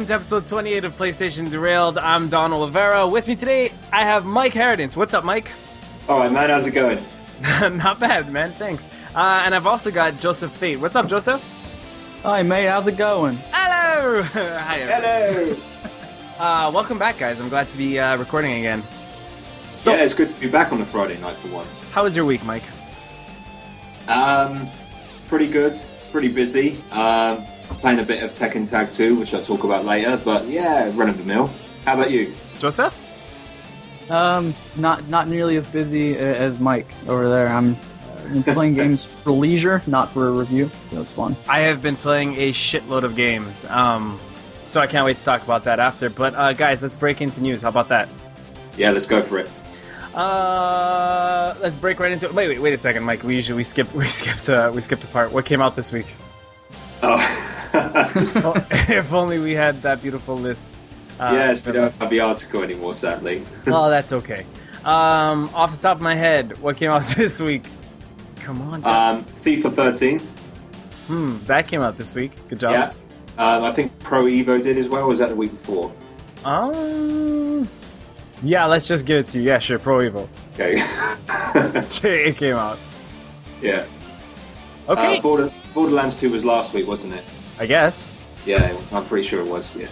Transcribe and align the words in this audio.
everyone, 0.00 0.20
welcome 0.20 0.30
to 0.30 0.38
episode 0.38 0.46
28 0.46 0.84
of 0.84 0.96
PlayStation 0.96 1.50
Derailed. 1.50 1.98
I'm 1.98 2.30
Don 2.30 2.54
Oliveira. 2.54 3.06
With 3.06 3.28
me 3.28 3.36
today, 3.36 3.70
I 3.92 4.04
have 4.04 4.24
Mike 4.24 4.54
Harridance. 4.54 4.96
What's 4.96 5.12
up, 5.12 5.24
Mike? 5.24 5.50
All 6.08 6.18
right, 6.18 6.32
man. 6.32 6.48
How's 6.48 6.66
it 6.66 6.70
going? 6.70 6.98
Not 7.76 8.00
bad, 8.00 8.32
man. 8.32 8.50
Thanks. 8.50 8.88
Uh, 9.14 9.42
and 9.44 9.54
I've 9.54 9.66
also 9.66 9.90
got 9.90 10.18
Joseph 10.18 10.52
Fate. 10.52 10.80
What's 10.80 10.96
up, 10.96 11.06
Joseph? 11.06 11.42
Hi, 12.22 12.42
mate. 12.42 12.66
How's 12.66 12.86
it 12.86 12.96
going? 12.96 13.36
Hello. 13.52 14.22
Hi. 14.32 14.78
Hello. 14.78 15.56
Uh, 16.40 16.70
welcome 16.72 16.98
back, 16.98 17.18
guys. 17.18 17.38
I'm 17.38 17.50
glad 17.50 17.68
to 17.68 17.76
be 17.76 17.98
uh, 17.98 18.16
recording 18.16 18.52
again. 18.60 18.82
So, 19.74 19.92
yeah, 19.92 20.04
it's 20.04 20.14
good 20.14 20.34
to 20.34 20.40
be 20.40 20.48
back 20.48 20.72
on 20.72 20.80
a 20.80 20.86
Friday 20.86 21.20
night 21.20 21.36
for 21.36 21.48
once. 21.48 21.84
how 21.90 22.04
was 22.04 22.16
your 22.16 22.24
week, 22.24 22.42
Mike? 22.46 22.62
Um, 24.08 24.70
pretty 25.28 25.48
good. 25.48 25.78
Pretty 26.10 26.28
busy. 26.28 26.82
Um, 26.92 27.44
playing 27.78 27.98
a 28.00 28.04
bit 28.04 28.22
of 28.22 28.34
Tekken 28.34 28.68
Tag 28.68 28.92
2, 28.92 29.16
which 29.16 29.34
I'll 29.34 29.44
talk 29.44 29.64
about 29.64 29.84
later. 29.84 30.20
But 30.22 30.46
yeah, 30.48 30.90
run 30.94 31.08
of 31.08 31.18
the 31.18 31.24
mill. 31.24 31.50
How 31.84 31.94
about 31.94 32.10
you? 32.10 32.34
Joseph? 32.58 32.94
Um, 34.10 34.54
not 34.76 35.06
not 35.08 35.28
nearly 35.28 35.56
as 35.56 35.66
busy 35.68 36.16
as 36.16 36.58
Mike 36.58 36.88
over 37.06 37.28
there. 37.28 37.48
I'm 37.48 37.76
uh, 38.36 38.42
playing 38.54 38.74
games 38.82 39.04
for 39.04 39.30
leisure, 39.30 39.82
not 39.86 40.10
for 40.10 40.28
a 40.28 40.32
review, 40.32 40.70
so 40.86 41.00
it's 41.00 41.12
fun. 41.12 41.36
I 41.48 41.60
have 41.60 41.80
been 41.80 41.96
playing 41.96 42.34
a 42.36 42.52
shitload 42.52 43.04
of 43.04 43.14
games. 43.14 43.64
Um, 43.64 44.18
so 44.66 44.80
I 44.80 44.86
can't 44.86 45.04
wait 45.04 45.16
to 45.16 45.24
talk 45.24 45.42
about 45.42 45.64
that 45.64 45.80
after. 45.80 46.10
But 46.10 46.34
uh, 46.34 46.52
guys, 46.52 46.82
let's 46.82 46.96
break 46.96 47.20
into 47.20 47.40
news. 47.40 47.62
How 47.62 47.68
about 47.68 47.88
that? 47.88 48.08
Yeah, 48.76 48.90
let's 48.90 49.06
go 49.06 49.22
for 49.22 49.38
it. 49.38 49.50
Uh, 50.14 51.54
let's 51.60 51.76
break 51.76 52.00
right 52.00 52.10
into 52.10 52.26
it. 52.26 52.34
Wait, 52.34 52.48
wait, 52.48 52.58
wait 52.58 52.74
a 52.74 52.78
second, 52.78 53.04
Mike. 53.04 53.22
We 53.22 53.36
usually 53.36 53.58
we 53.58 53.64
skipped 53.64 53.94
we 53.94 54.06
skipped 54.06 54.48
uh, 54.48 54.72
we 54.74 54.80
skipped 54.80 55.04
a 55.04 55.08
part. 55.08 55.32
What 55.32 55.44
came 55.44 55.62
out 55.62 55.76
this 55.76 55.92
week? 55.92 56.06
Oh. 57.02 57.46
Well, 58.42 58.54
if 58.70 59.12
only 59.12 59.38
we 59.38 59.52
had 59.52 59.82
that 59.82 60.02
beautiful 60.02 60.36
list. 60.36 60.64
Uh, 61.18 61.30
yes, 61.34 61.64
we 61.66 61.72
don't 61.72 61.94
have 61.94 62.10
the 62.10 62.20
article 62.20 62.62
anymore, 62.62 62.94
sadly. 62.94 63.42
Oh, 63.66 63.90
that's 63.90 64.12
okay. 64.12 64.46
Um, 64.84 65.50
off 65.54 65.72
the 65.72 65.78
top 65.80 65.96
of 65.98 66.02
my 66.02 66.14
head, 66.14 66.58
what 66.58 66.76
came 66.78 66.90
out 66.90 67.02
this 67.16 67.40
week? 67.40 67.64
Come 68.36 68.62
on. 68.62 68.84
Um, 68.84 69.24
FIFA 69.44 69.74
13. 69.74 70.18
hmm, 71.06 71.36
that 71.44 71.68
came 71.68 71.82
out 71.82 71.98
this 71.98 72.14
week. 72.14 72.32
Good 72.48 72.60
job. 72.60 72.72
Yeah. 72.72 72.92
Um, 73.38 73.64
I 73.64 73.72
think 73.74 73.98
Pro 74.00 74.24
Evo 74.24 74.62
did 74.62 74.76
as 74.78 74.88
well. 74.88 75.04
Or 75.04 75.08
was 75.08 75.18
that 75.20 75.28
the 75.28 75.34
week 75.36 75.52
before? 75.52 75.92
Um. 76.44 77.68
Yeah, 78.42 78.64
let's 78.66 78.88
just 78.88 79.04
give 79.04 79.18
it 79.18 79.28
to 79.28 79.38
you. 79.38 79.44
Yeah, 79.44 79.58
sure. 79.58 79.78
Pro 79.78 79.98
Evo. 79.98 80.26
Okay. 80.54 80.82
it 82.08 82.36
came 82.36 82.56
out. 82.56 82.78
yeah. 83.60 83.84
Okay. 84.88 85.18
Uh, 85.18 85.20
Border, 85.20 85.52
Borderlands 85.74 86.16
2 86.18 86.30
was 86.30 86.44
last 86.44 86.72
week, 86.72 86.86
wasn't 86.86 87.12
it? 87.12 87.24
I 87.60 87.66
guess. 87.66 88.08
Yeah, 88.44 88.76
I'm 88.90 89.04
pretty 89.04 89.28
sure 89.28 89.40
it 89.40 89.46
was. 89.48 89.76
Yeah. 89.76 89.86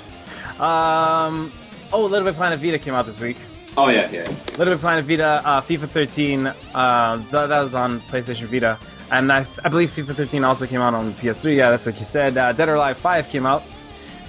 Um. 0.58 1.52
Oh, 1.92 2.04
Little 2.06 2.26
Big 2.26 2.34
Planet 2.34 2.58
Vita 2.60 2.78
came 2.78 2.94
out 2.94 3.06
this 3.06 3.20
week. 3.20 3.36
Oh 3.76 3.88
yeah, 3.88 4.10
yeah. 4.10 4.28
Little 4.56 4.74
Big 4.74 4.80
Planet 4.80 5.04
Vita, 5.04 5.42
uh, 5.44 5.60
FIFA 5.60 5.88
13. 5.90 6.46
Uh, 6.74 7.16
th- 7.18 7.30
that 7.30 7.60
was 7.62 7.74
on 7.74 8.00
PlayStation 8.00 8.46
Vita, 8.46 8.78
and 9.12 9.30
I, 9.30 9.46
I 9.64 9.68
believe 9.68 9.90
FIFA 9.90 10.14
13 10.16 10.44
also 10.44 10.66
came 10.66 10.80
out 10.80 10.94
on 10.94 11.12
PS3. 11.14 11.54
Yeah, 11.54 11.70
that's 11.70 11.86
what 11.86 11.96
you 11.98 12.04
said. 12.04 12.36
Uh, 12.36 12.52
Dead 12.52 12.68
or 12.68 12.74
Alive 12.74 12.98
5 12.98 13.28
came 13.28 13.46
out. 13.46 13.62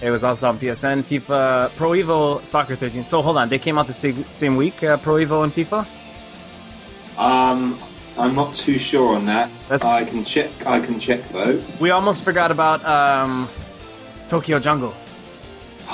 It 0.02 0.12
was 0.12 0.24
also 0.24 0.48
on 0.50 0.60
PSN. 0.60 1.04
FIFA 1.04 1.76
Pro 1.76 1.90
Evo 1.92 2.46
Soccer 2.46 2.76
13. 2.76 3.04
So 3.04 3.22
hold 3.22 3.38
on, 3.38 3.50
they 3.50 3.60
came 3.60 3.78
out 3.78 3.88
the 3.88 3.94
same, 3.94 4.24
same 4.32 4.56
week. 4.58 4.84
Uh, 4.84 4.98
Pro 4.98 5.16
Evo 5.16 5.44
and 5.44 5.54
FIFA. 5.54 5.86
Um, 7.18 7.80
I'm 8.20 8.36
not 8.36 8.54
too 8.54 8.78
sure 8.78 9.16
on 9.16 9.26
that. 9.26 9.50
That's- 9.70 9.86
I 9.86 10.04
can 10.04 10.24
check. 10.26 10.50
I 10.66 10.80
can 10.80 11.00
check 11.00 11.28
though. 11.30 11.62
We 11.80 11.90
almost 11.92 12.24
forgot 12.24 12.52
about 12.52 12.84
um, 12.86 13.48
Tokyo 14.28 14.60
Jungle. 14.60 14.94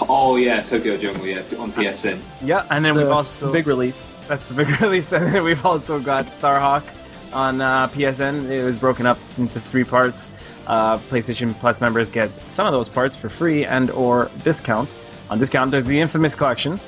Oh 0.10 0.36
yeah, 0.36 0.62
Tokyo 0.62 0.98
Jungle. 0.98 1.26
Yeah, 1.26 1.44
on 1.60 1.72
PSN. 1.72 2.20
Yeah, 2.42 2.66
and 2.70 2.84
then 2.84 2.96
The 2.96 3.02
we've 3.04 3.12
also 3.12 3.52
big 3.52 3.68
release. 3.68 4.12
That's 4.28 4.46
the 4.48 4.56
big 4.56 4.82
release, 4.82 5.12
and 5.14 5.28
then 5.34 5.44
we've 5.44 5.66
also 5.66 6.00
got 6.00 6.26
Starhawk 6.28 6.84
on 7.32 7.62
uh, 7.62 7.88
PSN. 7.88 8.50
It 8.50 8.64
was 8.64 8.78
broken 8.78 9.06
up 9.06 9.20
into 9.38 9.60
three 9.60 9.84
parts. 9.84 10.32
Uh, 10.68 10.98
PlayStation 10.98 11.54
Plus 11.60 11.80
members 11.80 12.10
get 12.12 12.30
some 12.52 12.66
of 12.66 12.74
those 12.74 12.90
parts 12.90 13.16
for 13.16 13.30
free 13.30 13.66
and 13.66 13.92
or 13.92 14.32
discount. 14.44 14.90
On 15.30 15.38
discount, 15.40 15.70
there's 15.72 15.86
the 15.86 16.00
Infamous 16.02 16.36
Collection, 16.36 16.80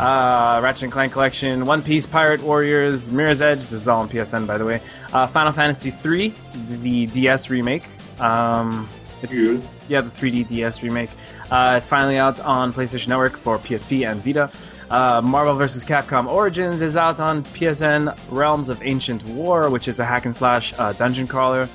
uh, 0.00 0.60
Ratchet 0.62 0.84
and 0.84 0.92
Clank 0.92 1.12
Collection, 1.12 1.66
One 1.66 1.82
Piece, 1.82 2.06
Pirate 2.06 2.40
Warriors, 2.42 3.10
Mirror's 3.12 3.40
Edge. 3.42 3.58
This 3.66 3.82
is 3.82 3.88
all 3.88 4.00
on 4.00 4.08
PSN, 4.08 4.46
by 4.46 4.58
the 4.58 4.64
way. 4.64 4.80
Uh, 5.12 5.26
Final 5.26 5.52
Fantasy 5.52 5.92
III, 6.04 6.34
the 6.80 7.06
DS 7.06 7.50
remake. 7.50 7.84
Um, 8.18 8.88
it's 9.22 9.34
Cool. 9.34 9.60
yeah, 9.88 10.00
the 10.00 10.10
3D 10.10 10.48
DS 10.48 10.82
remake. 10.82 11.10
Uh, 11.50 11.74
it's 11.76 11.86
finally 11.88 12.16
out 12.16 12.40
on 12.40 12.72
PlayStation 12.72 13.08
Network 13.08 13.36
for 13.36 13.58
PSP 13.58 14.10
and 14.10 14.24
Vita. 14.24 14.50
Uh, 14.88 15.20
Marvel 15.22 15.54
vs. 15.54 15.84
Capcom 15.84 16.26
Origins 16.26 16.80
is 16.80 16.96
out 16.96 17.20
on 17.20 17.42
PSN. 17.44 18.16
Realms 18.30 18.70
of 18.70 18.82
Ancient 18.82 19.22
War, 19.24 19.68
which 19.70 19.86
is 19.88 20.00
a 20.00 20.04
hack 20.04 20.24
and 20.24 20.34
slash 20.34 20.72
uh, 20.78 20.92
dungeon 20.94 21.26
crawler. 21.26 21.68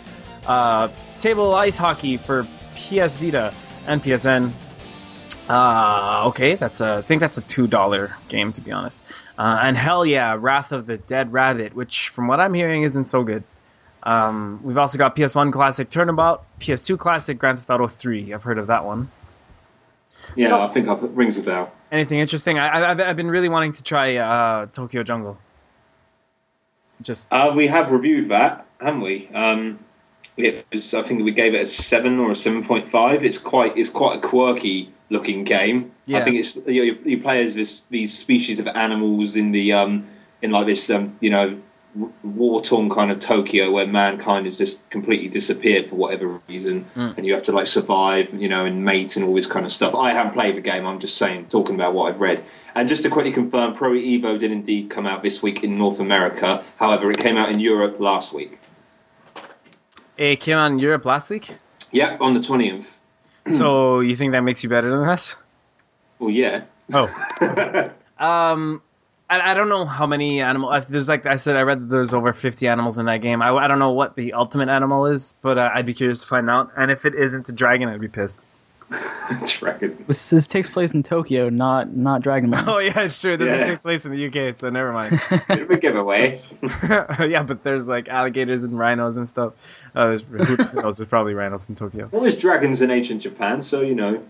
Uh, 0.48 0.88
Table 1.20 1.54
Ice 1.56 1.78
Hockey 1.78 2.18
for 2.18 2.44
PS 2.76 3.16
Vita 3.16 3.54
and 3.88 4.04
PSN. 4.04 4.52
Uh, 5.50 6.24
okay, 6.28 6.56
that's 6.56 6.82
a, 6.82 6.96
I 6.98 7.02
think 7.02 7.20
that's 7.20 7.38
a 7.38 7.42
two 7.42 7.68
dollar 7.68 8.16
game 8.30 8.52
to 8.54 8.62
be 8.62 8.72
honest. 8.72 9.00
Uh, 9.38 9.60
and 9.62 9.78
hell 9.78 10.06
yeah, 10.06 10.36
Wrath 10.40 10.72
of 10.72 10.88
the 10.88 10.98
Dead 10.98 11.32
Rabbit, 11.32 11.76
which 11.76 12.10
from 12.10 12.28
what 12.28 12.40
I'm 12.40 12.54
hearing 12.54 12.84
isn't 12.84 13.06
so 13.06 13.24
good. 13.24 13.44
Um, 14.04 14.62
we've 14.64 14.78
also 14.78 14.98
got 14.98 15.16
PS1 15.16 15.52
Classic 15.54 15.90
Turnabout, 15.90 16.46
PS2 16.60 16.98
Classic 17.00 17.38
Grand 17.38 17.58
Theft 17.60 17.70
Auto 17.72 17.88
3. 17.88 18.34
I've 18.34 18.44
heard 18.44 18.58
of 18.60 18.68
that 18.68 18.86
one. 18.86 19.10
Yeah, 20.36 20.48
So- 20.50 20.62
I 20.62 20.68
think 20.70 20.88
I've, 20.88 21.04
it 21.04 21.12
rings 21.12 21.38
a 21.38 21.42
bell. 21.42 21.72
Anything 21.92 22.20
interesting? 22.20 22.58
I, 22.60 22.68
I, 22.68 22.92
I've- 22.92 23.04
I've 23.04 23.16
been 23.16 23.30
really 23.30 23.50
wanting 23.50 23.74
to 23.74 23.84
try 23.84 24.16
uh, 24.18 24.66
Tokyo 24.68 25.04
Jungle. 25.04 25.38
Just 27.02 27.28
Uh, 27.32 27.54
we 27.56 27.68
have 27.68 27.92
reviewed 27.92 28.30
that, 28.30 28.66
haven't 28.80 29.02
we? 29.02 29.28
Um, 29.34 29.80
it 30.38 30.66
was, 30.72 30.94
I 30.94 31.02
think 31.04 31.24
we 31.24 31.32
gave 31.32 31.54
it 31.54 31.62
a 31.62 31.68
seven 31.68 32.20
or 32.20 32.32
a 32.32 32.36
seven 32.36 32.64
point 32.66 32.92
five. 32.92 33.24
It's 33.24 33.38
quite, 33.38 33.78
it's 33.78 33.90
quite 33.90 34.18
a 34.18 34.22
quirky 34.22 34.92
looking 35.10 35.44
game. 35.44 35.92
Yeah. 36.06 36.20
I 36.20 36.24
think 36.24 36.38
it's 36.38 36.56
you, 36.56 36.84
you- 36.84 37.00
you 37.06 37.22
play 37.22 37.46
as 37.46 37.56
this, 37.56 37.82
these 37.90 38.18
species 38.18 38.60
of 38.60 38.68
animals 38.68 39.36
in 39.36 39.52
the 39.52 39.74
um, 39.74 40.08
in 40.42 40.52
like 40.52 40.66
this 40.68 40.90
um, 40.90 41.16
you 41.22 41.30
know 41.30 41.60
war 42.24 42.62
torn 42.62 42.90
kind 42.90 43.10
of 43.10 43.22
Tokyo 43.22 43.72
where 43.72 43.88
mankind 43.88 44.48
has 44.48 44.58
just 44.58 44.88
completely 44.90 45.30
disappeared 45.30 45.90
for 45.90 45.96
whatever 45.96 46.42
reason, 46.50 46.86
Mm. 46.96 47.16
and 47.18 47.26
you 47.26 47.34
have 47.34 47.44
to 47.44 47.54
like 47.54 47.68
survive, 47.68 48.34
you 48.34 48.50
know, 48.50 48.66
and 48.66 48.84
mate 48.84 49.16
and 49.16 49.24
all 49.26 49.34
this 49.34 49.48
kind 49.48 49.66
of 49.66 49.72
stuff. 49.72 49.96
I 49.96 50.12
haven't 50.12 50.34
played 50.34 50.58
the 50.58 50.62
game. 50.62 50.86
I'm 50.86 51.00
just 51.00 51.18
saying, 51.18 51.46
talking 51.50 51.76
about 51.76 51.94
what 51.94 52.14
I've 52.14 52.20
read. 52.20 52.44
And 52.76 52.90
just 52.90 53.04
to 53.04 53.10
quickly 53.10 53.32
confirm, 53.32 53.76
Pro 53.76 53.92
Evo 53.92 54.38
did 54.38 54.52
indeed 54.52 54.90
come 54.90 55.08
out 55.08 55.24
this 55.24 55.42
week 55.42 55.64
in 55.64 55.78
North 55.78 56.02
America. 56.02 56.66
However, 56.76 57.10
it 57.12 57.18
came 57.20 57.38
out 57.38 57.50
in 57.50 57.62
Europe 57.62 58.02
last 58.02 58.34
week. 58.34 58.60
It 60.18 60.40
came 60.40 60.58
out 60.58 60.72
in 60.72 60.80
Europe 60.80 61.06
last 61.06 61.30
week. 61.30 61.54
Yeah, 61.92 62.18
on 62.20 62.34
the 62.34 62.42
twentieth. 62.42 62.86
so 63.52 64.00
you 64.00 64.16
think 64.16 64.34
that 64.34 64.42
makes 64.42 64.64
you 64.64 64.70
better 64.70 64.90
than 64.90 65.08
us? 65.08 65.36
Well, 66.20 66.30
yeah. 66.30 66.64
Oh, 66.94 67.06
um, 68.20 68.82
I, 69.30 69.52
I 69.52 69.54
don't 69.54 69.70
know 69.70 69.86
how 69.86 70.06
many 70.06 70.42
animal. 70.42 70.82
There's 70.88 71.10
like 71.10 71.26
I 71.26 71.36
said, 71.38 71.56
I 71.56 71.62
read 71.62 71.82
that 71.82 71.90
there's 71.90 72.14
over 72.14 72.34
50 72.34 72.68
animals 72.68 72.98
in 72.98 73.06
that 73.06 73.18
game. 73.18 73.42
I, 73.42 73.52
I 73.52 73.68
don't 73.68 73.80
know 73.80 73.92
what 73.92 74.16
the 74.16 74.34
ultimate 74.34 74.70
animal 74.70 75.08
is, 75.08 75.34
but 75.42 75.58
uh, 75.58 75.70
I'd 75.74 75.86
be 75.86 75.94
curious 75.94 76.22
to 76.22 76.28
find 76.28 76.50
out. 76.50 76.72
And 76.78 76.92
if 76.92 77.06
it 77.06 77.16
isn't 77.16 77.50
a 77.50 77.52
dragon, 77.52 77.90
I'd 77.90 78.02
be 78.02 78.08
pissed. 78.08 78.40
Dragon. 79.48 80.04
This, 80.08 80.30
this 80.30 80.46
takes 80.48 80.70
place 80.70 80.94
in 80.94 81.02
Tokyo, 81.02 81.50
not 81.50 81.92
not 81.96 82.22
Dragon 82.22 82.52
Ball. 82.52 82.64
Oh 82.68 82.78
yeah, 82.78 83.02
it's 83.02 83.20
true. 83.20 83.36
This 83.38 83.48
doesn't 83.48 83.60
Yeah. 83.62 83.66
take 83.74 83.82
place 83.82 84.06
in 84.06 84.12
the 84.12 84.28
UK, 84.28 84.56
so 84.56 84.70
never 84.70 84.94
mind. 84.94 85.20
Bit 85.48 85.62
of 85.64 85.70
a 85.72 85.78
giveaway. 85.78 86.40
yeah, 86.90 87.44
but 87.44 87.64
there's 87.64 87.88
like 87.88 88.08
alligators 88.08 88.64
and 88.64 88.78
rhinos 88.78 89.18
and 89.18 89.28
stuff. 89.28 89.54
Uh, 89.96 90.08
there's, 90.08 90.22
who 90.22 90.58
knows? 90.82 90.98
There's 90.98 91.10
probably 91.10 91.34
rhinos 91.34 91.68
in 91.70 91.76
Tokyo. 91.76 92.10
Well, 92.12 92.22
there's 92.22 92.36
dragons 92.36 92.82
in 92.82 92.92
ancient 92.92 93.22
Japan, 93.22 93.62
so 93.62 93.82
you 93.82 93.96
know. 93.96 94.24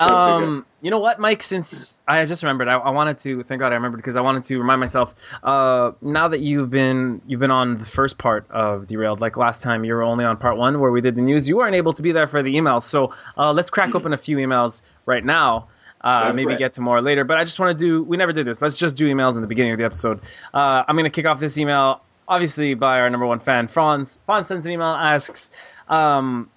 Um, 0.00 0.66
you 0.80 0.90
know 0.90 0.98
what, 0.98 1.18
Mike? 1.18 1.42
Since 1.42 2.00
I 2.06 2.24
just 2.26 2.42
remembered, 2.42 2.68
I, 2.68 2.74
I 2.74 2.90
wanted 2.90 3.18
to. 3.20 3.42
Thank 3.44 3.60
God 3.60 3.72
I 3.72 3.76
remembered 3.76 3.98
because 3.98 4.16
I 4.16 4.20
wanted 4.20 4.44
to 4.44 4.58
remind 4.58 4.80
myself. 4.80 5.14
Uh, 5.42 5.92
now 6.00 6.28
that 6.28 6.40
you've 6.40 6.70
been 6.70 7.22
you've 7.26 7.40
been 7.40 7.50
on 7.50 7.78
the 7.78 7.86
first 7.86 8.18
part 8.18 8.50
of 8.50 8.86
derailed, 8.86 9.20
like 9.20 9.36
last 9.36 9.62
time 9.62 9.84
you 9.84 9.94
were 9.94 10.02
only 10.02 10.24
on 10.24 10.36
part 10.36 10.56
one 10.56 10.80
where 10.80 10.90
we 10.90 11.00
did 11.00 11.14
the 11.14 11.22
news. 11.22 11.48
You 11.48 11.56
weren't 11.56 11.76
able 11.76 11.92
to 11.94 12.02
be 12.02 12.12
there 12.12 12.26
for 12.26 12.42
the 12.42 12.54
emails, 12.56 12.82
so 12.82 13.14
uh, 13.38 13.52
let's 13.52 13.61
crack 13.70 13.94
open 13.94 14.12
a 14.12 14.18
few 14.18 14.36
emails 14.38 14.82
right 15.06 15.24
now. 15.24 15.68
Uh, 16.00 16.32
maybe 16.34 16.54
it. 16.54 16.58
get 16.58 16.72
to 16.74 16.80
more 16.80 17.00
later, 17.00 17.22
but 17.24 17.38
I 17.38 17.44
just 17.44 17.60
want 17.60 17.78
to 17.78 17.84
do. 17.84 18.02
We 18.02 18.16
never 18.16 18.32
did 18.32 18.46
this. 18.46 18.60
Let's 18.60 18.76
just 18.76 18.96
do 18.96 19.06
emails 19.06 19.36
in 19.36 19.40
the 19.40 19.46
beginning 19.46 19.72
of 19.72 19.78
the 19.78 19.84
episode. 19.84 20.20
Uh, 20.52 20.82
I'm 20.86 20.96
going 20.96 21.04
to 21.04 21.10
kick 21.10 21.26
off 21.26 21.38
this 21.38 21.58
email, 21.58 22.02
obviously 22.26 22.74
by 22.74 23.00
our 23.00 23.08
number 23.08 23.26
one 23.26 23.38
fan, 23.38 23.68
Franz. 23.68 24.18
Franz 24.26 24.48
sends 24.48 24.66
an 24.66 24.72
email, 24.72 24.88
asks, 24.88 25.52
um, 25.88 26.50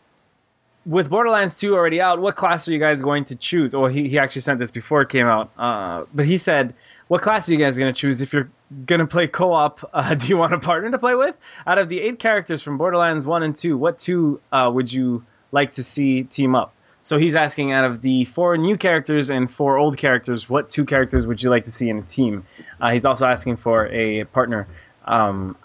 with 0.85 1.09
Borderlands 1.09 1.59
2 1.59 1.73
already 1.75 1.99
out, 1.99 2.19
what 2.19 2.35
class 2.35 2.67
are 2.67 2.73
you 2.73 2.79
guys 2.79 3.01
going 3.01 3.25
to 3.25 3.35
choose? 3.35 3.73
Or 3.73 3.89
he, 3.89 4.07
he 4.07 4.19
actually 4.19 4.41
sent 4.41 4.59
this 4.59 4.71
before 4.71 5.01
it 5.01 5.09
came 5.09 5.25
out. 5.25 5.51
Uh, 5.57 6.05
but 6.13 6.25
he 6.25 6.37
said, 6.37 6.75
what 7.07 7.21
class 7.21 7.49
are 7.49 7.53
you 7.53 7.59
guys 7.59 7.77
going 7.77 7.91
to 7.91 7.99
choose 7.99 8.21
if 8.21 8.33
you're 8.33 8.49
going 8.85 8.99
to 8.99 9.07
play 9.07 9.27
co-op? 9.27 9.89
Uh, 9.91 10.13
do 10.15 10.27
you 10.27 10.37
want 10.37 10.53
a 10.53 10.59
partner 10.59 10.91
to 10.91 10.99
play 10.99 11.15
with? 11.15 11.35
Out 11.65 11.79
of 11.79 11.89
the 11.89 11.99
eight 11.99 12.19
characters 12.19 12.61
from 12.61 12.77
Borderlands 12.77 13.25
1 13.25 13.43
and 13.43 13.55
2, 13.55 13.77
what 13.77 13.97
two 13.99 14.39
uh, 14.51 14.69
would 14.71 14.91
you 14.91 15.25
like 15.51 15.73
to 15.73 15.83
see 15.83 16.23
team 16.23 16.55
up? 16.55 16.74
So 17.05 17.19
he's 17.19 17.35
asking 17.35 17.71
out 17.71 17.85
of 17.85 18.01
the 18.01 18.25
four 18.25 18.57
new 18.57 18.77
characters 18.77 19.29
and 19.29 19.49
four 19.49 19.77
old 19.77 19.95
characters, 19.95 20.49
what 20.49 20.71
two 20.71 20.85
characters 20.85 21.27
would 21.27 21.43
you 21.43 21.51
like 21.51 21.65
to 21.65 21.71
see 21.71 21.87
in 21.87 21.99
a 21.99 22.01
team? 22.01 22.45
Uh, 22.81 22.93
he's 22.93 23.05
also 23.05 23.27
asking 23.27 23.57
for 23.57 23.85
a 23.85 24.23
partner. 24.23 24.67
Um, 25.05 25.55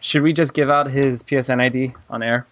should 0.00 0.20
we 0.20 0.34
just 0.34 0.52
give 0.52 0.68
out 0.68 0.90
his 0.90 1.22
PSN 1.22 1.58
ID 1.58 1.94
on 2.10 2.22
air? 2.22 2.46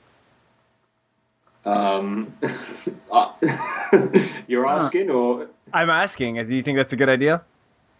Um, 1.66 2.32
uh, 3.12 3.32
you're 4.46 4.66
asking, 4.66 5.10
or 5.10 5.48
I'm 5.70 5.90
asking. 5.90 6.36
Do 6.36 6.56
you 6.56 6.62
think 6.62 6.78
that's 6.78 6.94
a 6.94 6.96
good 6.96 7.10
idea? 7.10 7.42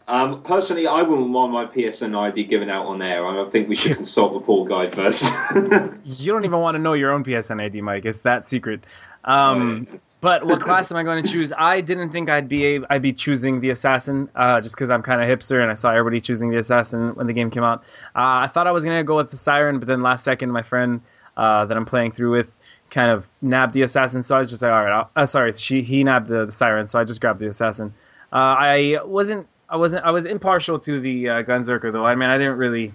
Um, 0.09 0.43
personally, 0.43 0.87
I 0.87 1.03
wouldn't 1.03 1.31
want 1.31 1.53
my 1.53 1.67
PSN 1.67 2.17
ID 2.19 2.45
given 2.45 2.69
out 2.69 2.87
on 2.87 3.01
air. 3.03 3.27
I 3.27 3.49
think 3.51 3.69
we 3.69 3.75
should 3.75 3.97
consult 3.97 4.35
the 4.35 4.41
pool 4.41 4.65
guide 4.65 4.95
first. 4.95 5.23
you 6.05 6.33
don't 6.33 6.45
even 6.45 6.59
want 6.59 6.75
to 6.75 6.79
know 6.79 6.93
your 6.93 7.13
own 7.13 7.25
PSN 7.25 7.61
ID, 7.61 7.81
Mike. 7.81 8.05
It's 8.05 8.21
that 8.21 8.49
secret. 8.49 8.85
Um, 9.25 10.01
but 10.21 10.45
what 10.45 10.61
class 10.63 10.91
am 10.91 10.97
I 10.97 11.03
going 11.03 11.25
to 11.25 11.31
choose? 11.31 11.53
I 11.57 11.81
didn't 11.81 12.11
think 12.11 12.31
I'd 12.31 12.49
be 12.49 12.81
I'd 12.89 13.03
be 13.03 13.13
choosing 13.13 13.61
the 13.61 13.71
assassin, 13.71 14.29
uh, 14.35 14.61
just 14.61 14.75
because 14.75 14.91
I'm 14.91 15.03
kind 15.03 15.21
of 15.21 15.29
hipster 15.29 15.61
and 15.61 15.71
I 15.71 15.75
saw 15.75 15.91
everybody 15.91 16.21
choosing 16.21 16.51
the 16.51 16.59
assassin 16.59 17.15
when 17.15 17.27
the 17.27 17.33
game 17.33 17.51
came 17.51 17.65
out. 17.65 17.81
Uh, 18.15 18.47
I 18.47 18.47
thought 18.47 18.67
I 18.67 18.73
was 18.73 18.85
gonna 18.85 19.05
go 19.05 19.17
with 19.17 19.31
the 19.31 19.37
siren, 19.37 19.79
but 19.79 19.89
then 19.89 20.03
last 20.03 20.25
second, 20.25 20.51
my 20.51 20.63
friend 20.63 21.03
uh, 21.37 21.67
that 21.67 21.77
I'm 21.77 21.87
playing 21.87 22.13
through 22.13 22.33
with 22.33 22.57
kind 22.91 23.11
of 23.11 23.27
nabbed 23.41 23.73
the 23.73 23.83
assassin, 23.83 24.23
so 24.23 24.37
I 24.37 24.41
was 24.41 24.51
just 24.51 24.63
like, 24.63 24.73
all 24.73 24.85
right, 24.85 25.07
uh, 25.17 25.27
sorry, 25.27 25.55
she 25.55 25.83
he 25.83 26.05
nabbed 26.05 26.29
the, 26.29 26.47
the, 26.47 26.53
siren, 26.53 26.87
so 26.87 26.99
I 26.99 27.05
just 27.05 27.21
grabbed 27.21 27.41
the 27.41 27.49
assassin. 27.49 27.95
Uh, 28.33 28.37
I 28.37 28.99
wasn't 29.05 29.47
I 29.73 29.77
wasn't 29.77 30.05
I 30.05 30.11
was 30.11 30.27
impartial 30.27 30.79
to 30.81 31.01
the 31.01 31.31
uh, 31.31 31.43
Gunzerker 31.45 31.91
though. 31.91 32.05
I 32.05 32.15
mean, 32.15 32.29
I 32.29 32.37
didn't 32.37 32.59
really. 32.59 32.93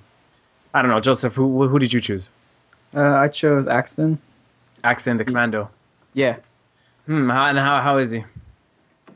I 0.76 0.84
don't 0.84 0.92
know, 0.92 1.00
Joseph. 1.00 1.34
Who 1.34 1.68
who 1.68 1.80
did 1.80 1.92
you 1.92 2.00
choose? 2.00 2.32
Uh, 2.96 3.02
I 3.02 3.30
chose 3.30 3.66
Axton. 3.68 4.20
Axton, 4.84 5.18
the 5.18 5.26
commando. 5.26 5.72
Yeah. 6.14 6.38
Hmm. 7.08 7.30
How, 7.30 7.48
and 7.48 7.58
how 7.58 7.82
how 7.82 7.98
is 7.98 8.12
he? 8.12 8.24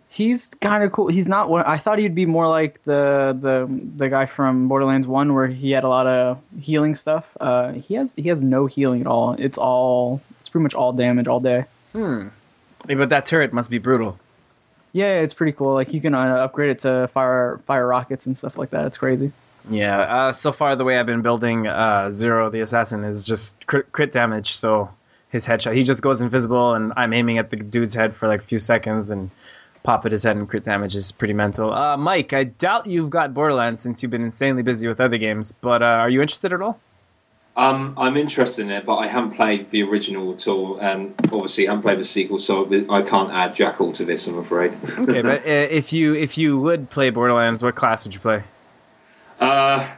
He's 0.09 0.47
kind 0.59 0.83
of 0.83 0.91
cool. 0.91 1.07
He's 1.07 1.27
not 1.27 1.49
one. 1.49 1.63
I 1.63 1.77
thought 1.77 1.99
he'd 1.99 2.15
be 2.15 2.25
more 2.25 2.47
like 2.47 2.83
the 2.83 3.37
the 3.39 3.69
the 3.95 4.09
guy 4.09 4.25
from 4.25 4.67
Borderlands 4.67 5.05
One, 5.05 5.35
where 5.35 5.47
he 5.47 5.69
had 5.69 5.83
a 5.83 5.87
lot 5.87 6.07
of 6.07 6.39
healing 6.59 6.95
stuff. 6.95 7.29
Uh, 7.39 7.73
he 7.73 7.93
has 7.93 8.15
he 8.15 8.27
has 8.29 8.41
no 8.41 8.65
healing 8.65 9.01
at 9.01 9.07
all. 9.07 9.35
It's 9.37 9.59
all 9.59 10.19
it's 10.39 10.49
pretty 10.49 10.63
much 10.63 10.73
all 10.73 10.93
damage 10.93 11.27
all 11.27 11.39
day. 11.39 11.65
Hmm. 11.93 12.29
Yeah, 12.89 12.95
but 12.95 13.09
that 13.09 13.27
turret 13.27 13.53
must 13.53 13.69
be 13.69 13.77
brutal. 13.77 14.17
Yeah, 14.93 15.19
it's 15.19 15.33
pretty 15.33 15.53
cool. 15.53 15.73
Like 15.73 15.93
you 15.93 16.01
can 16.01 16.13
uh, 16.13 16.35
upgrade 16.35 16.71
it 16.71 16.79
to 16.81 17.07
fire 17.07 17.61
fire 17.65 17.87
rockets 17.87 18.25
and 18.25 18.37
stuff 18.37 18.57
like 18.57 18.71
that. 18.71 18.85
It's 18.87 18.97
crazy. 18.97 19.31
Yeah. 19.69 19.99
Uh, 19.99 20.31
so 20.31 20.51
far, 20.51 20.75
the 20.75 20.83
way 20.83 20.97
I've 20.97 21.05
been 21.05 21.21
building 21.21 21.67
uh, 21.67 22.11
Zero 22.11 22.49
the 22.49 22.61
Assassin 22.61 23.03
is 23.03 23.23
just 23.23 23.65
crit, 23.67 23.91
crit 23.91 24.11
damage. 24.11 24.53
So 24.53 24.89
his 25.29 25.47
headshot, 25.47 25.75
he 25.75 25.83
just 25.83 26.01
goes 26.01 26.21
invisible, 26.21 26.73
and 26.73 26.93
I'm 26.97 27.13
aiming 27.13 27.37
at 27.37 27.49
the 27.49 27.57
dude's 27.57 27.93
head 27.93 28.15
for 28.15 28.27
like 28.27 28.41
a 28.41 28.43
few 28.43 28.59
seconds 28.59 29.09
and 29.09 29.29
pop 29.83 30.05
at 30.05 30.11
his 30.11 30.23
head 30.23 30.35
and 30.35 30.47
crit 30.47 30.63
damage 30.63 30.95
is 30.95 31.11
pretty 31.11 31.33
mental. 31.33 31.73
Uh, 31.73 31.97
Mike, 31.97 32.33
I 32.33 32.43
doubt 32.43 32.87
you've 32.87 33.09
got 33.09 33.33
Borderlands 33.33 33.81
since 33.81 34.03
you've 34.03 34.11
been 34.11 34.23
insanely 34.23 34.63
busy 34.63 34.87
with 34.87 34.99
other 34.99 35.17
games, 35.17 35.53
but 35.53 35.81
uh, 35.81 35.85
are 35.85 36.09
you 36.09 36.21
interested 36.21 36.53
at 36.53 36.61
all? 36.61 36.79
Um, 37.55 37.95
I'm 37.97 38.15
interested 38.15 38.61
in 38.63 38.71
it, 38.71 38.85
but 38.85 38.95
I 38.95 39.07
haven't 39.07 39.31
played 39.31 39.71
the 39.71 39.83
original 39.83 40.33
at 40.33 40.47
all, 40.47 40.79
and 40.79 41.13
obviously 41.25 41.67
I 41.67 41.71
haven't 41.71 41.83
played 41.83 41.99
the 41.99 42.05
sequel, 42.05 42.39
so 42.39 42.65
I 42.89 43.01
can't 43.01 43.31
add 43.31 43.55
Jackal 43.55 43.91
to 43.93 44.05
this. 44.05 44.27
I'm 44.27 44.37
afraid. 44.37 44.71
okay, 44.99 45.21
but 45.21 45.41
uh, 45.45 45.49
if 45.49 45.91
you 45.91 46.15
if 46.15 46.37
you 46.37 46.57
would 46.59 46.89
play 46.89 47.09
Borderlands, 47.09 47.61
what 47.61 47.75
class 47.75 48.05
would 48.05 48.13
you 48.13 48.21
play? 48.21 48.43
Uh, 49.39 49.89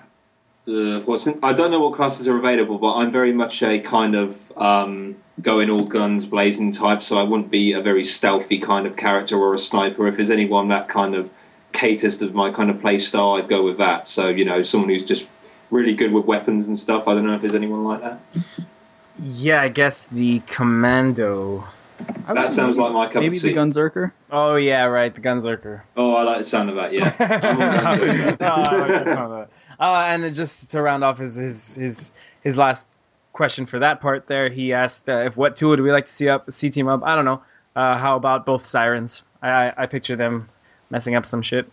uh 0.68 0.72
in, 0.72 1.40
I 1.44 1.54
don't 1.54 1.70
know 1.70 1.80
what 1.80 1.96
classes 1.96 2.28
are 2.28 2.38
available, 2.38 2.80
but 2.80 2.96
I'm 2.96 3.12
very 3.12 3.34
much 3.34 3.62
a 3.62 3.80
kind 3.80 4.16
of 4.16 4.36
um, 4.58 5.16
going 5.40 5.70
all 5.70 5.86
guns 5.86 6.26
blazing 6.26 6.72
type, 6.72 7.04
so 7.04 7.18
I 7.18 7.24
wouldn't 7.24 7.52
be 7.52 7.74
a 7.74 7.82
very 7.82 8.06
stealthy 8.06 8.58
kind 8.60 8.88
of 8.88 8.96
character 8.96 9.38
or 9.38 9.54
a 9.54 9.60
sniper. 9.60 10.08
If 10.08 10.16
there's 10.16 10.32
anyone 10.32 10.70
that 10.70 10.90
kind 10.90 11.14
of 11.14 11.30
caters 11.72 12.18
to 12.18 12.32
my 12.32 12.52
kind 12.52 12.72
of 12.72 12.82
play 12.82 12.98
style, 12.98 13.34
I'd 13.34 13.48
go 13.48 13.64
with 13.64 13.78
that. 13.78 14.08
So 14.08 14.30
you 14.30 14.46
know, 14.46 14.64
someone 14.64 14.90
who's 14.90 15.04
just 15.04 15.28
really 15.74 15.94
good 15.94 16.14
with 16.14 16.26
weapons 16.26 16.68
and 16.68 16.78
stuff. 16.78 17.08
I 17.08 17.16
don't 17.16 17.26
know 17.26 17.34
if 17.34 17.42
there's 17.42 17.56
anyone 17.56 17.84
like 17.84 18.02
that. 18.02 18.20
Yeah, 19.20 19.62
I 19.62 19.70
guess 19.70 20.06
the 20.06 20.40
commando. 20.48 21.66
That 22.28 22.52
sounds 22.52 22.78
like 22.78 22.92
my 22.94 23.08
cup 23.08 23.22
Maybe 23.22 23.38
of 23.38 23.42
tea. 23.42 23.54
the 23.54 23.60
Gunzerker. 23.60 24.12
Oh 24.32 24.56
yeah, 24.56 24.84
right, 24.86 25.14
the 25.14 25.22
Gunzerker. 25.22 25.82
Oh, 25.96 26.14
I 26.14 26.24
like 26.24 26.38
the 26.40 26.44
sound 26.46 26.70
of 26.70 26.76
that. 26.76 26.94
Yeah. 26.94 27.16
oh, 28.40 28.46
I 28.46 28.76
like 28.78 29.06
the 29.06 29.14
sound 29.14 29.34
of 29.34 29.40
that. 29.40 29.50
Uh, 29.80 30.04
and 30.08 30.36
just 30.36 30.72
to 30.72 30.82
round 30.82 31.04
off 31.04 31.18
his 31.18 31.36
his 31.36 31.76
his 31.76 32.12
his 32.42 32.58
last 32.58 32.88
question 33.32 33.66
for 33.66 33.80
that 33.80 34.02
part 34.02 34.28
there, 34.28 34.50
he 34.50 34.74
asked 34.74 35.10
uh, 35.10 35.20
if 35.26 35.38
what 35.38 35.56
two 35.56 35.70
would 35.70 35.82
we 35.82 35.92
like 35.92 36.08
to 36.08 36.14
see 36.14 36.30
up 36.30 36.52
see 36.52 36.70
team 36.70 36.88
up. 36.88 37.04
I 37.04 37.16
don't 37.16 37.26
know. 37.26 37.42
Uh, 37.76 37.98
how 37.98 38.16
about 38.16 38.46
both 38.46 38.66
sirens? 38.66 39.24
I, 39.42 39.50
I 39.50 39.74
I 39.78 39.86
picture 39.88 40.16
them 40.16 40.50
messing 40.90 41.16
up 41.16 41.26
some 41.26 41.42
shit. 41.42 41.70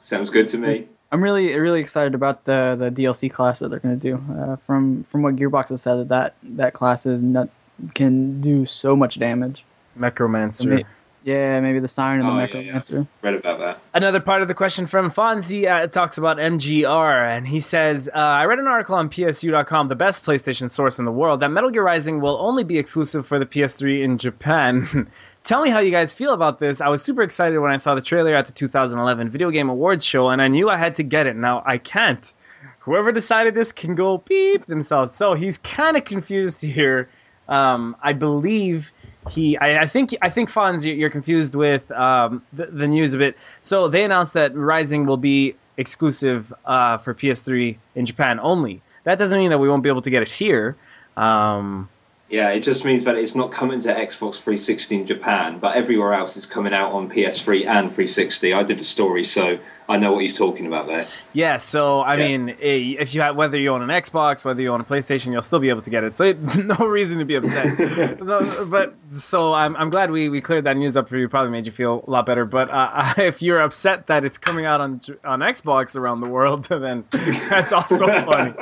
Sounds 0.00 0.30
good 0.30 0.48
to 0.48 0.58
me. 0.58 0.88
I'm 1.14 1.22
really 1.22 1.54
really 1.54 1.80
excited 1.80 2.16
about 2.16 2.44
the 2.44 2.74
the 2.76 2.90
DLC 2.90 3.32
class 3.32 3.60
that 3.60 3.68
they're 3.68 3.78
going 3.78 4.00
to 4.00 4.10
do. 4.10 4.16
Uh, 4.34 4.56
from 4.66 5.04
from 5.12 5.22
what 5.22 5.36
Gearbox 5.36 5.68
has 5.68 5.80
said, 5.80 6.08
that 6.08 6.34
that 6.42 6.74
class 6.74 7.06
is 7.06 7.22
not, 7.22 7.50
can 7.94 8.40
do 8.40 8.66
so 8.66 8.96
much 8.96 9.16
damage. 9.20 9.64
Necromancer. 9.94 10.82
Yeah, 11.22 11.60
maybe 11.60 11.78
the 11.78 11.86
Siren 11.86 12.20
and 12.20 12.28
oh, 12.28 12.32
the 12.32 12.38
Necromancer. 12.40 12.94
Yeah, 12.96 13.00
yeah. 13.00 13.30
Read 13.30 13.34
about 13.36 13.58
that. 13.60 13.80
Another 13.94 14.18
part 14.18 14.42
of 14.42 14.48
the 14.48 14.54
question 14.54 14.88
from 14.88 15.12
Fonzie 15.12 15.70
uh, 15.70 15.86
talks 15.86 16.18
about 16.18 16.38
MGR, 16.38 17.36
and 17.36 17.46
he 17.46 17.60
says, 17.60 18.10
uh, 18.12 18.18
I 18.18 18.44
read 18.44 18.58
an 18.58 18.66
article 18.66 18.96
on 18.96 19.08
PSU.com, 19.08 19.88
the 19.88 19.94
best 19.94 20.24
PlayStation 20.24 20.68
source 20.68 20.98
in 20.98 21.06
the 21.06 21.12
world, 21.12 21.40
that 21.40 21.48
Metal 21.48 21.70
Gear 21.70 21.84
Rising 21.84 22.20
will 22.20 22.36
only 22.36 22.64
be 22.64 22.76
exclusive 22.76 23.26
for 23.26 23.38
the 23.38 23.46
PS3 23.46 24.02
in 24.02 24.18
Japan. 24.18 25.10
Tell 25.44 25.62
me 25.62 25.68
how 25.68 25.80
you 25.80 25.90
guys 25.90 26.14
feel 26.14 26.32
about 26.32 26.58
this. 26.58 26.80
I 26.80 26.88
was 26.88 27.02
super 27.02 27.22
excited 27.22 27.58
when 27.58 27.70
I 27.70 27.76
saw 27.76 27.94
the 27.94 28.00
trailer 28.00 28.34
at 28.34 28.46
the 28.46 28.52
2011 28.52 29.28
Video 29.28 29.50
Game 29.50 29.68
Awards 29.68 30.02
show, 30.02 30.30
and 30.30 30.40
I 30.40 30.48
knew 30.48 30.70
I 30.70 30.78
had 30.78 30.96
to 30.96 31.02
get 31.02 31.26
it. 31.26 31.36
Now 31.36 31.62
I 31.66 31.76
can't. 31.76 32.32
Whoever 32.80 33.12
decided 33.12 33.54
this 33.54 33.70
can 33.70 33.94
go 33.94 34.16
beep 34.16 34.64
themselves. 34.64 35.12
So 35.12 35.34
he's 35.34 35.58
kind 35.58 35.98
of 35.98 36.06
confused 36.06 36.62
here. 36.62 37.10
Um, 37.46 37.94
I 38.02 38.14
believe 38.14 38.90
he 39.28 39.58
I, 39.58 39.82
I, 39.82 39.86
think 39.86 40.16
I 40.22 40.30
think 40.30 40.50
Fonz 40.50 40.84
you're 40.84 41.10
confused 41.10 41.54
with 41.54 41.90
um, 41.90 42.42
the, 42.54 42.64
the, 42.66 42.88
news 42.88 43.12
of 43.12 43.20
it. 43.20 43.36
So 43.60 43.88
they 43.88 44.02
announced 44.02 44.32
that 44.32 44.56
Rising 44.56 45.04
will 45.04 45.18
be 45.18 45.56
exclusive 45.76 46.54
uh, 46.64 46.96
for 46.98 47.12
PS3 47.12 47.76
in 47.94 48.06
Japan 48.06 48.40
only. 48.40 48.80
That 49.04 49.18
doesn't 49.18 49.38
mean 49.38 49.50
that 49.50 49.58
we 49.58 49.68
won't 49.68 49.82
be 49.82 49.90
able 49.90 50.02
to 50.02 50.10
get 50.10 50.22
it 50.22 50.30
here. 50.30 50.76
Um, 51.18 51.90
yeah, 52.30 52.50
it 52.50 52.60
just 52.60 52.84
means 52.84 53.04
that 53.04 53.16
it's 53.16 53.34
not 53.34 53.52
coming 53.52 53.80
to 53.80 53.94
Xbox 53.94 54.36
360 54.36 54.94
in 54.94 55.06
Japan, 55.06 55.58
but 55.58 55.76
everywhere 55.76 56.14
else 56.14 56.36
it's 56.36 56.46
coming 56.46 56.72
out 56.72 56.92
on 56.92 57.10
PS3 57.10 57.66
and 57.66 57.88
360. 57.88 58.54
I 58.54 58.62
did 58.62 58.78
the 58.78 58.84
story, 58.84 59.24
so 59.24 59.58
I 59.86 59.98
know 59.98 60.14
what 60.14 60.22
he's 60.22 60.34
talking 60.34 60.66
about 60.66 60.86
there. 60.86 61.04
Yeah, 61.34 61.58
so 61.58 62.00
I 62.00 62.16
yeah. 62.16 62.26
mean, 62.26 62.48
eh, 62.62 62.96
if 62.98 63.14
you 63.14 63.20
have 63.20 63.36
whether 63.36 63.58
you 63.58 63.68
own 63.68 63.82
an 63.82 63.90
Xbox, 63.90 64.42
whether 64.42 64.62
you 64.62 64.72
own 64.72 64.80
a 64.80 64.84
PlayStation, 64.84 65.32
you'll 65.32 65.42
still 65.42 65.58
be 65.58 65.68
able 65.68 65.82
to 65.82 65.90
get 65.90 66.02
it. 66.02 66.16
So 66.16 66.24
it's 66.24 66.56
no 66.56 66.86
reason 66.86 67.18
to 67.18 67.26
be 67.26 67.34
upset. 67.34 68.18
but 68.18 68.94
so 69.14 69.52
I'm, 69.52 69.76
I'm 69.76 69.90
glad 69.90 70.10
we, 70.10 70.30
we 70.30 70.40
cleared 70.40 70.64
that 70.64 70.78
news 70.78 70.96
up 70.96 71.10
for 71.10 71.18
you. 71.18 71.28
Probably 71.28 71.52
made 71.52 71.66
you 71.66 71.72
feel 71.72 72.02
a 72.06 72.10
lot 72.10 72.24
better. 72.24 72.46
But 72.46 72.70
uh, 72.70 73.14
if 73.18 73.42
you're 73.42 73.60
upset 73.60 74.06
that 74.06 74.24
it's 74.24 74.38
coming 74.38 74.64
out 74.64 74.80
on 74.80 75.00
on 75.24 75.40
Xbox 75.40 75.94
around 75.94 76.22
the 76.22 76.28
world, 76.28 76.64
then 76.70 77.04
that's 77.10 77.74
also 77.74 78.06
funny. 78.06 78.54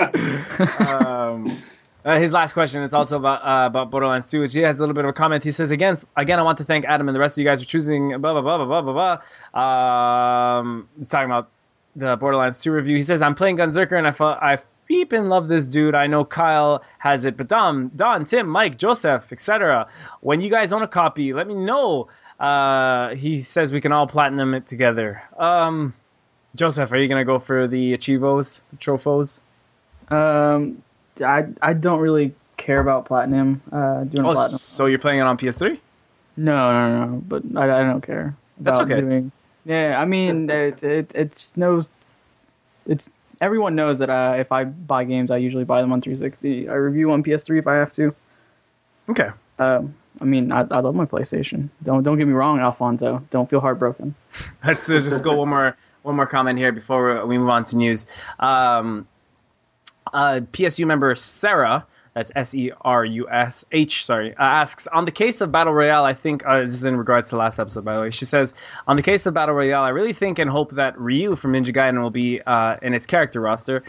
Um, 0.84 1.62
uh, 2.04 2.18
his 2.18 2.32
last 2.32 2.52
question 2.52 2.82
is 2.82 2.94
also 2.94 3.16
about 3.16 3.42
uh, 3.42 3.66
about 3.66 3.90
Borderlands 3.90 4.30
2, 4.30 4.40
which 4.40 4.52
he 4.52 4.60
has 4.60 4.78
a 4.78 4.82
little 4.82 4.94
bit 4.94 5.04
of 5.04 5.10
a 5.10 5.12
comment. 5.12 5.44
He 5.44 5.52
says 5.52 5.70
again, 5.70 5.96
again, 6.16 6.38
I 6.38 6.42
want 6.42 6.58
to 6.58 6.64
thank 6.64 6.84
Adam 6.84 7.08
and 7.08 7.14
the 7.14 7.20
rest 7.20 7.38
of 7.38 7.42
you 7.42 7.48
guys 7.48 7.62
for 7.62 7.68
choosing 7.68 8.20
blah 8.20 8.40
blah 8.40 8.40
blah 8.40 8.64
blah 8.64 8.82
blah 8.82 9.20
blah. 9.52 9.60
Um, 9.60 10.88
he's 10.98 11.08
talking 11.08 11.26
about 11.26 11.48
the 11.94 12.16
Borderlands 12.16 12.60
2 12.62 12.72
review. 12.72 12.96
He 12.96 13.02
says 13.02 13.22
I'm 13.22 13.34
playing 13.34 13.56
Gunzerker 13.56 13.96
and 13.96 14.06
I 14.06 14.54
I 14.54 14.58
in 14.90 15.28
love 15.30 15.48
this 15.48 15.66
dude. 15.66 15.94
I 15.94 16.06
know 16.06 16.24
Kyle 16.24 16.82
has 16.98 17.24
it, 17.24 17.38
but 17.38 17.48
Dom, 17.48 17.90
Don, 17.96 18.26
Tim, 18.26 18.46
Mike, 18.46 18.76
Joseph, 18.76 19.32
etc. 19.32 19.88
When 20.20 20.42
you 20.42 20.50
guys 20.50 20.72
own 20.72 20.82
a 20.82 20.88
copy, 20.88 21.32
let 21.32 21.46
me 21.46 21.54
know. 21.54 22.08
Uh, 22.38 23.14
he 23.14 23.40
says 23.40 23.72
we 23.72 23.80
can 23.80 23.92
all 23.92 24.06
platinum 24.06 24.52
it 24.52 24.66
together. 24.66 25.22
Um, 25.38 25.94
Joseph, 26.54 26.92
are 26.92 26.98
you 26.98 27.08
gonna 27.08 27.24
go 27.24 27.38
for 27.38 27.68
the 27.68 27.94
Achievos, 27.94 28.60
the 28.70 28.76
Trophos? 28.76 29.38
Um 30.08 30.82
I 31.20 31.46
I 31.60 31.72
don't 31.72 32.00
really 32.00 32.34
care 32.56 32.80
about 32.80 33.06
platinum. 33.06 33.62
Uh, 33.70 34.04
doing 34.04 34.26
oh, 34.26 34.34
platinum. 34.34 34.58
so 34.58 34.86
you're 34.86 34.98
playing 34.98 35.18
it 35.18 35.22
on 35.22 35.36
PS3? 35.36 35.78
No, 36.36 36.72
no, 36.72 37.06
no. 37.06 37.16
But 37.26 37.42
I, 37.56 37.80
I 37.80 37.84
don't 37.84 38.00
care. 38.00 38.36
That's 38.58 38.80
okay. 38.80 39.00
Doing, 39.00 39.32
yeah, 39.64 40.00
I 40.00 40.04
mean, 40.04 40.48
it, 40.48 40.82
it 40.82 41.12
it's 41.14 41.56
knows 41.56 41.88
it's 42.86 43.10
everyone 43.40 43.74
knows 43.74 43.98
that 43.98 44.10
uh, 44.10 44.36
if 44.38 44.52
I 44.52 44.64
buy 44.64 45.04
games, 45.04 45.30
I 45.30 45.38
usually 45.38 45.64
buy 45.64 45.82
them 45.82 45.92
on 45.92 46.00
360. 46.00 46.68
I 46.68 46.74
review 46.74 47.10
on 47.12 47.22
PS3 47.22 47.58
if 47.58 47.66
I 47.66 47.74
have 47.74 47.92
to. 47.94 48.14
Okay. 49.08 49.30
Um, 49.58 49.94
I 50.20 50.24
mean, 50.24 50.52
I, 50.52 50.60
I 50.60 50.80
love 50.80 50.94
my 50.94 51.06
PlayStation. 51.06 51.68
Don't 51.82 52.02
don't 52.02 52.18
get 52.18 52.26
me 52.26 52.32
wrong, 52.32 52.60
Alfonso. 52.60 53.22
Don't 53.30 53.48
feel 53.50 53.60
heartbroken. 53.60 54.14
Let's 54.64 54.88
uh, 54.88 54.94
just 54.94 55.24
go 55.24 55.34
one 55.34 55.48
more 55.48 55.76
one 56.02 56.16
more 56.16 56.26
comment 56.26 56.58
here 56.58 56.72
before 56.72 57.26
we 57.26 57.38
move 57.38 57.48
on 57.48 57.64
to 57.64 57.76
news. 57.76 58.06
Um, 58.38 59.06
uh, 60.12 60.40
PSU 60.52 60.86
member 60.86 61.14
Sarah 61.14 61.86
that's 62.14 62.30
S 62.34 62.54
E 62.54 62.72
R 62.80 63.04
U 63.04 63.28
S 63.30 63.64
H, 63.72 64.04
sorry, 64.04 64.34
uh, 64.34 64.42
asks 64.42 64.86
On 64.86 65.04
the 65.04 65.10
case 65.10 65.40
of 65.40 65.50
Battle 65.50 65.72
Royale, 65.72 66.04
I 66.04 66.14
think, 66.14 66.44
uh, 66.44 66.60
this 66.60 66.74
is 66.74 66.84
in 66.84 66.96
regards 66.96 67.30
to 67.30 67.36
last 67.36 67.58
episode, 67.58 67.84
by 67.84 67.94
the 67.94 68.02
way. 68.02 68.10
She 68.10 68.26
says, 68.26 68.54
On 68.86 68.96
the 68.96 69.02
case 69.02 69.26
of 69.26 69.34
Battle 69.34 69.54
Royale, 69.54 69.82
I 69.82 69.90
really 69.90 70.12
think 70.12 70.38
and 70.38 70.50
hope 70.50 70.72
that 70.72 70.98
Ryu 70.98 71.36
from 71.36 71.52
Ninja 71.52 71.74
Gaiden 71.74 72.02
will 72.02 72.10
be 72.10 72.40
uh, 72.40 72.76
in 72.82 72.92
its 72.92 73.06
character 73.06 73.40
roster. 73.40 73.82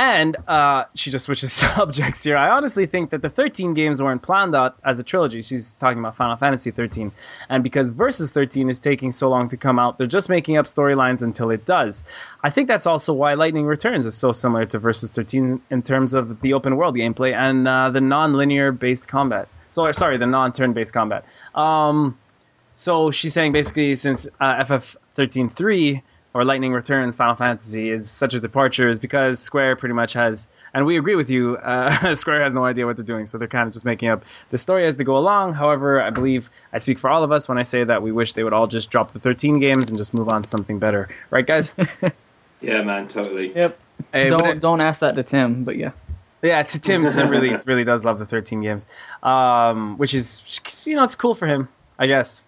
And 0.00 0.34
uh, 0.48 0.84
she 0.94 1.10
just 1.10 1.26
switches 1.26 1.52
subjects 1.76 2.24
here. 2.24 2.34
I 2.34 2.56
honestly 2.56 2.86
think 2.86 3.10
that 3.10 3.20
the 3.20 3.28
13 3.28 3.74
games 3.74 4.00
weren't 4.00 4.22
planned 4.22 4.56
out 4.56 4.78
as 4.82 4.98
a 4.98 5.02
trilogy. 5.02 5.42
She's 5.42 5.76
talking 5.76 5.98
about 5.98 6.16
Final 6.16 6.36
Fantasy 6.36 6.70
13. 6.70 7.12
And 7.50 7.62
because 7.62 7.88
Versus 7.88 8.32
13 8.32 8.70
is 8.70 8.78
taking 8.78 9.12
so 9.12 9.28
long 9.28 9.50
to 9.50 9.58
come 9.58 9.78
out, 9.78 9.98
they're 9.98 10.06
just 10.06 10.30
making 10.30 10.56
up 10.56 10.64
storylines 10.64 11.22
until 11.22 11.50
it 11.50 11.66
does. 11.66 12.02
I 12.42 12.48
think 12.48 12.66
that's 12.66 12.86
also 12.86 13.12
why 13.12 13.34
Lightning 13.34 13.66
Returns 13.66 14.06
is 14.06 14.14
so 14.14 14.32
similar 14.32 14.64
to 14.64 14.78
Versus 14.78 15.10
13 15.10 15.60
in 15.68 15.82
terms 15.82 16.14
of 16.14 16.40
the 16.40 16.54
open 16.54 16.78
world 16.78 16.96
gameplay 16.96 17.34
and 17.34 17.68
uh, 17.68 17.90
the 17.90 18.00
non 18.00 18.32
linear 18.32 18.72
based 18.72 19.06
combat. 19.06 19.48
So, 19.70 19.92
sorry, 19.92 20.16
the 20.16 20.24
non 20.24 20.52
turn 20.52 20.72
based 20.72 20.94
combat. 20.94 21.26
Um, 21.54 22.18
so 22.72 23.10
she's 23.10 23.34
saying 23.34 23.52
basically 23.52 23.96
since 23.96 24.26
uh, 24.40 24.64
FF 24.64 24.96
13.3 25.18 26.00
or 26.32 26.44
Lightning 26.44 26.72
Returns 26.72 27.16
Final 27.16 27.34
Fantasy 27.34 27.90
is 27.90 28.08
such 28.10 28.34
a 28.34 28.40
departure 28.40 28.88
is 28.88 28.98
because 28.98 29.40
Square 29.40 29.76
pretty 29.76 29.94
much 29.94 30.12
has, 30.12 30.46
and 30.72 30.86
we 30.86 30.96
agree 30.96 31.16
with 31.16 31.30
you, 31.30 31.56
uh, 31.56 32.14
Square 32.14 32.42
has 32.44 32.54
no 32.54 32.64
idea 32.64 32.86
what 32.86 32.96
they're 32.96 33.04
doing, 33.04 33.26
so 33.26 33.36
they're 33.38 33.48
kind 33.48 33.66
of 33.66 33.72
just 33.72 33.84
making 33.84 34.08
up 34.10 34.24
the 34.50 34.58
story 34.58 34.86
as 34.86 34.96
they 34.96 35.04
go 35.04 35.18
along. 35.18 35.54
However, 35.54 36.00
I 36.00 36.10
believe 36.10 36.48
I 36.72 36.78
speak 36.78 36.98
for 36.98 37.10
all 37.10 37.24
of 37.24 37.32
us 37.32 37.48
when 37.48 37.58
I 37.58 37.64
say 37.64 37.82
that 37.84 38.02
we 38.02 38.12
wish 38.12 38.34
they 38.34 38.44
would 38.44 38.52
all 38.52 38.66
just 38.68 38.90
drop 38.90 39.12
the 39.12 39.18
13 39.18 39.58
games 39.58 39.88
and 39.88 39.98
just 39.98 40.14
move 40.14 40.28
on 40.28 40.42
to 40.42 40.48
something 40.48 40.78
better. 40.78 41.08
Right, 41.30 41.46
guys? 41.46 41.72
Yeah, 42.62 42.82
man, 42.82 43.08
totally. 43.08 43.54
Yep. 43.54 43.78
Hey, 44.12 44.28
don't 44.28 44.46
it- 44.46 44.60
don't 44.60 44.80
ask 44.82 45.00
that 45.00 45.16
to 45.16 45.22
Tim, 45.22 45.64
but 45.64 45.76
yeah. 45.78 45.92
Yeah, 46.42 46.62
to 46.62 46.78
Tim, 46.80 47.10
Tim 47.10 47.28
really 47.30 47.56
really 47.66 47.84
does 47.84 48.04
love 48.04 48.18
the 48.18 48.26
13 48.26 48.60
games, 48.60 48.86
um, 49.22 49.96
which 49.96 50.12
is 50.14 50.60
you 50.86 50.94
know 50.96 51.04
it's 51.04 51.14
cool 51.14 51.34
for 51.34 51.46
him, 51.46 51.68
I 51.98 52.06
guess. 52.06 52.44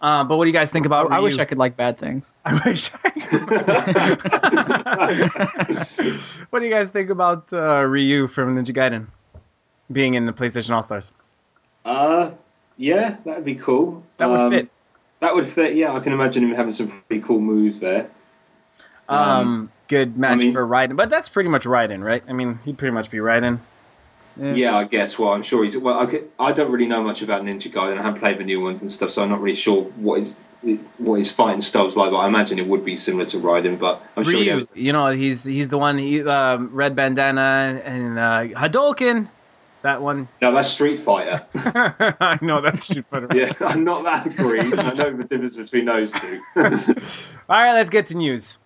Uh, 0.00 0.24
but 0.24 0.36
what 0.36 0.44
do 0.44 0.48
you 0.50 0.54
guys 0.56 0.70
think 0.70 0.86
about? 0.86 1.10
I 1.12 1.20
wish 1.20 1.34
Ryu? 1.34 1.42
I 1.42 1.44
could 1.46 1.58
like 1.58 1.76
bad 1.76 1.98
things. 1.98 2.32
I 2.44 2.60
wish. 2.64 2.90
I 3.04 3.10
what 6.50 6.60
do 6.60 6.64
you 6.66 6.72
guys 6.72 6.90
think 6.90 7.10
about 7.10 7.52
uh, 7.52 7.82
Ryu 7.82 8.28
from 8.28 8.56
Ninja 8.56 8.74
Gaiden 8.74 9.06
being 9.90 10.14
in 10.14 10.26
the 10.26 10.32
PlayStation 10.32 10.70
All 10.74 10.82
Stars? 10.82 11.10
Uh, 11.84 12.30
yeah, 12.76 13.16
that'd 13.24 13.44
be 13.44 13.54
cool. 13.56 14.02
That 14.18 14.28
would 14.30 14.40
Um, 14.40 14.50
fit. 14.50 14.68
That 15.20 15.34
would 15.34 15.46
fit. 15.46 15.74
Yeah, 15.74 15.92
I 15.94 16.00
can 16.00 16.12
imagine 16.12 16.44
him 16.44 16.54
having 16.54 16.72
some 16.72 16.88
pretty 17.08 17.22
cool 17.22 17.40
moves 17.40 17.80
there. 17.80 18.08
Um, 19.08 19.70
good 19.88 20.16
match 20.16 20.38
mean- 20.40 20.52
for 20.52 20.66
Raiden, 20.66 20.96
but 20.96 21.10
that's 21.10 21.28
pretty 21.28 21.48
much 21.48 21.64
Raiden, 21.64 22.02
right? 22.04 22.22
I 22.28 22.32
mean, 22.32 22.58
he'd 22.64 22.78
pretty 22.78 22.92
much 22.92 23.10
be 23.10 23.18
Raiden. 23.18 23.58
Yeah, 24.38 24.76
I 24.76 24.84
guess. 24.84 25.18
Well, 25.18 25.32
I'm 25.32 25.42
sure 25.42 25.64
he's. 25.64 25.76
Well, 25.76 25.98
I, 25.98 26.22
I 26.38 26.52
don't 26.52 26.70
really 26.70 26.86
know 26.86 27.02
much 27.02 27.22
about 27.22 27.42
Ninja 27.42 27.72
Gaiden. 27.72 27.98
I 27.98 28.02
haven't 28.02 28.20
played 28.20 28.38
the 28.38 28.44
new 28.44 28.60
ones 28.60 28.82
and 28.82 28.92
stuff, 28.92 29.10
so 29.10 29.22
I'm 29.22 29.30
not 29.30 29.40
really 29.40 29.56
sure 29.56 29.82
what 29.82 30.20
his 30.20 30.32
what 30.98 31.16
his 31.16 31.30
fighting 31.30 31.60
style's 31.60 31.96
like. 31.96 32.10
But 32.10 32.18
I 32.18 32.28
imagine 32.28 32.58
it 32.58 32.66
would 32.66 32.84
be 32.84 32.96
similar 32.96 33.26
to 33.26 33.38
Raiden. 33.38 33.78
But 33.78 34.02
I'm 34.16 34.24
sure 34.24 34.34
Ryu, 34.34 34.58
has. 34.58 34.68
you 34.74 34.92
know, 34.92 35.08
he's 35.08 35.44
he's 35.44 35.68
the 35.68 35.78
one. 35.78 35.98
He 35.98 36.22
um, 36.22 36.70
red 36.72 36.94
bandana 36.94 37.80
and 37.84 38.18
uh, 38.18 38.58
Hadouken. 38.58 39.28
That 39.82 40.02
one. 40.02 40.26
No, 40.42 40.52
that's 40.52 40.70
Street 40.70 41.04
Fighter. 41.04 41.40
I 41.54 42.38
know 42.42 42.60
that's 42.60 42.84
Street 42.88 43.06
Fighter. 43.06 43.28
yeah, 43.32 43.52
I'm 43.60 43.84
not 43.84 44.04
that 44.04 44.34
green. 44.36 44.76
I 44.78 44.94
know 44.94 45.10
the 45.10 45.24
difference 45.24 45.56
between 45.56 45.84
those 45.84 46.12
two. 46.12 46.40
All 46.56 46.64
right, 47.48 47.74
let's 47.74 47.90
get 47.90 48.08
to 48.08 48.16
news. 48.16 48.58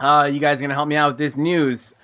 Uh, 0.00 0.28
you 0.32 0.40
guys 0.40 0.60
are 0.60 0.64
gonna 0.64 0.74
help 0.74 0.88
me 0.88 0.96
out 0.96 1.12
with 1.12 1.18
this 1.18 1.36
news. 1.36 1.94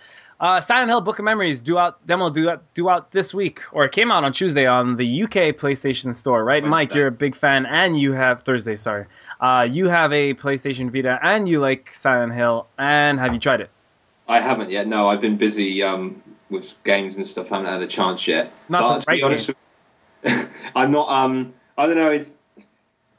Uh, 0.40 0.60
Silent 0.60 0.88
Hill 0.88 1.00
Book 1.00 1.18
of 1.18 1.24
Memories 1.24 1.58
due 1.58 1.78
out 1.78 2.04
demo 2.06 2.30
due 2.30 2.50
out, 2.50 2.62
due 2.74 2.88
out 2.88 3.10
this 3.10 3.34
week, 3.34 3.60
or 3.72 3.84
it 3.84 3.92
came 3.92 4.12
out 4.12 4.22
on 4.22 4.32
Tuesday 4.32 4.66
on 4.66 4.96
the 4.96 5.24
UK 5.24 5.56
PlayStation 5.56 6.14
Store, 6.14 6.44
right? 6.44 6.62
Mike, 6.62 6.94
you're 6.94 7.08
a 7.08 7.12
big 7.12 7.34
fan, 7.34 7.66
and 7.66 7.98
you 7.98 8.12
have 8.12 8.42
Thursday. 8.42 8.76
Sorry, 8.76 9.06
uh, 9.40 9.66
you 9.68 9.88
have 9.88 10.12
a 10.12 10.34
PlayStation 10.34 10.92
Vita, 10.92 11.18
and 11.20 11.48
you 11.48 11.58
like 11.58 11.92
Silent 11.92 12.34
Hill, 12.34 12.68
and 12.78 13.18
have 13.18 13.34
you 13.34 13.40
tried 13.40 13.62
it? 13.62 13.70
I 14.28 14.40
haven't 14.40 14.70
yet. 14.70 14.86
No, 14.86 15.08
I've 15.08 15.20
been 15.20 15.38
busy 15.38 15.82
um, 15.82 16.22
with 16.50 16.72
games 16.84 17.16
and 17.16 17.26
stuff. 17.26 17.50
I 17.50 17.56
haven't 17.56 17.72
had 17.72 17.82
a 17.82 17.88
chance 17.88 18.28
yet. 18.28 18.52
Not 18.68 18.88
but 18.88 19.00
to 19.00 19.10
be 19.10 19.22
honest, 19.24 19.48
with, 19.48 19.56
I'm 20.76 20.92
not. 20.92 21.08
Um, 21.08 21.52
I 21.76 21.86
don't 21.86 21.96
know. 21.96 22.12
It's, 22.12 22.32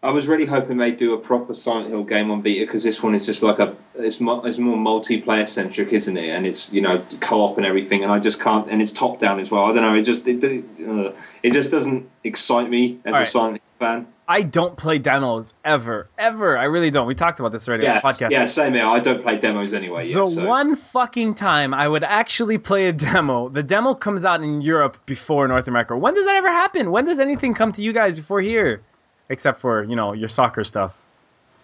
I 0.02 0.12
was 0.12 0.28
really 0.28 0.46
hoping 0.46 0.78
they'd 0.78 0.96
do 0.96 1.14
a 1.14 1.18
proper 1.18 1.54
Silent 1.56 1.90
Hill 1.90 2.04
game 2.06 2.32
on 2.32 2.42
Vita 2.42 2.62
because 2.62 2.84
this 2.84 3.04
one 3.04 3.16
is 3.16 3.26
just 3.26 3.44
like 3.44 3.60
a. 3.60 3.76
It's, 3.96 4.22
mo- 4.22 4.42
it's 4.46 4.58
more 4.58 4.78
multiplayer 4.78 5.46
centric, 5.48 5.92
isn't 5.92 6.16
it? 6.16 6.30
And 6.30 6.46
it's 6.48 6.72
you 6.72 6.82
know 6.82 7.04
co-op 7.20 7.58
and 7.58 7.66
everything. 7.66 8.04
And 8.04 8.12
I 8.12 8.20
just 8.20 8.40
can't. 8.40 8.70
And 8.70 8.82
it's 8.82 8.94
top 8.94 9.20
down 9.20 9.42
as 9.42 9.52
well. 9.52 9.66
I 9.66 9.74
don't 9.74 9.82
know. 9.82 9.96
It 9.96 10.04
just 10.04 10.26
it 10.26 10.42
uh, 10.88 11.12
it 11.44 11.52
just 11.52 11.70
doesn't 11.70 12.10
excite 12.24 12.70
me 12.70 13.00
as 13.04 13.16
a. 13.16 13.26
Silent 13.26 13.56
Hill 13.56 13.62
fan. 13.88 14.08
I 14.26 14.44
don't 14.44 14.78
play 14.78 15.00
demos 15.00 15.56
ever, 15.66 16.08
ever. 16.16 16.56
I 16.56 16.66
really 16.66 16.92
don't. 16.92 17.08
We 17.08 17.16
talked 17.16 17.40
about 17.40 17.52
this 17.52 17.68
already 17.68 17.86
Yes, 17.86 18.04
on 18.06 18.14
the 18.14 18.26
podcast. 18.26 18.30
yeah, 18.32 18.46
same 18.46 18.74
here. 18.76 18.86
I 18.86 19.00
don't 19.00 19.24
play 19.24 19.38
demos 19.40 19.74
anyway. 19.74 20.08
The 20.08 20.14
Yeah, 20.20 20.28
so. 20.28 20.46
one 20.46 20.76
fucking 20.76 21.34
time 21.34 21.74
I 21.74 21.88
would 21.88 22.04
actually 22.04 22.60
play 22.60 22.88
a 22.90 22.94
demo, 22.94 23.50
the 23.50 23.64
demo 23.64 23.96
comes 23.96 24.26
out 24.26 24.44
in 24.44 24.62
Europe 24.62 24.98
before 25.08 25.48
North 25.48 25.68
America. 25.68 25.98
When 25.98 26.14
does 26.14 26.26
that 26.26 26.36
ever 26.36 26.50
happen? 26.50 26.92
When 26.92 27.06
does 27.06 27.18
anything 27.20 27.56
come 27.56 27.72
to 27.72 27.82
you 27.82 27.92
guys 27.92 28.16
before 28.16 28.40
here? 28.40 28.84
Except 29.30 29.60
for, 29.62 29.84
you 29.84 29.96
know, 29.96 30.14
your 30.14 30.30
soccer 30.30 30.64
stuff. 30.64 30.96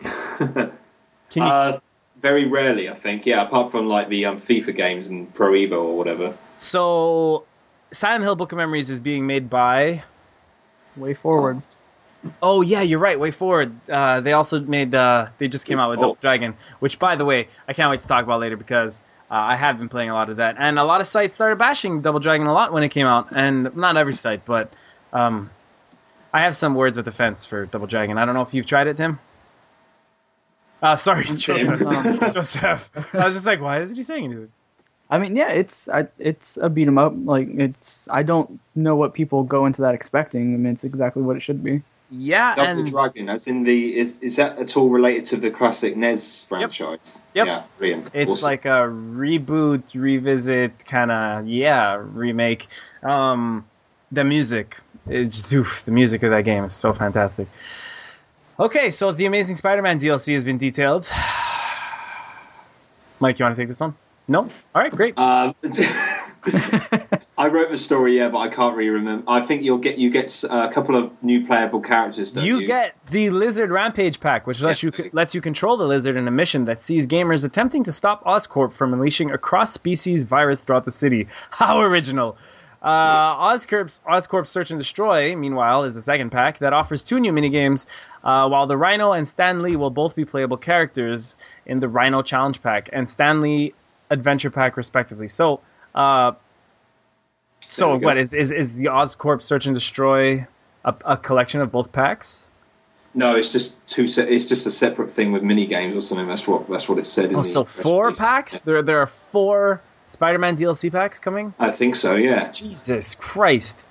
Can 0.01 0.71
you, 1.35 1.41
Uh, 1.43 1.79
very 2.21 2.45
rarely, 2.47 2.89
I 2.89 2.93
think. 2.95 3.25
Yeah, 3.25 3.41
apart 3.43 3.71
from 3.71 3.87
like 3.87 4.09
the 4.09 4.25
um, 4.25 4.41
FIFA 4.41 4.75
games 4.75 5.07
and 5.07 5.33
Pro 5.33 5.51
Evo 5.51 5.83
or 5.83 5.97
whatever. 5.97 6.35
so, 6.57 7.43
Silent 7.91 8.23
Hill 8.23 8.35
Book 8.35 8.51
of 8.51 8.57
Memories 8.57 8.89
is 8.89 8.99
being 8.99 9.25
made 9.27 9.49
by. 9.49 10.03
WayForward. 10.99 11.61
Oh 12.41 12.61
yeah, 12.61 12.81
you're 12.81 12.99
right. 12.99 13.17
WayForward. 13.17 13.71
Uh, 13.89 14.21
they 14.21 14.33
also 14.33 14.59
made. 14.59 14.95
Uh, 14.95 15.27
they 15.37 15.47
just 15.47 15.65
came 15.65 15.79
out 15.79 15.89
with 15.91 15.99
Oh. 15.99 16.01
Double 16.01 16.17
Dragon, 16.21 16.55
which, 16.79 16.97
by 16.99 17.15
the 17.15 17.25
way, 17.25 17.47
I 17.67 17.73
can't 17.73 17.89
wait 17.91 18.01
to 18.01 18.07
talk 18.07 18.23
about 18.23 18.39
later 18.39 18.57
because 18.57 19.03
uh, 19.29 19.35
I 19.35 19.55
have 19.55 19.77
been 19.77 19.89
playing 19.89 20.09
a 20.09 20.13
lot 20.13 20.29
of 20.29 20.37
that, 20.37 20.55
and 20.57 20.79
a 20.79 20.83
lot 20.83 21.01
of 21.01 21.07
sites 21.07 21.35
started 21.35 21.57
bashing 21.57 22.01
Double 22.01 22.19
Dragon 22.19 22.47
a 22.47 22.53
lot 22.53 22.73
when 22.73 22.83
it 22.83 22.89
came 22.89 23.05
out, 23.07 23.27
and 23.31 23.75
not 23.75 23.97
every 23.97 24.13
site, 24.13 24.43
but 24.45 24.71
um, 25.13 25.49
I 26.35 26.41
have 26.41 26.55
some 26.57 26.75
words 26.75 26.97
of 26.97 27.05
defense 27.05 27.45
for 27.45 27.65
Double 27.65 27.87
Dragon. 27.87 28.17
I 28.17 28.25
don't 28.25 28.35
know 28.35 28.41
if 28.41 28.53
you've 28.53 28.65
tried 28.65 28.87
it, 28.87 28.97
Tim. 28.97 29.19
Uh, 30.81 30.97
sorry, 30.97 31.23
Joseph. 31.23 31.81
Um, 31.81 32.19
Joseph. 32.33 32.89
I 33.13 33.23
was 33.23 33.35
just 33.35 33.45
like, 33.45 33.61
why 33.61 33.79
isn't 33.79 33.95
he 33.95 34.03
saying 34.03 34.25
anything? 34.25 34.51
I 35.09 35.17
mean, 35.17 35.37
yeah, 35.37 35.51
it's 35.51 35.87
I, 35.87 36.07
it's 36.19 36.57
a 36.57 36.67
beat 36.67 36.89
'em 36.89 36.97
up. 36.97 37.13
Like 37.15 37.47
it's 37.53 38.09
I 38.09 38.23
don't 38.23 38.59
know 38.75 38.97
what 38.97 39.13
people 39.13 39.43
go 39.43 39.65
into 39.65 39.83
that 39.83 39.95
expecting. 39.95 40.53
I 40.53 40.57
mean, 40.57 40.73
it's 40.73 40.83
exactly 40.83 41.21
what 41.21 41.37
it 41.37 41.39
should 41.39 41.63
be. 41.63 41.83
Yeah, 42.11 42.55
Double 42.55 42.81
and 42.81 42.91
Dragon, 42.91 43.29
as 43.29 43.47
in 43.47 43.63
the 43.63 43.97
is 43.97 44.19
is 44.19 44.35
that 44.35 44.59
at 44.59 44.75
all 44.75 44.89
related 44.89 45.27
to 45.27 45.37
the 45.37 45.51
classic 45.51 45.95
NES 45.95 46.41
franchise? 46.49 46.99
Yep. 47.33 47.47
Yeah, 47.47 47.63
brilliant. 47.77 48.09
It's 48.13 48.31
Awesome. 48.31 48.43
like 48.43 48.65
a 48.65 48.89
reboot, 48.89 49.95
revisit, 49.95 50.85
kind 50.85 51.11
of 51.11 51.47
yeah, 51.47 52.03
remake. 52.13 52.67
Um, 53.03 53.65
the 54.11 54.25
music, 54.25 54.81
it's 55.07 55.51
oof, 55.53 55.83
the 55.85 55.91
music 55.91 56.23
of 56.23 56.31
that 56.31 56.45
game 56.45 56.63
is 56.63 56.73
so 56.73 56.93
fantastic. 56.93 57.47
Okay, 58.59 58.89
so 58.89 59.11
the 59.11 59.25
Amazing 59.25 59.57
Spider-Man 59.57 59.99
DLC 59.99 60.33
has 60.33 60.43
been 60.43 60.57
detailed. 60.57 61.09
Mike, 63.19 63.39
you 63.39 63.43
want 63.43 63.55
to 63.55 63.61
take 63.61 63.67
this 63.67 63.79
one? 63.79 63.95
No. 64.27 64.41
All 64.41 64.81
right, 64.81 64.91
great. 64.91 65.17
Um, 65.17 65.55
I 67.37 67.47
wrote 67.47 67.69
the 67.69 67.77
story, 67.77 68.17
yeah, 68.17 68.29
but 68.29 68.39
I 68.39 68.49
can't 68.49 68.75
really 68.75 68.89
remember. 68.89 69.29
I 69.29 69.45
think 69.45 69.63
you'll 69.63 69.79
get 69.79 69.97
you 69.97 70.09
get 70.09 70.43
uh, 70.43 70.67
a 70.69 70.73
couple 70.73 70.95
of 70.95 71.11
new 71.23 71.45
playable 71.45 71.81
characters. 71.81 72.35
You, 72.35 72.59
You 72.59 72.67
get 72.67 72.95
the 73.09 73.29
Lizard 73.29 73.71
Rampage 73.71 74.19
pack, 74.19 74.47
which 74.47 74.61
lets 74.61 74.83
you 74.83 74.91
lets 75.11 75.35
you 75.35 75.41
control 75.41 75.77
the 75.77 75.85
lizard 75.85 76.17
in 76.17 76.27
a 76.27 76.31
mission 76.31 76.65
that 76.65 76.81
sees 76.81 77.07
gamers 77.07 77.43
attempting 77.43 77.85
to 77.85 77.91
stop 77.91 78.25
Oscorp 78.25 78.73
from 78.73 78.93
unleashing 78.93 79.31
a 79.31 79.37
cross-species 79.37 80.23
virus 80.23 80.61
throughout 80.61 80.85
the 80.85 80.91
city. 80.91 81.27
How 81.49 81.81
original! 81.81 82.37
Uh, 82.85 83.51
Oscorp's 83.51 83.99
Oscorp 84.07 84.47
Search 84.47 84.69
and 84.69 84.79
Destroy, 84.79 85.35
meanwhile, 85.35 85.85
is 85.85 85.95
the 85.95 86.01
second 86.03 86.29
pack 86.29 86.59
that 86.59 86.71
offers 86.71 87.01
two 87.01 87.19
new 87.19 87.31
minigames, 87.31 87.87
uh, 88.23 88.47
while 88.47 88.67
the 88.67 88.77
Rhino 88.77 89.11
and 89.11 89.27
Stan 89.27 89.63
Lee 89.63 89.75
will 89.75 89.89
both 89.89 90.15
be 90.15 90.23
playable 90.23 90.57
characters 90.57 91.35
in 91.65 91.79
the 91.79 91.87
Rhino 91.87 92.21
Challenge 92.21 92.61
Pack 92.61 92.89
and 92.93 93.09
Stan 93.09 93.41
Lee 93.41 93.73
Adventure 94.11 94.51
Pack, 94.51 94.77
respectively. 94.77 95.29
So, 95.29 95.61
uh, 95.95 96.33
so 97.67 97.85
There 97.87 97.93
we 97.95 97.99
go. 98.01 98.05
what 98.05 98.17
is, 98.19 98.33
is 98.33 98.51
is 98.51 98.75
the 98.75 98.85
Oscorp 98.85 99.41
Search 99.41 99.65
and 99.65 99.73
Destroy 99.73 100.45
a, 100.83 100.93
a 101.03 101.17
collection 101.17 101.61
of 101.61 101.71
both 101.71 101.91
packs? 101.91 102.45
No, 103.15 103.35
it's 103.35 103.51
just 103.51 103.75
two. 103.87 104.07
Se- 104.07 104.29
it's 104.29 104.47
just 104.47 104.67
a 104.67 104.71
separate 104.71 105.15
thing 105.15 105.31
with 105.31 105.41
mini 105.41 105.65
games 105.65 105.95
or 105.95 106.01
something. 106.01 106.27
That's 106.27 106.45
what 106.45 106.69
that's 106.69 106.87
what 106.87 106.99
it 106.99 107.07
said. 107.07 107.33
Oh, 107.33 107.41
so 107.41 107.63
four 107.63 108.13
packs? 108.13 108.59
There 108.59 108.83
there 108.83 108.99
are 108.99 109.07
four 109.07 109.81
Spider-Man 110.07 110.57
DLC 110.57 110.91
packs 110.91 111.19
coming. 111.19 111.53
I 111.59 111.71
think 111.71 111.95
so. 111.95 112.15
Yeah. 112.15 112.51
Jesus 112.51 113.15
Christ! 113.15 113.83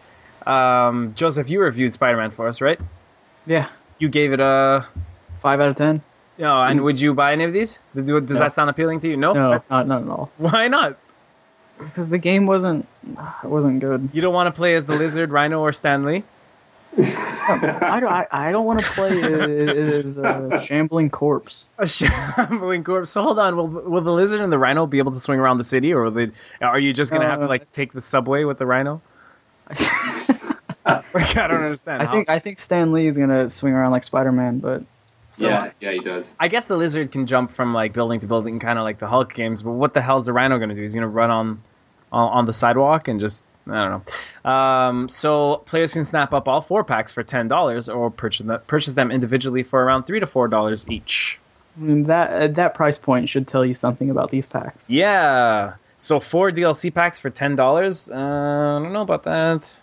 Um, 0.46 1.14
Joseph, 1.14 1.48
you 1.50 1.60
reviewed 1.60 1.92
Spider-Man 1.92 2.30
for 2.30 2.48
us, 2.48 2.60
right? 2.60 2.78
Yeah, 3.46 3.68
You 3.98 4.08
gave 4.08 4.32
it 4.32 4.40
a. 4.40 4.86
five 5.40 5.60
out 5.60 5.68
of 5.68 5.76
ten. 5.76 6.02
No, 6.38 6.60
and 6.62 6.80
would 6.82 7.00
you 7.00 7.14
buy 7.14 7.32
any 7.32 7.44
of 7.44 7.52
these? 7.52 7.78
Does 7.94 8.06
does 8.06 8.30
No. 8.30 8.38
that 8.38 8.52
sound 8.52 8.68
appealing 8.70 9.00
to 9.00 9.08
you? 9.08 9.16
No. 9.16 9.32
No, 9.34 9.62
not 9.70 9.86
not 9.86 10.02
at 10.02 10.08
all. 10.08 10.30
Why 10.38 10.68
not? 10.68 10.96
because 11.78 12.08
the 12.08 12.18
game 12.18 12.46
wasn't 12.46 12.86
it 13.42 13.48
wasn't 13.48 13.80
good. 13.80 14.08
You 14.12 14.22
don't 14.22 14.32
want 14.34 14.46
to 14.46 14.56
play 14.56 14.74
as 14.76 14.86
the 14.86 14.94
lizard, 14.94 15.30
Rhino, 15.32 15.60
or 15.60 15.72
Stan 15.72 16.04
Lee. 16.04 16.22
I 16.96 17.98
don't. 18.00 18.10
I, 18.12 18.26
I 18.30 18.52
don't 18.52 18.64
want 18.66 18.80
to 18.80 18.86
play 18.86 19.20
as 19.20 20.16
a 20.16 20.62
shambling 20.64 21.10
corpse. 21.10 21.66
A 21.78 21.86
shambling 21.86 22.84
corpse. 22.84 23.10
So 23.10 23.22
hold 23.22 23.38
on. 23.38 23.56
Will 23.56 23.66
will 23.68 24.00
the 24.02 24.12
lizard 24.12 24.40
and 24.40 24.52
the 24.52 24.58
rhino 24.58 24.86
be 24.86 24.98
able 24.98 25.12
to 25.12 25.20
swing 25.20 25.38
around 25.40 25.58
the 25.58 25.64
city, 25.64 25.92
or 25.92 26.04
will 26.04 26.10
they, 26.12 26.30
are 26.62 26.78
you 26.78 26.92
just 26.92 27.12
gonna 27.12 27.26
have 27.26 27.40
to 27.40 27.46
Uh, 27.46 27.48
like 27.48 27.62
it's- 27.62 27.74
take 27.76 27.92
the 27.92 28.00
subway 28.02 28.44
with 28.44 28.58
the 28.58 28.66
rhino? 28.66 29.02
Like, 30.86 31.36
I 31.38 31.46
don't 31.48 31.62
understand. 31.62 32.02
I 32.02 32.06
how- 32.06 32.12
think 32.12 32.28
I 32.28 32.38
think 32.40 32.60
Stan 32.60 32.92
Lee 32.92 33.06
is 33.06 33.16
gonna 33.16 33.48
swing 33.48 33.72
around 33.72 33.92
like 33.92 34.04
Spider 34.04 34.32
Man, 34.32 34.58
but 34.58 34.82
So- 35.30 35.48
yeah, 35.48 35.70
yeah, 35.80 35.92
he 35.92 36.00
does. 36.00 36.30
I 36.38 36.48
guess 36.48 36.66
the 36.66 36.76
lizard 36.76 37.10
can 37.12 37.26
jump 37.26 37.52
from 37.52 37.72
like 37.72 37.92
building 37.94 38.20
to 38.20 38.26
building, 38.26 38.58
kind 38.58 38.78
of 38.78 38.84
like 38.84 38.98
the 38.98 39.06
Hulk 39.06 39.32
games. 39.32 39.62
But 39.62 39.72
what 39.72 39.94
the 39.94 40.02
hell 40.02 40.18
is 40.18 40.26
the 40.26 40.32
rhino 40.34 40.58
gonna 40.58 40.74
do? 40.74 40.82
He's 40.82 40.94
gonna 40.94 41.08
run 41.08 41.30
on 41.30 41.60
on, 42.12 42.28
on 42.32 42.44
the 42.46 42.52
sidewalk 42.52 43.08
and 43.08 43.18
just 43.18 43.44
I 43.66 43.88
don't 43.88 44.04
know. 44.44 44.50
Um, 44.50 45.08
so 45.08 45.62
players 45.64 45.92
can 45.94 46.04
snap 46.04 46.34
up 46.34 46.48
all 46.48 46.60
four 46.60 46.84
packs 46.84 47.12
for 47.12 47.22
ten 47.22 47.48
dollars, 47.48 47.88
or 47.88 48.10
purchase 48.10 48.46
them, 48.46 48.60
purchase 48.66 48.94
them 48.94 49.10
individually 49.10 49.62
for 49.62 49.82
around 49.82 50.04
three 50.04 50.20
to 50.20 50.26
four 50.26 50.48
dollars 50.48 50.86
each. 50.88 51.40
That 51.76 52.30
at 52.30 52.54
that 52.56 52.74
price 52.74 52.98
point 52.98 53.28
should 53.28 53.48
tell 53.48 53.64
you 53.64 53.74
something 53.74 54.10
about 54.10 54.30
these 54.30 54.46
packs. 54.46 54.88
Yeah. 54.88 55.74
So 55.96 56.20
four 56.20 56.50
DLC 56.50 56.92
packs 56.92 57.18
for 57.18 57.30
ten 57.30 57.56
dollars. 57.56 58.10
Uh, 58.10 58.14
I 58.14 58.82
don't 58.82 58.92
know 58.92 59.02
about 59.02 59.24
that. 59.24 59.76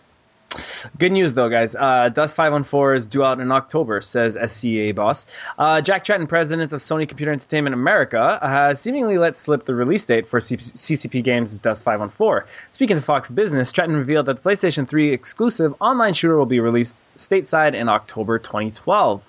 Good 0.98 1.12
news 1.12 1.34
though, 1.34 1.50
guys. 1.50 1.76
Uh, 1.76 2.10
Dust 2.10 2.36
514 2.36 2.98
is 2.98 3.08
due 3.08 3.24
out 3.24 3.40
in 3.40 3.52
October, 3.52 4.02
says 4.02 4.36
SCEA 4.36 4.94
boss. 4.94 5.26
Uh, 5.58 5.82
Jack 5.82 6.04
Tretton, 6.04 6.28
president 6.28 6.74
of 6.74 6.82
Sony 6.82 7.08
Computer 7.08 7.32
Entertainment 7.32 7.74
America, 7.74 8.40
has 8.42 8.82
seemingly 8.82 9.18
let 9.18 9.38
slip 9.38 9.66
the 9.66 9.74
release 9.74 10.04
date 10.06 10.28
for 10.28 10.42
C- 10.42 10.58
CCP 10.58 11.24
Games' 11.24 11.58
Dust 11.60 11.86
514. 11.86 12.48
Speaking 12.72 12.98
to 12.98 13.02
Fox 13.02 13.30
Business, 13.30 13.72
Tretton 13.72 13.96
revealed 13.96 14.26
that 14.26 14.44
the 14.44 14.50
PlayStation 14.50 14.88
3 14.88 15.14
exclusive 15.14 15.74
online 15.80 16.14
shooter 16.14 16.38
will 16.38 16.46
be 16.46 16.60
released 16.60 17.02
stateside 17.16 17.74
in 17.74 17.88
October 17.88 18.38
2012. 18.38 19.24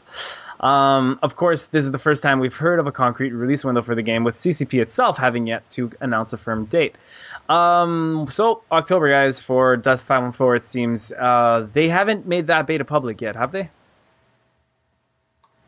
Um, 0.62 1.19
of 1.23 1.35
course, 1.35 1.66
this 1.66 1.85
is 1.85 1.90
the 1.90 1.99
first 1.99 2.23
time 2.23 2.38
we've 2.38 2.57
heard 2.57 2.78
of 2.78 2.87
a 2.87 2.92
concrete 2.92 3.33
release 3.33 3.64
window 3.64 3.83
for 3.83 3.95
the 3.95 4.02
game, 4.02 4.23
with 4.23 4.37
CCP 4.37 4.81
itself 4.81 5.19
having 5.19 5.47
yet 5.47 5.69
to 5.71 5.90
announce 6.00 6.33
a 6.33 6.37
firm 6.38 6.66
date. 6.66 6.95
Um, 7.49 8.26
so 8.31 8.62
October, 8.71 9.11
guys, 9.11 9.40
for 9.40 9.76
Dust 9.76 10.07
514, 10.07 10.57
it 10.57 10.64
seems 10.64 11.12
uh, 11.12 11.66
they 11.73 11.88
haven't 11.88 12.26
made 12.26 12.47
that 12.47 12.66
beta 12.66 12.85
public 12.85 13.21
yet, 13.21 13.35
have 13.35 13.50
they? 13.50 13.71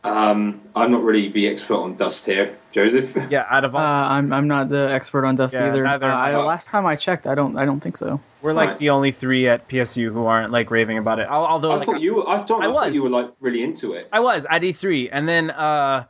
Um, 0.05 0.61
I'm 0.77 0.91
not 0.91 1.03
really 1.03 1.31
the 1.31 1.49
expert 1.49 1.77
on 1.77 1.97
Dust 1.97 2.27
here, 2.27 2.55
Joseph. 2.73 3.17
Yeah, 3.31 3.47
out 3.49 3.65
of 3.65 3.75
Uh, 3.75 3.79
all, 3.79 3.85
I'm 3.85 4.33
I'm 4.35 4.49
not 4.49 4.69
the 4.69 4.91
expert 4.93 5.25
on 5.25 5.35
Dust 5.37 5.55
Yeah, 5.55 5.69
either. 5.73 5.83
neither 5.83 6.07
Uh, 6.11 6.15
I, 6.15 6.33
I. 6.33 6.37
last 6.45 6.69
time 6.69 6.85
I 6.85 6.97
checked, 6.97 7.27
I 7.27 7.35
don't 7.35 7.57
I 7.57 7.65
don't 7.65 7.81
think 7.81 7.97
so. 7.97 8.21
we're 8.43 8.53
like 8.53 8.69
right. 8.71 8.79
the 8.79 8.91
only 8.91 9.13
three 9.13 9.49
at 9.49 9.67
PSU 9.67 10.13
who 10.13 10.27
aren't 10.27 10.53
like 10.53 10.71
raving 10.71 10.99
about 10.99 11.21
it. 11.21 11.29
Although 11.29 11.73
I 11.73 11.77
like, 11.77 11.87
thought 11.87 12.01
you, 12.03 12.17
were, 12.17 12.29
I, 12.29 12.45
thought, 12.45 12.61
I 12.63 12.65
I, 12.65 12.73
thought 12.73 12.87
was. 12.89 12.97
you 12.97 13.03
were 13.05 13.09
like 13.09 13.31
really 13.41 13.63
into 13.63 13.95
it. 13.95 14.07
I 14.13 14.21
was 14.21 14.45
at 14.49 14.61
E3, 14.61 15.09
and 15.11 15.27
then 15.27 15.51
uh, 15.51 16.05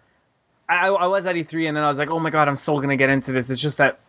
I, 0.68 0.88
I 0.88 1.06
was 1.06 1.26
at 1.26 1.36
E3, 1.36 1.68
and 1.68 1.76
then 1.76 1.84
I 1.84 1.88
was 1.88 1.98
like, 2.00 2.10
oh 2.10 2.18
my 2.18 2.30
god, 2.30 2.48
I'm 2.48 2.56
so 2.56 2.80
gonna 2.80 2.96
get 2.96 3.10
into 3.10 3.30
this. 3.30 3.48
It's 3.50 3.60
just 3.60 3.78
that 3.78 4.00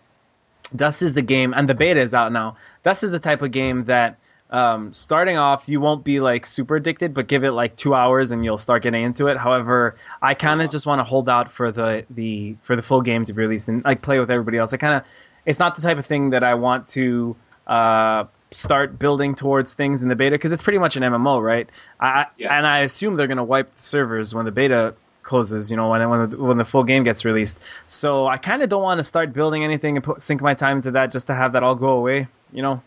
Dust 0.75 1.04
is 1.04 1.13
the 1.13 1.22
game, 1.22 1.54
and 1.54 1.70
the 1.70 1.75
beta 1.75 2.01
is 2.01 2.15
out 2.15 2.32
now. 2.32 2.58
Dust 2.82 3.04
is 3.04 3.12
the 3.12 3.20
type 3.20 3.44
of 3.44 3.51
game 3.51 3.86
that 3.86 4.18
um, 4.50 4.94
starting 4.94 5.38
off, 5.38 5.68
you 5.68 5.81
won't 5.81 6.03
be 6.03 6.20
like 6.20 6.46
super 6.46 6.75
addicted, 6.75 7.14
but 7.14 7.27
give 7.27 7.44
it 7.44 7.51
like 7.51 7.75
two 7.75 7.94
hours 7.96 8.31
and 8.31 8.46
you'll 8.46 8.58
start 8.58 8.84
getting 8.84 9.03
into 9.03 9.27
it. 9.27 9.38
However, 9.38 9.96
I 10.22 10.34
kind 10.36 10.62
of 10.62 10.70
just 10.70 10.86
want 10.86 11.00
to 11.00 11.03
hold 11.03 11.27
out 11.27 11.51
for 11.51 11.72
the 11.72 12.05
the 12.10 12.55
for 12.62 12.75
the 12.75 12.84
full 12.84 13.01
game 13.01 13.25
to 13.25 13.34
be 13.34 13.42
released 13.42 13.68
and 13.68 13.84
like 13.84 14.01
play 14.01 14.20
with 14.20 14.29
everybody 14.29 14.58
else. 14.58 14.74
I 14.74 14.77
kind 14.77 14.96
of 14.96 15.03
it's 15.46 15.60
not 15.60 15.75
the 15.75 15.81
type 15.81 15.98
of 15.98 16.05
thing 16.05 16.31
that 16.31 16.44
I 16.44 16.55
want 16.55 16.90
to 16.90 17.36
uh, 17.66 18.25
start 18.51 19.00
building 19.00 19.36
towards 19.36 19.74
things 19.74 20.03
in 20.03 20.10
the 20.10 20.16
beta 20.16 20.36
because 20.36 20.51
it's 20.51 20.64
pretty 20.64 20.79
much 20.79 20.96
an 20.96 21.03
MMO, 21.03 21.44
right? 21.44 21.68
I, 22.00 22.27
Yeah. 22.38 22.55
And 22.55 22.68
I 22.68 22.79
assume 22.79 23.16
they're 23.16 23.27
gonna 23.27 23.44
wipe 23.44 23.75
the 23.75 23.81
servers 23.81 24.36
when 24.36 24.46
the 24.46 24.51
beta 24.51 24.94
closes, 25.24 25.72
you 25.72 25.77
know, 25.77 25.90
when 25.90 26.08
when 26.08 26.29
the, 26.29 26.38
when 26.38 26.58
the 26.58 26.66
full 26.66 26.84
game 26.84 27.03
gets 27.03 27.25
released. 27.25 27.58
So 27.88 28.27
I 28.27 28.38
kind 28.38 28.62
of 28.62 28.70
don't 28.70 28.84
want 28.84 29.00
to 29.00 29.03
start 29.03 29.34
building 29.34 29.64
anything 29.64 29.98
and 29.98 30.03
put 30.03 30.22
sink 30.22 30.42
my 30.42 30.53
time 30.53 30.77
into 30.77 30.92
that 30.92 31.12
just 31.12 31.27
to 31.27 31.34
have 31.34 31.53
that 31.53 31.64
all 31.64 31.75
go 31.75 31.90
away, 31.90 32.27
you 32.53 32.62
know. 32.62 32.84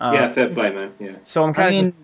Uh, 0.00 0.10
yeah, 0.14 0.32
fair 0.32 0.48
play, 0.48 0.70
man. 0.70 0.92
Yeah. 0.98 1.12
So 1.22 1.44
I'm 1.44 1.54
kind 1.54 1.66
I 1.66 1.68
of 1.70 1.74
mean, 1.74 1.82
just 1.84 2.00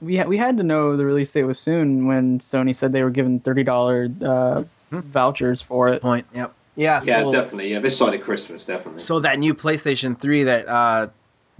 we 0.00 0.16
ha- 0.16 0.24
we 0.24 0.38
had 0.38 0.56
to 0.58 0.62
know 0.62 0.96
the 0.96 1.04
release 1.04 1.32
date 1.32 1.44
was 1.44 1.58
soon 1.58 2.06
when 2.06 2.40
Sony 2.40 2.74
said 2.74 2.92
they 2.92 3.02
were 3.02 3.10
giving 3.10 3.40
thirty 3.40 3.62
dollar 3.64 4.08
uh, 4.24 4.64
Hmm. 4.90 5.00
vouchers 5.00 5.60
for 5.62 5.88
it. 5.88 6.00
point. 6.00 6.26
Yep. 6.34 6.52
Yeah. 6.76 7.00
Yeah, 7.02 7.22
so, 7.24 7.32
definitely. 7.32 7.72
Yeah, 7.72 7.80
this 7.80 7.96
side 7.98 8.14
of 8.14 8.20
Christmas, 8.20 8.64
definitely. 8.66 8.98
so 8.98 9.18
that 9.20 9.38
new 9.40 9.52
PlayStation 9.54 10.16
3 10.16 10.44
that 10.44 10.68
uh, 10.68 11.08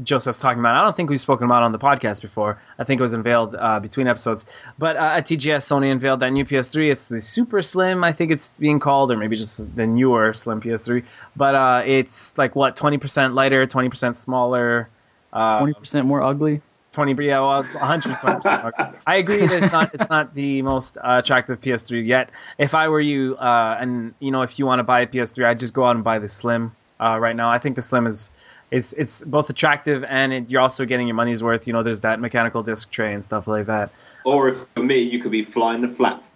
Joseph's 0.01 0.39
talking 0.39 0.61
about, 0.61 0.77
I 0.77 0.85
don't 0.85 0.95
think 0.95 1.11
we've 1.11 1.21
spoken 1.21 1.47
about 1.47 1.63
on 1.65 1.73
the 1.73 1.79
podcast 1.81 2.21
before. 2.23 2.61
I 2.79 2.85
think 2.85 3.01
it 3.01 3.03
was 3.03 3.15
unveiled 3.15 3.57
uh, 3.59 3.81
between 3.81 4.07
episodes. 4.07 4.47
But 4.79 4.97
uh, 4.97 5.01
at 5.17 5.27
TGS, 5.27 5.65
Sony 5.67 5.91
unveiled 5.91 6.21
that 6.21 6.31
new 6.31 6.45
PS3. 6.45 6.93
It's 6.93 7.09
the 7.09 7.21
Super 7.21 7.63
Slim, 7.63 8.05
I 8.05 8.13
think 8.13 8.31
it's 8.31 8.53
being 8.53 8.79
called, 8.79 9.11
or 9.11 9.17
maybe 9.17 9.35
just 9.37 9.75
the 9.75 9.87
newer 9.89 10.33
Slim 10.35 10.61
PS3. 10.61 11.03
But 11.35 11.55
uh, 11.57 11.83
it's 11.85 12.37
like 12.39 12.55
what, 12.55 12.77
20% 12.77 13.35
lighter, 13.35 13.67
20% 13.67 14.17
smaller. 14.17 14.89
Uh, 15.37 15.59
Twenty 15.59 15.75
percent 15.75 16.07
more 16.07 16.23
ugly. 16.23 16.63
20 16.93 17.27
yeah 17.27 17.41
well 17.41 17.63
120% 17.63 18.41
ugly. 18.47 18.99
i 19.07 19.17
agree 19.17 19.47
that 19.47 19.63
it's 19.63 19.73
not 19.73 19.95
it's 19.95 20.09
not 20.09 20.35
the 20.35 20.63
most 20.63 20.97
uh, 20.97 21.21
attractive 21.23 21.61
ps3 21.61 22.07
yet 22.07 22.31
if 22.57 22.75
i 22.75 22.89
were 22.89 23.01
you 23.01 23.37
uh, 23.37 23.77
and 23.79 24.15
you 24.19 24.31
know 24.31 24.43
if 24.43 24.59
you 24.59 24.65
want 24.65 24.79
to 24.79 24.83
buy 24.85 25.01
a 25.01 25.07
ps3 25.07 25.45
i'd 25.45 25.59
just 25.59 25.75
go 25.75 25.85
out 25.85 25.95
and 25.97 26.05
buy 26.05 26.19
the 26.21 26.29
slim 26.29 26.75
uh, 26.99 27.19
right 27.19 27.37
now 27.37 27.51
i 27.51 27.59
think 27.59 27.77
the 27.77 27.83
slim 27.83 28.07
is 28.07 28.31
it's 28.71 28.95
it's 28.95 29.23
both 29.23 29.51
attractive 29.51 30.05
and 30.05 30.33
it, 30.33 30.51
you're 30.51 30.63
also 30.63 30.87
getting 30.87 31.07
your 31.07 31.17
money's 31.17 31.43
worth 31.43 31.67
you 31.67 31.75
know 31.75 31.83
there's 31.83 32.01
that 32.01 32.19
mechanical 32.19 32.63
disc 32.63 32.91
tray 32.91 33.13
and 33.13 33.23
stuff 33.23 33.47
like 33.47 33.67
that 33.67 33.91
Or 34.25 34.49
if 34.49 34.59
for 34.75 34.83
me, 34.83 34.99
you 35.01 35.21
could 35.23 35.31
be 35.31 35.45
flying 35.45 35.83
the 35.83 35.89
flat, 35.89 36.17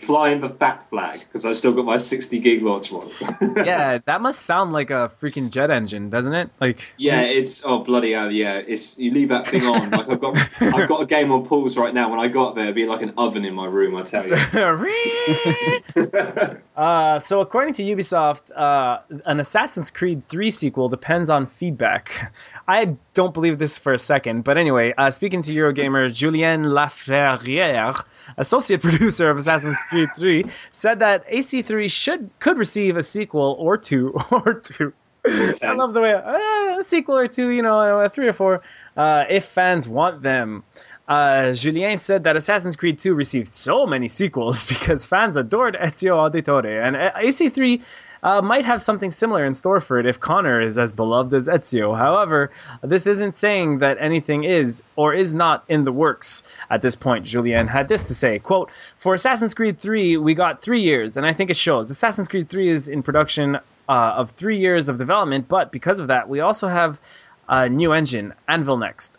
flying 0.00 0.40
the 0.40 0.50
fat 0.58 0.86
flag 0.90 1.20
because 1.20 1.44
I 1.44 1.52
still 1.52 1.72
got 1.72 1.84
my 1.84 1.96
60 1.96 2.38
gig 2.40 2.62
launch 2.62 2.90
one. 2.90 3.08
yeah 3.56 3.98
that 4.04 4.20
must 4.20 4.42
sound 4.42 4.72
like 4.72 4.90
a 4.90 5.10
freaking 5.20 5.50
jet 5.50 5.70
engine 5.70 6.10
doesn't 6.10 6.34
it 6.34 6.50
like 6.60 6.80
Yeah, 6.96 7.22
it's 7.22 7.62
oh 7.64 7.80
bloody 7.80 8.12
hell, 8.12 8.30
yeah. 8.30 8.56
It's 8.56 8.98
you 8.98 9.12
leave 9.12 9.30
that 9.30 9.46
thing 9.46 9.64
on. 9.64 9.90
Like 9.90 10.08
I've 10.08 10.20
got 10.20 10.62
I've 10.62 10.88
got 10.88 11.02
a 11.02 11.06
game 11.06 11.32
on 11.32 11.46
pause 11.46 11.76
right 11.76 11.92
now. 11.92 12.10
When 12.10 12.20
I 12.20 12.28
got 12.28 12.54
there, 12.54 12.64
it'd 12.64 12.74
be 12.74 12.86
like 12.86 13.02
an 13.02 13.14
oven 13.16 13.44
in 13.44 13.54
my 13.54 13.66
room. 13.66 13.96
I 13.96 14.02
tell 14.02 14.26
you. 14.26 14.36
Uh, 16.76 17.18
so 17.20 17.40
according 17.40 17.72
to 17.72 17.82
Ubisoft, 17.82 18.54
uh, 18.54 18.98
an 19.24 19.40
Assassin's 19.40 19.90
Creed 19.90 20.28
3 20.28 20.50
sequel 20.50 20.90
depends 20.90 21.30
on 21.30 21.46
feedback. 21.46 22.34
I 22.68 22.96
don't 23.14 23.32
believe 23.32 23.58
this 23.58 23.78
for 23.78 23.94
a 23.94 23.98
second, 23.98 24.44
but 24.44 24.58
anyway, 24.58 24.92
uh, 24.96 25.10
speaking 25.10 25.40
to 25.40 25.54
Eurogamer, 25.54 26.12
Julien 26.12 26.64
Laferrière, 26.64 28.04
associate 28.36 28.82
producer 28.82 29.05
of 29.06 29.36
Assassin's 29.36 29.76
Creed 29.88 30.10
3, 30.16 30.44
said 30.72 31.00
that 31.00 31.28
AC3 31.28 31.90
should 31.90 32.30
could 32.38 32.58
receive 32.58 32.96
a 32.96 33.02
sequel 33.02 33.56
or 33.58 33.76
two 33.76 34.14
or 34.30 34.54
two. 34.54 34.92
I 35.28 35.72
love 35.72 35.92
the 35.92 36.00
way 36.00 36.14
uh, 36.14 36.78
a 36.80 36.84
sequel 36.84 37.18
or 37.18 37.26
two, 37.26 37.50
you 37.50 37.62
know, 37.62 38.08
three 38.08 38.28
or 38.28 38.32
four, 38.32 38.62
uh, 38.96 39.24
if 39.28 39.44
fans 39.46 39.88
want 39.88 40.22
them. 40.22 40.62
Uh, 41.08 41.52
Julien 41.52 41.98
said 41.98 42.24
that 42.24 42.36
Assassin's 42.36 42.76
Creed 42.76 42.98
2 42.98 43.14
received 43.14 43.52
so 43.52 43.86
many 43.86 44.08
sequels 44.08 44.64
because 44.68 45.04
fans 45.04 45.36
adored 45.36 45.76
Ezio 45.80 46.30
Auditore, 46.30 46.82
and 46.82 46.96
uh, 46.96 47.12
AC3 47.12 47.82
uh, 48.22 48.42
might 48.42 48.64
have 48.64 48.82
something 48.82 49.10
similar 49.10 49.44
in 49.44 49.54
store 49.54 49.80
for 49.80 49.98
it 49.98 50.06
if 50.06 50.20
Connor 50.20 50.60
is 50.60 50.78
as 50.78 50.92
beloved 50.92 51.32
as 51.34 51.48
Ezio. 51.48 51.96
However, 51.96 52.50
this 52.82 53.06
isn't 53.06 53.36
saying 53.36 53.80
that 53.80 53.98
anything 54.00 54.44
is 54.44 54.82
or 54.96 55.14
is 55.14 55.34
not 55.34 55.64
in 55.68 55.84
the 55.84 55.92
works 55.92 56.42
at 56.70 56.82
this 56.82 56.96
point. 56.96 57.24
Julien 57.24 57.66
had 57.66 57.88
this 57.88 58.04
to 58.04 58.14
say, 58.14 58.38
quote, 58.38 58.70
For 58.98 59.14
Assassin's 59.14 59.54
Creed 59.54 59.78
3, 59.78 60.16
we 60.16 60.34
got 60.34 60.62
three 60.62 60.82
years, 60.82 61.16
and 61.16 61.26
I 61.26 61.32
think 61.32 61.50
it 61.50 61.56
shows. 61.56 61.90
Assassin's 61.90 62.28
Creed 62.28 62.48
3 62.48 62.70
is 62.70 62.88
in 62.88 63.02
production 63.02 63.56
uh, 63.56 63.58
of 63.88 64.30
three 64.30 64.58
years 64.58 64.88
of 64.88 64.98
development, 64.98 65.48
but 65.48 65.70
because 65.70 66.00
of 66.00 66.08
that, 66.08 66.28
we 66.28 66.40
also 66.40 66.68
have 66.68 67.00
a 67.48 67.68
new 67.68 67.92
engine, 67.92 68.34
Anvil 68.48 68.76
Next 68.76 69.18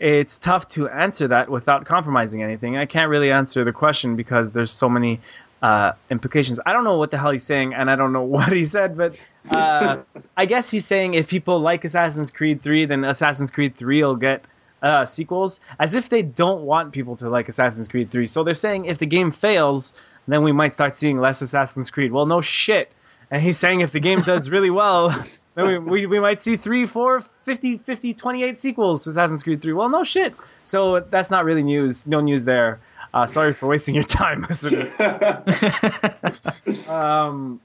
it's 0.00 0.38
tough 0.38 0.68
to 0.68 0.88
answer 0.88 1.28
that 1.28 1.48
without 1.48 1.84
compromising 1.84 2.42
anything. 2.42 2.76
I 2.76 2.86
can't 2.86 3.10
really 3.10 3.32
answer 3.32 3.64
the 3.64 3.72
question 3.72 4.16
because 4.16 4.52
there's 4.52 4.70
so 4.70 4.88
many 4.88 5.20
uh, 5.62 5.92
implications. 6.10 6.60
I 6.64 6.72
don't 6.72 6.84
know 6.84 6.96
what 6.96 7.10
the 7.10 7.18
hell 7.18 7.30
he's 7.30 7.44
saying, 7.44 7.74
and 7.74 7.90
I 7.90 7.96
don't 7.96 8.12
know 8.12 8.22
what 8.36 8.52
he 8.52 8.64
said, 8.64 8.96
but 8.96 9.16
uh, 9.50 9.98
I 10.36 10.46
guess 10.46 10.70
he's 10.70 10.86
saying 10.86 11.14
if 11.14 11.28
people 11.28 11.60
like 11.60 11.84
Assassin's 11.84 12.30
Creed 12.30 12.62
3, 12.62 12.86
then 12.86 13.04
Assassin's 13.04 13.50
Creed 13.50 13.76
3 13.76 14.02
will 14.02 14.16
get 14.16 14.44
uh, 14.82 15.04
sequels, 15.06 15.60
as 15.78 15.94
if 15.96 16.08
they 16.08 16.22
don't 16.22 16.62
want 16.62 16.92
people 16.92 17.16
to 17.16 17.28
like 17.28 17.48
Assassin's 17.48 17.88
Creed 17.88 18.10
3. 18.10 18.26
So 18.26 18.44
they're 18.44 18.54
saying 18.54 18.86
if 18.86 18.98
the 18.98 19.06
game 19.06 19.32
fails, 19.32 19.92
then 20.26 20.42
we 20.42 20.52
might 20.52 20.74
start 20.74 20.96
seeing 20.96 21.18
less 21.18 21.42
Assassin's 21.42 21.90
Creed. 21.90 22.12
Well, 22.12 22.26
no 22.26 22.40
shit. 22.40 22.92
And 23.30 23.42
he's 23.42 23.58
saying 23.58 23.80
if 23.80 23.92
the 23.92 24.00
game 24.00 24.22
does 24.22 24.48
really 24.50 24.70
well, 24.70 25.08
then 25.54 25.66
we, 25.66 25.78
we, 25.78 26.06
we 26.06 26.20
might 26.20 26.40
see 26.40 26.56
3, 26.56 26.86
4, 26.86 27.24
50, 27.44 27.78
50, 27.78 28.14
28 28.14 28.60
sequels 28.60 29.04
to 29.04 29.10
Assassin's 29.10 29.42
Creed 29.42 29.60
3. 29.60 29.72
Well, 29.72 29.88
no 29.88 30.04
shit. 30.04 30.34
So 30.62 31.00
that's 31.00 31.30
not 31.30 31.44
really 31.44 31.62
news. 31.62 32.06
No 32.06 32.20
news 32.20 32.44
there. 32.44 32.80
Uh, 33.12 33.26
sorry 33.26 33.52
for 33.54 33.66
wasting 33.66 33.94
your 33.94 34.04
time, 34.04 34.42
listeners. 34.48 34.92
Um, 36.88 37.60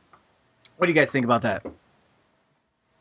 what 0.77 0.87
do 0.87 0.91
you 0.91 0.95
guys 0.95 1.11
think 1.11 1.25
about 1.25 1.43
that? 1.43 1.65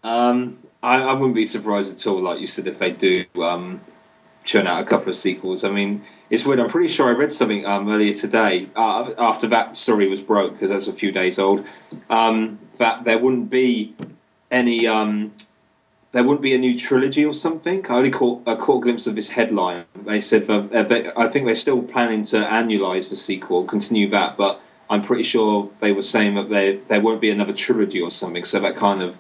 um, 0.04 0.58
I, 0.82 1.00
I 1.02 1.12
wouldn't 1.12 1.34
be 1.34 1.46
surprised 1.46 1.94
at 1.94 2.06
all, 2.06 2.20
like 2.20 2.40
you 2.40 2.46
said, 2.46 2.66
if 2.66 2.78
they 2.78 2.90
do 2.90 3.24
um, 3.40 3.80
churn 4.44 4.66
out 4.66 4.82
a 4.82 4.86
couple 4.86 5.10
of 5.10 5.16
sequels. 5.16 5.64
I 5.64 5.70
mean, 5.70 6.04
it's 6.30 6.44
weird. 6.44 6.60
I'm 6.60 6.70
pretty 6.70 6.88
sure 6.88 7.08
I 7.08 7.12
read 7.12 7.32
something 7.32 7.64
um, 7.64 7.88
earlier 7.88 8.14
today 8.14 8.68
uh, 8.74 9.12
after 9.18 9.48
that 9.48 9.76
story 9.76 10.08
was 10.08 10.20
broke 10.20 10.54
because 10.54 10.70
that's 10.70 10.88
a 10.88 10.92
few 10.92 11.12
days 11.12 11.38
old. 11.38 11.66
Um, 12.10 12.58
that 12.78 13.04
there 13.04 13.18
wouldn't 13.18 13.50
be 13.50 13.94
any. 14.50 14.86
Um, 14.86 15.32
there 16.12 16.22
wouldn't 16.22 16.42
be 16.42 16.54
a 16.54 16.58
new 16.58 16.78
trilogy 16.78 17.24
or 17.24 17.34
something. 17.34 17.84
I 17.86 17.94
only 17.94 18.10
caught, 18.10 18.46
I 18.46 18.56
caught 18.56 18.78
a 18.78 18.80
glimpse 18.82 19.06
of 19.06 19.14
this 19.14 19.28
headline. 19.28 19.84
They 20.04 20.20
said 20.20 20.46
that, 20.46 20.72
uh, 20.72 20.82
they, 20.84 21.10
I 21.16 21.28
think 21.28 21.46
they're 21.46 21.54
still 21.54 21.82
planning 21.82 22.24
to 22.24 22.36
annualize 22.36 23.08
the 23.08 23.16
sequel, 23.16 23.64
continue 23.64 24.10
that, 24.10 24.36
but 24.36 24.60
I'm 24.90 25.02
pretty 25.02 25.22
sure 25.22 25.70
they 25.80 25.92
were 25.92 26.02
saying 26.02 26.34
that 26.34 26.50
there 26.50 26.76
there 26.88 27.00
won't 27.00 27.22
be 27.22 27.30
another 27.30 27.54
trilogy 27.54 28.02
or 28.02 28.10
something. 28.10 28.44
So 28.44 28.60
that 28.60 28.76
kind 28.76 29.00
of 29.00 29.16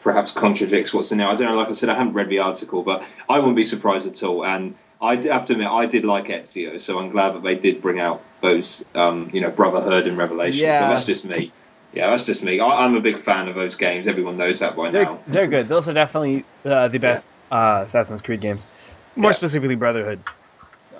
perhaps 0.00 0.32
contradicts 0.32 0.92
what's 0.92 1.12
in 1.12 1.18
there. 1.18 1.28
I 1.28 1.36
don't 1.36 1.48
know. 1.48 1.54
Like 1.54 1.68
I 1.68 1.72
said, 1.72 1.88
I 1.88 1.94
haven't 1.94 2.14
read 2.14 2.28
the 2.28 2.40
article, 2.40 2.82
but 2.82 3.04
I 3.28 3.38
wouldn't 3.38 3.54
be 3.54 3.62
surprised 3.62 4.08
at 4.08 4.20
all. 4.24 4.44
And 4.44 4.74
I 5.00 5.14
have 5.16 5.46
to 5.46 5.52
admit, 5.52 5.68
I 5.68 5.86
did 5.86 6.04
like 6.04 6.26
Ezio, 6.26 6.80
so 6.80 6.98
I'm 6.98 7.10
glad 7.10 7.34
that 7.34 7.44
they 7.44 7.54
did 7.54 7.80
bring 7.80 8.00
out 8.00 8.22
those, 8.40 8.84
um, 8.96 9.30
you 9.32 9.40
know, 9.40 9.50
Brotherhood 9.50 10.08
and 10.08 10.18
Revelation. 10.18 10.58
Yeah. 10.58 10.82
But 10.82 10.90
that's 10.90 11.04
just 11.04 11.24
me. 11.24 11.52
Yeah, 11.92 12.10
that's 12.10 12.24
just 12.24 12.42
me. 12.42 12.58
I, 12.60 12.84
I'm 12.84 12.94
a 12.94 13.00
big 13.00 13.22
fan 13.24 13.48
of 13.48 13.54
those 13.54 13.76
games. 13.76 14.08
Everyone 14.08 14.36
knows 14.38 14.60
that 14.60 14.76
by 14.76 14.90
They're 14.90 15.04
now. 15.04 15.18
they're 15.26 15.46
good. 15.46 15.68
Those 15.68 15.88
are 15.88 15.92
definitely 15.94 16.44
uh, 16.64 16.88
the 16.88 16.98
best 16.98 17.28
uh, 17.50 17.82
Assassin's 17.84 18.22
Creed 18.22 18.40
games. 18.40 18.66
More 19.14 19.30
Yeah. 19.30 19.34
specifically, 19.34 19.74
Brotherhood. 19.74 20.20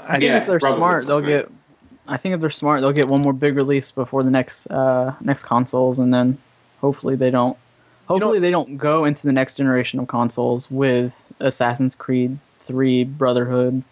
I 0.04 0.12
think 0.12 0.24
Yeah, 0.24 0.38
if 0.38 0.46
they're 0.46 0.60
smart, 0.60 1.06
they'll 1.06 1.20
great. 1.20 1.46
get. 1.46 1.52
I 2.06 2.16
think 2.16 2.34
if 2.34 2.40
they're 2.40 2.50
smart, 2.50 2.80
they'll 2.80 2.92
get 2.92 3.08
one 3.08 3.22
more 3.22 3.32
big 3.32 3.56
release 3.56 3.90
before 3.92 4.22
the 4.22 4.30
next 4.30 4.66
uh, 4.66 5.14
next 5.20 5.44
consoles, 5.44 5.98
and 5.98 6.12
then 6.12 6.36
hopefully 6.80 7.16
they 7.16 7.30
don't. 7.30 7.56
Hopefully 8.06 8.40
they 8.40 8.50
don't 8.50 8.76
go 8.76 9.04
into 9.06 9.24
the 9.26 9.32
next 9.32 9.54
generation 9.54 9.98
of 10.00 10.08
consoles 10.08 10.70
with 10.70 11.32
Assassin's 11.40 11.94
Creed 11.94 12.36
3 12.58 13.04
Brotherhood. 13.04 13.82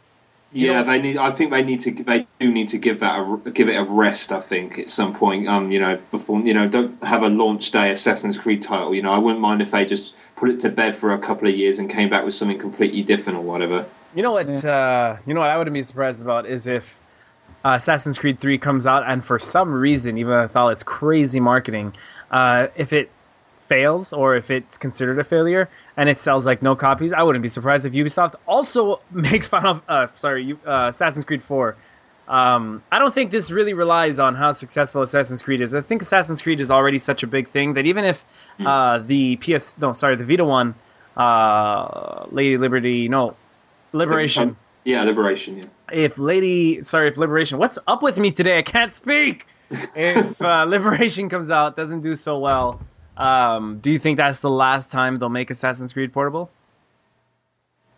Yeah, 0.53 0.83
they 0.83 1.01
need. 1.01 1.17
I 1.17 1.31
think 1.31 1.53
they 1.53 1.63
need 1.63 1.81
to. 1.81 1.93
They 1.93 2.27
do 2.41 2.51
need 2.51 2.71
to 2.71 2.79
give 2.79 3.01
that 3.01 3.21
a, 3.21 3.51
give 3.51 3.69
it 3.69 3.75
a 3.75 3.85
rest. 3.85 4.33
I 4.33 4.41
think 4.41 4.79
at 4.79 4.91
some 4.91 5.15
point. 5.15 5.49
Um, 5.49 5.71
you 5.71 5.79
know, 5.81 5.99
before 6.11 6.41
you 6.41 6.55
know, 6.55 6.69
don't 6.69 7.03
have 7.05 7.23
a 7.23 7.29
launch 7.29 7.71
day 7.71 7.93
Assassin's 7.93 8.37
Creed 8.37 8.63
title. 8.63 8.95
You 8.95 9.03
know, 9.03 9.13
I 9.13 9.19
wouldn't 9.19 9.41
mind 9.41 9.63
if 9.63 9.71
they 9.71 9.85
just 9.85 10.15
put 10.37 10.51
it 10.51 10.61
to 10.61 10.69
bed 10.69 10.97
for 10.97 11.13
a 11.13 11.19
couple 11.19 11.49
of 11.49 11.55
years 11.55 11.79
and 11.79 11.89
came 11.89 12.11
back 12.11 12.25
with 12.25 12.35
something 12.35 12.59
completely 12.59 13.03
different 13.03 13.39
or 13.39 13.43
whatever. 13.43 13.87
You 14.15 14.23
know 14.23 14.33
what? 14.33 14.65
Uh, 14.65 15.17
you 15.25 15.35
know 15.35 15.41
what 15.41 15.51
I 15.51 15.57
wouldn't 15.57 15.75
be 15.75 15.85
surprised 15.85 16.21
about 16.21 16.47
is 16.47 16.67
if 16.67 16.99
uh, 17.65 17.75
Assassin's 17.75 18.19
Creed 18.19 18.41
3 18.41 18.59
comes 18.59 18.87
out 18.87 19.05
and 19.07 19.25
for 19.25 19.39
some 19.39 19.73
reason, 19.73 20.19
even 20.19 20.41
with 20.41 20.57
all 20.57 20.71
its 20.71 20.83
crazy 20.83 21.39
marketing, 21.39 21.95
uh, 22.31 22.69
if 22.75 22.93
it 22.93 23.11
fails 23.71 24.13
or 24.13 24.37
if 24.37 24.51
it's 24.51 24.77
considered 24.79 25.19
a 25.19 25.25
failure 25.25 25.69
and 25.97 26.09
it 26.09 26.19
sells 26.19 26.45
like 26.51 26.61
no 26.63 26.75
copies, 26.77 27.13
I 27.13 27.23
wouldn't 27.23 27.43
be 27.43 27.49
surprised 27.49 27.87
if 27.87 27.93
Ubisoft 27.95 28.35
also 28.47 29.01
makes 29.11 29.49
Final, 29.49 29.81
uh, 29.89 30.09
sorry, 30.17 30.57
uh, 30.67 30.89
Assassin's 30.91 31.25
Creed 31.25 31.43
4. 31.45 31.77
Um, 32.29 32.83
I 32.93 32.99
don't 33.01 33.13
think 33.15 33.31
this 33.31 33.51
really 33.51 33.75
relies 33.75 34.19
on 34.21 34.35
how 34.37 34.53
successful 34.53 35.03
Assassin's 35.03 35.43
Creed 35.43 35.61
is. 35.63 35.75
I 35.75 35.81
think 35.81 36.03
Assassin's 36.03 36.43
Creed 36.43 36.61
is 36.61 36.71
already 36.71 36.99
such 36.99 37.23
a 37.25 37.27
big 37.27 37.49
thing 37.49 37.75
that 37.75 37.87
even 37.87 38.05
if 38.05 38.25
uh, 38.65 38.99
the 38.99 39.37
PS, 39.37 39.77
no, 39.79 39.93
sorry, 39.95 40.17
the 40.17 40.25
Vita 40.25 40.45
one, 40.45 40.75
uh, 41.17 42.27
Lady 42.31 42.57
Liberty, 42.59 43.09
no, 43.09 43.35
Liberation 43.93 44.57
Yeah, 44.85 45.03
Liberation. 45.05 45.57
Yeah. 45.59 45.65
if 46.07 46.19
Lady, 46.19 46.83
sorry, 46.85 47.09
if 47.09 47.17
Liberation, 47.17 47.59
what's 47.59 47.79
up 47.87 48.03
with 48.03 48.17
me 48.19 48.31
today? 48.33 48.59
I 48.59 48.63
can't 48.63 48.93
speak. 48.93 49.47
If 49.95 50.41
uh, 50.43 50.65
Liberation 50.65 51.29
comes 51.29 51.51
out, 51.51 51.77
doesn't 51.77 52.01
do 52.03 52.15
so 52.17 52.39
well, 52.41 52.81
um, 53.21 53.79
do 53.81 53.93
you 53.93 53.99
think 53.99 54.17
that's 54.17 54.41
the 54.41 54.51
last 54.51 54.91
time 54.91 55.19
they'll 55.19 55.29
make 55.29 55.51
Assassin's 55.51 55.93
Creed 55.93 56.13
portable? 56.13 56.51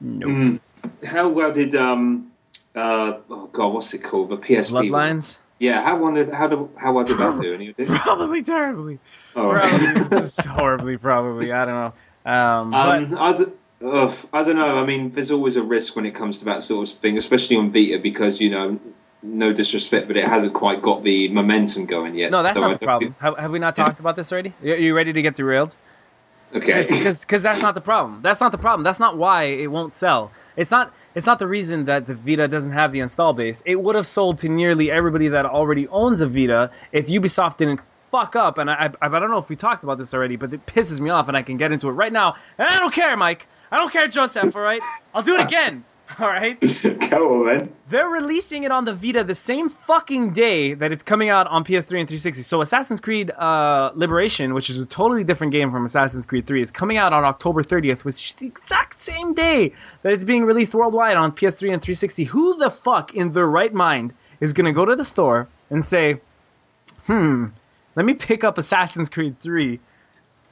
No. 0.00 0.26
Mm. 0.26 0.61
How 1.06 1.28
well 1.28 1.52
did 1.52 1.74
um 1.76 2.32
uh 2.74 3.18
oh 3.30 3.48
god 3.52 3.68
what's 3.68 3.94
it 3.94 4.02
called 4.02 4.30
the 4.30 4.37
PSP 4.37 4.72
one? 4.72 4.88
Bloodlines? 4.88 5.37
Yeah, 5.61 5.80
how 5.80 5.96
one 5.96 6.14
did 6.14 6.32
how 6.32 6.48
did 6.48 6.58
how 6.76 6.92
well 6.92 7.04
did 7.04 7.18
that 7.18 7.40
do? 7.40 7.54
Any 7.54 7.72
it? 7.76 7.87
Probably 7.87 8.42
terribly. 8.42 8.98
Oh. 9.37 9.50
Probably 9.52 10.08
just 10.11 10.44
horribly. 10.44 10.96
Probably. 10.96 11.52
I 11.52 11.64
don't 11.64 11.74
know. 11.74 12.32
Um, 12.32 12.70
but 12.72 12.88
Um, 12.88 13.18
I, 13.18 13.32
d- 13.32 13.52
ugh, 13.85 14.16
I 14.32 14.42
don't 14.42 14.56
know. 14.56 14.78
I 14.78 14.85
mean, 14.85 15.12
there's 15.12 15.30
always 15.30 15.54
a 15.54 15.62
risk 15.62 15.94
when 15.94 16.04
it 16.04 16.16
comes 16.16 16.40
to 16.40 16.46
that 16.46 16.64
sort 16.64 16.90
of 16.90 16.98
thing, 16.98 17.16
especially 17.16 17.56
on 17.56 17.70
Vita, 17.70 18.00
because 18.00 18.40
you 18.40 18.50
know, 18.50 18.80
no 19.22 19.52
disrespect, 19.52 20.08
but 20.08 20.16
it 20.16 20.26
hasn't 20.26 20.54
quite 20.54 20.82
got 20.82 21.02
the 21.02 21.28
momentum 21.28 21.87
going 21.87 22.14
yet. 22.14 22.30
no, 22.30 22.42
that's 22.42 22.58
So 22.58 22.64
I 22.64 22.68
not 22.70 22.80
the 22.80 22.87
don't 22.87 22.88
problem. 22.88 23.16
Have, 23.20 23.38
have 23.38 23.50
we 23.52 23.58
not 23.58 23.76
talked 23.76 24.00
about 24.00 24.16
this 24.16 24.32
already? 24.32 24.52
Are 24.62 24.66
you 24.66 24.94
ready 24.94 25.12
to 25.12 25.22
get 25.22 25.37
derailed? 25.37 25.74
Okay. 26.54 26.85
because 26.88 27.42
that's 27.42 27.62
not 27.62 27.74
the 27.74 27.80
problem. 27.80 28.20
That's 28.22 28.40
not 28.40 28.52
the 28.52 28.58
problem. 28.58 28.85
That's 28.85 28.98
not 29.00 29.16
why 29.16 29.44
it 29.44 29.68
won't 29.70 29.92
sell. 29.92 30.30
It's 30.56 30.70
not 30.70 30.92
it's 31.14 31.26
not 31.26 31.38
the 31.38 31.46
reason 31.46 31.87
that 31.87 32.06
the 32.06 32.14
Vita 32.14 32.48
doesn't 32.48 32.72
have 32.72 32.92
the 32.92 33.00
install 33.00 33.32
base. 33.32 33.62
It 33.64 33.80
would 33.80 33.94
have 33.96 34.06
sold 34.06 34.40
to 34.40 34.48
nearly 34.48 34.90
everybody 34.90 35.28
that 35.28 35.46
already 35.46 35.88
owns 35.88 36.20
a 36.20 36.26
Vita 36.26 36.70
if 36.90 37.06
Ubisoft 37.06 37.56
didn't 37.58 37.80
fuck 38.11 38.37
up. 38.37 38.58
And 38.58 38.70
I, 38.70 38.90
I 39.00 39.06
I 39.06 39.18
don't 39.18 39.30
know 39.30 39.38
if 39.38 39.48
we 39.48 39.56
talked 39.56 39.82
about 39.85 39.98
this 39.98 40.12
already, 40.12 40.37
but 40.37 40.52
it 40.52 40.66
pisses 40.66 41.00
me 41.00 41.08
off, 41.11 41.28
and 41.28 41.37
I 41.37 41.42
can 41.42 41.56
get 41.56 41.72
into 41.72 41.88
it 41.88 41.92
right 41.92 42.12
now. 42.12 42.37
And 42.58 42.68
I 42.68 42.78
don't 42.78 42.92
care, 42.92 43.16
Mike. 43.16 43.46
I 43.70 43.78
don't 43.78 43.90
care, 43.90 44.08
Joseph. 44.08 44.54
All 44.54 44.62
right, 44.62 44.82
I'll 45.14 45.22
do 45.22 45.37
it 45.37 45.40
again. 45.40 45.85
All 46.18 46.29
right. 46.29 46.59
Go 47.11 47.48
on, 47.48 47.59
then. 47.59 47.72
They're 47.88 48.09
releasing 48.09 48.64
it 48.64 48.72
on 48.72 48.85
the 48.85 48.94
Vita 48.94 49.25
the 49.25 49.35
same 49.35 49.68
fucking 49.68 50.33
day 50.33 50.75
that 50.75 50.92
it's 50.92 51.03
coming 51.03 51.31
out 51.31 51.46
on 51.46 51.64
PS3 51.64 52.01
and 52.01 52.09
360. 52.09 52.42
So 52.42 52.61
Assassin's 52.61 53.01
Creed 53.01 53.31
uh, 53.31 53.92
Liberation, 53.94 54.55
which 54.55 54.70
is 54.70 54.81
a 54.81 54.87
totally 54.87 55.25
different 55.25 55.53
game 55.53 55.70
from 55.70 55.85
Assassin's 55.85 56.27
Creed 56.27 56.46
3, 56.46 56.62
is 56.62 56.70
coming 56.70 56.96
out 56.96 57.12
on 57.12 57.25
October 57.25 57.62
30th, 57.62 58.05
which 58.05 58.27
is 58.27 58.35
the 58.35 58.46
exact 58.46 59.01
same 59.01 59.35
day 59.35 59.72
that 60.03 60.12
it's 60.12 60.25
being 60.25 60.44
released 60.44 60.75
worldwide 60.75 61.16
on 61.16 61.33
PS3 61.33 61.72
and 61.72 61.83
360. 61.83 62.25
Who 62.25 62.57
the 62.57 62.70
fuck 62.70 63.14
in 63.14 63.33
their 63.33 63.46
right 63.46 63.72
mind 63.72 64.14
is 64.40 64.53
going 64.53 64.66
to 64.66 64.72
go 64.72 64.85
to 64.85 64.96
the 64.96 65.05
store 65.05 65.48
and 65.70 65.85
say, 65.85 66.20
hmm, 67.07 67.46
let 67.94 68.05
me 68.05 68.14
pick 68.14 68.44
up 68.44 68.59
Assassin's 68.59 69.09
Creed 69.09 69.37
3 69.40 69.81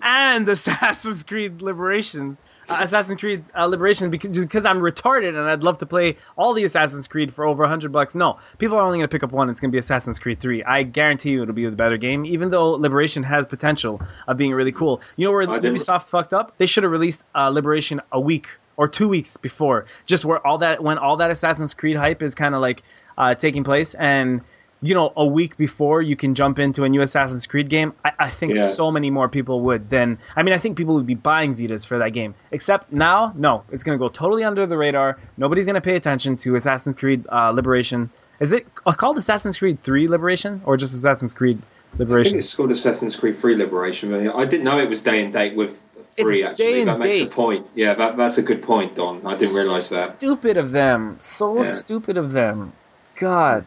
and 0.03 0.49
Assassin's 0.49 1.23
Creed 1.25 1.63
Liberation, 1.63 2.37
uh, 2.71 2.79
Assassin's 2.81 3.21
Creed 3.21 3.45
uh, 3.57 3.67
Liberation 3.67 4.11
because 4.11 4.31
just 4.31 4.47
because 4.47 4.65
I'm 4.65 4.79
retarded 4.79 5.31
and 5.31 5.39
I'd 5.39 5.63
love 5.63 5.79
to 5.79 5.87
play 5.87 6.17
all 6.37 6.55
the 6.55 6.65
Assassin's 6.65 7.09
Creed 7.09 7.35
for 7.35 7.45
over 7.45 7.63
100 7.63 7.93
bucks. 7.93 8.15
No, 8.15 8.39
people 8.59 8.77
are 8.79 8.83
only 8.83 8.99
going 8.99 9.09
to 9.09 9.13
pick 9.13 9.23
up 9.23 9.33
one. 9.33 9.51
It's 9.51 9.61
going 9.61 9.71
to 9.71 9.73
be 9.75 9.79
Assassin's 9.79 10.19
Creed 10.19 10.41
3. 10.41 10.63
I 10.65 10.83
guarantee 10.85 11.31
you 11.31 11.43
it'll 11.43 11.55
be 11.55 11.65
the 11.67 11.73
better 11.77 11.97
game, 11.97 12.25
even 12.25 12.51
though 12.51 12.71
Liberation 12.73 13.23
has 13.25 13.47
potential 13.47 14.01
of 14.27 14.37
being 14.37 14.53
really 14.53 14.73
cool. 14.73 15.01
You 15.17 15.27
know 15.27 15.33
where 15.33 15.47
didn't- 15.47 15.75
Ubisoft's 15.75 16.09
fucked 16.09 16.33
up? 16.35 16.55
They 16.59 16.67
should 16.67 16.85
have 16.85 16.93
released 16.93 17.23
uh, 17.35 17.49
Liberation 17.49 18.01
a 18.13 18.21
week 18.21 18.49
or 18.77 18.89
two 18.89 19.09
weeks 19.09 19.37
before, 19.37 19.87
just 20.07 20.25
where 20.25 20.45
all 20.47 20.59
that 20.59 20.83
when 20.83 20.97
all 20.99 21.19
that 21.19 21.31
Assassin's 21.31 21.75
Creed 21.75 21.97
hype 21.97 22.23
is 22.23 22.35
kind 22.35 22.55
of 22.55 22.61
like 22.61 22.83
uh, 23.19 23.35
taking 23.35 23.65
place 23.65 23.95
and. 23.95 24.43
You 24.83 24.95
know, 24.95 25.13
a 25.15 25.27
week 25.27 25.59
before 25.59 26.01
you 26.01 26.17
can 26.17 26.35
jump 26.35 26.59
into 26.59 26.85
a 26.85 26.89
new 26.89 27.03
Assassin's 27.03 27.47
Creed 27.47 27.69
game. 27.69 27.93
I, 28.03 28.13
I 28.19 28.31
think 28.31 28.55
Yeah. 28.55 28.67
so 28.69 28.91
many 28.91 29.11
more 29.11 29.29
people 29.29 29.61
would 29.63 29.91
than 29.91 30.19
I 30.35 30.43
mean 30.43 30.55
I 30.55 30.59
think 30.59 30.79
people 30.79 30.95
would 30.95 31.07
be 31.07 31.15
buying 31.15 31.55
Vitas 31.55 31.87
for 31.87 31.99
that 31.99 32.11
game. 32.15 32.35
Except 32.51 32.91
now, 32.91 33.33
no, 33.37 33.63
it's 33.71 33.85
gonna 33.85 33.99
go 33.99 34.09
totally 34.09 34.43
under 34.45 34.65
the 34.67 34.79
radar. 34.79 35.19
Nobody's 35.37 35.67
gonna 35.67 35.83
pay 35.83 35.97
attention 35.97 36.39
to 36.39 36.55
Assassin's 36.57 36.95
Creed 36.97 37.27
uh, 37.31 37.51
Liberation. 37.51 38.09
Is 38.41 38.53
it 38.55 38.67
uh, 38.87 38.93
called 38.93 39.19
Assassin's 39.19 39.59
Creed 39.59 39.83
3 39.83 40.09
Liberation 40.09 40.63
or 40.65 40.79
just 40.79 40.95
Assassin's 40.95 41.35
Creed 41.35 41.59
I 41.59 41.97
think 41.97 41.99
Liberation? 41.99 42.39
it's 42.39 42.55
called 42.55 42.71
Assassin's 42.71 43.17
Creed 43.17 43.39
3 43.39 43.57
Liberation. 43.57 44.15
I 44.31 44.47
didn't 44.47 44.65
know 44.65 44.79
it 44.79 44.89
was 44.89 45.03
day 45.03 45.23
and 45.23 45.31
date 45.31 45.55
with 45.57 45.77
It's 46.17 46.23
three. 46.27 46.41
day 46.41 46.49
Actually, 46.49 46.81
and 46.81 46.89
that 46.89 46.99
makes 47.01 47.21
a 47.21 47.27
point. 47.27 47.67
Yeah, 47.75 47.93
that, 47.95 48.17
that's 48.17 48.39
a 48.39 48.43
good 48.43 48.63
point, 48.63 48.97
Don. 48.97 49.27
I 49.27 49.35
didn't 49.35 49.55
realise 49.57 49.91
that. 49.91 50.17
Stupid 50.17 50.57
of 50.57 50.71
them. 50.71 51.17
So 51.21 51.59
Yeah. 51.59 51.63
stupid 51.65 52.17
of 52.17 52.33
them. 52.33 52.73
God. 53.17 53.67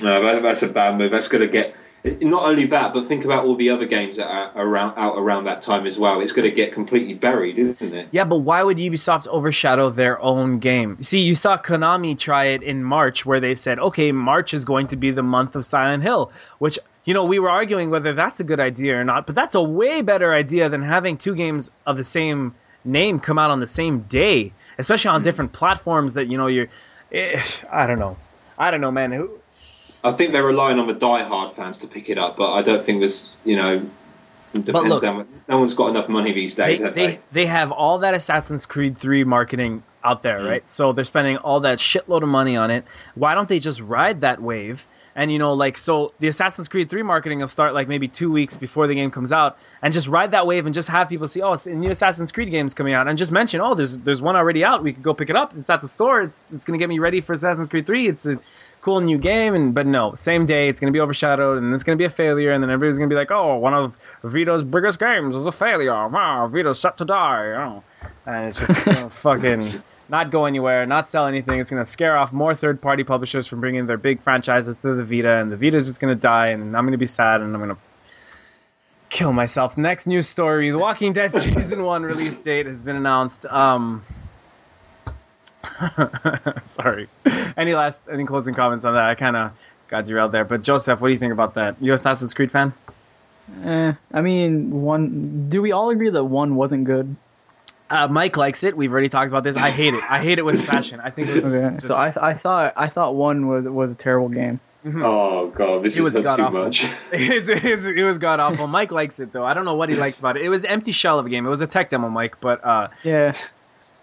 No, 0.00 0.22
that, 0.22 0.42
that's 0.42 0.62
a 0.62 0.68
bad 0.68 0.98
move. 0.98 1.10
That's 1.10 1.28
going 1.28 1.42
to 1.42 1.48
get. 1.48 1.74
Not 2.04 2.44
only 2.44 2.66
that, 2.66 2.94
but 2.94 3.08
think 3.08 3.24
about 3.24 3.44
all 3.44 3.56
the 3.56 3.70
other 3.70 3.84
games 3.84 4.18
that 4.18 4.26
are 4.26 4.52
around 4.54 4.96
out 4.96 5.18
around 5.18 5.44
that 5.44 5.62
time 5.62 5.84
as 5.84 5.98
well. 5.98 6.20
It's 6.20 6.32
going 6.32 6.48
to 6.48 6.54
get 6.54 6.72
completely 6.72 7.14
buried, 7.14 7.58
isn't 7.58 7.92
it? 7.92 8.08
Yeah, 8.12 8.24
but 8.24 8.38
why 8.38 8.62
would 8.62 8.78
Ubisoft 8.78 9.26
overshadow 9.26 9.90
their 9.90 10.20
own 10.20 10.60
game? 10.60 11.02
See, 11.02 11.22
you 11.22 11.34
saw 11.34 11.58
Konami 11.58 12.16
try 12.16 12.46
it 12.46 12.62
in 12.62 12.84
March 12.84 13.26
where 13.26 13.40
they 13.40 13.56
said, 13.56 13.80
okay, 13.80 14.12
March 14.12 14.54
is 14.54 14.64
going 14.64 14.88
to 14.88 14.96
be 14.96 15.10
the 15.10 15.24
month 15.24 15.56
of 15.56 15.64
Silent 15.64 16.04
Hill, 16.04 16.30
which, 16.58 16.78
you 17.04 17.14
know, 17.14 17.24
we 17.24 17.40
were 17.40 17.50
arguing 17.50 17.90
whether 17.90 18.14
that's 18.14 18.38
a 18.38 18.44
good 18.44 18.60
idea 18.60 18.96
or 18.96 19.04
not, 19.04 19.26
but 19.26 19.34
that's 19.34 19.56
a 19.56 19.62
way 19.62 20.00
better 20.02 20.32
idea 20.32 20.68
than 20.68 20.82
having 20.82 21.18
two 21.18 21.34
games 21.34 21.68
of 21.84 21.96
the 21.96 22.04
same 22.04 22.54
name 22.84 23.18
come 23.18 23.38
out 23.38 23.50
on 23.50 23.58
the 23.58 23.66
same 23.66 24.02
day, 24.02 24.52
especially 24.78 25.10
on 25.10 25.22
different 25.22 25.52
platforms 25.52 26.14
that, 26.14 26.28
you 26.28 26.38
know, 26.38 26.46
you're. 26.46 26.68
Eh, 27.10 27.40
I 27.70 27.88
don't 27.88 27.98
know. 27.98 28.16
I 28.56 28.70
don't 28.70 28.80
know, 28.80 28.90
man. 28.90 29.12
Who, 29.12 29.37
I 30.08 30.16
think 30.16 30.32
they're 30.32 30.42
relying 30.42 30.78
on 30.78 30.86
the 30.86 30.94
die-hard 30.94 31.54
fans 31.56 31.78
to 31.78 31.86
pick 31.86 32.08
it 32.08 32.18
up, 32.18 32.36
but 32.36 32.52
I 32.52 32.62
don't 32.62 32.84
think 32.84 33.00
there's, 33.00 33.28
you 33.44 33.56
know, 33.56 33.86
depends. 34.52 34.88
look- 34.88 35.04
on, 35.04 35.26
no 35.48 35.58
one's 35.58 35.74
got 35.74 35.88
enough 35.88 36.08
money 36.08 36.32
these 36.32 36.54
they, 36.54 36.66
days, 36.66 36.80
have 36.80 36.94
they, 36.94 37.06
they? 37.06 37.20
they 37.32 37.46
have 37.46 37.72
all 37.72 38.00
that 38.00 38.14
Assassin's 38.14 38.66
Creed 38.66 38.98
3 38.98 39.24
marketing 39.24 39.82
out 40.04 40.22
there, 40.22 40.40
mm. 40.40 40.48
right? 40.48 40.68
So 40.68 40.92
they're 40.92 41.04
spending 41.04 41.38
all 41.38 41.60
that 41.60 41.78
shitload 41.78 42.22
of 42.22 42.28
money 42.28 42.56
on 42.56 42.70
it. 42.70 42.84
Why 43.14 43.34
don't 43.34 43.48
they 43.48 43.58
just 43.58 43.80
ride 43.80 44.22
that 44.22 44.40
wave 44.40 44.86
And 45.18 45.32
you 45.32 45.40
know, 45.40 45.54
like 45.54 45.76
so, 45.76 46.12
the 46.20 46.28
Assassin's 46.28 46.68
Creed 46.68 46.88
3 46.88 47.02
marketing 47.02 47.40
will 47.40 47.48
start 47.48 47.74
like 47.74 47.88
maybe 47.88 48.06
two 48.06 48.30
weeks 48.30 48.56
before 48.56 48.86
the 48.86 48.94
game 48.94 49.10
comes 49.10 49.32
out, 49.32 49.58
and 49.82 49.92
just 49.92 50.06
ride 50.06 50.30
that 50.30 50.46
wave 50.46 50.64
and 50.64 50.72
just 50.72 50.88
have 50.90 51.08
people 51.08 51.26
see, 51.26 51.42
oh, 51.42 51.54
it's 51.54 51.66
a 51.66 51.70
new 51.70 51.90
Assassin's 51.90 52.30
Creed 52.30 52.52
game's 52.52 52.74
coming 52.74 52.94
out, 52.94 53.08
and 53.08 53.18
just 53.18 53.32
mention, 53.32 53.60
oh, 53.60 53.74
there's 53.74 53.98
there's 53.98 54.22
one 54.22 54.36
already 54.36 54.62
out. 54.62 54.84
We 54.84 54.92
could 54.92 55.02
go 55.02 55.14
pick 55.14 55.28
it 55.28 55.34
up. 55.34 55.56
It's 55.56 55.70
at 55.70 55.80
the 55.80 55.88
store. 55.88 56.22
It's 56.22 56.52
it's 56.52 56.64
gonna 56.64 56.78
get 56.78 56.88
me 56.88 57.00
ready 57.00 57.20
for 57.20 57.32
Assassin's 57.32 57.66
Creed 57.68 57.84
3. 57.84 58.06
It's 58.06 58.26
a 58.26 58.38
cool 58.80 59.00
new 59.00 59.18
game, 59.18 59.54
and 59.54 59.74
but 59.74 59.86
no, 59.86 60.14
same 60.14 60.46
day 60.46 60.68
it's 60.68 60.80
gonna 60.80 60.92
be 60.92 61.00
overshadowed, 61.00 61.58
and 61.58 61.74
it's 61.74 61.84
gonna 61.84 61.96
be 61.96 62.04
a 62.04 62.10
failure, 62.10 62.52
and 62.52 62.62
then 62.62 62.70
everybody's 62.70 62.98
gonna 62.98 63.08
be 63.08 63.14
like, 63.14 63.30
oh, 63.30 63.58
one 63.58 63.74
of 63.74 63.96
Vita's 64.22 64.62
biggest 64.62 64.98
games 64.98 65.34
was 65.34 65.46
a 65.46 65.52
failure. 65.52 66.08
Wow, 66.08 66.48
Vita's 66.48 66.80
set 66.80 66.98
to 66.98 67.04
die. 67.04 67.46
Oh. 67.52 67.82
And 68.26 68.48
it's 68.48 68.60
just 68.60 68.84
gonna 68.84 69.10
fucking 69.24 69.82
not 70.08 70.30
go 70.30 70.46
anywhere, 70.46 70.86
not 70.86 71.08
sell 71.08 71.26
anything. 71.26 71.60
It's 71.60 71.70
going 71.70 71.84
to 71.84 71.90
scare 71.90 72.16
off 72.16 72.32
more 72.32 72.54
third 72.54 72.80
party 72.80 73.04
publishers 73.04 73.46
from 73.46 73.60
bringing 73.60 73.86
their 73.86 73.98
big 73.98 74.22
franchises 74.22 74.76
to 74.78 74.94
the 74.94 75.04
Vita, 75.04 75.34
and 75.34 75.52
the 75.52 75.56
Vita 75.56 75.76
is 75.76 75.86
just 75.86 76.00
going 76.00 76.14
to 76.14 76.20
die, 76.20 76.48
and 76.48 76.76
I'm 76.76 76.84
going 76.84 76.92
to 76.92 76.98
be 76.98 77.06
sad, 77.06 77.40
and 77.40 77.54
I'm 77.54 77.60
going 77.60 77.74
to 77.74 77.80
kill 79.10 79.32
myself. 79.32 79.76
Next 79.76 80.06
news 80.06 80.28
story 80.28 80.70
The 80.70 80.78
Walking 80.78 81.12
Dead 81.12 81.32
Season 81.40 81.82
1 81.82 82.02
release 82.02 82.36
date 82.36 82.66
has 82.66 82.82
been 82.82 82.96
announced. 82.96 83.46
Um, 83.46 84.04
sorry. 86.64 87.08
Any 87.56 87.74
last, 87.74 88.02
any 88.10 88.24
closing 88.24 88.54
comments 88.54 88.84
on 88.84 88.94
that? 88.94 89.04
I 89.04 89.14
kind 89.14 89.36
of 89.36 89.52
got 89.88 90.04
derailed 90.04 90.32
there. 90.32 90.44
But 90.44 90.62
Joseph, 90.62 91.00
what 91.00 91.08
do 91.08 91.12
you 91.12 91.18
think 91.18 91.32
about 91.32 91.54
that? 91.54 91.76
You 91.80 91.92
Assassin's 91.94 92.34
Creed 92.34 92.50
fan? 92.50 92.72
Eh, 93.64 93.92
I 94.12 94.20
mean, 94.20 94.82
one. 94.82 95.48
Do 95.48 95.62
we 95.62 95.72
all 95.72 95.90
agree 95.90 96.10
that 96.10 96.24
one 96.24 96.54
wasn't 96.54 96.84
good? 96.84 97.16
Uh, 97.90 98.06
Mike 98.06 98.36
likes 98.36 98.64
it. 98.64 98.76
We've 98.76 98.92
already 98.92 99.08
talked 99.08 99.28
about 99.30 99.44
this. 99.44 99.56
I 99.56 99.70
hate 99.70 99.94
it. 99.94 100.04
I 100.08 100.22
hate 100.22 100.38
it 100.38 100.44
with 100.44 100.66
passion. 100.66 101.00
I 101.00 101.10
think 101.10 101.28
it 101.28 101.34
was. 101.34 101.54
Okay, 101.54 101.74
just, 101.76 101.86
so 101.86 101.94
I, 101.94 102.12
I 102.30 102.34
thought 102.34 102.74
I 102.76 102.88
thought 102.88 103.14
one 103.14 103.48
was 103.48 103.64
was 103.64 103.92
a 103.92 103.94
terrible 103.94 104.28
game. 104.28 104.60
Oh 104.86 105.48
god, 105.48 105.82
this 105.84 105.96
It 105.96 106.02
was 106.02 106.14
is 106.14 106.18
too 106.18 106.22
god-awful. 106.22 106.64
much. 106.64 106.84
it's, 107.12 107.48
it's, 107.48 107.86
it 107.86 108.04
was 108.04 108.18
god 108.18 108.40
awful. 108.40 108.66
Mike 108.66 108.92
likes 108.92 109.18
it 109.20 109.32
though. 109.32 109.44
I 109.44 109.54
don't 109.54 109.64
know 109.64 109.74
what 109.74 109.88
he 109.88 109.96
likes 109.96 110.20
about 110.20 110.36
it. 110.36 110.44
It 110.44 110.50
was 110.50 110.62
an 110.64 110.70
empty 110.70 110.92
shell 110.92 111.18
of 111.18 111.24
a 111.26 111.30
game. 111.30 111.46
It 111.46 111.48
was 111.50 111.62
a 111.62 111.66
tech 111.66 111.88
demo, 111.90 112.08
Mike, 112.10 112.40
but 112.40 112.62
uh, 112.64 112.88
Yeah. 113.02 113.32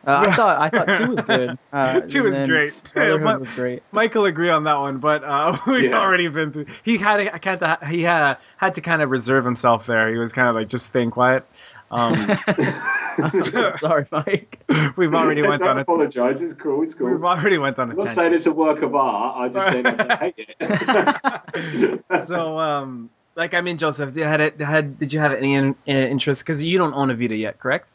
Uh, 0.06 0.24
I 0.28 0.32
thought 0.36 0.62
I 0.62 0.70
thought 0.70 0.88
two 1.00 1.12
was 1.15 1.22
good. 1.26 1.58
Uh, 1.74 2.00
Two 2.02 2.24
was 2.24 2.39
great. 2.39 2.74
Brotherhood 2.94 3.22
My- 3.24 3.38
was 3.38 3.50
great. 3.50 3.84
Mike 3.91 4.13
will 4.15 4.26
agree 4.26 4.50
on 4.50 4.63
that 4.65 4.76
one. 4.80 5.00
But 5.00 5.24
uh, 5.24 5.58
we've 5.68 5.86
Yeah. 5.86 6.00
already 6.00 6.28
been 6.28 6.52
through. 6.54 6.68
He 6.84 6.98
had 6.98 7.20
I 7.22 7.38
can't. 7.39 7.84
He 7.86 8.04
had 8.04 8.38
had 8.58 8.76
to 8.76 8.82
kind 8.82 9.02
of 9.02 9.10
reserve 9.10 9.44
himself 9.46 9.86
there. 9.88 10.12
He 10.12 10.18
was 10.18 10.32
kind 10.32 10.48
of 10.48 10.56
like 10.56 10.68
just 10.70 10.86
staying 10.86 11.12
quiet. 11.12 11.46
Um, 11.91 12.15
Sorry, 13.78 14.06
Mike. 14.12 14.60
we've 14.98 15.13
already 15.13 15.41
went 15.41 15.62
Don't 15.62 15.70
on 15.72 15.78
a. 15.80 15.82
apologise. 15.82 16.41
It's 16.41 16.54
cool. 16.54 16.84
It's 16.84 16.94
cool. 16.94 17.10
We've 17.12 17.24
already 17.24 17.58
went 17.58 17.80
on 17.80 17.89
a 17.89 17.94
I'm 17.94 17.98
not 18.00 18.10
saying 18.10 18.34
it's 18.34 18.46
a 18.46 18.52
work 18.52 18.82
of 18.82 18.96
art. 18.96 19.38
I 19.38 19.50
just 19.50 19.72
saying 19.72 19.86
I 19.88 20.34
hate 20.36 20.56
it. 20.60 22.04
so 22.26 22.60
um 22.60 23.10
like 23.36 23.54
i 23.54 23.62
mean 23.62 23.78
joseph 23.78 24.13
did 24.13 24.20
you 24.22 24.26
had 24.26 24.41
it 24.41 24.60
had 24.62 24.98
did 25.00 25.13
you 25.13 25.20
have 25.20 25.34
any 25.34 25.54
in, 25.56 25.70
uh, 25.88 25.91
interest 25.91 26.41
because 26.44 26.62
you 26.63 26.78
don't 26.78 26.94
own 26.94 27.12
a 27.12 27.15
vita 27.15 27.36
yet 27.36 27.60
correct 27.60 27.89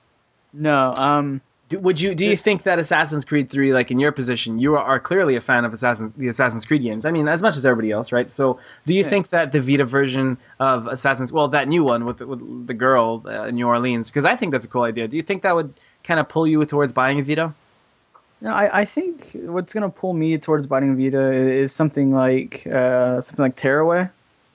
No. 0.53 0.93
Um. 0.97 1.41
Do, 1.71 1.79
would 1.79 1.99
you 2.01 2.15
do 2.15 2.27
you 2.27 2.37
think 2.37 2.65
that 2.65 2.79
assassin's 2.79 3.25
creed 3.25 3.49
3 3.49 3.73
like 3.73 3.91
in 3.91 3.99
your 3.99 4.13
position 4.13 4.59
you 4.59 4.75
are, 4.77 4.85
are 4.85 5.01
clearly 5.01 5.37
a 5.37 5.41
fan 5.41 5.65
of 5.65 5.73
assassin's 5.73 6.13
the 6.17 6.29
assassin's 6.29 6.67
creed 6.67 6.83
games? 6.83 7.07
I 7.07 7.11
mean 7.11 7.27
as 7.29 7.41
much 7.41 7.57
as 7.57 7.65
everybody 7.65 7.91
else 7.93 8.13
right? 8.13 8.31
So 8.31 8.59
do 8.87 8.93
you 8.93 9.03
Yeah. 9.03 9.09
think 9.09 9.29
that 9.31 9.53
the 9.53 9.61
vita 9.63 9.87
version 9.87 10.37
of 10.59 10.87
assassin's 10.87 11.33
well 11.33 11.49
that 11.49 11.67
new 11.69 11.83
one 11.83 12.05
with 12.05 12.19
the, 12.19 12.27
with 12.27 12.67
the 12.67 12.75
girl 12.75 13.23
uh, 13.25 13.45
in 13.45 13.55
new 13.55 13.67
orleans 13.67 14.11
because 14.11 14.27
i 14.27 14.37
think 14.37 14.53
that's 14.53 14.67
a 14.67 14.69
cool 14.69 14.83
idea. 14.83 15.09
Do 15.09 15.17
you 15.17 15.23
think 15.23 15.43
that 15.43 15.55
would 15.55 15.73
kind 16.05 16.21
of 16.21 16.29
pull 16.29 16.47
you 16.47 16.65
towards 16.67 16.93
buying 16.93 17.19
a 17.21 17.23
vita? 17.23 17.55
No, 18.43 18.51
I, 18.53 18.81
I 18.81 18.85
think 18.87 19.31
what's 19.35 19.73
gonna 19.75 19.91
pull 19.91 20.13
me 20.15 20.39
towards 20.39 20.67
biting 20.67 20.97
Vita 20.97 21.31
is 21.33 21.73
something 21.75 22.11
like 22.13 22.67
uh, 22.67 23.21
something 23.21 23.43
like 23.43 23.55
Tearaway, 23.55 24.09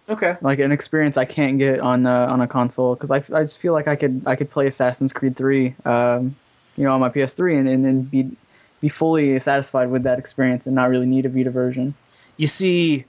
okay. 0.09 0.37
Like 0.41 0.57
an 0.57 0.71
experience 0.71 1.17
I 1.17 1.25
can't 1.25 1.59
get 1.59 1.79
on 1.81 2.07
uh, 2.07 2.25
on 2.33 2.41
a 2.41 2.47
console 2.47 2.95
because 2.95 3.11
I, 3.11 3.17
I 3.17 3.43
just 3.43 3.59
feel 3.59 3.73
like 3.73 3.87
I 3.87 3.95
could 3.95 4.23
I 4.25 4.35
could 4.37 4.49
play 4.49 4.65
Assassin's 4.65 5.13
Creed 5.13 5.35
3, 5.37 5.75
um, 5.85 6.35
you 6.75 6.83
know, 6.83 6.93
on 6.93 6.99
my 6.99 7.09
PS3 7.09 7.59
and, 7.59 7.69
and 7.69 7.85
then 7.85 8.01
be 8.01 8.31
be 8.81 8.89
fully 8.89 9.39
satisfied 9.39 9.89
with 9.89 10.03
that 10.03 10.19
experience 10.19 10.67
and 10.67 10.75
not 10.75 10.89
really 10.89 11.05
need 11.05 11.25
a 11.25 11.29
Vita 11.29 11.49
version. 11.49 11.95
you 12.37 12.47
see 12.47 13.05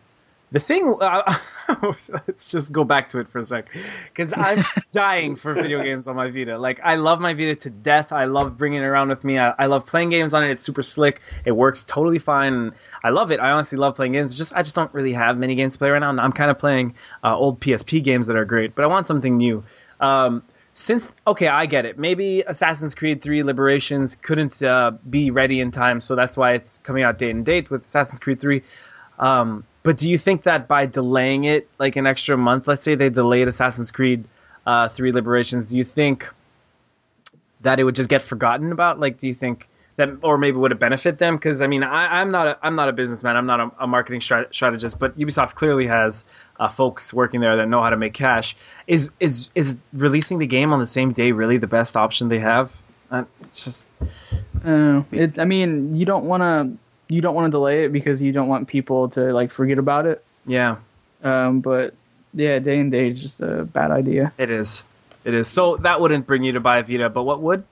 the 0.52 0.60
thing 0.60 0.96
uh, 1.00 1.34
let's 1.82 2.50
just 2.50 2.72
go 2.72 2.84
back 2.84 3.08
to 3.08 3.18
it 3.18 3.28
for 3.28 3.40
a 3.40 3.44
sec. 3.44 3.66
Because 4.08 4.32
i'm 4.32 4.64
dying 4.92 5.36
for 5.36 5.52
video 5.54 5.82
games 5.82 6.06
on 6.06 6.16
my 6.16 6.30
vita. 6.30 6.58
Like 6.58 6.80
i 6.84 6.94
love 6.94 7.20
my 7.20 7.34
vita 7.34 7.56
to 7.56 7.70
death. 7.70 8.12
I 8.12 8.26
love 8.26 8.56
bringing 8.56 8.80
it 8.80 8.84
around 8.84 9.08
with 9.08 9.24
me. 9.24 9.38
I, 9.38 9.54
I 9.58 9.66
love 9.66 9.86
playing 9.86 10.10
games 10.10 10.34
on 10.34 10.44
it. 10.44 10.50
It's 10.52 10.64
super 10.64 10.82
slick. 10.82 11.20
It 11.44 11.52
works 11.52 11.84
totally 11.84 12.18
fine 12.18 12.72
i 13.02 13.10
love 13.10 13.30
it. 13.32 13.40
I 13.40 13.50
honestly 13.50 13.78
love 13.78 13.96
playing 13.96 14.12
games. 14.12 14.30
It's 14.30 14.38
just 14.38 14.54
i 14.54 14.62
just 14.62 14.76
don't 14.76 14.92
really 14.94 15.12
have 15.12 15.36
many 15.36 15.56
games 15.56 15.72
to 15.74 15.78
play 15.78 15.90
right 15.90 15.98
now. 15.98 16.10
I'm 16.10 16.32
kind 16.32 16.50
of 16.50 16.58
playing 16.58 16.94
uh, 17.24 17.36
old 17.36 17.60
psp 17.60 18.02
games 18.04 18.28
that 18.28 18.36
are 18.36 18.44
great 18.44 18.74
but 18.74 18.84
i 18.84 18.86
want 18.86 19.06
something 19.06 19.36
new. 19.36 19.64
Um, 19.98 20.42
since 20.76 21.10
okay 21.26 21.48
i 21.48 21.66
get 21.66 21.86
it. 21.86 21.98
Maybe 21.98 22.42
assassin's 22.42 22.94
creed 22.94 23.22
3 23.22 23.42
liberations 23.42 24.16
couldn't 24.16 24.62
uh, 24.62 24.92
be 25.08 25.30
ready 25.30 25.60
in 25.60 25.70
time 25.70 26.00
so 26.00 26.14
that's 26.14 26.36
why 26.36 26.52
it's 26.52 26.78
coming 26.78 27.02
out 27.02 27.18
date 27.18 27.30
and 27.30 27.44
date 27.44 27.70
with 27.70 27.84
assassin's 27.86 28.20
creed 28.20 28.40
3 28.40 28.62
um, 29.18 29.64
but 29.82 29.96
do 29.96 30.10
you 30.10 30.18
think 30.18 30.42
that 30.42 30.68
by 30.68 30.86
delaying 30.86 31.44
it 31.44 31.68
like 31.78 31.96
an 31.96 32.06
extra 32.06 32.36
month 32.36 32.68
let's 32.68 32.82
say 32.82 32.94
they 32.94 33.08
delayed 33.08 33.48
assassin's 33.48 33.90
creed 33.90 34.24
uh, 34.66 34.88
3 34.88 35.12
liberations 35.12 35.70
do 35.70 35.78
you 35.78 35.84
think 35.84 36.28
that 37.60 37.80
it 37.80 37.84
would 37.84 37.94
just 37.94 38.08
get 38.08 38.22
forgotten 38.22 38.72
about? 38.72 38.98
Like 38.98 39.18
do 39.18 39.26
you 39.26 39.34
think 39.34 39.68
that 39.96 40.10
or 40.22 40.38
maybe 40.38 40.56
would 40.56 40.72
it 40.72 40.78
benefit 40.78 41.18
them? 41.18 41.36
Because 41.36 41.62
i 41.62 41.66
mean 41.66 41.82
I, 41.82 42.20
i'm 42.20 42.30
not 42.30 42.46
a, 42.46 42.58
i'm 42.62 42.76
not 42.76 42.88
a 42.88 42.92
businessman. 42.92 43.36
I'm 43.36 43.46
not 43.46 43.60
a, 43.60 43.70
a 43.80 43.86
marketing 43.86 44.20
strat- 44.20 44.52
strategist 44.54 44.98
but 44.98 45.18
ubisoft 45.18 45.54
clearly 45.54 45.86
has 45.86 46.24
uh, 46.60 46.68
folks 46.68 47.12
working 47.14 47.40
there 47.40 47.56
that 47.56 47.68
know 47.68 47.82
how 47.82 47.90
to 47.90 47.96
make 47.96 48.14
cash. 48.14 48.56
Is 48.86 49.10
is 49.20 49.50
is 49.54 49.76
releasing 49.92 50.38
the 50.38 50.46
game 50.46 50.72
on 50.72 50.80
the 50.80 50.86
same 50.86 51.12
day 51.12 51.32
really 51.32 51.58
the 51.58 51.66
best 51.66 51.96
option 51.96 52.28
they 52.28 52.38
have? 52.40 52.72
Uh, 53.10 53.24
it's 53.42 53.64
just 53.64 53.86
Uh, 54.64 55.02
it, 55.12 55.38
I 55.38 55.44
mean, 55.44 55.94
you 55.94 56.04
don't 56.06 56.24
want 56.24 56.42
to 56.42 57.14
you 57.14 57.20
don't 57.20 57.34
want 57.34 57.46
to 57.46 57.50
delay 57.50 57.84
it 57.84 57.92
because 57.92 58.20
you 58.20 58.32
don't 58.32 58.48
want 58.48 58.66
people 58.68 59.10
to 59.10 59.32
like 59.32 59.50
forget 59.50 59.78
about 59.78 60.06
it. 60.06 60.24
yeah. 60.44 60.76
Um, 61.22 61.60
but 61.60 61.94
yeah, 62.34 62.58
day 62.58 62.78
and 62.78 62.90
day 62.92 63.08
is 63.10 63.20
just 63.22 63.40
a 63.40 63.64
bad 63.64 63.90
idea. 63.90 64.32
it 64.38 64.50
is. 64.50 64.84
It 65.24 65.34
is. 65.34 65.48
So 65.48 65.76
that 65.78 66.00
wouldn't 66.00 66.26
bring 66.26 66.42
you 66.42 66.52
to 66.52 66.60
buy 66.60 66.78
a 66.78 66.82
vita 66.82 67.08
but 67.08 67.22
what 67.22 67.40
would? 67.40 67.64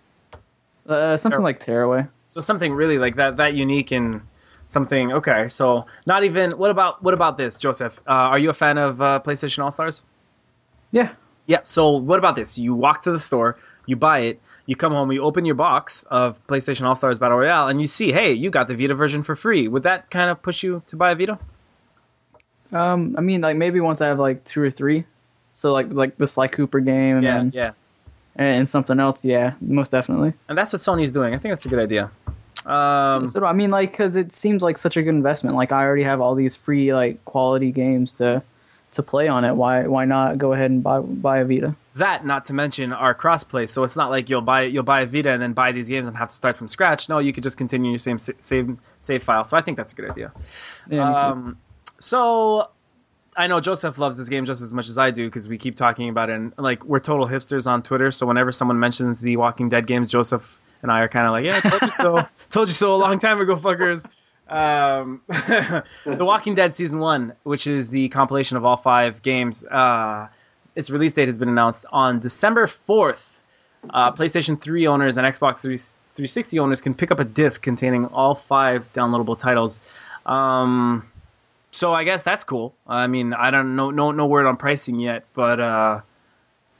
Uh, 0.88 1.16
something 1.16 1.42
like 1.42 1.60
Tearaway. 1.60 2.06
So 2.26 2.40
something 2.40 2.72
really 2.72 2.98
like 2.98 3.16
that 3.16 3.36
that 3.36 3.54
unique 3.54 3.92
and 3.92 4.22
something 4.66 5.12
okay. 5.12 5.48
So 5.48 5.86
not 6.06 6.24
even 6.24 6.50
what 6.52 6.70
about 6.70 7.02
what 7.02 7.14
about 7.14 7.36
this, 7.36 7.56
Joseph? 7.56 7.98
Uh, 8.06 8.12
are 8.32 8.38
you 8.38 8.50
a 8.50 8.54
fan 8.54 8.78
of 8.78 9.00
uh, 9.00 9.20
PlayStation 9.24 9.62
All 9.62 9.70
Stars? 9.70 10.02
Yeah. 10.90 11.12
Yeah. 11.46 11.60
So 11.64 11.96
what 11.96 12.18
about 12.18 12.36
this? 12.36 12.58
You 12.58 12.74
walk 12.74 13.02
to 13.02 13.12
the 13.12 13.18
store, 13.20 13.58
you 13.86 13.96
buy 13.96 14.20
it, 14.20 14.40
you 14.66 14.76
come 14.76 14.92
home, 14.92 15.12
you 15.12 15.22
open 15.22 15.44
your 15.44 15.54
box 15.56 16.04
of 16.04 16.38
PlayStation 16.46 16.82
All 16.86 16.94
Stars 16.94 17.18
Battle 17.18 17.38
Royale, 17.38 17.68
and 17.68 17.80
you 17.80 17.86
see, 17.86 18.12
hey, 18.12 18.32
you 18.32 18.50
got 18.50 18.68
the 18.68 18.74
Vita 18.74 18.94
version 18.94 19.22
for 19.22 19.36
free. 19.36 19.68
Would 19.68 19.82
that 19.84 20.10
kind 20.10 20.30
of 20.30 20.40
push 20.42 20.62
you 20.62 20.82
to 20.88 20.96
buy 20.96 21.12
a 21.12 21.14
Vita? 21.14 21.38
Um, 22.72 23.14
I 23.16 23.20
mean, 23.20 23.40
like 23.40 23.56
maybe 23.56 23.80
once 23.80 24.00
I 24.00 24.08
have 24.08 24.18
like 24.18 24.44
two 24.44 24.62
or 24.62 24.70
three, 24.70 25.04
so 25.52 25.72
like 25.72 25.92
like 25.92 26.16
the 26.16 26.26
Sly 26.26 26.48
Cooper 26.48 26.80
game 26.80 27.18
and 27.18 27.24
Yeah, 27.24 27.34
then, 27.38 27.52
yeah. 27.54 27.70
And 28.36 28.68
something 28.68 28.98
else. 28.98 29.24
Yeah, 29.24 29.54
most 29.60 29.90
definitely. 29.90 30.34
And 30.48 30.56
that's 30.58 30.72
what 30.72 30.80
Sony's 30.80 31.12
doing. 31.12 31.34
I 31.34 31.38
think 31.38 31.54
that's 31.54 31.66
a 31.66 31.68
good 31.68 31.78
idea. 31.78 32.10
Um, 32.66 33.28
so 33.28 33.44
I 33.44 33.52
mean, 33.52 33.70
like, 33.70 33.90
because 33.90 34.16
it 34.16 34.32
seems 34.32 34.62
like 34.62 34.78
such 34.78 34.96
a 34.96 35.02
good 35.02 35.14
investment. 35.14 35.56
Like 35.56 35.72
I 35.72 35.82
already 35.82 36.04
have 36.04 36.20
all 36.20 36.34
these 36.34 36.56
free 36.56 36.94
like 36.94 37.24
quality 37.24 37.72
games 37.72 38.14
to 38.14 38.42
to 38.92 39.02
play 39.02 39.28
on 39.28 39.44
it. 39.44 39.54
Why 39.54 39.86
why 39.86 40.04
not 40.04 40.38
go 40.38 40.52
ahead 40.52 40.70
and 40.70 40.82
buy 40.82 41.00
buy 41.00 41.38
a 41.38 41.44
Vita? 41.44 41.76
that 41.96 42.26
not 42.26 42.46
to 42.46 42.54
mention 42.54 42.92
our 42.92 43.14
crossplay 43.14 43.68
so 43.68 43.84
it's 43.84 43.96
not 43.96 44.10
like 44.10 44.28
you'll 44.28 44.40
buy 44.40 44.62
you'll 44.62 44.82
buy 44.82 45.02
a 45.02 45.06
vita 45.06 45.30
and 45.30 45.40
then 45.40 45.52
buy 45.52 45.72
these 45.72 45.88
games 45.88 46.08
and 46.08 46.16
have 46.16 46.28
to 46.28 46.34
start 46.34 46.56
from 46.56 46.68
scratch 46.68 47.08
no 47.08 47.18
you 47.18 47.32
could 47.32 47.42
just 47.42 47.56
continue 47.56 47.90
your 47.90 47.98
same 47.98 48.18
save 48.18 48.76
save 49.00 49.22
file 49.22 49.44
so 49.44 49.56
i 49.56 49.62
think 49.62 49.76
that's 49.76 49.92
a 49.92 49.96
good 49.96 50.10
idea 50.10 50.32
Yeah, 50.88 51.14
um, 51.14 51.56
so 52.00 52.68
i 53.36 53.46
know 53.46 53.60
joseph 53.60 53.98
loves 53.98 54.16
this 54.16 54.28
game 54.28 54.44
just 54.44 54.62
as 54.62 54.72
much 54.72 54.88
as 54.88 54.98
i 54.98 55.10
do 55.10 55.26
because 55.26 55.48
we 55.48 55.58
keep 55.58 55.76
talking 55.76 56.08
about 56.08 56.30
it 56.30 56.34
and 56.34 56.52
like 56.58 56.84
we're 56.84 57.00
total 57.00 57.26
hipsters 57.26 57.66
on 57.66 57.82
twitter 57.82 58.10
so 58.10 58.26
whenever 58.26 58.52
someone 58.52 58.78
mentions 58.78 59.20
the 59.20 59.36
walking 59.36 59.68
dead 59.68 59.86
games 59.86 60.10
joseph 60.10 60.60
and 60.82 60.90
i 60.90 61.00
are 61.00 61.08
kind 61.08 61.26
of 61.26 61.32
like 61.32 61.44
yeah 61.44 61.60
I 61.62 61.68
told 61.70 61.82
you 61.82 61.90
so 61.90 62.28
told 62.50 62.68
you 62.68 62.74
so 62.74 62.94
a 62.94 62.96
long 62.96 63.18
time 63.18 63.40
ago 63.40 63.56
fuckers 63.56 64.06
um, 64.46 65.22
the 65.28 65.84
walking 66.04 66.54
dead 66.54 66.74
season 66.74 66.98
one 66.98 67.32
which 67.44 67.66
is 67.66 67.88
the 67.88 68.10
compilation 68.10 68.58
of 68.58 68.64
all 68.64 68.76
five 68.76 69.22
games 69.22 69.64
uh, 69.64 70.28
its 70.74 70.90
release 70.90 71.12
date 71.12 71.28
has 71.28 71.38
been 71.38 71.48
announced 71.48 71.86
on 71.90 72.20
December 72.20 72.66
4th. 72.66 73.40
Uh, 73.88 74.12
PlayStation 74.12 74.60
3 74.60 74.86
owners 74.86 75.18
and 75.18 75.26
Xbox 75.26 75.60
3, 75.60 75.76
360 75.76 76.58
owners 76.58 76.80
can 76.80 76.94
pick 76.94 77.10
up 77.10 77.20
a 77.20 77.24
disc 77.24 77.62
containing 77.62 78.06
all 78.06 78.34
five 78.34 78.90
downloadable 78.92 79.38
titles. 79.38 79.78
Um, 80.24 81.08
so 81.74 81.92
I 81.92 82.04
guess 82.04 82.22
that's 82.22 82.44
cool. 82.44 82.72
I 82.86 83.08
mean, 83.08 83.32
I 83.32 83.50
don't 83.50 83.74
know, 83.74 83.90
no, 83.90 84.12
no 84.12 84.26
word 84.26 84.46
on 84.46 84.56
pricing 84.56 85.00
yet, 85.00 85.24
but 85.34 85.58
uh, 85.58 86.00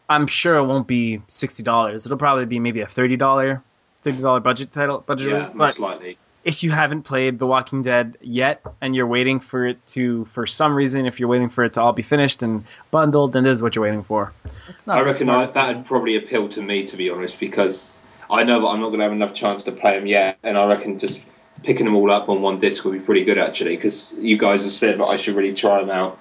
I'm 0.09 0.29
sure 0.29 0.57
it 0.57 0.65
won't 0.67 0.87
be 0.87 1.21
sixty 1.27 1.65
dollars. 1.65 2.07
It'll 2.07 2.17
probably 2.17 2.47
be 2.47 2.61
maybe 2.61 2.81
a 2.81 2.87
thirty 2.87 3.17
dollar, 3.17 3.61
thirty 4.03 4.23
dollar 4.23 4.39
budget 4.39 4.73
title 4.73 4.99
budget 4.99 5.29
yeah, 5.29 5.35
release. 5.35 5.51
But 5.51 5.57
most 5.59 5.79
likely. 5.81 6.17
if 6.45 6.63
you 6.63 6.71
haven't 6.71 7.03
played 7.03 7.41
The 7.41 7.47
Walking 7.47 7.83
Dead 7.83 8.19
yet 8.21 8.63
and 8.81 8.95
you're 8.95 9.09
waiting 9.09 9.41
for 9.41 9.67
it 9.67 9.85
to, 9.89 10.27
for 10.27 10.47
some 10.47 10.77
reason, 10.77 11.07
if 11.07 11.19
you're 11.19 11.29
waiting 11.29 11.51
for 11.51 11.65
it 11.65 11.73
to 11.73 11.81
all 11.81 11.93
be 11.93 12.03
finished 12.03 12.45
and 12.45 12.65
bundled, 12.93 13.33
then 13.33 13.43
this 13.43 13.55
is 13.55 13.63
what 13.63 13.75
you're 13.75 13.85
waiting 13.85 14.05
for. 14.05 14.33
It's 14.69 14.87
not 14.87 14.99
I 14.99 15.01
reckon 15.01 15.29
I, 15.29 15.47
that 15.47 15.77
would 15.77 15.87
probably 15.87 16.17
appeal 16.17 16.49
to 16.51 16.63
me, 16.63 16.87
to 16.87 16.97
be 16.97 17.11
honest, 17.11 17.41
because 17.41 17.99
I 18.31 18.45
know 18.45 18.61
that 18.61 18.67
I'm 18.69 18.81
not 18.81 18.89
going 18.89 19.01
to 19.01 19.05
have 19.05 19.13
enough 19.13 19.35
chance 19.35 19.65
to 19.65 19.73
play 19.73 19.99
them 19.99 20.07
yet, 20.07 20.39
and 20.45 20.57
I 20.57 20.67
reckon 20.67 21.01
just 21.01 21.19
picking 21.65 21.87
them 21.87 21.95
all 21.95 22.11
up 22.11 22.29
on 22.29 22.43
one 22.43 22.59
disc 22.59 22.85
would 22.85 22.93
be 22.93 23.01
pretty 23.01 23.25
good, 23.25 23.39
actually, 23.39 23.77
because 23.77 24.13
you 24.19 24.39
guys 24.39 24.65
have 24.65 24.73
said 24.73 24.99
that 25.01 25.05
I 25.05 25.17
should 25.17 25.35
really 25.35 25.55
try 25.55 25.81
them 25.81 25.91
out. 25.91 26.19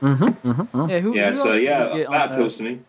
Mm-hmm, 0.00 0.50
mm-hmm, 0.50 0.90
Yeah, 0.90 1.00
who, 1.00 1.14
Yeah, 1.14 1.28
who 1.30 1.34
so 1.34 1.52
yeah, 1.54 1.94
we 1.94 2.06
on 2.06 2.12
that 2.12 2.32
appeals 2.32 2.56
to 2.58 2.62
me. 2.62 2.80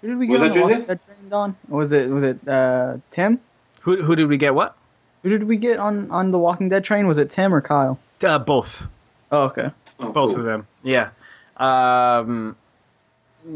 Who 0.00 0.08
did 0.08 0.18
we 0.18 0.26
get 0.26 0.32
Was 0.34 0.42
on 0.42 0.48
that 0.48 0.54
the 0.54 0.60
Walking 0.60 0.76
Joseph? 0.76 0.88
Dead 0.88 1.00
train, 1.06 1.28
Don? 1.28 1.56
Was 1.68 1.92
it 1.92 2.10
was 2.10 2.24
it 2.24 2.48
uh, 2.48 2.96
Tim? 3.10 3.40
Who, 3.82 4.02
who 4.02 4.16
did 4.16 4.28
we 4.28 4.36
get? 4.36 4.54
What? 4.54 4.76
Who 5.22 5.30
did 5.30 5.44
we 5.44 5.56
get 5.56 5.78
on 5.78 6.10
on 6.10 6.30
the 6.30 6.38
Walking 6.38 6.68
Dead 6.68 6.84
train? 6.84 7.06
Was 7.06 7.18
it 7.18 7.30
Tim 7.30 7.52
or 7.54 7.60
Kyle? 7.60 7.98
Uh, 8.22 8.38
both. 8.38 8.82
Oh, 9.30 9.42
okay. 9.44 9.70
Oh, 10.00 10.10
both 10.12 10.30
cool. 10.30 10.40
of 10.40 10.44
them. 10.44 10.66
Yeah. 10.82 11.10
Um, 11.56 12.56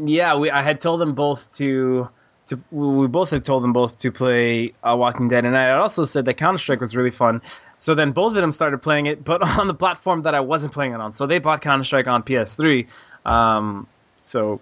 yeah, 0.05 0.35
we 0.35 0.51
I 0.51 0.61
had 0.61 0.81
told 0.81 1.01
them 1.01 1.13
both 1.13 1.51
to 1.53 2.09
to 2.47 2.59
we 2.71 3.07
both 3.07 3.29
had 3.29 3.45
told 3.45 3.63
them 3.63 3.73
both 3.73 3.99
to 3.99 4.11
play 4.11 4.73
uh, 4.83 4.95
Walking 4.95 5.29
Dead, 5.29 5.45
and 5.45 5.57
I 5.57 5.63
had 5.63 5.77
also 5.77 6.05
said 6.05 6.25
that 6.25 6.35
Counter 6.35 6.57
Strike 6.57 6.81
was 6.81 6.95
really 6.95 7.11
fun. 7.11 7.41
So 7.77 7.95
then 7.95 8.11
both 8.11 8.29
of 8.29 8.35
them 8.35 8.51
started 8.51 8.81
playing 8.81 9.05
it, 9.05 9.23
but 9.23 9.47
on 9.59 9.67
the 9.67 9.73
platform 9.73 10.23
that 10.23 10.35
I 10.35 10.41
wasn't 10.41 10.73
playing 10.73 10.93
it 10.93 11.01
on. 11.01 11.13
So 11.13 11.27
they 11.27 11.39
bought 11.39 11.61
Counter 11.61 11.83
Strike 11.83 12.07
on 12.07 12.23
PS3. 12.23 12.87
Um, 13.25 13.87
so 14.17 14.61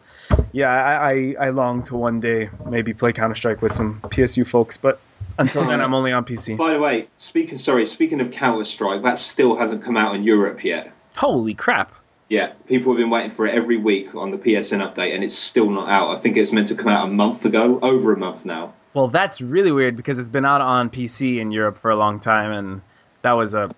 yeah, 0.52 0.70
I, 0.70 1.12
I 1.12 1.36
I 1.40 1.50
long 1.50 1.84
to 1.84 1.96
one 1.96 2.20
day 2.20 2.50
maybe 2.68 2.94
play 2.94 3.14
Counter 3.14 3.36
Strike 3.36 3.62
with 3.62 3.76
some 3.76 4.02
PSU 4.02 4.46
folks, 4.46 4.78
but 4.78 5.00
until 5.38 5.66
then 5.66 5.82
I'm 5.82 5.94
only 5.94 6.12
on 6.12 6.26
PC. 6.26 6.58
By 6.58 6.74
the 6.74 6.80
way, 6.80 7.08
speaking 7.18 7.58
sorry, 7.58 7.86
speaking 7.88 8.22
of 8.22 8.32
Counter 8.32 8.66
Strike, 8.66 9.04
that 9.04 9.18
still 9.18 9.56
hasn't 9.56 9.84
come 9.84 9.98
out 9.98 10.16
in 10.16 10.24
Europe 10.24 10.64
yet. 10.64 10.92
Holy 11.16 11.54
crap! 11.54 11.94
Yeah, 12.32 12.54
people 12.66 12.94
have 12.94 12.98
been 12.98 13.10
waiting 13.10 13.32
for 13.32 13.46
it 13.46 13.54
every 13.54 13.76
week 13.76 14.16
on 14.16 14.32
the 14.32 14.38
PSN 14.38 14.80
update, 14.80 15.14
and 15.14 15.22
it's 15.22 15.38
still 15.38 15.70
not 15.70 15.90
out. 15.90 16.16
I 16.16 16.22
think 16.22 16.38
it's 16.38 16.54
meant 16.54 16.70
to 16.70 16.76
come 16.76 16.88
out 16.88 17.10
a 17.10 17.12
month 17.12 17.44
ago, 17.44 17.78
over 17.82 18.14
a 18.14 18.18
month 18.18 18.46
now. 18.46 18.74
Well, 18.94 19.10
that's 19.10 19.42
really 19.42 19.74
weird 19.74 19.98
because 19.98 20.18
it's 20.18 20.30
been 20.30 20.46
out 20.46 20.62
on 20.62 20.90
PC 20.90 21.42
in 21.42 21.52
Europe 21.52 21.80
for 21.80 21.92
a 21.92 21.98
long 21.98 22.22
time, 22.22 22.54
and 22.54 22.82
that 23.22 23.34
was 23.34 23.54
a 23.54 23.70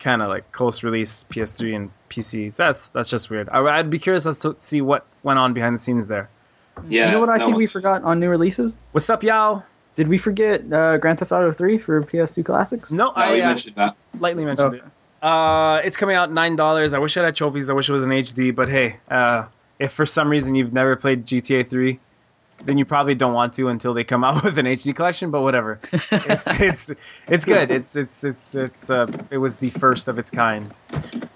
kind 0.00 0.22
of 0.22 0.28
like 0.28 0.50
close 0.50 0.82
release 0.82 1.24
PS3 1.30 1.76
and 1.76 1.90
PC. 2.08 2.52
That's 2.56 2.88
that's 2.88 3.08
just 3.10 3.30
weird. 3.30 3.48
I, 3.48 3.60
I'd 3.60 3.90
be 3.90 4.00
curious 4.00 4.26
as 4.26 4.40
to 4.40 4.54
see 4.58 4.80
what 4.80 5.06
went 5.22 5.38
on 5.38 5.54
behind 5.54 5.76
the 5.76 5.78
scenes 5.78 6.08
there. 6.08 6.28
Yeah, 6.88 7.06
you 7.06 7.12
know 7.12 7.20
what 7.20 7.28
I 7.28 7.36
no 7.36 7.46
think 7.46 7.58
we 7.58 7.68
forgot 7.68 8.02
on 8.02 8.18
new 8.18 8.28
releases? 8.28 8.74
What's 8.90 9.08
up, 9.08 9.22
y'all? 9.22 9.62
Did 9.94 10.08
we 10.08 10.18
forget 10.18 10.62
uh, 10.72 10.96
Grand 10.96 11.20
Theft 11.20 11.30
Auto 11.30 11.52
3 11.52 11.78
for 11.78 12.02
PS2 12.02 12.44
Classics? 12.44 12.90
No, 12.90 13.06
No, 13.06 13.10
I 13.12 13.34
you 13.34 13.42
uh, 13.44 13.46
mentioned 13.46 13.76
that. 13.76 13.94
lightly 14.18 14.44
mentioned 14.44 14.74
Okay. 14.74 14.84
it. 14.84 14.92
Uh, 15.22 15.82
it's 15.84 15.96
coming 15.96 16.16
out 16.16 16.32
nine 16.32 16.56
dollars. 16.56 16.94
I 16.94 16.98
wish 16.98 17.16
I 17.16 17.24
had 17.24 17.36
trophies. 17.36 17.68
I 17.70 17.74
wish 17.74 17.88
it 17.88 17.92
was 17.92 18.04
an 18.04 18.10
HD. 18.10 18.54
But 18.54 18.68
hey, 18.68 18.96
uh, 19.10 19.46
if 19.78 19.92
for 19.92 20.06
some 20.06 20.28
reason 20.28 20.54
you've 20.54 20.72
never 20.72 20.96
played 20.96 21.26
GTA 21.26 21.68
3, 21.68 21.98
then 22.64 22.78
you 22.78 22.84
probably 22.84 23.14
don't 23.14 23.34
want 23.34 23.54
to 23.54 23.68
until 23.68 23.94
they 23.94 24.04
come 24.04 24.24
out 24.28 24.42
with 24.44 24.58
an 24.58 24.66
HD 24.66 24.94
collection. 24.94 25.30
But 25.30 25.42
whatever, 25.42 25.78
it's 26.10 26.60
it's 26.60 26.90
it's 27.28 27.44
good. 27.44 27.70
It's 27.70 27.96
it's 27.96 28.24
it's 28.24 28.54
it's 28.54 28.90
uh, 28.90 29.06
it 29.30 29.38
was 29.38 29.56
the 29.56 29.70
first 29.70 30.08
of 30.08 30.18
its 30.18 30.30
kind. 30.30 30.72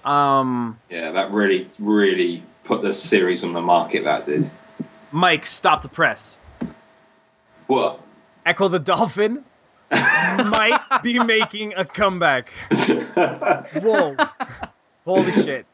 Um, 0.03 0.79
Yeah, 0.89 1.11
that 1.11 1.31
really, 1.31 1.67
really 1.79 2.43
put 2.63 2.81
the 2.81 2.93
series 2.93 3.43
on 3.43 3.53
the 3.53 3.61
market. 3.61 4.05
That 4.05 4.25
did. 4.25 4.49
Mike, 5.11 5.45
stop 5.45 5.81
the 5.81 5.89
press. 5.89 6.37
What? 7.67 8.01
Echo 8.45 8.67
the 8.67 8.79
Dolphin 8.79 9.43
might 9.95 10.99
be 11.03 11.19
making 11.23 11.73
a 11.75 11.85
comeback. 11.85 12.49
Whoa. 13.81 14.15
Holy 15.05 15.31
shit. 15.31 15.65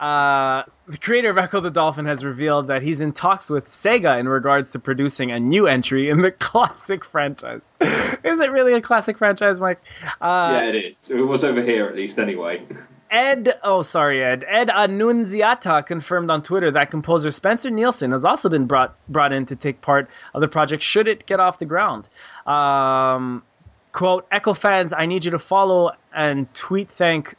Uh, 0.00 0.62
the 0.88 0.96
creator 0.96 1.28
of 1.28 1.36
Echo 1.36 1.60
the 1.60 1.70
Dolphin 1.70 2.06
has 2.06 2.24
revealed 2.24 2.68
that 2.68 2.80
he's 2.80 3.02
in 3.02 3.12
talks 3.12 3.50
with 3.50 3.66
Sega 3.66 4.18
in 4.18 4.26
regards 4.26 4.72
to 4.72 4.78
producing 4.78 5.30
a 5.30 5.38
new 5.38 5.66
entry 5.66 6.08
in 6.08 6.22
the 6.22 6.30
classic 6.38 7.04
franchise. 7.04 7.60
Is 7.80 8.40
it 8.40 8.50
really 8.50 8.72
a 8.72 8.80
classic 8.80 9.18
franchise, 9.18 9.60
Mike? 9.60 9.80
Uh, 10.20 10.52
yeah, 10.54 10.68
it 10.68 10.74
is. 10.74 11.10
It 11.10 11.20
was 11.20 11.44
over 11.44 11.62
here 11.62 11.86
at 11.86 11.96
least, 11.96 12.18
anyway. 12.18 12.66
Ed, 13.10 13.58
oh 13.64 13.82
sorry, 13.82 14.22
Ed. 14.22 14.44
Ed 14.48 14.70
Annunziata 14.70 15.84
confirmed 15.84 16.30
on 16.30 16.42
Twitter 16.42 16.70
that 16.70 16.90
composer 16.90 17.32
Spencer 17.32 17.68
Nielsen 17.68 18.12
has 18.12 18.24
also 18.24 18.48
been 18.48 18.66
brought 18.66 18.94
brought 19.08 19.32
in 19.32 19.46
to 19.46 19.56
take 19.56 19.80
part 19.80 20.08
of 20.32 20.40
the 20.40 20.48
project 20.48 20.82
should 20.82 21.08
it 21.08 21.26
get 21.26 21.40
off 21.40 21.58
the 21.58 21.66
ground. 21.66 22.08
Um, 22.46 23.42
quote: 23.92 24.26
Echo 24.30 24.54
fans, 24.54 24.92
I 24.92 25.06
need 25.06 25.24
you 25.24 25.32
to 25.32 25.38
follow 25.38 25.92
and 26.14 26.52
tweet 26.54 26.90
thank 26.90 27.36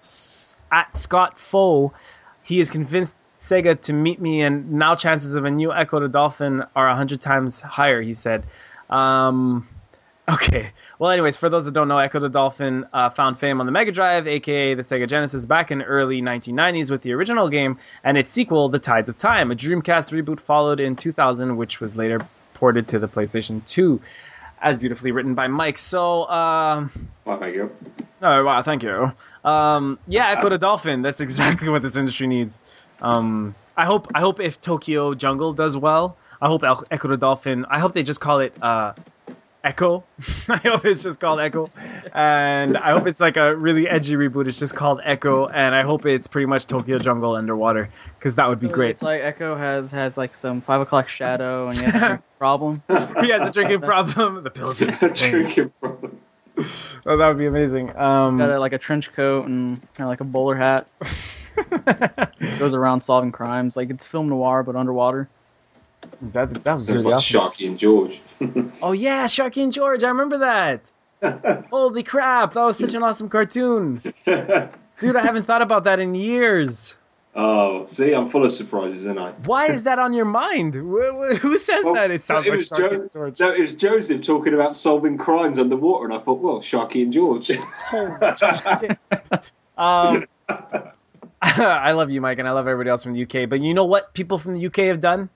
at 0.72 0.96
Scott 0.96 1.40
Foe. 1.40 1.94
He 2.44 2.60
is 2.60 2.70
convinced 2.70 3.18
Sega 3.40 3.80
to 3.84 3.94
meet 3.94 4.20
me, 4.20 4.42
and 4.42 4.74
now 4.74 4.96
chances 4.96 5.36
of 5.36 5.46
a 5.46 5.52
new 5.52 5.74
Echo 5.74 6.00
the 6.00 6.08
Dolphin 6.08 6.64
are 6.76 6.90
a 6.90 6.96
hundred 6.96 7.22
times 7.22 7.62
higher. 7.62 8.02
He 8.02 8.14
said. 8.14 8.46
Um, 8.90 9.68
Okay. 10.32 10.70
Well, 11.00 11.12
anyways, 11.12 11.38
for 11.38 11.50
those 11.50 11.66
that 11.66 11.74
don't 11.74 11.88
know, 11.88 11.98
Echo 11.98 12.20
the 12.20 12.30
Dolphin 12.30 12.86
uh, 12.94 13.10
found 13.10 13.40
fame 13.40 13.60
on 13.60 13.66
the 13.66 13.72
Mega 13.72 13.92
Drive, 13.92 14.28
aka 14.28 14.76
the 14.76 14.84
Sega 14.84 15.08
Genesis, 15.08 15.46
back 15.46 15.72
in 15.72 15.82
early 15.82 16.22
1990s 16.22 16.92
with 16.92 17.02
the 17.02 17.14
original 17.14 17.50
game 17.50 17.80
and 18.04 18.18
its 18.18 18.32
sequel, 18.32 18.70
The 18.70 18.80
Tides 18.80 19.10
of 19.10 19.18
Time. 19.18 19.52
A 19.52 19.56
Dreamcast 19.56 20.14
reboot 20.14 20.40
followed 20.40 20.80
in 20.80 20.96
2000, 20.96 21.58
which 21.58 21.82
was 21.82 21.98
later 21.98 22.26
ported 22.54 22.90
to 22.90 23.00
the 23.00 23.08
PlayStation 23.08 23.66
2, 23.66 24.00
as 24.62 24.80
beautifully 24.80 25.12
written 25.12 25.34
by 25.36 25.48
Mike. 25.48 25.78
So, 25.78 26.28
um, 26.30 27.10
Well, 27.26 27.40
thank 27.40 27.56
you. 27.56 27.72
Oh 28.22 28.44
wow, 28.44 28.62
thank 28.62 28.84
you. 28.84 29.12
Um, 29.44 29.98
yeah, 30.08 30.30
Echo 30.30 30.50
the 30.50 30.58
Dolphin. 30.60 31.02
That's 31.02 31.22
exactly 31.22 31.70
what 31.70 31.82
this 31.82 31.98
industry 31.98 32.28
needs. 32.28 32.60
Um, 33.02 33.56
I 33.76 33.86
hope 33.86 34.10
I 34.14 34.20
hope 34.20 34.40
if 34.40 34.62
Tokyo 34.62 35.16
Jungle 35.16 35.54
does 35.54 35.76
well, 35.76 36.18
I 36.40 36.48
hope 36.48 36.64
Echo 36.92 37.08
the 37.08 37.18
Dolphin. 37.18 37.66
I 37.66 37.80
hope 37.80 37.94
they 37.94 38.04
just 38.04 38.22
call 38.22 38.42
it 38.42 38.54
uh, 38.62 38.94
Echo. 39.64 40.04
I 40.48 40.58
hope 40.58 40.86
it's 40.86 41.02
just 41.02 41.20
called 41.20 41.40
Echo, 41.40 41.72
and 42.14 42.78
I 42.78 42.92
hope 42.92 43.08
it's 43.08 43.20
like 43.20 43.38
a 43.38 43.56
really 43.56 43.88
edgy 43.88 44.16
reboot. 44.16 44.48
It's 44.48 44.60
just 44.60 44.76
called 44.76 45.00
Echo, 45.04 45.48
and 45.48 45.74
I 45.76 45.84
hope 45.84 46.06
it's 46.06 46.28
pretty 46.28 46.46
much 46.48 46.68
Tokyo 46.68 46.98
Jungle 46.98 47.36
underwater 47.36 47.90
because 48.18 48.36
that 48.36 48.48
would 48.50 48.60
be 48.60 48.68
great. 48.68 48.92
It's 48.92 49.02
like 49.02 49.22
Echo 49.22 49.56
has 49.56 49.92
has 49.92 50.18
like 50.18 50.36
some 50.36 50.62
five 50.62 50.82
o'clock 50.82 51.08
shadow 51.10 51.68
and 51.70 51.78
you 51.78 51.84
have 51.86 51.96
a 51.96 52.00
drink 52.08 52.22
problem. 52.40 52.84
he 53.22 53.30
has 53.30 53.50
a 53.50 53.52
drinking 53.52 53.82
problem. 53.92 54.44
The 54.44 54.50
pills. 54.50 54.82
Are 54.82 54.86
Drinking 55.14 55.72
problem. 55.82 56.20
oh, 57.06 57.18
that 57.18 57.28
would 57.28 57.38
be 57.38 57.48
amazing. 57.48 57.88
He's 57.88 57.96
Um, 57.98 58.38
got 58.38 58.50
a, 58.50 58.60
like 58.60 58.74
a 58.74 58.78
trench 58.78 59.12
coat 59.14 59.48
and 59.48 59.80
kind 59.94 60.02
of 60.02 60.08
like 60.08 60.22
a 60.22 60.26
bowler 60.26 60.56
hat. 60.56 60.88
Goes 62.60 62.74
around 62.74 63.02
solving 63.02 63.32
crimes. 63.32 63.76
Like 63.76 63.90
it's 63.90 64.06
film 64.06 64.30
noir 64.30 64.64
but 64.64 64.76
underwater. 64.76 65.28
that, 66.34 66.54
that 66.64 66.74
was 66.74 66.86
Sounds 66.86 66.90
really 66.90 67.04
like 67.06 67.16
awesome. 67.16 67.40
Sharky 67.40 67.68
and 67.68 67.78
George. 67.78 68.20
Oh 68.82 68.92
yeah, 68.92 69.26
Sharky 69.26 69.64
and 69.64 69.72
George. 69.74 70.04
I 70.04 70.10
remember 70.10 70.40
that. 70.40 70.82
Holy 71.72 72.04
crap, 72.04 72.54
that 72.54 72.62
was 72.64 72.78
such 72.78 72.94
an 72.94 73.04
awesome 73.04 73.30
cartoon. 73.30 74.02
Dude, 74.26 75.16
I 75.16 75.22
haven't 75.24 75.46
thought 75.46 75.62
about 75.62 75.84
that 75.86 76.00
in 76.00 76.16
years. 76.16 76.96
oh, 77.36 77.86
see, 77.88 78.14
I'm 78.14 78.30
full 78.30 78.44
of 78.46 78.52
surprises, 78.52 79.06
aren't 79.08 79.20
I? 79.20 79.32
Why 79.46 79.68
is 79.68 79.84
that 79.84 80.00
on 80.00 80.14
your 80.14 80.26
mind? 80.26 80.76
Wh- 80.76 81.34
wh- 81.34 81.38
Who 81.38 81.58
says 81.58 81.86
Well, 81.86 81.94
that? 81.96 82.12
It 82.12 82.22
sounds 82.22 82.46
it 82.48 82.50
like 82.52 82.60
Sharky 82.60 82.92
Jo- 82.92 83.10
George. 83.14 83.40
No, 83.40 83.52
it 83.54 83.62
was 83.62 83.74
Joseph 83.74 84.22
talking 84.24 84.54
about 84.54 84.76
solving 84.76 85.18
crimes 85.18 85.58
underwater, 85.60 86.06
and 86.06 86.14
I 86.14 86.20
thought, 86.20 86.40
well, 86.40 86.60
Sharky 86.60 87.04
and 87.04 87.14
George. 87.14 87.50
Holy 87.50 88.36
shit. 88.38 88.98
Um, 89.78 90.26
I 91.42 91.92
love 91.94 92.12
you, 92.12 92.22
Mike, 92.22 92.40
and 92.40 92.48
I 92.48 92.52
love 92.52 92.68
everybody 92.68 92.90
else 92.90 93.04
from 93.04 93.14
the 93.14 93.24
UK. 93.24 93.50
But 93.50 93.62
you 93.62 93.74
know 93.74 93.86
what 93.86 94.14
people 94.14 94.38
from 94.38 94.54
the 94.54 94.66
UK 94.68 94.78
have 94.88 95.00
done? 95.00 95.30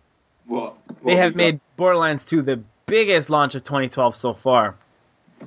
what? 0.45 0.75
What 0.87 1.05
They 1.05 1.15
have 1.15 1.31
got? 1.31 1.37
made 1.37 1.59
Borderlands 1.77 2.25
2 2.25 2.41
the 2.43 2.61
biggest 2.85 3.29
launch 3.29 3.55
of 3.55 3.63
2012 3.63 4.15
so 4.15 4.33
far. 4.33 4.75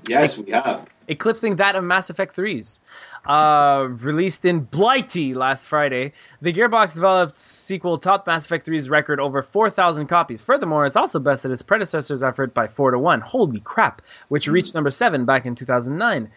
Yes, 0.07 0.37
we 0.39 0.51
have. 0.53 0.89
eclipsing 1.09 1.57
that 1.57 1.75
of 1.75 1.85
Mass 1.85 2.11
Effect 2.11 2.37
3's. 2.37 2.81
Uh, 3.27 3.89
released 3.89 4.45
in 4.45 4.61
Blighty 4.61 5.35
last 5.35 5.67
Friday, 5.67 6.13
the 6.41 6.53
Gearbox 6.53 6.95
developed 6.95 7.37
sequel 7.37 7.99
topped 7.99 8.27
Mass 8.27 8.47
Effect 8.47 8.67
3's 8.67 8.89
record 8.89 9.21
over 9.21 9.43
4,000 9.43 10.07
copies. 10.07 10.43
Furthermore, 10.43 10.87
it's 10.87 10.97
also 10.97 11.19
bested 11.19 11.51
its 11.51 11.63
predecessor's 11.63 12.23
effort 12.23 12.55
by 12.55 12.69
4 12.69 12.93
to 12.93 12.99
1. 12.99 13.21
Holy 13.21 13.61
crap! 13.61 14.03
Which 14.29 14.49
reached 14.49 14.75
number 14.75 14.91
7 14.91 15.25
back 15.25 15.47
in 15.47 15.55
2009. 15.55 16.31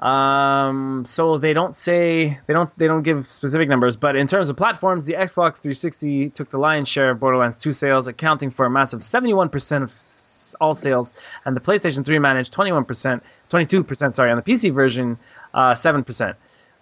Um, 0.00 1.04
so 1.06 1.38
they 1.38 1.54
don't 1.54 1.74
say 1.74 2.38
they 2.46 2.52
don't 2.52 2.68
they 2.76 2.86
don't 2.86 3.02
give 3.02 3.26
specific 3.26 3.68
numbers, 3.68 3.96
but 3.96 4.14
in 4.14 4.26
terms 4.26 4.50
of 4.50 4.56
platforms, 4.56 5.06
the 5.06 5.14
Xbox 5.14 5.56
360 5.56 6.30
took 6.30 6.50
the 6.50 6.58
lion's 6.58 6.88
share 6.88 7.10
of 7.10 7.20
Borderlands 7.20 7.58
2 7.58 7.72
sales, 7.72 8.06
accounting 8.06 8.50
for 8.50 8.66
a 8.66 8.70
massive 8.70 9.00
71% 9.00 9.82
of 9.82 10.60
all 10.60 10.74
sales, 10.74 11.14
and 11.44 11.56
the 11.56 11.60
PlayStation 11.60 12.04
3 12.04 12.18
managed 12.18 12.52
21%, 12.52 13.20
22%, 13.50 14.14
sorry, 14.14 14.30
on 14.30 14.36
the 14.36 14.42
PC 14.42 14.72
version, 14.72 15.18
uh, 15.54 15.72
7%. 15.72 16.34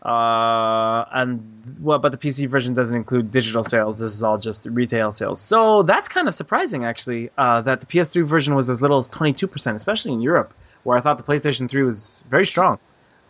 Uh, 0.02 1.04
and 1.12 1.78
well, 1.80 1.98
but 1.98 2.12
the 2.12 2.18
PC 2.18 2.46
version 2.48 2.74
doesn't 2.74 2.96
include 2.96 3.30
digital 3.30 3.64
sales. 3.64 3.98
This 3.98 4.12
is 4.12 4.22
all 4.22 4.36
just 4.36 4.66
retail 4.66 5.12
sales. 5.12 5.40
So 5.40 5.82
that's 5.82 6.08
kind 6.08 6.28
of 6.28 6.34
surprising, 6.34 6.84
actually, 6.84 7.30
uh, 7.38 7.62
that 7.62 7.80
the 7.80 7.86
PS3 7.86 8.26
version 8.26 8.54
was 8.54 8.68
as 8.68 8.82
little 8.82 8.98
as 8.98 9.08
22%, 9.08 9.74
especially 9.74 10.12
in 10.12 10.20
Europe, 10.20 10.52
where 10.82 10.98
I 10.98 11.00
thought 11.00 11.16
the 11.16 11.24
PlayStation 11.24 11.70
3 11.70 11.84
was 11.84 12.22
very 12.28 12.44
strong. 12.44 12.78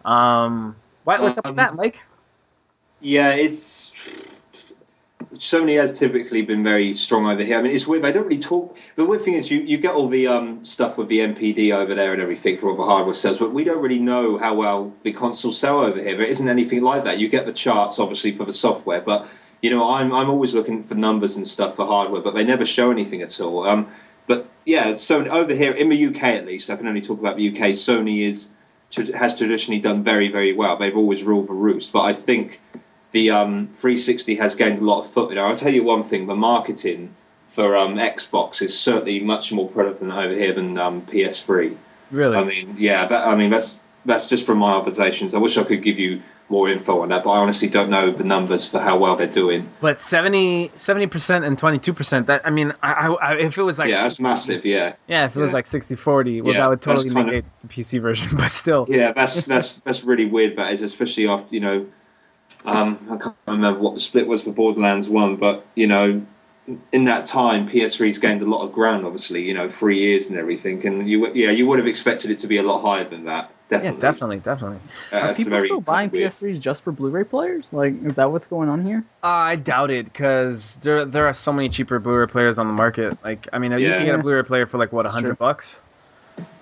Um, 0.05 0.77
What, 1.05 1.21
what's 1.23 1.39
up 1.39 1.45
with 1.45 1.53
Um, 1.53 1.57
that, 1.57 1.75
Mike? 1.75 2.01
Yeah, 3.01 3.33
it's 3.33 3.93
Sony 5.37 5.81
has 5.81 5.99
typically 5.99 6.43
been 6.43 6.63
very 6.63 6.95
strong 6.95 7.27
over 7.27 7.43
here. 7.43 7.59
I 7.59 7.63
mean, 7.63 7.75
it's 7.75 7.87
weird. 7.87 8.05
They 8.05 8.13
don't 8.13 8.25
really 8.25 8.39
talk. 8.39 8.77
The 8.97 9.05
weird 9.05 9.25
thing 9.25 9.35
is, 9.35 9.51
you, 9.51 9.61
you 9.61 9.79
get 9.79 9.95
all 9.95 10.09
the 10.09 10.29
um, 10.29 10.65
stuff 10.65 10.97
with 10.97 11.09
the 11.09 11.19
NPD 11.19 11.73
over 11.75 11.95
there 11.95 12.13
and 12.13 12.23
everything 12.23 12.59
for 12.59 12.71
all 12.71 12.77
the 12.77 12.85
hardware 12.85 13.15
sales, 13.15 13.39
but 13.39 13.53
we 13.53 13.65
don't 13.65 13.83
really 13.83 13.99
know 13.99 14.39
how 14.39 14.55
well 14.55 14.93
the 15.03 15.13
consoles 15.13 15.59
sell 15.59 15.81
over 15.81 16.01
here. 16.01 16.17
There 16.17 16.27
isn't 16.27 16.49
anything 16.49 16.83
like 16.83 17.05
that. 17.05 17.19
You 17.19 17.29
get 17.29 17.47
the 17.47 17.53
charts, 17.53 17.99
obviously, 17.99 18.37
for 18.37 18.45
the 18.45 18.55
software, 18.55 19.01
but 19.01 19.27
you 19.61 19.71
know, 19.71 19.91
I'm 19.91 20.13
I'm 20.13 20.31
always 20.31 20.55
looking 20.55 20.85
for 20.85 20.95
numbers 20.95 21.37
and 21.37 21.49
stuff 21.49 21.77
for 21.77 21.87
hardware, 21.87 22.21
but 22.23 22.35
they 22.35 22.45
never 22.45 22.67
show 22.67 22.91
anything 22.91 23.23
at 23.23 23.41
all. 23.41 23.67
Um, 23.67 23.89
but 24.27 24.49
yeah, 24.65 24.97
so 24.99 25.27
over 25.27 25.55
here 25.55 25.73
in 25.73 25.89
the 25.89 26.07
UK 26.07 26.23
at 26.23 26.47
least, 26.47 26.71
I 26.71 26.77
can 26.77 26.87
only 26.87 27.01
talk 27.01 27.19
about 27.19 27.37
the 27.37 27.49
UK. 27.49 27.71
Sony 27.71 28.29
is 28.29 28.49
has 28.97 29.35
traditionally 29.37 29.81
done 29.81 30.03
very 30.03 30.31
very 30.31 30.53
well. 30.53 30.77
They've 30.77 30.97
always 30.97 31.23
ruled 31.23 31.49
the 31.49 31.55
roost, 31.55 31.93
but 31.93 32.03
I 32.03 32.13
think 32.13 32.61
the 33.13 33.31
um, 33.31 33.69
360 33.81 34.37
has 34.37 34.55
gained 34.55 34.81
a 34.81 34.85
lot 34.85 35.05
of 35.05 35.11
foot. 35.13 35.37
I'll 35.37 35.57
tell 35.57 35.73
you 35.73 35.85
one 35.85 36.05
thing: 36.05 36.27
the 36.27 36.37
marketing 36.37 37.15
for 37.55 37.77
um, 37.77 37.95
Xbox 37.95 38.61
is 38.63 38.79
certainly 38.79 39.21
much 39.21 39.53
more 39.53 39.69
prevalent 39.69 40.13
over 40.13 40.35
here 40.35 40.53
than 40.53 40.77
um, 40.77 41.03
PS3. 41.03 41.77
Really? 42.11 42.37
I 42.37 42.45
mean, 42.45 42.77
yeah, 42.79 43.07
that, 43.07 43.27
I 43.27 43.35
mean 43.37 43.51
that's 43.51 43.79
that's 44.05 44.29
just 44.29 44.45
from 44.47 44.59
my 44.59 44.73
observations. 44.73 45.35
I 45.35 45.39
wish 45.39 45.57
I 45.57 45.65
could 45.65 45.83
give 45.83 45.99
you 45.99 46.23
more 46.51 46.69
info 46.69 47.01
on 47.01 47.09
that, 47.09 47.25
but 47.25 47.31
I 47.31 47.39
honestly 47.39 47.69
don't 47.69 47.89
know 47.89 48.11
the 48.13 48.23
numbers 48.25 48.69
for 48.69 48.79
how 48.79 48.99
well 48.99 49.17
they're 49.17 49.27
doing. 49.27 49.69
but 49.81 49.99
70 50.01 50.69
percent 51.09 51.45
and 51.45 51.57
twenty 51.59 51.79
two 51.79 51.95
percent. 51.95 52.27
That 52.27 52.43
I 52.45 52.51
mean, 52.51 52.75
I, 52.83 53.07
I, 53.09 53.35
if 53.37 53.57
it 53.57 53.63
was 53.63 53.79
like 53.79 53.89
yeah, 53.89 53.95
that's 54.03 54.17
60 54.17 54.23
massive. 54.23 54.65
Yeah, 54.67 54.95
Yeah, 55.09 55.25
if 55.25 55.35
it 55.37 55.41
was 55.41 55.53
Yeah. 55.53 55.57
like 55.57 55.65
60-40, 55.65 56.43
well, 56.43 56.53
Yeah, 56.55 56.61
that 56.61 56.69
would 56.69 56.83
totally 56.83 57.09
kind 57.11 57.21
of- 57.29 57.35
negate 57.35 57.45
the 57.63 57.69
PC 57.69 58.01
version. 58.03 58.29
But 58.37 58.49
still, 58.51 58.87
yeah, 58.91 59.13
that's 59.13 59.45
that's 59.47 59.73
that's 59.85 60.05
really 60.05 60.27
weird. 60.27 60.57
That 60.57 60.73
is, 60.75 60.83
especially 60.83 61.29
after 61.29 61.55
you 61.55 61.61
know, 61.61 61.87
um, 62.67 62.99
I 63.11 63.17
can't 63.17 63.35
remember 63.47 63.81
what 63.81 63.95
the 63.95 64.01
split 64.01 64.27
was 64.27 64.43
for 64.43 64.53
Borderlands 64.53 65.09
One, 65.09 65.37
but 65.37 65.65
you 65.75 65.87
know, 65.87 66.23
in 66.93 67.05
that 67.05 67.25
time, 67.27 67.69
PS3's 67.71 68.19
gained 68.19 68.43
a 68.43 68.47
lot 68.47 68.63
of 68.65 68.73
ground. 68.73 69.05
Obviously, 69.07 69.43
you 69.43 69.55
know, 69.55 69.69
three 69.71 69.99
years 70.01 70.29
and 70.29 70.39
everything, 70.39 70.87
and 70.87 71.09
you 71.09 71.33
yeah, 71.33 71.51
you 71.51 71.67
would 71.67 71.79
have 71.79 71.89
expected 71.89 72.31
it 72.31 72.41
to 72.41 72.47
be 72.47 72.59
a 72.59 72.63
lot 72.63 72.83
higher 72.83 73.09
than 73.09 73.25
that. 73.25 73.51
Yeah, 73.71 73.93
Definitely, 73.93 74.01
definitely, 74.01 74.39
definitely. 74.39 74.79
Uh, 75.13 75.17
Are 75.17 75.35
people 75.35 75.59
still 75.59 75.81
buying 75.81 76.11
weird. 76.11 76.33
PS3s 76.33 76.61
just 76.61 76.83
for 76.83 76.93
Blu-ray 76.93 77.25
players? 77.25 77.65
Like, 77.73 78.03
is 78.05 78.17
that 78.17 78.31
what's 78.31 78.47
going 78.47 78.69
on 78.69 78.85
here? 78.85 79.05
I 79.23 79.57
doubt 79.57 79.91
it 79.91 80.05
because 80.05 80.77
there 80.77 81.05
there 81.05 81.27
are 81.27 81.35
so 81.35 81.53
many 81.53 81.69
cheaper 81.71 81.99
Blu-ray 81.99 82.27
players 82.27 82.59
on 82.59 82.67
the 82.67 82.75
market. 82.75 83.17
Like, 83.25 83.49
I 83.53 83.59
mean, 83.59 83.73
you 83.73 83.89
can 83.89 84.05
get 84.05 84.15
a 84.15 84.19
Blu-ray 84.19 84.43
player 84.43 84.67
for 84.67 84.79
like 84.79 84.93
what, 84.93 85.07
a 85.07 85.09
hundred 85.09 85.39
bucks. 85.39 85.81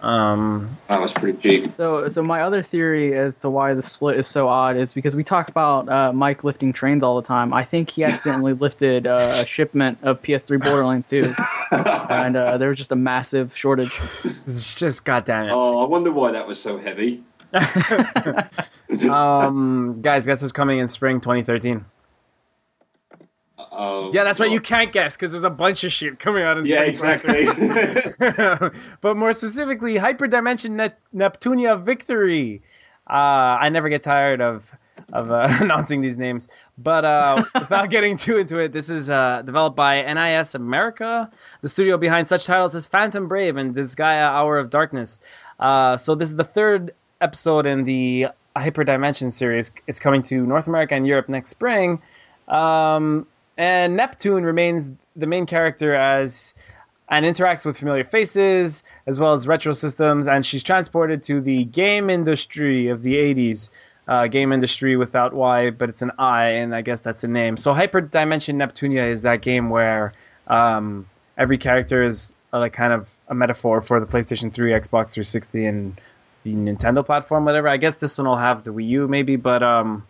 Um, 0.02 0.76
That 0.88 1.00
was 1.00 1.12
pretty 1.12 1.38
cheap. 1.38 1.72
So, 1.72 2.08
so 2.08 2.22
my 2.22 2.42
other 2.42 2.62
theory 2.62 3.16
as 3.16 3.36
to 3.36 3.50
why 3.50 3.74
the 3.74 3.82
split 3.82 4.18
is 4.18 4.26
so 4.26 4.48
odd 4.48 4.76
is 4.76 4.92
because 4.92 5.14
we 5.14 5.22
talked 5.22 5.48
about 5.48 5.88
uh, 5.88 6.12
Mike 6.12 6.42
lifting 6.42 6.72
trains 6.72 7.04
all 7.04 7.20
the 7.20 7.26
time. 7.26 7.52
I 7.54 7.64
think 7.64 7.90
he 7.90 8.02
accidentally 8.02 8.52
lifted 8.66 9.06
uh, 9.06 9.16
a 9.36 9.46
shipment 9.46 9.98
of 10.02 10.20
PS3 10.22 10.60
Borderlands 10.60 11.06
2, 11.10 11.34
and 11.70 12.36
uh, 12.36 12.58
there 12.58 12.70
was 12.70 12.78
just 12.78 12.90
a 12.92 12.96
massive 12.96 13.56
shortage. 13.56 13.92
it's 14.46 14.74
just 14.74 15.04
goddamn 15.04 15.46
it. 15.46 15.52
Oh, 15.52 15.84
I 15.84 15.88
wonder 15.88 16.10
why 16.10 16.32
that 16.32 16.46
was 16.48 16.60
so 16.60 16.78
heavy. 16.78 17.22
um, 19.08 20.00
guys, 20.02 20.26
guess 20.26 20.42
what's 20.42 20.52
coming 20.52 20.78
in 20.78 20.88
spring 20.88 21.20
2013? 21.20 21.84
Yeah, 24.12 24.24
that's 24.24 24.38
why 24.38 24.46
you 24.46 24.60
can't 24.60 24.92
guess 24.92 25.16
because 25.16 25.32
there's 25.32 25.44
a 25.44 25.50
bunch 25.50 25.84
of 25.84 25.92
shit 25.92 26.18
coming 26.18 26.42
out 26.42 26.58
in 26.58 26.66
Yeah, 26.66 26.82
exactly. 26.82 27.46
but 29.00 29.16
more 29.16 29.32
specifically, 29.32 29.94
Hyperdimension 29.96 30.70
Net- 30.70 31.00
Neptunia 31.14 31.82
Victory. 31.82 32.62
Uh, 33.08 33.12
I 33.12 33.68
never 33.70 33.88
get 33.88 34.02
tired 34.02 34.40
of 34.40 34.70
of 35.12 35.30
uh, 35.30 35.48
announcing 35.60 36.00
these 36.00 36.16
names, 36.16 36.48
but 36.78 37.04
uh, 37.04 37.44
without 37.54 37.90
getting 37.90 38.16
too 38.16 38.38
into 38.38 38.58
it, 38.58 38.72
this 38.72 38.88
is 38.88 39.10
uh, 39.10 39.42
developed 39.44 39.76
by 39.76 40.02
NIS 40.02 40.54
America, 40.54 41.30
the 41.60 41.68
studio 41.68 41.96
behind 41.96 42.28
such 42.28 42.46
titles 42.46 42.74
as 42.74 42.86
Phantom 42.86 43.28
Brave 43.28 43.56
and 43.56 43.74
Disgaea 43.74 44.28
Hour 44.28 44.58
of 44.58 44.70
Darkness. 44.70 45.20
Uh, 45.58 45.96
so 45.96 46.14
this 46.14 46.28
is 46.28 46.36
the 46.36 46.44
third 46.44 46.94
episode 47.20 47.66
in 47.66 47.84
the 47.84 48.28
Hyperdimension 48.56 49.32
series. 49.32 49.72
It's 49.86 50.00
coming 50.00 50.22
to 50.24 50.46
North 50.46 50.66
America 50.66 50.94
and 50.94 51.06
Europe 51.06 51.28
next 51.28 51.50
spring. 51.50 52.02
Um, 52.48 53.26
and 53.62 53.96
Neptune 53.96 54.42
remains 54.42 54.90
the 55.14 55.26
main 55.26 55.46
character 55.46 55.94
as 55.94 56.52
and 57.08 57.24
interacts 57.24 57.64
with 57.64 57.78
familiar 57.78 58.02
faces 58.02 58.82
as 59.06 59.20
well 59.20 59.34
as 59.34 59.46
retro 59.46 59.72
systems, 59.72 60.26
and 60.26 60.44
she's 60.44 60.64
transported 60.64 61.22
to 61.24 61.40
the 61.40 61.62
game 61.62 62.10
industry 62.10 62.88
of 62.88 63.02
the 63.02 63.14
80s. 63.14 63.70
Uh, 64.08 64.26
game 64.26 64.52
industry 64.52 64.96
without 64.96 65.32
Y, 65.32 65.70
but 65.70 65.88
it's 65.88 66.02
an 66.02 66.10
I, 66.18 66.44
and 66.62 66.74
I 66.74 66.82
guess 66.82 67.02
that's 67.02 67.22
a 67.22 67.28
name. 67.28 67.56
So 67.56 67.72
Hyperdimension 67.72 68.56
Neptunia 68.56 69.12
is 69.12 69.22
that 69.22 69.42
game 69.42 69.70
where 69.70 70.12
um, 70.48 71.06
every 71.38 71.56
character 71.56 72.02
is 72.02 72.34
uh, 72.52 72.58
like 72.58 72.72
kind 72.72 72.92
of 72.92 73.08
a 73.28 73.34
metaphor 73.34 73.80
for 73.80 74.00
the 74.00 74.06
PlayStation 74.06 74.52
3, 74.52 74.72
Xbox 74.72 75.10
360, 75.10 75.66
and 75.66 76.00
the 76.42 76.52
Nintendo 76.52 77.06
platform, 77.06 77.44
whatever. 77.44 77.68
I 77.68 77.76
guess 77.76 77.94
this 77.94 78.18
one 78.18 78.26
will 78.26 78.36
have 78.36 78.64
the 78.64 78.72
Wii 78.72 78.88
U 78.88 79.06
maybe, 79.06 79.36
but 79.36 79.62
um, 79.62 80.04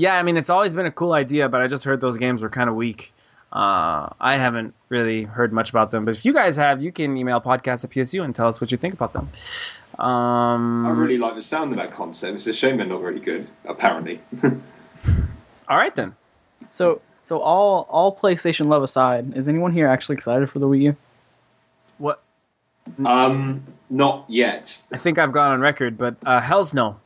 yeah, 0.00 0.14
I 0.14 0.22
mean 0.22 0.36
it's 0.36 0.50
always 0.50 0.74
been 0.74 0.86
a 0.86 0.90
cool 0.90 1.12
idea, 1.12 1.48
but 1.48 1.60
I 1.60 1.66
just 1.66 1.84
heard 1.84 2.00
those 2.00 2.16
games 2.16 2.42
were 2.42 2.50
kind 2.50 2.68
of 2.68 2.76
weak. 2.76 3.12
Uh, 3.52 4.08
I 4.20 4.36
haven't 4.36 4.74
really 4.88 5.24
heard 5.24 5.52
much 5.52 5.70
about 5.70 5.90
them, 5.90 6.04
but 6.04 6.16
if 6.16 6.24
you 6.24 6.32
guys 6.32 6.56
have, 6.56 6.82
you 6.82 6.92
can 6.92 7.16
email 7.16 7.40
podcast 7.40 7.84
at 7.84 7.90
PSU 7.90 8.24
and 8.24 8.34
tell 8.34 8.46
us 8.46 8.60
what 8.60 8.70
you 8.70 8.78
think 8.78 8.94
about 8.94 9.12
them. 9.12 9.28
Um, 9.98 10.86
I 10.86 10.90
really 10.90 11.18
like 11.18 11.34
the 11.34 11.42
sound 11.42 11.72
of 11.72 11.78
that 11.78 11.92
concept. 11.92 12.36
It's 12.36 12.46
a 12.46 12.52
shame 12.52 12.78
they're 12.78 12.86
not 12.86 13.00
very 13.00 13.20
good, 13.20 13.48
apparently. 13.64 14.20
all 14.42 15.76
right 15.76 15.94
then. 15.94 16.14
So, 16.70 17.02
so 17.22 17.40
all 17.40 17.86
all 17.90 18.16
PlayStation 18.16 18.66
love 18.66 18.82
aside, 18.82 19.36
is 19.36 19.48
anyone 19.48 19.72
here 19.72 19.88
actually 19.88 20.14
excited 20.14 20.48
for 20.48 20.60
the 20.60 20.66
Wii 20.66 20.82
U? 20.82 20.96
What 21.98 22.22
um, 23.04 23.64
not 23.88 24.24
yet. 24.28 24.80
I 24.92 24.98
think 24.98 25.18
I've 25.18 25.32
gone 25.32 25.52
on 25.52 25.60
record, 25.60 25.98
but 25.98 26.16
uh, 26.24 26.40
hell's 26.40 26.72
no. 26.74 27.00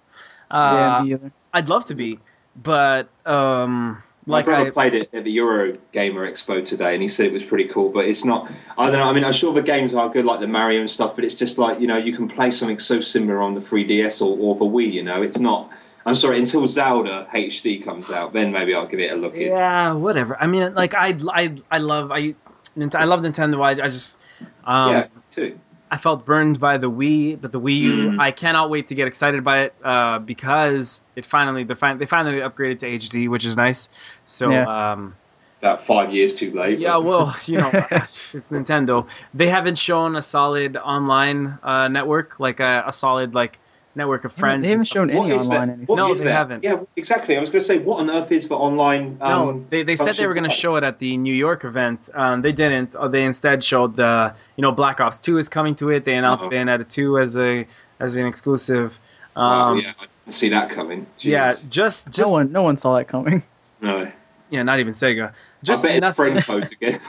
Uh, 0.51 1.03
me 1.05 1.15
either. 1.15 1.33
I'd 1.53 1.69
love 1.69 1.87
to 1.87 1.95
be, 1.95 2.19
but 2.57 3.09
um, 3.27 4.03
My 4.27 4.39
like 4.39 4.45
brother 4.47 4.69
I, 4.69 4.71
played 4.71 4.95
it 4.95 5.11
at 5.13 5.25
the 5.25 5.33
Euro 5.33 5.77
Gamer 5.93 6.31
Expo 6.31 6.65
today, 6.65 6.95
and 6.95 7.03
he 7.03 7.09
said 7.09 7.27
it 7.27 7.33
was 7.33 7.45
pretty 7.45 7.69
cool. 7.69 7.91
But 7.91 8.07
it's 8.07 8.25
not. 8.25 8.51
I 8.79 8.91
don't 8.91 8.99
know. 8.99 9.05
I 9.05 9.13
mean, 9.13 9.25
I'm 9.25 9.33
sure 9.33 9.53
the 9.53 9.63
games 9.63 9.95
are 9.95 10.09
good, 10.09 10.25
like 10.25 10.41
the 10.41 10.47
Mario 10.47 10.81
and 10.81 10.91
stuff. 10.91 11.17
But 11.17 11.25
it's 11.25 11.35
just 11.35 11.59
like 11.59 11.81
you 11.81 11.87
know, 11.87 11.97
you 11.97 12.15
can 12.17 12.29
play 12.29 12.51
something 12.51 12.79
so 12.79 13.01
similar 13.01 13.41
on 13.41 13.55
the 13.55 13.61
3DS 13.61 14.21
or, 14.21 14.39
or 14.39 14.55
the 14.57 14.65
Wii. 14.65 14.93
You 14.93 15.03
know, 15.03 15.23
it's 15.23 15.39
not. 15.39 15.71
I'm 16.07 16.15
sorry. 16.15 16.39
Until 16.39 16.67
Zelda 16.67 17.27
HD 17.33 17.85
comes 17.85 18.11
out, 18.11 18.33
then 18.33 18.53
maybe 18.53 18.75
I'll 18.75 18.87
give 18.87 19.01
it 19.01 19.11
a 19.11 19.17
look. 19.17 19.35
in. 19.35 19.49
yeah, 19.49 19.93
whatever. 19.93 20.37
I 20.41 20.47
mean, 20.47 20.75
like 20.75 20.95
I, 20.95 21.17
I, 21.29 21.57
I 21.71 21.79
love 21.79 22.13
I, 22.13 22.35
I 22.77 23.05
love 23.05 23.21
Nintendo. 23.21 23.63
I, 23.63 23.85
I 23.85 23.89
just, 23.89 24.19
um, 24.65 24.93
yeah, 24.93 25.07
too. 25.31 25.59
I 25.95 25.97
felt 25.97 26.27
burned 26.27 26.59
by 26.59 26.79
the 26.79 26.91
Wii, 26.91 27.41
but 27.41 27.51
the 27.53 27.61
Wii 27.61 27.79
U, 27.79 27.93
Mm. 28.11 28.21
I 28.21 28.31
cannot 28.33 28.69
wait 28.75 28.89
to 28.89 28.95
get 28.97 29.07
excited 29.07 29.45
by 29.45 29.57
it 29.65 29.75
uh, 29.85 30.19
because 30.19 31.03
it 31.15 31.25
finally 31.25 31.63
they, 31.65 31.75
fin- 31.75 31.99
they 31.99 32.07
finally 32.07 32.39
upgraded 32.49 32.79
to 32.81 32.87
HD, 32.99 33.29
which 33.29 33.45
is 33.45 33.57
nice. 33.57 33.89
So 34.25 34.51
Yeah. 34.51 34.93
um, 34.93 35.15
About 35.63 35.87
five 35.87 36.13
years 36.13 36.35
too 36.35 36.51
late. 36.53 36.79
yeah, 36.81 36.95
but- 36.95 37.05
well, 37.05 37.37
you 37.47 37.59
know, 37.59 37.71
it's 37.91 38.51
Nintendo. 38.51 39.07
They 39.33 39.49
haven't 39.49 39.79
shown 39.79 40.17
a 40.17 40.23
solid 40.23 40.77
online 40.77 41.59
uh, 41.63 41.87
network, 41.89 42.29
like 42.41 42.59
a, 42.61 42.85
a 42.89 42.93
solid 42.93 43.35
like 43.35 43.55
network 43.97 44.25
of 44.25 44.33
friends. 44.33 44.63
they 44.63 44.71
haven't 44.71 44.87
shown 44.87 45.11
any 45.11 45.31
is 45.31 45.43
online 45.47 45.69
that? 45.69 45.73
anything. 45.75 45.87
What 45.87 45.97
No, 45.97 46.15
they 46.15 46.25
that? 46.25 46.33
haven't. 46.33 46.65
Yeah, 46.65 46.81
exactly. 46.97 47.37
I 47.37 47.41
was 47.41 47.51
going 47.51 47.63
to 47.63 47.67
say, 47.67 47.79
what 47.79 48.01
on 48.01 48.11
earth 48.11 48.31
is 48.33 48.49
the 48.49 48.57
online? 48.57 49.19
Um, 49.21 49.31
No, 49.31 49.65
they, 49.71 49.83
they 49.83 49.97
said 49.97 50.17
they 50.17 50.27
were 50.27 50.35
going 50.35 50.49
to 50.49 50.55
show 50.57 50.77
it 50.77 50.85
at 50.85 50.99
the 50.99 51.17
New 51.17 51.35
York 51.35 51.65
event. 51.65 52.11
Um, 52.15 52.43
they 52.43 52.53
didn't. 52.53 52.95
Uh, 52.97 53.09
They 53.09 53.25
instead 53.25 53.63
showed 53.65 53.97
the 53.97 54.35
you 54.57 54.63
know 54.63 54.73
Black 54.73 55.01
Ops 55.01 55.19
2 55.19 55.39
is 55.39 55.49
coming 55.49 55.75
to 55.77 55.91
it. 55.91 56.05
They 56.05 56.15
announced 56.15 56.45
Uh-oh. 56.45 56.51
Bayonetta 56.51 56.89
2 56.89 57.19
as 57.19 57.39
a 57.39 57.67
as 58.01 58.17
an 58.17 58.27
exclusive. 58.27 58.99
Um, 59.37 59.45
Oh, 59.45 59.75
yeah, 59.75 59.93
I 59.99 60.07
didn't 60.25 60.35
see 60.35 60.49
that 60.51 60.71
coming. 60.71 61.07
Jeez. 61.19 61.25
yeah, 61.25 61.55
just 61.69 62.07
no 62.09 62.13
just 62.13 62.33
one, 62.33 62.53
no 62.53 62.63
one 62.63 62.77
saw 62.79 62.97
that 62.97 63.09
coming. 63.09 63.43
No. 63.81 64.11
yeah, 64.51 64.63
not 64.63 64.79
even 64.81 64.93
Sega. 64.95 65.33
Just 65.63 65.85
I 65.85 65.89
bet 65.89 65.97
it's 65.97 66.05
nothing, 66.07 66.41
friend 66.41 66.45
codes 66.47 66.73
again. 66.73 67.01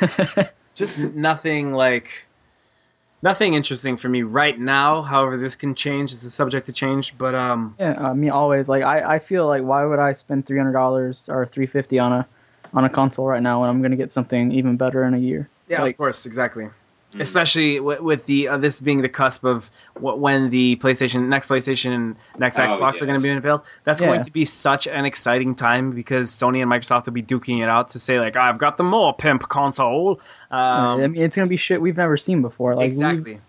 just 0.74 0.98
nothing 0.98 1.72
like 1.72 2.08
nothing 3.22 3.54
interesting 3.54 3.96
for 3.96 4.08
me 4.08 4.22
right 4.22 4.58
now. 4.58 5.02
However, 5.02 5.36
this 5.36 5.56
can 5.56 5.74
change. 5.74 6.12
It's 6.12 6.24
a 6.24 6.30
subject 6.30 6.66
to 6.66 6.72
change, 6.72 7.16
but 7.18 7.34
um, 7.34 7.74
Yeah, 7.78 7.94
I 7.98 8.12
mean, 8.14 8.30
always 8.30 8.68
like 8.68 8.82
I, 8.82 9.16
I 9.16 9.18
feel 9.18 9.46
like 9.46 9.62
why 9.62 9.84
would 9.84 9.98
I 9.98 10.12
spend 10.12 10.46
three 10.46 10.58
hundred 10.58 10.72
dollars 10.72 11.28
or 11.28 11.46
three 11.46 11.66
fifty 11.66 11.98
on 11.98 12.12
a 12.12 12.26
on 12.72 12.84
a 12.84 12.88
console 12.90 13.26
right 13.26 13.42
now 13.42 13.60
when 13.60 13.68
I'm 13.70 13.82
gonna 13.82 13.96
get 13.96 14.12
something 14.12 14.52
even 14.52 14.76
better 14.76 15.04
in 15.04 15.14
a 15.14 15.18
year? 15.18 15.48
yeah, 15.68 15.82
Like- 15.82 15.94
of 15.94 15.98
course, 15.98 16.26
exactly. 16.26 16.68
Mm. 17.12 17.20
Especially 17.22 17.76
w- 17.78 18.02
with 18.02 18.26
the 18.26 18.48
uh, 18.48 18.56
this 18.58 18.80
being 18.80 19.02
the 19.02 19.08
cusp 19.08 19.44
of 19.44 19.68
wh- 19.94 20.16
when 20.16 20.48
the 20.50 20.76
PlayStation 20.76 21.26
next 21.26 21.48
PlayStation 21.48 21.92
and 21.92 22.16
next 22.38 22.58
Oh, 22.58 22.62
Xbox 22.62 23.02
are 23.02 23.06
going 23.06 23.18
to 23.18 23.22
be 23.22 23.30
unveiled. 23.30 23.62
That's 23.82 24.00
Yeah. 24.00 24.06
going 24.06 24.22
to 24.22 24.30
be 24.30 24.44
such 24.44 24.86
an 24.86 25.04
exciting 25.04 25.56
time 25.56 25.90
because 25.90 26.30
Sony 26.30 26.62
and 26.62 26.70
Microsoft 26.70 27.06
will 27.06 27.12
be 27.12 27.22
duking 27.22 27.62
it 27.62 27.68
out 27.68 27.90
to 27.90 27.98
say 27.98 28.20
like 28.20 28.36
I've 28.36 28.58
got 28.58 28.76
the 28.76 28.84
more 28.84 29.12
pimp 29.12 29.48
console. 29.48 30.20
Um, 30.52 30.58
I 31.00 31.06
mean, 31.08 31.20
it's 31.22 31.34
gonna 31.34 31.48
be 31.48 31.56
shit 31.56 31.80
we've 31.80 31.96
never 31.96 32.16
seen 32.16 32.42
before. 32.42 32.76
Like 32.76 32.86
exactly. 32.86 33.40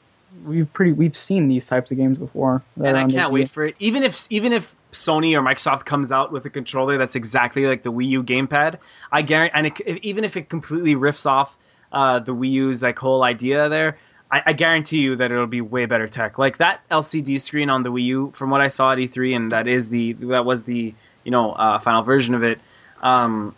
we've, 0.44 0.48
we've 0.48 0.74
pretty 0.74 0.94
we've 0.94 1.16
seen 1.18 1.48
these 1.48 1.68
types 1.68 1.92
of 1.92 1.98
games 1.98 2.18
before. 2.18 2.64
that 2.78 2.96
and 2.96 2.98
I 2.98 3.08
can't 3.08 3.32
wait 3.32 3.52
for 3.52 3.66
it. 3.66 3.76
Even 3.78 4.02
if 4.02 4.26
even 4.32 4.54
if 4.54 4.76
Sony 4.92 5.38
or 5.38 5.42
Microsoft 5.44 5.86
comes 5.86 6.12
out 6.12 6.32
with 6.32 6.46
a 6.46 6.50
controller 6.50 6.98
that's 6.98 7.16
exactly 7.16 7.68
like 7.68 7.84
the 7.84 7.92
Wii 7.92 8.08
U 8.08 8.24
gamepad, 8.24 8.80
I 9.12 9.22
guarantee, 9.22 9.54
and 9.56 9.68
it, 9.68 9.80
even 10.04 10.24
if 10.24 10.36
it 10.36 10.50
completely 10.50 10.96
riffs 10.96 11.28
off 11.28 11.56
uh, 11.92 12.20
the 12.20 12.34
Wii 12.34 12.52
U's 12.52 12.84
like 12.84 12.98
whole 13.00 13.24
idea 13.24 13.70
there, 13.70 13.98
I, 14.32 14.42
I 14.48 14.54
guarantee 14.54 15.00
you 15.00 15.18
that 15.18 15.32
it'll 15.32 15.48
be 15.48 15.62
way 15.62 15.86
better 15.86 16.08
tech. 16.08 16.38
Like 16.38 16.58
that 16.58 16.82
LCD 16.90 17.42
screen 17.42 17.70
on 17.70 17.84
the 17.84 17.92
Wii 17.92 18.04
U, 18.04 18.34
from 18.36 18.50
what 18.50 18.62
I 18.62 18.70
saw 18.70 18.94
at 18.94 18.98
E3, 18.98 19.36
and 19.36 19.52
that 19.52 19.68
is 19.68 19.90
the 19.90 20.14
that 20.14 20.46
was 20.46 20.64
the 20.64 20.94
you 21.24 21.32
know 21.32 21.52
uh, 21.52 21.80
final 21.80 22.04
version 22.04 22.34
of 22.34 22.44
it. 22.44 22.60
Um, 23.02 23.56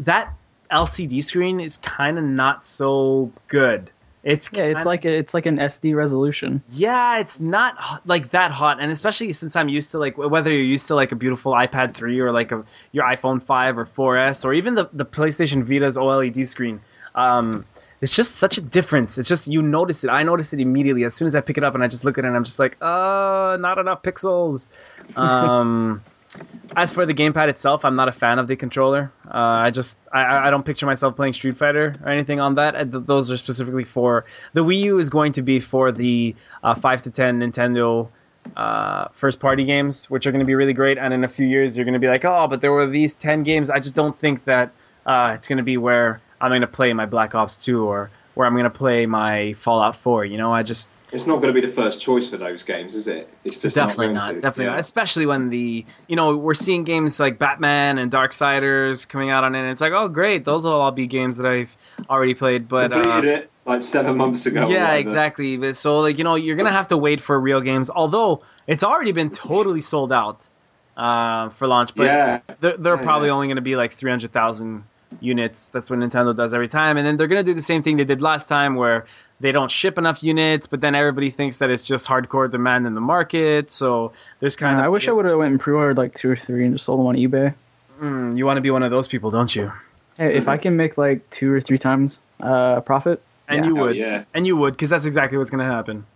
that 0.00 0.32
LCD 0.70 1.22
screen 1.22 1.60
is 1.60 1.76
kind 1.76 2.18
of 2.18 2.24
not 2.24 2.64
so 2.64 3.32
good. 3.48 3.90
It's 4.22 4.50
Yeah, 4.52 4.64
it's 4.64 4.84
like 4.84 5.06
a, 5.06 5.10
it's 5.10 5.32
like 5.32 5.46
an 5.46 5.56
SD 5.56 5.94
resolution. 5.94 6.62
yeah, 6.68 7.18
it's 7.18 7.40
not 7.40 8.06
like 8.06 8.30
that 8.30 8.50
hot, 8.50 8.78
and 8.78 8.92
especially 8.92 9.32
since 9.32 9.56
I'm 9.56 9.70
used 9.70 9.92
to 9.92 9.98
like 9.98 10.18
whether 10.18 10.50
you're 10.50 10.60
used 10.60 10.88
to 10.88 10.94
like 10.94 11.12
a 11.12 11.16
beautiful 11.16 11.52
iPad 11.52 11.94
3 11.94 12.20
or 12.20 12.30
like 12.30 12.52
a 12.52 12.64
your 12.92 13.04
iPhone 13.04 13.42
5 13.42 13.78
or 13.78 13.86
4S 13.86 14.44
or 14.44 14.52
even 14.52 14.74
the 14.74 14.90
the 14.92 15.06
PlayStation 15.06 15.62
Vita's 15.62 15.96
OLED 15.96 16.46
screen. 16.46 16.80
Um, 17.14 17.64
it's 18.00 18.14
just 18.16 18.36
such 18.36 18.56
a 18.58 18.60
difference. 18.62 19.18
It's 19.18 19.28
just 19.28 19.48
you 19.48 19.62
notice 19.62 20.04
it. 20.04 20.08
I 20.10 20.22
notice 20.22 20.52
it 20.52 20.60
immediately 20.60 21.04
as 21.04 21.14
soon 21.14 21.28
as 21.28 21.36
I 21.36 21.40
pick 21.42 21.58
it 21.58 21.64
up 21.64 21.74
and 21.74 21.82
I 21.84 21.88
just 21.88 22.04
look 22.04 22.16
at 22.18 22.24
it 22.24 22.28
and 22.28 22.36
I'm 22.36 22.44
just 22.44 22.58
like, 22.58 22.76
uh, 22.80 23.56
not 23.60 23.78
enough 23.78 24.02
pixels. 24.02 24.68
Um, 25.16 26.02
as 26.76 26.92
for 26.92 27.04
the 27.06 27.14
gamepad 27.14 27.48
itself, 27.48 27.84
I'm 27.84 27.96
not 27.96 28.08
a 28.08 28.12
fan 28.12 28.38
of 28.38 28.46
the 28.46 28.56
controller. 28.56 29.12
Uh, 29.26 29.30
I 29.66 29.70
just 29.70 29.98
I- 30.12 30.22
I, 30.22 30.46
I 30.46 30.50
don't 30.50 30.64
picture 30.64 30.86
myself 30.86 31.16
playing 31.16 31.32
Street 31.34 31.56
Fighter 31.56 31.94
or 32.02 32.08
anything 32.08 32.40
on 32.40 32.54
that. 32.54 32.74
And 32.74 32.92
th- 32.92 33.04
those 33.04 33.30
are 33.30 33.36
specifically 33.36 33.84
for 33.84 34.24
the 34.52 34.62
Wii 34.64 34.78
U 34.82 34.98
is 34.98 35.10
going 35.10 35.32
to 35.32 35.42
be 35.42 35.60
for 35.60 35.92
the 35.92 36.36
uh, 36.62 36.74
five 36.74 37.02
to 37.02 37.10
ten 37.10 37.40
Nintendo 37.40 38.08
uh, 38.56 39.08
first 39.12 39.40
party 39.40 39.64
games, 39.64 40.08
which 40.08 40.26
are 40.26 40.30
going 40.32 40.40
to 40.40 40.46
be 40.46 40.54
really 40.54 40.72
great. 40.72 40.96
And 40.98 41.12
in 41.12 41.24
a 41.24 41.28
few 41.28 41.46
years, 41.46 41.76
you're 41.76 41.84
going 41.84 41.94
to 41.94 42.00
be 42.00 42.08
like, 42.08 42.24
oh, 42.24 42.46
but 42.48 42.60
there 42.60 42.72
were 42.72 42.88
these 42.88 43.14
ten 43.14 43.42
games. 43.42 43.68
I 43.68 43.80
just 43.80 43.94
don't 43.94 44.18
think 44.18 44.44
that 44.44 44.70
uh, 45.04 45.32
it's 45.34 45.48
going 45.48 45.58
to 45.58 45.64
be 45.64 45.76
where 45.76 46.20
I'm 46.40 46.50
going 46.50 46.60
to 46.62 46.66
play 46.66 46.92
my 46.92 47.06
Black 47.06 47.34
Ops 47.34 47.62
2 47.64 47.82
or 47.84 48.10
where 48.34 48.46
I'm 48.46 48.54
going 48.54 48.64
to 48.64 48.70
play 48.70 49.06
my 49.06 49.52
Fallout 49.54 49.96
4. 49.96 50.24
You 50.24 50.38
know, 50.38 50.52
I 50.52 50.62
just 50.62 50.88
It's 51.12 51.26
not 51.26 51.40
going 51.42 51.52
to 51.54 51.60
be 51.60 51.66
the 51.66 51.72
first 51.74 52.00
choice 52.00 52.28
for 52.28 52.36
those 52.36 52.62
games, 52.62 52.94
is 52.94 53.08
it? 53.08 53.28
It's 53.44 53.60
just 53.60 53.74
definitely 53.74 54.08
not. 54.08 54.14
not, 54.14 54.20
going 54.26 54.34
to. 54.36 54.40
definitely 54.40 54.64
Yeah. 54.66 54.70
not. 54.70 54.78
Especially 54.80 55.26
when 55.26 55.50
the 55.50 55.84
you 56.06 56.16
know 56.16 56.36
we're 56.36 56.54
seeing 56.54 56.84
games 56.84 57.18
like 57.20 57.38
Batman 57.38 57.98
and 57.98 58.10
Darksiders 58.10 59.08
coming 59.08 59.30
out 59.30 59.44
on 59.44 59.54
it. 59.54 59.60
And 59.60 59.70
it's 59.70 59.80
like, 59.80 59.92
oh 59.92 60.08
great, 60.08 60.44
those 60.44 60.64
will 60.64 60.72
all 60.80 60.92
be 60.92 61.06
games 61.06 61.36
that 61.38 61.46
I've 61.46 61.76
already 62.08 62.34
played. 62.34 62.68
But 62.68 62.92
uh, 62.92 63.20
it 63.24 63.50
like 63.66 63.82
seven 63.82 64.16
months 64.16 64.46
ago. 64.46 64.68
yeah, 64.70 64.92
exactly. 64.94 65.56
But 65.56 65.76
so 65.76 65.98
like 66.00 66.16
you 66.18 66.24
know 66.24 66.36
you're 66.36 66.56
gonna 66.56 66.72
have 66.72 66.88
to 66.88 66.96
wait 66.96 67.20
for 67.20 67.38
real 67.38 67.60
games. 67.60 67.90
Although 67.90 68.42
it's 68.66 68.84
already 68.84 69.12
been 69.12 69.30
totally 69.30 69.80
sold 69.80 70.12
out 70.12 70.48
uh, 70.96 71.48
for 71.50 71.66
launch, 71.66 71.94
but 71.94 72.04
Yeah. 72.04 72.40
they're, 72.60 72.76
they're 72.76 72.96
Yeah, 72.96 73.02
probably 73.02 73.30
only 73.30 73.48
gonna 73.48 73.60
be 73.60 73.76
like 73.76 73.92
three 73.94 74.10
hundred 74.10 74.32
thousand 74.32 74.84
units. 75.20 75.70
That's 75.70 75.90
what 75.90 75.98
Nintendo 75.98 76.36
does 76.36 76.54
every 76.54 76.68
time, 76.68 76.96
and 76.96 77.06
then 77.06 77.16
they're 77.16 77.26
gonna 77.26 77.42
do 77.42 77.54
the 77.54 77.62
same 77.62 77.82
thing 77.82 77.96
they 77.96 78.04
did 78.04 78.22
last 78.22 78.48
time, 78.48 78.76
where 78.76 79.06
they 79.40 79.52
don't 79.52 79.70
ship 79.70 79.98
enough 79.98 80.22
units, 80.22 80.66
but 80.66 80.80
then 80.80 80.94
everybody 80.94 81.30
thinks 81.30 81.58
that 81.58 81.70
it's 81.70 81.84
just 81.84 82.06
hardcore 82.06 82.50
demand 82.50 82.86
in 82.86 82.94
the 82.94 83.00
market. 83.00 83.70
So 83.70 84.12
there's 84.38 84.56
kind 84.56 84.76
Uh, 84.76 84.80
of 84.80 84.84
I 84.84 84.88
wish 84.88 85.08
I 85.08 85.12
would 85.12 85.24
have 85.24 85.38
went 85.38 85.50
and 85.52 85.60
pre-ordered 85.60 85.96
like 85.98 86.14
two 86.14 86.30
or 86.30 86.36
three 86.36 86.64
and 86.64 86.74
just 86.74 86.84
sold 86.84 87.00
them 87.00 87.06
on 87.06 87.16
eBay. 87.16 87.54
Mm, 88.00 88.36
you 88.38 88.46
want 88.46 88.58
to 88.58 88.60
be 88.62 88.70
one 88.70 88.82
of 88.82 88.90
those 88.90 89.08
people, 89.08 89.30
don't 89.30 89.54
you? 89.54 89.72
Hey, 90.16 90.34
if 90.34 90.48
I 90.48 90.56
can 90.58 90.76
make 90.76 90.96
like 90.98 91.28
two 91.30 91.52
or 91.52 91.60
three 91.60 91.78
times 91.78 92.20
uh, 92.40 92.80
profit, 92.80 93.20
And 93.48 93.64
Yeah. 93.64 93.66
you 93.70 93.78
Oh, 93.78 93.82
would, 93.82 93.96
yeah. 93.96 94.24
and 94.32 94.46
you 94.46 94.56
would, 94.56 94.74
because 94.74 94.90
that's 94.90 95.06
exactly 95.06 95.36
what's 95.36 95.50
going 95.50 95.66
to 95.66 95.74
happen. 95.74 96.06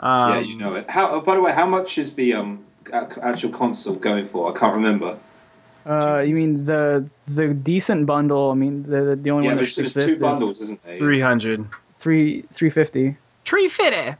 Um, 0.00 0.30
yeah, 0.32 0.38
you 0.40 0.56
know 0.56 0.74
it. 0.74 0.88
How? 0.88 1.10
oh, 1.10 1.20
by 1.20 1.34
the 1.34 1.40
way, 1.42 1.52
how 1.52 1.66
much 1.66 1.98
is 1.98 2.14
the 2.14 2.34
um 2.34 2.64
actual 2.92 3.50
console 3.50 3.94
going 3.94 4.26
for? 4.28 4.54
I 4.54 4.58
can't 4.58 4.74
remember. 4.74 5.16
Uh, 5.86 6.20
you 6.20 6.34
mean 6.34 6.52
the 6.66 7.08
the 7.28 7.48
decent 7.54 8.06
bundle? 8.06 8.50
I 8.50 8.54
mean 8.54 8.82
the 8.82 9.16
the 9.20 9.30
only 9.30 9.46
yeah, 9.46 9.54
one 9.54 9.56
that 9.56 9.62
there's, 9.62 9.76
there's 9.76 9.96
exists 9.96 10.14
two 10.14 10.20
bundles, 10.20 10.60
isn't 10.60 10.82
there? 10.84 10.98
three 10.98 11.20
hundred. 11.20 11.60
is 11.60 11.66
three 11.98 12.42
three 12.52 12.70
fifty. 12.70 13.16
Tree 13.44 13.68
fitty. 13.68 14.16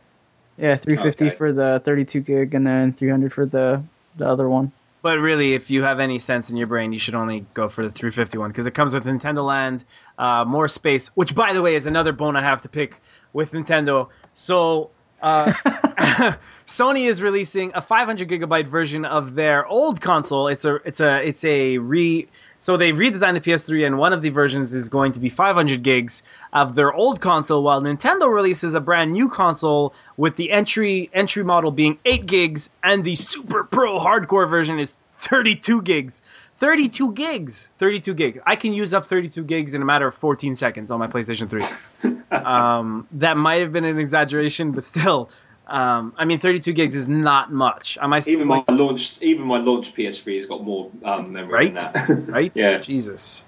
Yeah, 0.58 0.76
three 0.76 0.96
fifty 0.96 1.26
Okay. 1.26 1.36
for 1.36 1.52
the 1.52 1.80
thirty 1.84 2.04
two 2.04 2.20
gig, 2.20 2.54
and 2.54 2.66
then 2.66 2.92
three 2.92 3.10
hundred 3.10 3.32
for 3.32 3.46
the 3.46 3.82
the 4.16 4.26
other 4.28 4.48
one. 4.48 4.72
But 5.02 5.18
really, 5.18 5.54
if 5.54 5.68
you 5.70 5.82
have 5.82 5.98
any 5.98 6.20
sense 6.20 6.50
in 6.50 6.56
your 6.56 6.68
brain, 6.68 6.92
you 6.92 7.00
should 7.00 7.16
only 7.16 7.44
go 7.54 7.68
for 7.68 7.82
the 7.82 7.90
350 7.90 8.38
one 8.38 8.50
because 8.50 8.68
it 8.68 8.74
comes 8.74 8.94
with 8.94 9.04
Nintendo 9.04 9.44
Land, 9.44 9.84
uh, 10.16 10.44
more 10.44 10.68
space. 10.68 11.08
Which, 11.08 11.34
by 11.34 11.54
the 11.54 11.60
way, 11.60 11.74
is 11.74 11.86
another 11.86 12.12
bone 12.12 12.36
I 12.36 12.42
have 12.42 12.62
to 12.62 12.68
pick 12.68 13.00
with 13.32 13.50
Nintendo. 13.50 14.10
So, 14.34 14.90
uh, 15.22 15.52
Sony 16.66 17.08
is 17.08 17.22
releasing 17.22 17.72
a 17.74 17.82
500 17.82 18.28
gigabyte 18.28 18.66
version 18.66 19.04
of 19.04 19.34
their 19.34 19.66
old 19.66 20.00
console. 20.00 20.48
It's 20.48 20.64
a 20.64 20.76
it's 20.84 21.00
a 21.00 21.26
it's 21.26 21.44
a 21.44 21.78
re 21.78 22.28
so 22.60 22.76
they 22.76 22.92
redesigned 22.92 23.34
the 23.34 23.50
PS3 23.50 23.86
and 23.86 23.98
one 23.98 24.12
of 24.12 24.22
the 24.22 24.30
versions 24.30 24.74
is 24.74 24.88
going 24.88 25.12
to 25.12 25.20
be 25.20 25.28
500 25.28 25.82
gigs 25.82 26.22
of 26.52 26.74
their 26.74 26.92
old 26.92 27.20
console 27.20 27.62
while 27.62 27.80
Nintendo 27.80 28.32
releases 28.32 28.74
a 28.74 28.80
brand 28.80 29.12
new 29.12 29.28
console 29.28 29.94
with 30.16 30.36
the 30.36 30.50
entry 30.50 31.10
entry 31.12 31.44
model 31.44 31.70
being 31.70 31.98
8 32.04 32.26
gigs 32.26 32.70
and 32.82 33.04
the 33.04 33.14
Super 33.14 33.64
Pro 33.64 33.98
hardcore 33.98 34.48
version 34.48 34.78
is 34.78 34.94
32 35.18 35.82
gigs. 35.82 36.22
32 36.62 37.12
gigs. 37.14 37.68
32 37.78 38.14
gig. 38.14 38.40
I 38.46 38.54
can 38.54 38.72
use 38.72 38.94
up 38.94 39.06
32 39.06 39.42
gigs 39.42 39.74
in 39.74 39.82
a 39.82 39.84
matter 39.84 40.06
of 40.06 40.14
14 40.14 40.54
seconds 40.54 40.92
on 40.92 41.00
my 41.00 41.08
PlayStation 41.08 41.50
3 41.50 42.14
um, 42.30 43.08
that 43.14 43.36
might 43.36 43.62
have 43.62 43.72
been 43.72 43.84
an 43.84 43.98
exaggeration, 43.98 44.70
but 44.70 44.84
still, 44.84 45.28
um, 45.66 46.14
I 46.16 46.24
mean, 46.24 46.38
32 46.38 46.72
gigs 46.72 46.94
is 46.94 47.08
not 47.08 47.50
much. 47.50 47.98
I 48.00 48.06
might 48.06 48.28
Even 48.28 48.46
my 48.46 48.58
like, 48.58 48.70
launch, 48.70 49.20
even 49.22 49.44
my 49.44 49.58
launch 49.58 49.92
PS3 49.92 50.36
has 50.36 50.46
got 50.46 50.62
more 50.62 50.92
um, 51.04 51.32
memory 51.32 51.52
Right? 51.52 51.74
than 51.74 51.92
that. 51.92 52.28
right? 52.32 52.52
Yeah. 52.54 52.78
Jesus. 52.78 53.42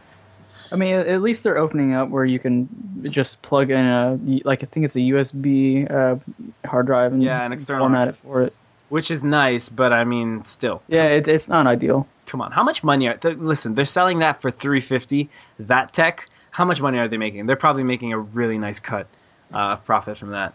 I 0.73 0.77
mean, 0.77 0.97
at 0.97 1.07
at 1.07 1.23
least 1.23 1.45
they're 1.45 1.59
opening 1.59 1.95
up 1.95 2.09
where 2.09 2.25
you 2.25 2.41
can 2.41 2.69
just 3.13 3.43
plug 3.43 3.71
in 3.71 3.79
a 3.79 4.19
like 4.45 4.65
I 4.65 4.67
think 4.67 4.87
it's 4.87 4.97
a 4.97 5.01
USB 5.01 5.89
uh, 5.89 6.17
hard 6.67 6.87
drive 6.87 7.13
and 7.13 7.23
Yeah, 7.23 7.45
an 7.47 7.53
external 7.53 7.87
format 7.87 8.09
it 8.09 8.17
for 8.17 8.43
it. 8.43 8.57
Which 8.95 9.11
is 9.11 9.25
nice, 9.25 9.71
but 9.71 9.93
I 9.93 10.05
mean, 10.05 10.45
still, 10.45 10.81
Yeah, 10.87 11.07
it, 11.07 11.27
it's 11.27 11.49
not 11.49 11.67
ideal. 11.67 12.07
come 12.27 12.41
on. 12.41 12.53
How 12.53 12.63
much 12.63 12.85
money 12.85 13.09
are? 13.09 13.17
Th- 13.17 13.37
listen, 13.37 13.75
they're 13.75 13.85
selling 13.85 14.21
that 14.21 14.41
for 14.41 14.53
350. 14.53 15.31
That 15.59 15.93
tech. 15.93 16.29
How 16.53 16.65
much 16.65 16.81
money 16.81 16.99
are 16.99 17.09
they 17.09 17.17
making? 17.17 17.47
They're 17.47 17.57
probably 17.57 17.83
making 17.83 18.13
a 18.13 18.21
really 18.21 18.57
nice 18.57 18.79
cut 18.79 19.09
uh, 19.53 19.73
of 19.73 19.85
profit 19.85 20.17
from 20.17 20.31
that. 20.31 20.55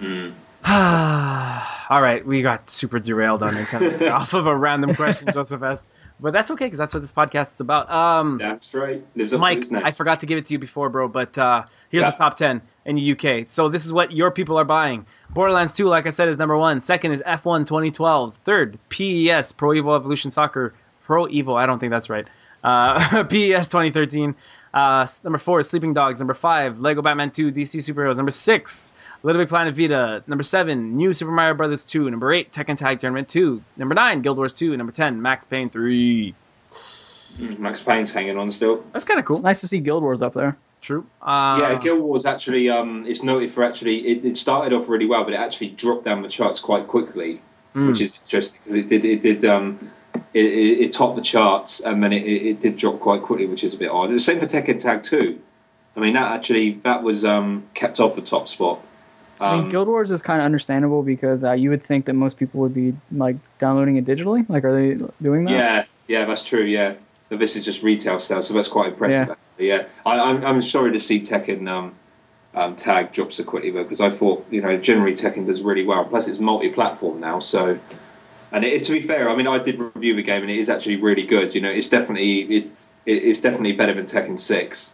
Mm. 0.00 0.32
All 1.90 2.00
right, 2.00 2.26
we 2.26 2.40
got 2.40 2.70
super 2.70 2.98
derailed 2.98 3.42
on 3.42 3.56
Nintendo 3.56 4.10
off 4.20 4.32
of 4.32 4.46
a 4.46 4.56
random 4.56 4.94
question 4.94 5.28
Joseph 5.30 5.62
asked, 5.62 5.84
but 6.20 6.32
that's 6.32 6.50
okay 6.52 6.66
because 6.66 6.78
that's 6.78 6.94
what 6.94 7.00
this 7.00 7.12
podcast 7.12 7.54
is 7.54 7.60
about. 7.60 7.90
Um, 7.90 8.40
straight. 8.60 9.04
Lives 9.14 9.32
Mike. 9.34 9.70
I 9.72 9.92
forgot 9.92 10.20
to 10.20 10.26
give 10.26 10.38
it 10.38 10.46
to 10.46 10.54
you 10.54 10.58
before, 10.58 10.88
bro, 10.88 11.08
but 11.08 11.36
uh, 11.36 11.64
here's 11.90 12.04
Yeah. 12.04 12.10
the 12.10 12.16
top 12.16 12.36
10 12.36 12.62
in 12.84 12.96
the 12.96 13.12
UK. 13.12 13.44
So 13.48 13.68
this 13.68 13.84
is 13.84 13.92
what 13.92 14.12
your 14.12 14.30
people 14.30 14.58
are 14.58 14.64
buying. 14.64 15.06
Borderlands 15.30 15.72
2, 15.74 15.86
like 15.86 16.06
I 16.06 16.10
said, 16.10 16.28
is 16.28 16.38
number 16.38 16.56
one. 16.56 16.80
Second 16.80 17.12
is 17.12 17.22
F1 17.22 17.66
2012. 17.66 18.36
Third, 18.44 18.78
PES, 18.88 19.52
Pro 19.52 19.70
Evo 19.70 19.96
Evolution 19.96 20.30
Soccer. 20.30 20.74
Pro 21.04 21.26
Evo, 21.26 21.54
I 21.56 21.66
don't 21.66 21.78
think 21.78 21.90
that's 21.90 22.08
right. 22.10 22.26
Uh, 22.64 22.98
PES 23.24 23.68
2013. 23.68 24.34
Uh, 24.76 25.06
number 25.24 25.38
four 25.38 25.58
is 25.58 25.70
Sleeping 25.70 25.94
Dogs. 25.94 26.18
Number 26.18 26.34
five, 26.34 26.80
Lego 26.80 27.00
Batman 27.00 27.30
2 27.30 27.50
DC 27.50 27.80
Superheroes. 27.80 28.16
Number 28.16 28.30
six, 28.30 28.92
Little 29.22 29.40
Big 29.40 29.48
Planet 29.48 29.74
Vita. 29.74 30.22
Number 30.26 30.44
seven, 30.44 30.98
New 30.98 31.14
Super 31.14 31.32
Mario 31.32 31.54
Brothers 31.54 31.86
2. 31.86 32.10
Number 32.10 32.30
eight, 32.30 32.52
Tekken 32.52 32.76
Tag 32.76 33.00
Tournament 33.00 33.26
2. 33.26 33.62
Number 33.78 33.94
nine, 33.94 34.20
Guild 34.20 34.36
Wars 34.36 34.52
2. 34.52 34.76
Number 34.76 34.92
10, 34.92 35.22
Max 35.22 35.46
Payne 35.46 35.70
3. 35.70 36.34
Mm, 36.72 37.58
Max 37.58 37.82
Payne's 37.82 38.12
hanging 38.12 38.36
on 38.36 38.52
still. 38.52 38.84
That's 38.92 39.06
kind 39.06 39.18
of 39.18 39.22
It's 39.22 39.28
cool. 39.28 39.40
nice 39.40 39.62
to 39.62 39.66
see 39.66 39.80
Guild 39.80 40.02
Wars 40.02 40.20
up 40.20 40.34
there. 40.34 40.58
True. 40.82 41.06
Uh, 41.22 41.58
yeah, 41.62 41.78
Guild 41.78 42.00
Wars 42.00 42.26
actually 42.26 42.68
um, 42.68 43.06
it's 43.06 43.22
noted 43.22 43.54
for 43.54 43.64
actually 43.64 44.06
it, 44.06 44.26
it 44.26 44.36
started 44.36 44.74
off 44.74 44.90
really 44.90 45.06
well, 45.06 45.24
but 45.24 45.32
it 45.32 45.36
actually 45.40 45.70
dropped 45.70 46.04
down 46.04 46.20
the 46.20 46.28
charts 46.28 46.60
quite 46.60 46.86
quickly, 46.86 47.40
mm. 47.74 47.88
which 47.88 48.02
is 48.02 48.14
interesting 48.14 48.60
because 48.62 48.76
it 48.76 48.88
did 48.88 49.06
it 49.06 49.22
did 49.22 49.42
um, 49.46 49.90
it, 50.36 50.44
it, 50.44 50.80
it 50.84 50.92
topped 50.92 51.16
the 51.16 51.22
charts 51.22 51.80
and 51.80 52.02
then 52.02 52.12
it, 52.12 52.22
it, 52.22 52.46
it 52.50 52.60
did 52.60 52.76
drop 52.76 53.00
quite 53.00 53.22
quickly, 53.22 53.46
which 53.46 53.64
is 53.64 53.72
a 53.74 53.76
bit 53.76 53.90
odd. 53.90 54.10
The 54.10 54.20
same 54.20 54.38
for 54.38 54.46
Tekken 54.46 54.78
Tag 54.80 55.02
2. 55.02 55.40
I 55.96 56.00
mean 56.00 56.14
that 56.14 56.32
actually 56.32 56.72
that 56.84 57.02
was 57.02 57.24
um, 57.24 57.64
kept 57.74 58.00
off 58.00 58.14
the 58.16 58.20
top 58.22 58.48
spot. 58.48 58.80
I 59.40 59.54
Um, 59.54 59.60
mean, 59.62 59.70
Guild 59.70 59.88
Wars 59.88 60.10
is 60.10 60.22
kind 60.22 60.40
of 60.40 60.44
understandable 60.44 61.02
because 61.02 61.42
uh, 61.42 61.52
you 61.52 61.70
would 61.70 61.82
think 61.82 62.04
that 62.06 62.14
most 62.14 62.36
people 62.36 62.60
would 62.60 62.74
be 62.74 62.94
like 63.12 63.36
downloading 63.58 63.96
it 63.96 64.04
digitally. 64.04 64.48
Like, 64.48 64.64
are 64.64 64.74
they 64.74 65.02
doing 65.22 65.44
that? 65.44 65.50
Yeah, 65.52 65.84
yeah, 66.08 66.24
that's 66.26 66.42
true. 66.42 66.64
Yeah, 66.64 66.94
but 67.28 67.38
this 67.38 67.56
is 67.56 67.64
just 67.64 67.82
retail 67.82 68.20
sales, 68.20 68.46
so 68.48 68.54
that's 68.54 68.68
quite 68.68 68.88
impressive. 68.92 69.28
Yeah. 69.28 69.32
Actually. 69.34 69.68
Yeah, 69.68 69.84
I, 70.04 70.20
I'm 70.20 70.44
I'm 70.44 70.62
sorry 70.62 70.92
to 70.92 71.00
see 71.00 71.20
Tekken 71.20 71.68
um, 71.68 71.94
um, 72.54 72.76
tag 72.76 73.12
drop 73.12 73.32
so 73.32 73.42
quickly 73.44 73.70
though, 73.70 73.82
because 73.82 74.00
I 74.00 74.10
thought 74.10 74.46
you 74.50 74.60
know 74.62 74.76
generally 74.76 75.14
Tekken 75.14 75.46
does 75.46 75.60
really 75.62 75.84
well. 75.84 76.04
Plus, 76.04 76.28
it's 76.28 76.38
multi-platform 76.38 77.20
now, 77.20 77.40
so. 77.40 77.78
And 78.52 78.64
it, 78.64 78.84
to 78.84 78.92
be 78.92 79.02
fair, 79.02 79.28
I 79.28 79.36
mean, 79.36 79.46
I 79.46 79.58
did 79.58 79.78
review 79.78 80.14
the 80.14 80.22
game, 80.22 80.42
and 80.42 80.50
it 80.50 80.58
is 80.58 80.68
actually 80.68 80.96
really 80.96 81.24
good. 81.24 81.54
You 81.54 81.60
know, 81.60 81.70
it's 81.70 81.88
definitely 81.88 82.42
it's 82.42 82.70
it's 83.04 83.40
definitely 83.40 83.72
better 83.72 83.94
than 83.94 84.06
Tekken 84.06 84.38
Six. 84.38 84.92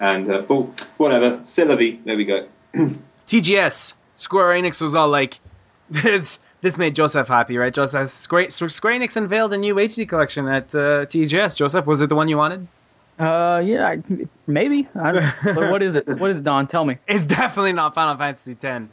And 0.00 0.30
uh, 0.30 0.42
but 0.42 0.80
whatever, 0.96 1.42
still. 1.46 1.68
There 1.68 1.76
we 1.76 2.24
go. 2.24 2.48
TGS. 3.26 3.94
Square 4.16 4.60
Enix 4.60 4.82
was 4.82 4.94
all 4.96 5.08
like, 5.08 5.38
this, 5.90 6.38
this 6.60 6.76
made 6.76 6.96
Joseph 6.96 7.28
happy, 7.28 7.56
right? 7.56 7.72
Joseph, 7.72 8.10
Square, 8.10 8.50
Square 8.50 8.98
Enix 8.98 9.16
unveiled 9.16 9.52
a 9.52 9.58
new 9.58 9.76
HD 9.76 10.08
collection 10.08 10.48
at 10.48 10.74
uh, 10.74 11.06
TGS. 11.06 11.54
Joseph, 11.54 11.86
was 11.86 12.02
it 12.02 12.08
the 12.08 12.16
one 12.16 12.28
you 12.28 12.36
wanted? 12.36 12.66
Uh, 13.18 13.62
yeah, 13.64 13.86
I, 13.86 14.02
maybe. 14.46 14.88
I 14.94 15.12
don't, 15.12 15.34
but 15.44 15.70
what 15.70 15.82
is 15.82 15.96
it? 15.96 16.06
What 16.06 16.30
is 16.30 16.40
it, 16.40 16.44
Don? 16.44 16.66
Tell 16.68 16.84
me. 16.84 16.98
It's 17.06 17.24
definitely 17.24 17.72
not 17.72 17.94
Final 17.94 18.16
Fantasy 18.16 18.56
X. 18.60 18.86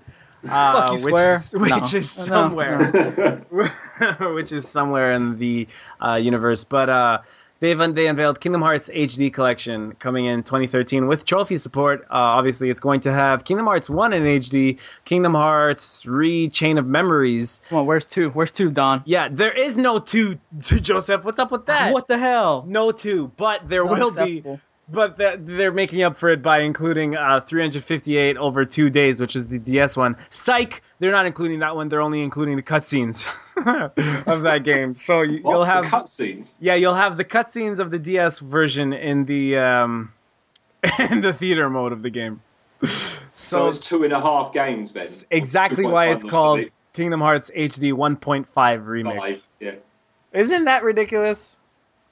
Uh, 0.49 0.73
Fuck 0.89 0.99
you, 0.99 1.05
which 1.05 1.15
is, 1.21 1.51
which 1.53 1.69
No. 1.71 1.77
is 1.77 2.17
No, 2.17 2.23
somewhere, 2.23 3.45
which 4.33 4.51
is 4.51 4.67
somewhere 4.67 5.13
in 5.13 5.37
the 5.39 5.67
uh, 6.03 6.15
universe. 6.15 6.63
But 6.63 6.89
uh, 6.89 7.17
they've 7.59 7.79
un- 7.79 7.93
they 7.93 8.07
unveiled 8.07 8.39
Kingdom 8.39 8.61
Hearts 8.61 8.89
HD 8.89 9.31
collection 9.33 9.93
coming 9.93 10.25
in 10.25 10.43
2013 10.43 11.07
with 11.07 11.25
trophy 11.25 11.57
support. 11.57 12.01
Uh, 12.03 12.15
obviously, 12.15 12.69
it's 12.69 12.79
going 12.79 13.01
to 13.01 13.13
have 13.13 13.43
Kingdom 13.43 13.65
Hearts 13.65 13.89
1 13.89 14.13
in 14.13 14.23
HD, 14.23 14.79
Kingdom 15.05 15.33
Hearts 15.33 16.01
3 16.01 16.49
Chain 16.49 16.77
of 16.77 16.85
Memories. 16.85 17.61
Come 17.69 17.79
on, 17.79 17.85
where's 17.85 18.05
two? 18.05 18.29
Where's 18.29 18.51
two, 18.51 18.69
Don? 18.71 19.01
Yeah, 19.05 19.29
there 19.31 19.53
is 19.53 19.75
no 19.77 19.99
two, 19.99 20.39
Joseph. 20.59 21.23
What's 21.23 21.39
up 21.39 21.51
with 21.51 21.67
that? 21.67 21.93
What 21.93 22.07
the 22.07 22.17
hell? 22.17 22.65
No 22.67 22.91
two, 22.91 23.31
but 23.37 23.67
there 23.67 23.83
It's 23.85 23.91
will 23.99 24.11
be. 24.11 24.43
But 24.87 25.17
they're 25.17 25.71
making 25.71 26.03
up 26.03 26.17
for 26.17 26.29
it 26.29 26.43
by 26.43 26.59
including 26.59 27.15
uh, 27.15 27.39
358 27.41 28.37
over 28.37 28.65
two 28.65 28.91
days, 28.91 29.19
which 29.19 29.35
is 29.35 29.47
the 29.47 29.57
DS 29.57 29.97
one. 29.97 30.15
Psych! 30.29 30.83
They're 30.99 31.11
not 31.11 31.25
including 31.25 31.59
that 31.59 31.75
one. 31.75 31.89
They're 31.89 32.01
only 32.01 32.21
including 32.21 32.55
the 32.55 32.61
cutscenes 32.61 33.25
of 34.27 34.43
that 34.43 34.63
game. 34.63 34.95
So 34.95 35.23
you, 35.23 35.41
The 35.41 35.61
have 35.63 35.85
cutscenes. 35.85 36.55
yeah, 36.59 36.75
you'll 36.75 36.93
have 36.93 37.17
the 37.17 37.25
cutscenes 37.25 37.79
of 37.79 37.89
the 37.89 37.97
DS 37.97 38.37
version 38.39 38.93
in 38.93 39.25
the 39.25 39.57
um, 39.57 40.13
in 41.09 41.21
the 41.21 41.33
theater 41.33 41.67
mode 41.67 41.91
of 41.91 42.03
the 42.03 42.11
game. 42.11 42.41
So, 42.83 42.87
So, 43.33 43.67
it's 43.69 43.79
two 43.79 44.03
and 44.03 44.13
a 44.13 44.21
half 44.21 44.53
games 44.53 44.91
then. 44.93 45.07
exactly 45.31 45.85
why 45.85 46.11
it's 46.11 46.23
called. 46.23 46.69
Kingdom 46.93 47.19
Hearts 47.19 47.51
HD 47.53 47.91
1.5 47.91 48.45
remix. 48.53 49.17
Five, 49.17 49.47
Yeah. 49.59 49.71
Isn't 50.39 50.65
that 50.65 50.83
ridiculous? 50.83 51.57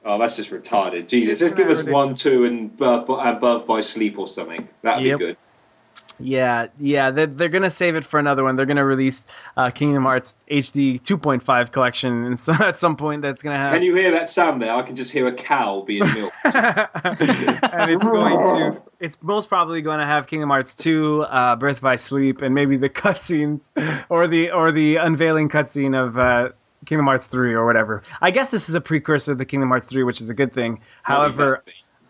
Oh, 0.05 0.19
that's 0.19 0.35
just 0.35 0.49
retarded. 0.49 1.07
Jesus, 1.07 1.39
just 1.39 1.55
give 1.55 1.69
us 1.69 1.83
one, 1.83 2.15
two, 2.15 2.45
and 2.45 2.75
Birth 2.75 3.07
by, 3.07 3.29
and 3.29 3.39
Birth 3.39 3.65
by 3.65 3.81
Sleep 3.81 4.19
or 4.19 4.27
something. 4.27 4.67
That'd 4.81 5.05
Yep. 5.05 5.19
be 5.19 5.25
good. 5.25 5.37
Yeah, 6.19 6.67
yeah, 6.79 7.11
they're, 7.11 7.25
they're 7.25 7.49
gonna 7.49 7.69
save 7.69 7.95
it 7.95 8.05
for 8.05 8.19
another 8.19 8.43
one. 8.43 8.55
They're 8.55 8.65
gonna 8.65 8.85
release 8.85 9.25
uh, 9.57 9.71
Kingdom 9.71 10.03
Hearts 10.03 10.37
HD 10.49 11.01
2.5 11.01 11.71
collection, 11.71 12.25
and 12.25 12.39
so 12.39 12.53
at 12.59 12.77
some 12.77 12.97
point 12.97 13.21
that's 13.23 13.41
gonna 13.41 13.57
happen. 13.57 13.79
Can 13.79 13.83
you 13.83 13.95
hear 13.95 14.11
that 14.11 14.29
sound 14.29 14.61
there? 14.61 14.73
I 14.73 14.83
can 14.83 14.95
just 14.95 15.11
hear 15.11 15.27
a 15.27 15.33
cow 15.33 15.83
being 15.85 16.03
milked. 16.13 16.35
and 16.43 17.91
it's 17.91 18.07
going 18.07 18.37
to 18.37 18.81
it's 18.99 19.21
most 19.21 19.49
probably 19.49 19.81
going 19.81 19.99
to 19.99 20.05
have 20.05 20.27
Kingdom 20.27 20.49
Hearts 20.49 20.75
2, 20.75 21.23
uh, 21.23 21.55
Birth 21.57 21.81
by 21.81 21.97
Sleep, 21.97 22.41
and 22.41 22.55
maybe 22.55 22.77
the 22.77 22.89
cutscenes 22.89 23.69
or 24.09 24.27
the 24.27 24.51
or 24.51 24.71
the 24.71 24.95
unveiling 24.97 25.49
cutscene 25.49 25.95
of 25.95 26.17
uh, 26.17 26.49
Kingdom 26.85 27.05
Hearts 27.05 27.27
3 27.27 27.53
or 27.53 27.65
whatever. 27.65 28.03
I 28.21 28.31
guess 28.31 28.51
this 28.51 28.69
is 28.69 28.75
a 28.75 28.81
precursor 28.81 29.35
to 29.35 29.45
Kingdom 29.45 29.69
Hearts 29.69 29.87
3, 29.87 30.03
which 30.03 30.21
is 30.21 30.29
a 30.29 30.33
good 30.33 30.53
thing. 30.53 30.81
However, 31.01 31.63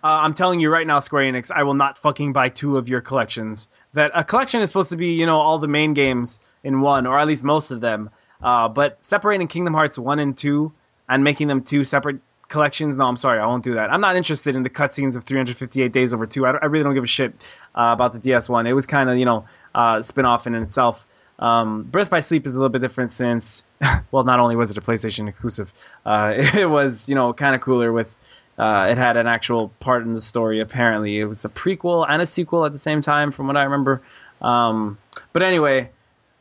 uh, 0.04 0.08
I'm 0.08 0.34
telling 0.34 0.60
you 0.60 0.70
right 0.70 0.86
now, 0.86 1.00
Square 1.00 1.32
Enix, 1.32 1.50
I 1.50 1.64
will 1.64 1.76
not 1.76 1.98
fucking 1.98 2.34
buy 2.34 2.50
two 2.50 2.78
of 2.78 2.90
your 2.90 3.02
collections. 3.02 3.70
That 3.94 4.12
a 4.14 4.24
collection 4.24 4.62
is 4.62 4.70
supposed 4.70 4.92
to 4.92 4.98
be, 4.98 5.14
you 5.14 5.26
know, 5.26 5.40
all 5.40 5.60
the 5.60 5.68
main 5.68 5.94
games 5.94 6.40
in 6.64 6.82
one, 6.82 7.08
or 7.08 7.18
at 7.18 7.28
least 7.28 7.44
most 7.44 7.72
of 7.72 7.80
them. 7.80 8.10
Uh, 8.42 8.68
but 8.68 8.98
separating 9.04 9.48
Kingdom 9.48 9.74
Hearts 9.74 9.98
1 9.98 10.20
and 10.20 10.38
2 10.38 10.74
and 11.08 11.24
making 11.24 11.48
them 11.48 11.64
two 11.64 11.86
separate 11.86 12.20
collections, 12.50 12.98
no, 12.98 13.06
I'm 13.06 13.16
sorry, 13.16 13.40
I 13.40 13.46
won't 13.46 13.64
do 13.64 13.76
that. 13.76 13.90
I'm 13.90 14.02
not 14.02 14.18
interested 14.18 14.58
in 14.58 14.64
the 14.64 14.70
cutscenes 14.70 15.16
of 15.16 15.24
358 15.24 15.94
Days 15.94 16.14
Over 16.14 16.26
2. 16.26 16.46
I, 16.46 16.52
I 16.52 16.66
really 16.66 16.84
don't 16.84 16.94
give 16.94 17.06
a 17.06 17.08
shit 17.08 17.34
uh, 17.74 17.92
about 17.94 18.12
the 18.12 18.20
DS 18.20 18.50
one. 18.50 18.68
It 18.68 18.74
was 18.74 18.86
kind 18.86 19.10
of, 19.10 19.18
you 19.18 19.26
know, 19.26 19.46
uh, 19.74 20.02
spin 20.02 20.26
off 20.26 20.48
in 20.48 20.56
itself. 20.56 21.08
Um, 21.40 21.84
Birth 21.84 22.10
by 22.10 22.20
Sleep 22.20 22.46
is 22.46 22.56
a 22.56 22.60
little 22.60 22.70
bit 22.72 22.82
different 22.82 23.12
since, 23.12 23.64
well, 24.12 24.24
not 24.24 24.40
only 24.40 24.56
was 24.56 24.72
it 24.72 24.78
a 24.78 24.82
PlayStation 24.82 25.28
exclusive, 25.28 25.74
uh, 26.06 26.34
it 26.38 26.70
was, 26.70 27.10
you 27.10 27.16
know, 27.16 27.34
kind 27.34 27.56
of 27.56 27.62
cooler 27.62 27.92
with 27.92 28.16
uh, 28.58 28.88
it 28.92 28.98
had 28.98 29.18
an 29.18 29.26
actual 29.26 29.70
part 29.80 30.04
in 30.04 30.14
the 30.14 30.22
story. 30.22 30.60
Apparently, 30.62 31.20
it 31.20 31.26
was 31.26 31.44
a 31.44 31.50
prequel 31.50 32.06
and 32.08 32.22
a 32.22 32.26
sequel 32.26 32.66
at 32.66 32.72
the 32.72 32.78
same 32.78 33.02
time, 33.02 33.32
from 33.32 33.48
what 33.48 33.58
I 33.58 33.64
remember. 33.64 34.04
Um, 34.42 35.00
but 35.32 35.42
anyway, 35.42 35.90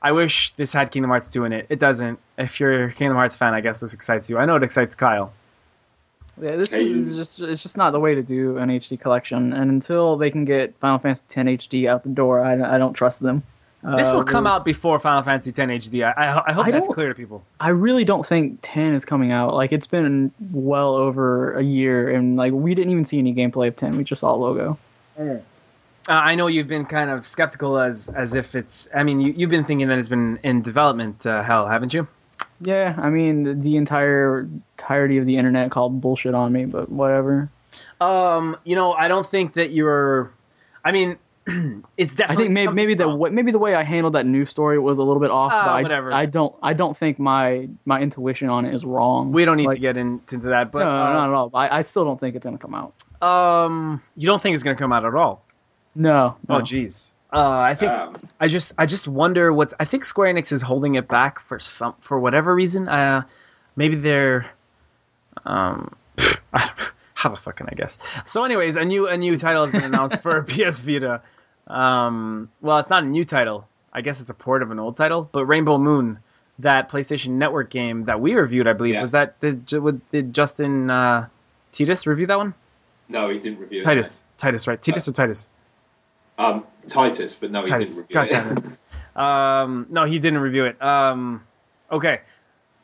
I 0.00 0.12
wish 0.12 0.50
this 0.50 0.72
had 0.74 0.90
Kingdom 0.90 1.10
Hearts 1.10 1.30
2 1.30 1.44
in 1.44 1.52
it. 1.54 1.66
It 1.70 1.78
doesn't. 1.78 2.18
If 2.36 2.60
you're 2.60 2.84
a 2.86 2.92
Kingdom 2.92 3.16
Hearts 3.16 3.36
fan, 3.36 3.54
I 3.54 3.62
guess 3.62 3.80
this 3.80 3.94
excites 3.94 4.28
you. 4.28 4.36
I 4.36 4.44
know 4.44 4.56
it 4.56 4.62
excites 4.62 4.94
Kyle. 4.94 5.32
Yeah, 6.40 6.56
this 6.56 6.70
Hey. 6.70 6.90
is 6.90 7.16
just 7.16 7.40
it's 7.40 7.62
just 7.62 7.76
not 7.76 7.92
the 7.92 8.00
way 8.00 8.14
to 8.16 8.22
do 8.22 8.58
an 8.58 8.68
HD 8.68 8.98
collection. 9.00 9.52
And 9.52 9.70
until 9.70 10.16
they 10.16 10.30
can 10.30 10.44
get 10.44 10.76
Final 10.80 10.98
Fantasy 10.98 11.24
X 11.28 11.66
HD 11.66 11.88
out 11.88 12.02
the 12.02 12.10
door, 12.10 12.44
I, 12.44 12.74
I 12.74 12.78
don't 12.78 12.94
trust 12.94 13.20
them. 13.20 13.42
This 13.84 14.12
will 14.12 14.20
Uh, 14.20 14.24
come 14.24 14.46
out 14.46 14.64
before 14.64 15.00
Final 15.00 15.22
Fantasy 15.24 15.50
X 15.50 15.58
HD. 15.88 16.04
I, 16.04 16.12
I, 16.12 16.50
I 16.50 16.52
hope 16.52 16.66
I 16.66 16.70
that's 16.70 16.86
clear 16.86 17.08
to 17.08 17.14
people. 17.14 17.42
I 17.58 17.70
really 17.70 18.04
don't 18.04 18.24
think 18.24 18.60
10 18.62 18.94
is 18.94 19.04
coming 19.04 19.32
out. 19.32 19.54
Like 19.54 19.72
it's 19.72 19.88
been 19.88 20.30
well 20.52 20.94
over 20.94 21.54
a 21.54 21.62
year, 21.62 22.10
and 22.10 22.36
like 22.36 22.52
we 22.52 22.74
didn't 22.76 22.92
even 22.92 23.04
see 23.04 23.18
any 23.18 23.34
gameplay 23.34 23.66
of 23.68 23.74
10. 23.76 23.96
We 23.96 24.04
just 24.04 24.20
saw 24.20 24.34
a 24.34 24.36
logo. 24.36 24.78
Uh, 25.18 25.38
I 26.08 26.34
know 26.36 26.46
you've 26.46 26.68
been 26.68 26.84
kind 26.84 27.10
of 27.10 27.26
skeptical 27.26 27.78
as 27.78 28.08
as 28.08 28.34
if 28.34 28.54
it's. 28.54 28.88
I 28.94 29.02
mean, 29.02 29.20
you, 29.20 29.34
you've 29.36 29.50
been 29.50 29.64
thinking 29.64 29.88
that 29.88 29.98
it's 29.98 30.08
been 30.08 30.38
in 30.42 30.62
development 30.62 31.26
uh, 31.26 31.42
hell, 31.42 31.66
haven't 31.66 31.92
you? 31.94 32.06
Yeah, 32.60 32.94
I 32.98 33.10
mean 33.10 33.62
the 33.62 33.76
entire 33.76 34.48
entirety 34.78 35.18
of 35.18 35.26
the 35.26 35.36
internet 35.36 35.70
called 35.72 36.00
bullshit 36.00 36.34
on 36.34 36.52
me, 36.52 36.64
but 36.64 36.88
whatever. 36.88 37.48
Um, 38.00 38.56
you 38.64 38.76
know, 38.76 38.92
I 38.92 39.08
don't 39.08 39.26
think 39.26 39.54
that 39.54 39.70
you're. 39.72 40.30
I 40.84 40.90
mean, 40.92 41.18
it's 41.96 42.14
definitely. 42.14 42.14
I 42.14 42.14
definitely. 42.16 42.44
think 42.44 42.50
maybe 42.52 42.72
maybe 42.74 42.94
the 42.94 43.06
wrong. 43.06 43.34
maybe 43.34 43.52
the 43.52 43.58
way 43.58 43.74
I 43.74 43.82
handled 43.82 44.14
that 44.14 44.26
news 44.26 44.48
story 44.50 44.78
was 44.78 44.98
a 44.98 45.02
little 45.02 45.20
bit 45.20 45.30
off. 45.30 45.50
Ah, 45.52 45.64
but 45.64 45.70
I, 45.72 45.82
whatever. 45.82 46.12
I 46.12 46.26
don't 46.26 46.54
I 46.62 46.72
don't 46.72 46.96
think 46.96 47.18
my 47.18 47.68
my 47.84 48.00
intuition 48.00 48.48
on 48.48 48.64
it 48.64 48.74
is 48.74 48.84
wrong. 48.84 49.32
We 49.32 49.44
don't 49.44 49.56
need 49.56 49.66
Like, 49.66 49.76
to 49.76 49.80
get 49.80 49.96
in, 49.96 50.20
into 50.30 50.48
that, 50.50 50.70
but 50.70 50.80
no, 50.80 50.90
uh, 50.90 51.12
not 51.12 51.28
at 51.28 51.34
all. 51.34 51.50
I, 51.54 51.78
I 51.78 51.82
still 51.82 52.04
don't 52.04 52.20
think 52.20 52.36
it's 52.36 52.44
gonna 52.46 52.58
come 52.58 52.74
out. 52.74 52.94
um, 53.26 54.00
you 54.16 54.26
don't 54.26 54.40
think 54.40 54.54
it's 54.54 54.62
gonna 54.62 54.76
come 54.76 54.92
out 54.92 55.04
at 55.04 55.14
all? 55.14 55.44
No. 55.94 56.36
no. 56.48 56.56
Oh, 56.56 56.60
jeez. 56.60 57.10
Uh, 57.32 57.48
I 57.48 57.74
think 57.74 57.90
Um, 57.90 58.28
I 58.38 58.46
just 58.46 58.72
I 58.78 58.86
just 58.86 59.08
wonder 59.08 59.52
what 59.52 59.74
I 59.80 59.84
think 59.84 60.04
Square 60.04 60.34
Enix 60.34 60.52
is 60.52 60.62
holding 60.62 60.94
it 60.94 61.08
back 61.08 61.40
for 61.40 61.58
some 61.58 61.94
for 62.00 62.20
whatever 62.20 62.54
reason. 62.54 62.88
Uh, 62.88 63.22
maybe 63.74 63.96
they're 63.96 64.46
um. 65.44 65.94
How 67.22 67.30
the 67.30 67.36
fuck 67.36 67.54
can 67.56 67.68
I 67.70 67.74
guess? 67.76 67.98
So, 68.26 68.42
anyways, 68.42 68.74
a 68.74 68.84
new 68.84 69.06
a 69.06 69.16
new 69.16 69.36
title 69.36 69.62
has 69.64 69.70
been 69.70 69.84
announced 69.84 70.22
for 70.22 70.42
PS 70.48 70.80
Vita. 70.80 71.22
Um, 71.68 72.50
well, 72.60 72.78
it's 72.80 72.90
not 72.90 73.04
a 73.04 73.06
new 73.06 73.24
title. 73.24 73.68
I 73.92 74.00
guess 74.00 74.20
it's 74.20 74.30
a 74.30 74.34
port 74.34 74.62
of 74.64 74.72
an 74.72 74.80
old 74.80 74.96
title. 74.96 75.28
But 75.30 75.44
Rainbow 75.46 75.78
Moon, 75.78 76.18
that 76.58 76.90
PlayStation 76.90 77.34
Network 77.34 77.70
game 77.70 78.06
that 78.06 78.20
we 78.20 78.34
reviewed, 78.34 78.66
I 78.66 78.72
believe, 78.72 78.94
Yeah. 78.94 79.02
was 79.02 79.12
that 79.12 79.38
did, 79.38 79.66
did 80.10 80.34
Justin 80.34 80.90
uh, 80.90 81.28
Titus 81.70 82.08
review 82.08 82.26
that 82.26 82.38
one? 82.38 82.54
no, 83.08 83.28
he 83.28 83.38
didn't 83.38 83.60
review 83.60 83.80
it. 83.80 83.84
Titus, 83.84 84.20
Titus, 84.36 84.66
right? 84.66 84.82
Titus 84.82 85.06
or 85.06 85.12
Titus? 85.12 85.46
Um, 86.38 86.64
Titus, 86.88 87.36
but 87.38 87.50
no, 87.52 87.60
he 87.60 87.66
didn't 87.66 87.80
review 87.88 88.04
God 88.14 88.26
it. 88.26 88.30
damn 88.30 88.56
it. 88.56 89.16
Um, 89.16 89.86
no, 89.90 90.04
he 90.06 90.18
didn't 90.18 90.40
review 90.40 90.64
it. 90.64 90.82
Um, 90.82 91.44
okay. 91.90 92.22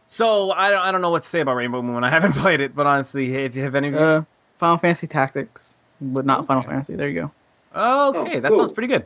So 0.08 0.50
I 0.50 0.70
don't, 0.70 0.80
I 0.80 0.90
don't 0.90 1.02
know 1.02 1.10
what 1.10 1.22
to 1.22 1.28
say 1.28 1.40
about 1.40 1.54
Rainbow 1.54 1.82
Moon. 1.82 2.02
I 2.02 2.10
haven't 2.10 2.32
played 2.36 2.60
it, 2.60 2.74
but 2.74 2.86
honestly, 2.86 3.34
if 3.36 3.54
you 3.54 3.62
have 3.62 3.74
any 3.74 3.94
Uh, 3.94 4.22
Final 4.56 4.78
Fantasy 4.78 5.06
Tactics, 5.06 5.76
but 6.00 6.24
not 6.26 6.46
Final 6.46 6.62
Fantasy. 6.64 6.96
There 6.96 7.08
you 7.08 7.20
go. 7.20 7.30
okay, 7.74 8.38
oh, 8.38 8.40
that 8.40 8.48
cool. 8.48 8.56
sounds 8.56 8.72
pretty 8.72 8.88
good. 8.88 9.04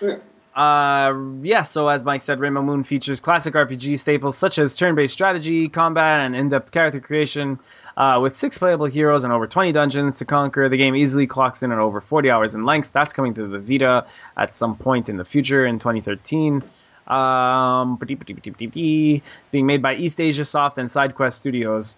Yeah. 0.00 0.16
Uh, 0.54 1.14
yeah. 1.42 1.62
So 1.62 1.88
as 1.88 2.04
Mike 2.04 2.22
said, 2.22 2.38
Rainbow 2.40 2.62
Moon 2.62 2.84
features 2.84 3.20
classic 3.20 3.54
RPG 3.54 3.98
staples 3.98 4.38
such 4.38 4.58
as 4.58 4.76
turn-based 4.76 5.12
strategy, 5.12 5.68
combat, 5.68 6.20
and 6.20 6.34
in-depth 6.36 6.70
character 6.70 7.00
creation. 7.00 7.58
Uh, 7.96 8.20
with 8.22 8.36
six 8.36 8.56
playable 8.56 8.86
heroes 8.86 9.24
and 9.24 9.32
over 9.32 9.46
20 9.46 9.72
dungeons 9.72 10.18
to 10.18 10.24
conquer, 10.24 10.68
the 10.68 10.76
game 10.76 10.94
easily 10.94 11.26
clocks 11.26 11.62
in 11.62 11.72
at 11.72 11.78
over 11.78 12.00
40 12.00 12.30
hours 12.30 12.54
in 12.54 12.64
length. 12.64 12.90
That's 12.92 13.12
coming 13.12 13.34
to 13.34 13.46
the 13.48 13.58
Vita 13.58 14.06
at 14.36 14.54
some 14.54 14.76
point 14.76 15.08
in 15.08 15.16
the 15.16 15.24
future 15.24 15.66
in 15.66 15.78
2013. 15.80 16.62
Um, 17.10 17.96
being 17.96 19.66
made 19.66 19.82
by 19.82 19.96
East 19.96 20.20
Asia 20.20 20.44
Soft 20.44 20.78
and 20.78 20.88
SideQuest 20.88 21.32
Studios. 21.32 21.96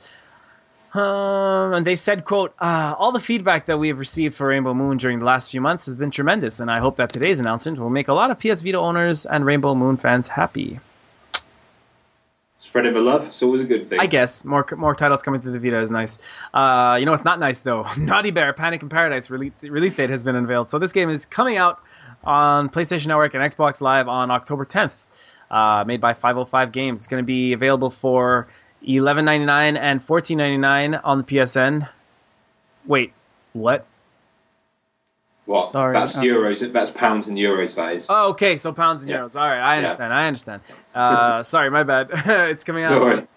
Um, 0.94 1.72
and 1.72 1.86
they 1.86 1.96
said, 1.96 2.24
"quote 2.24 2.54
uh, 2.58 2.94
All 2.98 3.12
the 3.12 3.20
feedback 3.20 3.66
that 3.66 3.78
we 3.78 3.88
have 3.88 3.98
received 3.98 4.36
for 4.36 4.48
Rainbow 4.48 4.74
Moon 4.74 4.98
during 4.98 5.20
the 5.20 5.24
last 5.24 5.50
few 5.50 5.60
months 5.60 5.86
has 5.86 5.94
been 5.94 6.10
tremendous, 6.10 6.60
and 6.60 6.70
I 6.70 6.80
hope 6.80 6.96
that 6.96 7.10
today's 7.10 7.40
announcement 7.40 7.78
will 7.78 7.90
make 7.90 8.08
a 8.08 8.12
lot 8.12 8.30
of 8.30 8.38
PS 8.38 8.60
Vita 8.60 8.78
owners 8.78 9.24
and 9.24 9.46
Rainbow 9.46 9.74
Moon 9.74 9.96
fans 9.96 10.28
happy." 10.28 10.80
Spreading 12.60 12.94
the 12.94 13.00
love, 13.00 13.24
it's 13.24 13.42
always 13.42 13.60
a 13.60 13.64
good 13.64 13.88
thing. 13.88 14.00
I 14.00 14.06
guess 14.06 14.44
more 14.44 14.66
more 14.76 14.94
titles 14.94 15.22
coming 15.22 15.40
to 15.40 15.50
the 15.50 15.58
Vita 15.58 15.80
is 15.80 15.90
nice. 15.90 16.18
Uh, 16.52 16.96
you 17.00 17.06
know, 17.06 17.14
it's 17.14 17.24
not 17.24 17.40
nice 17.40 17.60
though. 17.60 17.86
Naughty 17.96 18.30
Bear: 18.30 18.52
Panic 18.52 18.82
in 18.82 18.90
Paradise 18.90 19.30
release 19.30 19.52
release 19.62 19.94
date 19.94 20.10
has 20.10 20.24
been 20.24 20.36
unveiled. 20.36 20.68
So 20.68 20.78
this 20.78 20.92
game 20.92 21.08
is 21.08 21.24
coming 21.24 21.56
out 21.56 21.80
on 22.24 22.68
PlayStation 22.68 23.08
Network 23.08 23.34
and 23.34 23.42
Xbox 23.42 23.80
Live 23.80 24.08
on 24.08 24.30
October 24.30 24.64
10th. 24.64 24.94
Uh, 25.50 25.84
made 25.86 26.00
by 26.00 26.14
505 26.14 26.72
Games. 26.72 27.00
It's 27.00 27.08
going 27.08 27.22
to 27.22 27.26
be 27.26 27.52
available 27.52 27.90
for 27.90 28.48
11.99 28.86 29.78
and 29.78 30.06
14.99 30.06 31.00
on 31.04 31.18
the 31.18 31.24
PSN. 31.24 31.88
Wait, 32.86 33.12
what? 33.52 33.86
What? 35.44 35.72
Sorry, 35.72 35.92
that's 35.92 36.16
uh, 36.16 36.22
euros. 36.22 36.72
That's 36.72 36.90
pounds 36.90 37.28
and 37.28 37.36
euros. 37.36 37.74
That 37.74 37.96
is. 37.96 38.06
Oh, 38.08 38.30
okay. 38.30 38.56
So 38.56 38.72
pounds 38.72 39.02
and 39.02 39.10
Yeah. 39.10 39.18
euros. 39.18 39.36
All 39.36 39.46
right, 39.46 39.60
I 39.60 39.76
understand. 39.76 40.12
I 40.12 40.26
understand. 40.26 40.62
Uh, 40.94 41.42
sorry, 41.42 41.70
my 41.70 41.82
bad. 41.82 42.08
it's 42.50 42.64
coming 42.64 42.84
out 42.84 42.98
Don't 42.98 43.12
on 43.18 43.28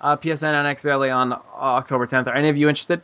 uh, 0.00 0.16
PSN 0.16 0.52
and 0.52 0.76
XBLA 0.76 1.14
on 1.14 1.32
October 1.54 2.06
10th. 2.06 2.26
Are 2.26 2.34
any 2.34 2.48
of 2.48 2.58
you 2.58 2.68
interested? 2.68 3.00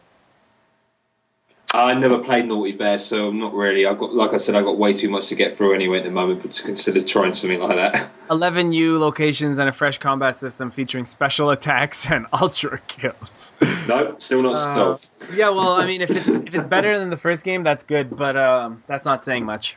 I 1.74 1.92
never 1.92 2.18
played 2.18 2.46
Naughty 2.46 2.72
Bear, 2.72 2.96
so 2.96 3.28
I'm 3.28 3.38
not 3.38 3.52
really. 3.52 3.84
I've 3.84 3.98
got, 3.98 4.14
like 4.14 4.32
I 4.32 4.38
said, 4.38 4.54
I've 4.54 4.64
got 4.64 4.78
way 4.78 4.94
too 4.94 5.10
much 5.10 5.28
to 5.28 5.34
get 5.34 5.58
through 5.58 5.74
anyway 5.74 5.98
at 5.98 6.04
the 6.04 6.10
moment. 6.10 6.40
But 6.42 6.52
to 6.52 6.62
consider 6.62 7.02
trying 7.02 7.34
something 7.34 7.60
like 7.60 7.76
that. 7.76 8.10
11 8.30 8.70
new 8.70 8.98
locations 8.98 9.58
and 9.58 9.68
a 9.68 9.72
fresh 9.72 9.98
combat 9.98 10.38
system 10.38 10.70
featuring 10.70 11.04
special 11.04 11.50
attacks 11.50 12.10
and 12.10 12.26
ultra 12.32 12.78
kills. 12.86 13.52
no, 13.86 14.16
still 14.18 14.42
not 14.42 14.54
Uh, 14.56 14.74
sold. 14.74 15.00
yeah, 15.34 15.50
well, 15.50 15.72
I 15.72 15.86
mean, 15.86 16.00
if, 16.00 16.10
it, 16.10 16.26
if 16.48 16.54
it's 16.54 16.66
better 16.66 16.98
than 16.98 17.10
the 17.10 17.16
first 17.18 17.44
game, 17.44 17.62
that's 17.64 17.84
good, 17.84 18.16
but 18.16 18.34
um, 18.36 18.82
that's 18.86 19.04
not 19.04 19.22
saying 19.24 19.44
much. 19.44 19.76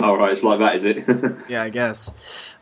All 0.00 0.18
right, 0.18 0.32
it's 0.32 0.42
like 0.42 0.58
that, 0.58 0.76
is 0.76 0.84
it? 0.84 1.04
Yeah, 1.48 1.62
I 1.62 1.70
guess. 1.70 2.10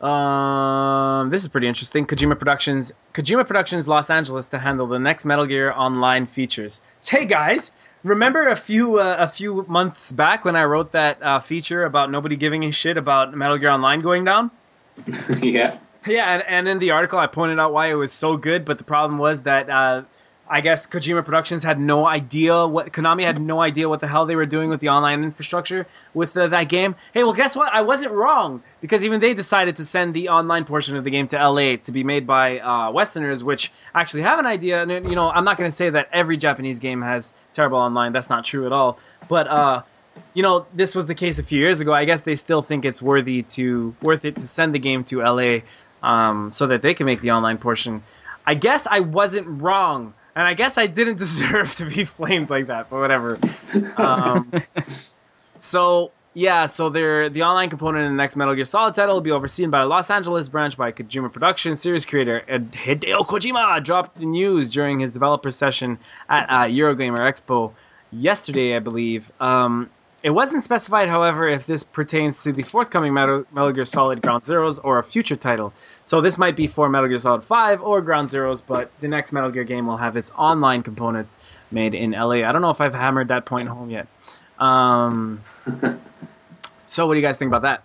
Um, 0.01 1.29
this 1.29 1.41
is 1.41 1.49
pretty 1.49 1.67
interesting. 1.67 2.05
Kojima 2.07 2.37
Productions, 2.39 2.93
Kojima 3.13 3.45
Productions 3.45 3.87
Los 3.89 4.09
Angeles 4.09 4.47
to 4.49 4.59
handle 4.59 4.87
the 4.87 4.97
next 4.99 5.25
Metal 5.25 5.45
Gear 5.45 5.71
Online 5.71 6.27
features. 6.27 6.79
So, 6.99 7.17
hey 7.17 7.25
guys, 7.25 7.71
remember 8.03 8.47
a 8.47 8.55
few 8.55 8.99
uh, 8.99 9.15
a 9.19 9.29
few 9.29 9.65
months 9.67 10.11
back 10.11 10.45
when 10.45 10.55
I 10.55 10.63
wrote 10.65 10.91
that 10.93 11.21
uh, 11.21 11.39
feature 11.39 11.85
about 11.85 12.11
nobody 12.11 12.35
giving 12.35 12.63
a 12.65 12.71
shit 12.71 12.97
about 12.97 13.35
Metal 13.35 13.57
Gear 13.57 13.69
Online 13.69 14.01
going 14.01 14.25
down? 14.25 14.51
yeah. 15.41 15.77
Yeah, 16.05 16.33
and, 16.33 16.43
and 16.47 16.67
in 16.67 16.79
the 16.79 16.91
article 16.91 17.19
I 17.19 17.27
pointed 17.27 17.59
out 17.59 17.73
why 17.73 17.87
it 17.87 17.95
was 17.95 18.13
so 18.13 18.37
good, 18.37 18.63
but 18.63 18.77
the 18.77 18.83
problem 18.83 19.17
was 19.19 19.43
that 19.43 19.69
uh, 19.69 20.03
I 20.49 20.61
guess 20.61 20.87
Kojima 20.87 21.25
Productions 21.25 21.63
had 21.63 21.79
no 21.79 22.05
idea 22.05 22.65
what 22.65 22.93
Konami 22.93 23.25
had 23.25 23.39
no 23.39 23.61
idea 23.61 23.89
what 23.89 23.99
the 23.99 24.07
hell 24.07 24.25
they 24.25 24.35
were 24.35 24.45
doing 24.45 24.69
with 24.69 24.79
the 24.79 24.89
online 24.89 25.23
infrastructure 25.23 25.87
with 26.13 26.35
uh, 26.37 26.47
that 26.47 26.69
game. 26.69 26.95
Hey, 27.13 27.23
well, 27.23 27.33
guess 27.33 27.55
what? 27.55 27.73
I 27.73 27.81
wasn't 27.81 28.13
wrong 28.13 28.63
because 28.79 29.05
even 29.05 29.19
they 29.19 29.33
decided 29.33 29.75
to 29.77 29.85
send 29.85 30.13
the 30.13 30.29
online 30.29 30.65
portion 30.65 30.95
of 30.95 31.03
the 31.03 31.09
game 31.09 31.27
to 31.29 31.37
LA 31.37 31.77
to 31.83 31.91
be 31.91 32.03
made 32.03 32.25
by 32.25 32.59
uh, 32.59 32.91
Westerners, 32.91 33.43
which 33.43 33.71
actually 33.93 34.23
have 34.23 34.39
an 34.39 34.45
idea. 34.45 34.81
And 34.81 34.91
you 35.09 35.15
know, 35.15 35.29
I'm 35.29 35.43
not 35.43 35.57
going 35.57 35.69
to 35.69 35.75
say 35.75 35.89
that 35.89 36.09
every 36.13 36.37
Japanese 36.37 36.79
game 36.79 37.01
has 37.01 37.31
terrible 37.53 37.79
online. 37.79 38.13
That's 38.13 38.29
not 38.29 38.45
true 38.45 38.65
at 38.65 38.71
all. 38.71 38.99
But 39.27 39.47
uh, 39.47 39.81
you 40.33 40.43
know, 40.43 40.65
this 40.73 40.95
was 40.95 41.05
the 41.05 41.15
case 41.15 41.39
a 41.39 41.43
few 41.43 41.59
years 41.59 41.81
ago. 41.81 41.93
I 41.93 42.05
guess 42.05 42.21
they 42.23 42.35
still 42.35 42.61
think 42.61 42.85
it's 42.85 43.01
worthy 43.01 43.43
to 43.43 43.95
worth 44.01 44.25
it 44.25 44.35
to 44.35 44.47
send 44.47 44.73
the 44.73 44.79
game 44.79 45.03
to 45.05 45.21
LA 45.21 45.59
um, 46.01 46.51
so 46.51 46.67
that 46.67 46.81
they 46.81 46.93
can 46.93 47.05
make 47.05 47.21
the 47.21 47.31
online 47.31 47.57
portion. 47.57 48.03
I 48.45 48.53
guess 48.53 48.87
I 48.87 49.01
wasn't 49.01 49.61
wrong, 49.61 50.13
and 50.37 50.45
I 50.45 50.53
guess 50.53 50.77
I 50.77 50.85
didn't 50.85 51.17
deserve 51.25 51.75
to 51.77 51.85
be 51.85 52.05
flamed 52.05 52.51
like 52.51 52.67
that, 52.67 52.91
but 52.91 52.99
whatever. 52.99 53.39
Um, 53.97 54.53
so 55.59 56.11
yeah, 56.35 56.67
so 56.67 56.89
the 56.89 57.41
online 57.41 57.71
component 57.71 58.05
in 58.05 58.11
the 58.15 58.21
next 58.21 58.35
Metal 58.35 58.53
Gear 58.53 58.63
Solid 58.63 58.93
title 58.93 59.15
will 59.15 59.21
be 59.21 59.31
overseen 59.31 59.71
by 59.71 59.81
a 59.81 59.87
Los 59.87 60.11
Angeles 60.11 60.47
branch 60.47 60.77
by 60.77 60.91
Kojima 60.91 61.33
Productions. 61.33 61.81
Series 61.81 62.05
creator 62.05 62.43
Ed- 62.47 62.71
Hideo 62.71 63.25
Kojima 63.25 63.83
dropped 63.83 64.19
the 64.19 64.27
news 64.27 64.71
during 64.71 64.99
his 64.99 65.11
developer 65.11 65.49
session 65.49 65.97
at 66.29 66.47
uh, 66.47 66.67
Eurogamer 66.67 67.17
Expo 67.17 67.73
yesterday, 68.11 68.75
I 68.75 68.79
believe. 68.79 69.31
Um, 69.39 69.89
it 70.27 70.31
wasn't 70.31 70.61
specified, 70.61 71.07
however, 71.07 71.47
if 71.47 71.65
this 71.65 71.85
pertains 71.85 72.43
to 72.43 72.51
the 72.51 72.63
forthcoming 72.63 73.13
Metal, 73.13 73.45
Metal 73.49 73.71
Gear 73.71 73.85
Solid 73.85 74.21
Ground 74.21 74.43
Zeroes 74.43 74.77
or 74.83 74.99
a 74.99 75.03
future 75.03 75.37
title. 75.37 75.71
So 76.03 76.19
this 76.19 76.37
might 76.37 76.57
be 76.57 76.67
for 76.67 76.89
Metal 76.89 77.07
Gear 77.07 77.17
Solid 77.17 77.45
5 77.45 77.81
or 77.81 78.01
Ground 78.01 78.27
Zeroes, 78.27 78.61
but 78.67 78.91
the 78.99 79.07
next 79.07 79.31
Metal 79.31 79.51
Gear 79.51 79.63
game 79.63 79.87
will 79.87 79.95
have 79.95 80.17
its 80.17 80.29
online 80.31 80.83
component 80.83 81.29
made 81.71 81.95
in 81.95 82.11
LA. 82.11 82.43
I 82.45 82.51
don't 82.51 82.61
know 82.61 82.71
if 82.71 82.81
I've 82.81 82.93
hammered 82.93 83.29
that 83.29 83.45
point 83.45 83.69
home 83.69 83.89
yet. 83.89 84.07
Um, 84.59 85.43
so 86.87 87.07
what 87.07 87.13
do 87.13 87.21
you 87.21 87.25
guys 87.25 87.37
think 87.37 87.47
about 87.47 87.61
that? 87.61 87.83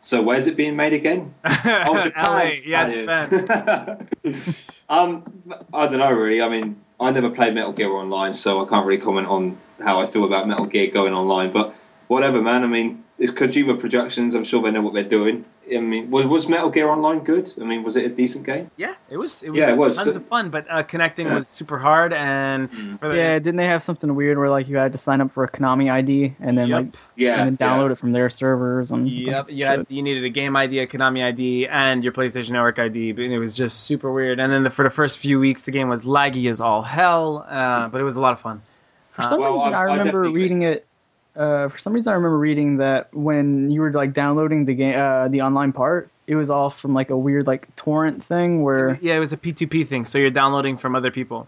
So 0.00 0.20
where's 0.20 0.46
it 0.46 0.54
being 0.54 0.76
made 0.76 0.92
again? 0.92 1.32
Oh, 1.64 2.02
Japan. 2.02 2.24
LA, 2.26 2.42
yeah, 2.62 2.88
Japan. 2.88 4.08
Um, 4.90 5.24
I 5.72 5.88
don't 5.88 5.98
know 5.98 6.12
really. 6.12 6.42
I 6.42 6.48
mean, 6.50 6.76
I 6.98 7.10
never 7.10 7.30
played 7.30 7.54
Metal 7.54 7.72
Gear 7.72 7.90
Online, 7.90 8.34
so 8.34 8.64
I 8.64 8.68
can't 8.68 8.86
really 8.86 9.02
comment 9.02 9.26
on 9.26 9.58
how 9.82 10.00
I 10.00 10.10
feel 10.10 10.24
about 10.24 10.48
Metal 10.48 10.66
Gear 10.66 10.90
going 10.90 11.12
online. 11.12 11.52
But 11.52 11.74
whatever, 12.08 12.40
man. 12.40 12.64
I 12.64 12.66
mean, 12.66 13.04
it's 13.18 13.32
Kojima 13.32 13.80
Productions. 13.80 14.34
I'm 14.34 14.44
sure 14.44 14.62
they 14.62 14.70
know 14.70 14.82
what 14.82 14.92
they're 14.94 15.02
doing. 15.02 15.44
I 15.74 15.78
mean, 15.80 16.12
was, 16.12 16.26
was 16.26 16.48
Metal 16.48 16.70
Gear 16.70 16.88
Online 16.88 17.24
good? 17.24 17.52
I 17.60 17.64
mean, 17.64 17.82
was 17.82 17.96
it 17.96 18.04
a 18.04 18.08
decent 18.08 18.46
game? 18.46 18.70
Yeah, 18.76 18.94
it 19.10 19.16
was. 19.16 19.42
It 19.42 19.50
was, 19.50 19.58
Yeah, 19.58 19.72
it 19.72 19.78
was. 19.78 19.96
tons 19.96 20.14
of 20.14 20.24
fun, 20.28 20.48
but 20.50 20.64
uh, 20.70 20.84
connecting 20.84 21.32
was 21.34 21.48
super 21.48 21.76
hard. 21.76 22.12
And 22.12 22.70
Mm. 22.70 23.00
the- 23.00 23.16
yeah, 23.16 23.38
didn't 23.40 23.56
they 23.56 23.66
have 23.66 23.82
something 23.82 24.14
weird 24.14 24.38
where 24.38 24.48
like 24.48 24.68
you 24.68 24.76
had 24.76 24.92
to 24.92 24.98
sign 24.98 25.20
up 25.20 25.32
for 25.32 25.42
a 25.42 25.50
Konami 25.50 25.90
ID 25.90 26.36
and 26.38 26.56
then 26.56 26.68
Yep. 26.68 26.76
like 26.84 26.94
Yeah. 27.16 27.40
and 27.42 27.56
then 27.58 27.68
download 27.68 27.86
yeah. 27.86 27.92
it 27.92 27.98
from 27.98 28.12
their 28.12 28.30
servers 28.30 28.92
and 28.92 29.08
Yep, 29.08 29.46
you, 29.50 29.86
you 29.88 30.02
needed 30.02 30.24
a 30.24 30.28
game 30.28 30.54
ID, 30.54 30.78
a 30.78 30.86
Konami 30.86 31.24
ID, 31.24 31.66
and 31.66 32.04
your 32.04 32.12
PlayStation 32.12 32.50
Network 32.50 32.78
ID, 32.78 33.10
and 33.10 33.18
it 33.32 33.38
was 33.40 33.52
just 33.54 33.84
super 33.84 34.12
weird. 34.12 34.38
And 34.38 34.52
then 34.52 34.62
the, 34.62 34.70
for 34.70 34.84
the 34.84 34.90
first 34.90 35.18
few 35.18 35.40
weeks, 35.40 35.62
the 35.64 35.72
game 35.72 35.88
was 35.88 36.04
laggy 36.04 36.48
as 36.48 36.60
all 36.60 36.82
hell, 36.82 37.44
uh, 37.48 37.88
but 37.88 38.00
it 38.00 38.04
was 38.04 38.14
a 38.14 38.20
lot 38.20 38.34
of 38.34 38.40
fun. 38.40 38.62
For 39.12 39.22
some 39.24 39.40
Well, 39.40 39.54
reason, 39.54 39.74
I- 39.74 39.78
I, 39.78 39.80
I 39.80 39.82
remember 39.84 40.04
definitely 40.04 40.28
agree. 40.28 40.42
reading 40.42 40.62
it. 40.62 40.86
Uh, 41.36 41.68
for 41.68 41.78
some 41.78 41.92
reason, 41.92 42.10
I 42.12 42.16
remember 42.16 42.38
reading 42.38 42.78
that 42.78 43.12
when 43.14 43.70
you 43.70 43.80
were 43.82 43.92
like 43.92 44.12
downloading 44.14 44.64
the 44.64 44.74
game, 44.74 44.98
uh, 44.98 45.28
the 45.28 45.42
online 45.42 45.72
part, 45.72 46.10
it 46.26 46.34
was 46.34 46.50
all 46.50 46.70
from 46.70 46.94
like 46.94 47.10
a 47.10 47.16
weird 47.16 47.46
like 47.46 47.74
torrent 47.76 48.24
thing 48.24 48.62
where 48.62 48.98
Yeah, 49.02 49.16
it 49.16 49.20
was 49.20 49.32
a 49.32 49.36
P2P 49.36 49.86
thing, 49.88 50.04
so 50.06 50.18
you're 50.18 50.30
downloading 50.30 50.78
from 50.78 50.96
other 50.96 51.10
people. 51.10 51.46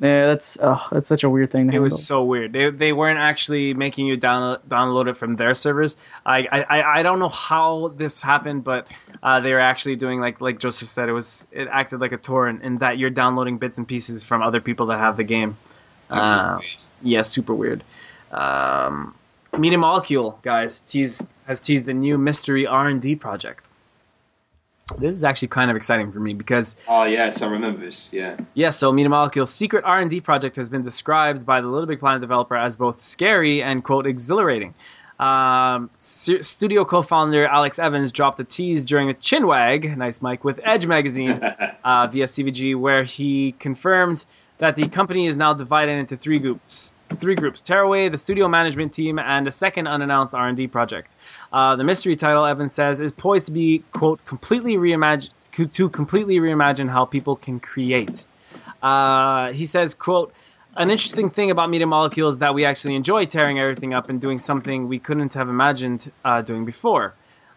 yeah, 0.00 0.26
that's 0.26 0.56
oh, 0.62 0.86
that's 0.90 1.06
such 1.06 1.24
a 1.24 1.30
weird 1.30 1.50
thing. 1.50 1.64
To 1.66 1.68
It 1.70 1.72
handle. 1.72 1.84
was 1.84 2.06
so 2.06 2.24
weird. 2.24 2.52
They, 2.52 2.70
they 2.70 2.92
weren't 2.92 3.18
actually 3.18 3.74
making 3.74 4.06
you 4.06 4.16
download 4.16 4.60
download 4.68 5.08
it 5.08 5.16
from 5.16 5.36
their 5.36 5.54
servers. 5.54 5.96
I 6.24 6.46
I, 6.50 7.00
I 7.00 7.02
don't 7.02 7.18
know 7.18 7.28
how 7.28 7.88
this 7.88 8.20
happened, 8.20 8.64
but 8.64 8.86
uh, 9.22 9.40
they 9.40 9.52
were 9.52 9.60
actually 9.60 9.96
doing 9.96 10.20
like 10.20 10.40
like 10.40 10.58
Joseph 10.58 10.88
said. 10.88 11.08
It 11.08 11.12
was 11.12 11.46
it 11.52 11.68
acted 11.70 12.00
like 12.00 12.12
a 12.12 12.16
torrent 12.18 12.62
in 12.62 12.78
that 12.78 12.98
you're 12.98 13.10
downloading 13.10 13.58
bits 13.58 13.78
and 13.78 13.86
pieces 13.86 14.24
from 14.24 14.42
other 14.42 14.60
people 14.60 14.86
that 14.86 14.98
have 14.98 15.16
the 15.16 15.24
game. 15.24 15.56
Uh, 16.10 16.60
yeah, 17.02 17.22
super 17.22 17.54
weird. 17.54 17.82
Um, 18.32 19.14
Media 19.58 19.78
Molecule, 19.78 20.38
guys, 20.42 20.80
teased, 20.80 21.26
has 21.46 21.60
teased 21.60 21.88
a 21.88 21.94
new 21.94 22.18
mystery 22.18 22.66
R 22.66 22.88
and 22.88 23.00
D 23.00 23.14
project. 23.14 23.66
This 24.98 25.16
is 25.16 25.24
actually 25.24 25.48
kind 25.48 25.70
of 25.70 25.76
exciting 25.76 26.12
for 26.12 26.20
me 26.20 26.34
because 26.34 26.76
Oh 26.88 27.04
yes, 27.04 27.40
I 27.40 27.46
remember 27.46 27.80
this. 27.80 28.10
Yeah. 28.12 28.36
yeah, 28.52 28.70
so 28.70 28.92
Media 28.92 29.08
Molecule's 29.08 29.52
secret 29.52 29.84
R 29.84 30.00
and 30.00 30.10
D 30.10 30.20
project 30.20 30.56
has 30.56 30.68
been 30.68 30.82
described 30.82 31.46
by 31.46 31.60
the 31.60 31.68
Little 31.68 31.86
Big 31.86 32.00
Planet 32.00 32.20
developer 32.20 32.56
as 32.56 32.76
both 32.76 33.00
scary 33.00 33.62
and 33.62 33.82
quote 33.82 34.06
exhilarating. 34.06 34.74
Um, 35.18 35.90
studio 35.96 36.84
co-founder 36.84 37.46
Alex 37.46 37.78
Evans 37.78 38.10
dropped 38.10 38.40
a 38.40 38.44
tease 38.44 38.84
during 38.84 39.10
a 39.10 39.14
chinwag, 39.14 39.96
nice 39.96 40.20
mic, 40.20 40.42
with 40.42 40.58
Edge 40.62 40.86
magazine 40.86 41.40
uh, 41.84 42.08
via 42.08 42.26
CVG, 42.26 42.74
where 42.76 43.04
he 43.04 43.52
confirmed 43.52 44.24
that 44.58 44.76
the 44.76 44.88
company 44.88 45.26
is 45.26 45.36
now 45.36 45.54
divided 45.54 45.98
into 45.98 46.16
three 46.16 46.38
groups. 46.38 46.94
Three 47.10 47.34
groups: 47.34 47.62
Tearaway, 47.62 48.08
the 48.08 48.18
studio 48.18 48.48
management 48.48 48.92
team, 48.92 49.18
and 49.18 49.46
a 49.46 49.50
second 49.50 49.86
unannounced 49.86 50.34
R&D 50.34 50.68
project. 50.68 51.14
Uh, 51.52 51.76
the 51.76 51.84
mystery 51.84 52.16
title, 52.16 52.44
Evans 52.44 52.72
says, 52.72 53.00
is 53.00 53.12
poised 53.12 53.46
to 53.46 53.52
be 53.52 53.84
quote 53.92 54.24
completely 54.24 54.74
reimagine 54.76 55.30
to 55.72 55.88
completely 55.88 56.36
reimagine 56.36 56.88
how 56.88 57.04
people 57.04 57.36
can 57.36 57.60
create. 57.60 58.24
Uh, 58.82 59.52
he 59.52 59.66
says, 59.66 59.94
quote. 59.94 60.32
An 60.76 60.90
interesting 60.90 61.30
thing 61.30 61.52
about 61.52 61.70
Media 61.70 61.86
Molecule 61.86 62.28
is 62.30 62.38
that 62.38 62.52
we 62.52 62.64
actually 62.64 62.96
enjoy 62.96 63.26
tearing 63.26 63.60
everything 63.60 63.94
up 63.94 64.08
and 64.08 64.20
doing 64.20 64.38
something 64.38 64.88
we 64.88 64.98
couldn't 64.98 65.34
have 65.34 65.48
imagined 65.48 66.10
uh, 66.24 66.42
doing 66.42 66.64
before. 66.64 67.14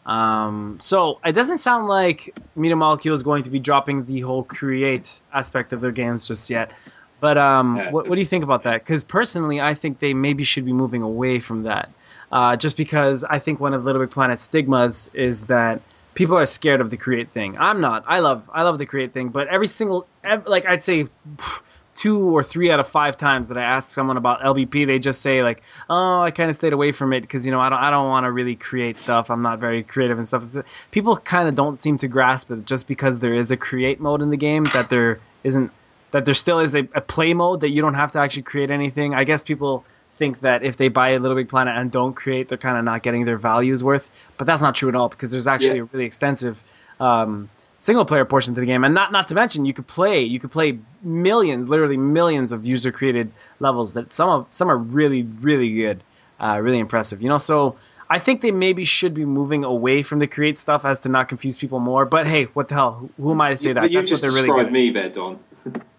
Um, 0.08 0.78
so 0.80 1.20
it 1.26 1.34
doesn't 1.34 1.58
sound 1.60 1.88
like 1.88 2.34
Media 2.56 2.76
Molecule 2.76 3.14
is 3.14 3.24
going 3.24 3.44
to 3.44 3.50
be 3.50 3.60
dropping 3.60 4.06
the 4.06 4.22
whole 4.22 4.44
create 4.44 5.20
aspect 5.34 5.74
of 5.74 5.82
their 5.82 5.92
games 5.92 6.28
just 6.28 6.50
yet. 6.50 6.72
But 7.20 7.38
um, 7.38 7.76
Yeah. 7.76 7.92
what, 7.92 8.08
what 8.08 8.16
do 8.16 8.22
you 8.22 8.26
think 8.26 8.44
about 8.44 8.64
that? 8.64 8.84
Because 8.84 9.04
personally, 9.04 9.60
I 9.60 9.74
think 9.74 10.00
they 10.00 10.14
maybe 10.14 10.44
should 10.46 10.66
be 10.66 10.74
moving 10.74 11.02
away 11.02 11.40
from 11.40 11.64
that. 11.64 11.90
Uh, 12.32 12.56
just 12.56 12.78
because 12.78 13.24
I 13.24 13.40
think 13.40 13.60
one 13.60 13.74
of 13.74 13.84
Little 13.86 14.02
Big 14.02 14.12
Planet's 14.12 14.44
stigmas 14.44 15.10
is 15.14 15.44
that 15.48 15.82
people 16.14 16.38
are 16.38 16.46
scared 16.46 16.82
of 16.82 16.90
the 16.90 16.98
create 16.98 17.30
thing. 17.32 17.58
I'm 17.58 17.80
not. 17.82 18.04
I 18.08 18.20
love 18.20 18.50
I 18.54 18.64
love 18.64 18.78
the 18.80 18.86
create 18.86 19.14
thing, 19.14 19.30
but 19.30 19.48
every 19.48 19.68
single 19.68 20.08
ev- 20.24 20.46
like 20.48 20.66
I'd 20.66 20.84
say 20.84 21.08
pff, 21.38 21.62
two 21.98 22.20
or 22.38 22.44
three 22.44 22.72
out 22.72 22.80
of 22.80 22.88
five 22.88 23.18
times 23.18 23.50
that 23.50 23.58
I 23.58 23.64
ask 23.64 23.90
someone 23.90 24.16
about 24.16 24.40
LBP, 24.42 24.86
they 24.88 25.00
just 25.00 25.22
say 25.22 25.44
like, 25.44 25.62
"Oh, 25.90 26.22
I 26.22 26.32
kind 26.32 26.50
of 26.50 26.56
stayed 26.56 26.72
away 26.72 26.94
from 26.94 27.12
it 27.12 27.22
because 27.22 27.46
you 27.46 27.52
know 27.52 27.60
I 27.60 27.68
don't 27.70 27.80
I 27.80 27.92
don't 27.92 28.08
want 28.08 28.24
to 28.26 28.32
really 28.32 28.56
create 28.56 29.00
stuff. 29.00 29.30
I'm 29.30 29.42
not 29.42 29.60
very 29.60 29.84
creative 29.84 30.18
and 30.18 30.26
stuff." 30.28 30.44
It's, 30.56 30.70
people 30.92 31.18
kind 31.18 31.50
of 31.50 31.56
don't 31.56 31.78
seem 31.78 31.98
to 31.98 32.08
grasp 32.08 32.52
it 32.52 32.66
just 32.66 32.88
because 32.88 33.20
there 33.20 33.34
is 33.34 33.52
a 33.52 33.58
create 33.58 34.00
mode 34.00 34.22
in 34.22 34.30
the 34.30 34.38
game 34.38 34.64
that 34.74 34.90
there 34.90 35.20
isn't 35.44 35.72
that 36.12 36.24
there 36.24 36.34
still 36.34 36.60
is 36.60 36.74
a, 36.76 36.88
a 36.96 37.02
play 37.02 37.34
mode 37.34 37.62
that 37.62 37.70
you 37.70 37.82
don't 37.82 37.96
have 37.96 38.14
to 38.14 38.20
actually 38.20 38.44
create 38.44 38.72
anything. 38.72 39.14
I 39.14 39.26
guess 39.26 39.44
people 39.44 39.84
think 40.14 40.40
that 40.42 40.64
if 40.64 40.78
they 40.78 40.88
buy 40.88 41.10
a 41.10 41.20
Little 41.20 41.36
Big 41.36 41.50
Planet 41.50 41.76
and 41.78 41.92
don't 41.92 42.14
create, 42.14 42.48
they're 42.50 42.58
kind 42.58 42.78
of 42.78 42.84
not 42.86 43.04
getting 43.04 43.26
their 43.26 43.38
values 43.38 43.84
worth. 43.84 44.10
But 44.38 44.48
that's 44.48 44.62
not 44.62 44.74
true 44.74 44.90
at 44.90 44.96
all 44.96 45.10
because 45.10 45.32
there's 45.32 45.48
actually 45.48 45.78
Yeah. 45.78 45.84
a 45.84 45.90
really 45.94 46.06
extensive 46.06 46.64
um, 47.00 47.50
single 47.78 48.06
player 48.06 48.26
portion 48.26 48.56
to 48.56 48.62
the 48.62 48.66
game, 48.66 48.84
and 48.84 48.94
not 48.94 49.12
not 49.12 49.30
to 49.30 49.36
mention 49.36 49.66
you 49.66 49.74
could 49.74 49.88
play 49.88 50.24
you 50.24 50.40
could 50.40 50.52
play 50.52 50.80
millions, 51.02 51.70
literally 51.70 51.98
millions 51.98 52.52
of 52.52 52.66
user 52.66 52.92
created 52.92 53.32
levels 53.60 53.94
that 53.94 54.14
some 54.14 54.30
of 54.30 54.46
some 54.50 54.70
are 54.70 54.78
really 54.78 55.24
really 55.24 55.74
good, 55.74 56.04
uh, 56.40 56.60
really 56.62 56.80
impressive. 56.80 57.22
You 57.22 57.30
know, 57.30 57.38
so 57.38 57.78
I 58.10 58.20
think 58.20 58.42
they 58.42 58.52
maybe 58.52 58.86
should 58.86 59.14
be 59.14 59.26
moving 59.26 59.64
away 59.64 60.04
from 60.04 60.20
the 60.20 60.28
create 60.28 60.58
stuff 60.58 60.86
as 60.86 61.02
to 61.02 61.10
not 61.10 61.30
confuse 61.30 61.58
people 61.58 61.80
more. 61.80 62.06
But 62.06 62.28
hey, 62.28 62.46
what 62.46 62.70
the 62.70 62.76
hell? 62.76 63.10
Who, 63.18 63.32
am 63.32 63.42
I 63.42 63.52
to 63.52 63.58
say 63.58 63.74
that? 63.74 63.92
You 63.92 64.00
That's 64.00 64.10
just 64.10 64.22
what 64.22 64.28
they're 64.28 64.36
really 64.36 64.48
described 64.48 64.70
good. 64.70 64.74
me 64.74 64.92
there, 64.92 65.10
Don. 65.10 65.40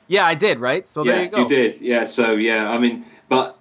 Yeah, 0.07 0.27
I 0.27 0.35
did, 0.35 0.59
right? 0.59 0.89
So 0.89 1.05
yeah, 1.05 1.13
there 1.13 1.25
you 1.25 1.31
go. 1.31 1.39
You 1.41 1.49
did. 1.49 1.81
Yeah, 1.81 2.05
so 2.05 2.33
yeah, 2.33 2.71
I 2.71 2.79
mean, 2.79 3.05
but 3.29 3.58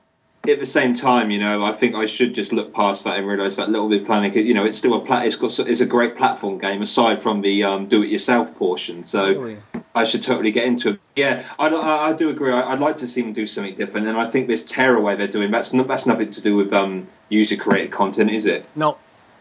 at 0.48 0.60
the 0.60 0.66
same 0.66 0.93
time, 0.93 1.32
you 1.32 1.39
know, 1.39 1.64
I 1.64 1.74
think 1.74 1.95
I 1.95 2.06
should 2.06 2.34
just 2.34 2.54
look 2.54 2.74
past 2.74 3.04
that 3.04 3.18
and 3.18 3.28
realise 3.28 3.56
that 3.56 3.70
Little 3.70 3.89
Big 3.89 4.06
Planet, 4.06 4.36
you 4.36 4.54
know, 4.54 4.66
it's 4.66 4.78
still 4.78 4.93
a 4.93 5.06
plat. 5.06 5.26
It's 5.26 5.36
got 5.36 5.58
it's 5.60 5.82
a 5.82 5.86
great 5.86 6.16
platform 6.16 6.58
game 6.58 6.82
aside 6.82 7.22
from 7.22 7.41
the 7.41 7.64
um, 7.64 7.88
do-it-yourself 7.88 8.56
portion. 8.56 9.04
So 9.04 9.28
Really. 9.28 9.58
I 9.95 10.04
should 10.04 10.22
totally 10.24 10.52
get 10.52 10.66
into 10.66 10.91
it. 10.91 11.00
Yeah, 11.16 11.43
I, 11.58 11.70
I, 11.70 12.10
I 12.10 12.14
do 12.14 12.30
agree. 12.30 12.54
I, 12.54 12.72
I'd 12.74 12.80
like 12.80 12.98
to 12.98 13.08
see 13.08 13.22
them 13.22 13.34
do 13.34 13.48
something 13.48 13.76
different, 13.76 14.08
and 14.08 14.18
I 14.18 14.30
think 14.30 14.48
this 14.48 14.64
tearaway 14.64 15.16
they're 15.16 15.28
doing 15.28 15.50
that's 15.52 15.74
not, 15.74 15.88
that's 15.88 16.06
nothing 16.06 16.32
to 16.32 16.41
do 16.41 16.56
with 16.56 16.72
um, 16.72 17.08
user-created 17.30 17.91
content, 17.91 18.30
is 18.32 18.45
it? 18.45 18.66
No, 18.76 18.98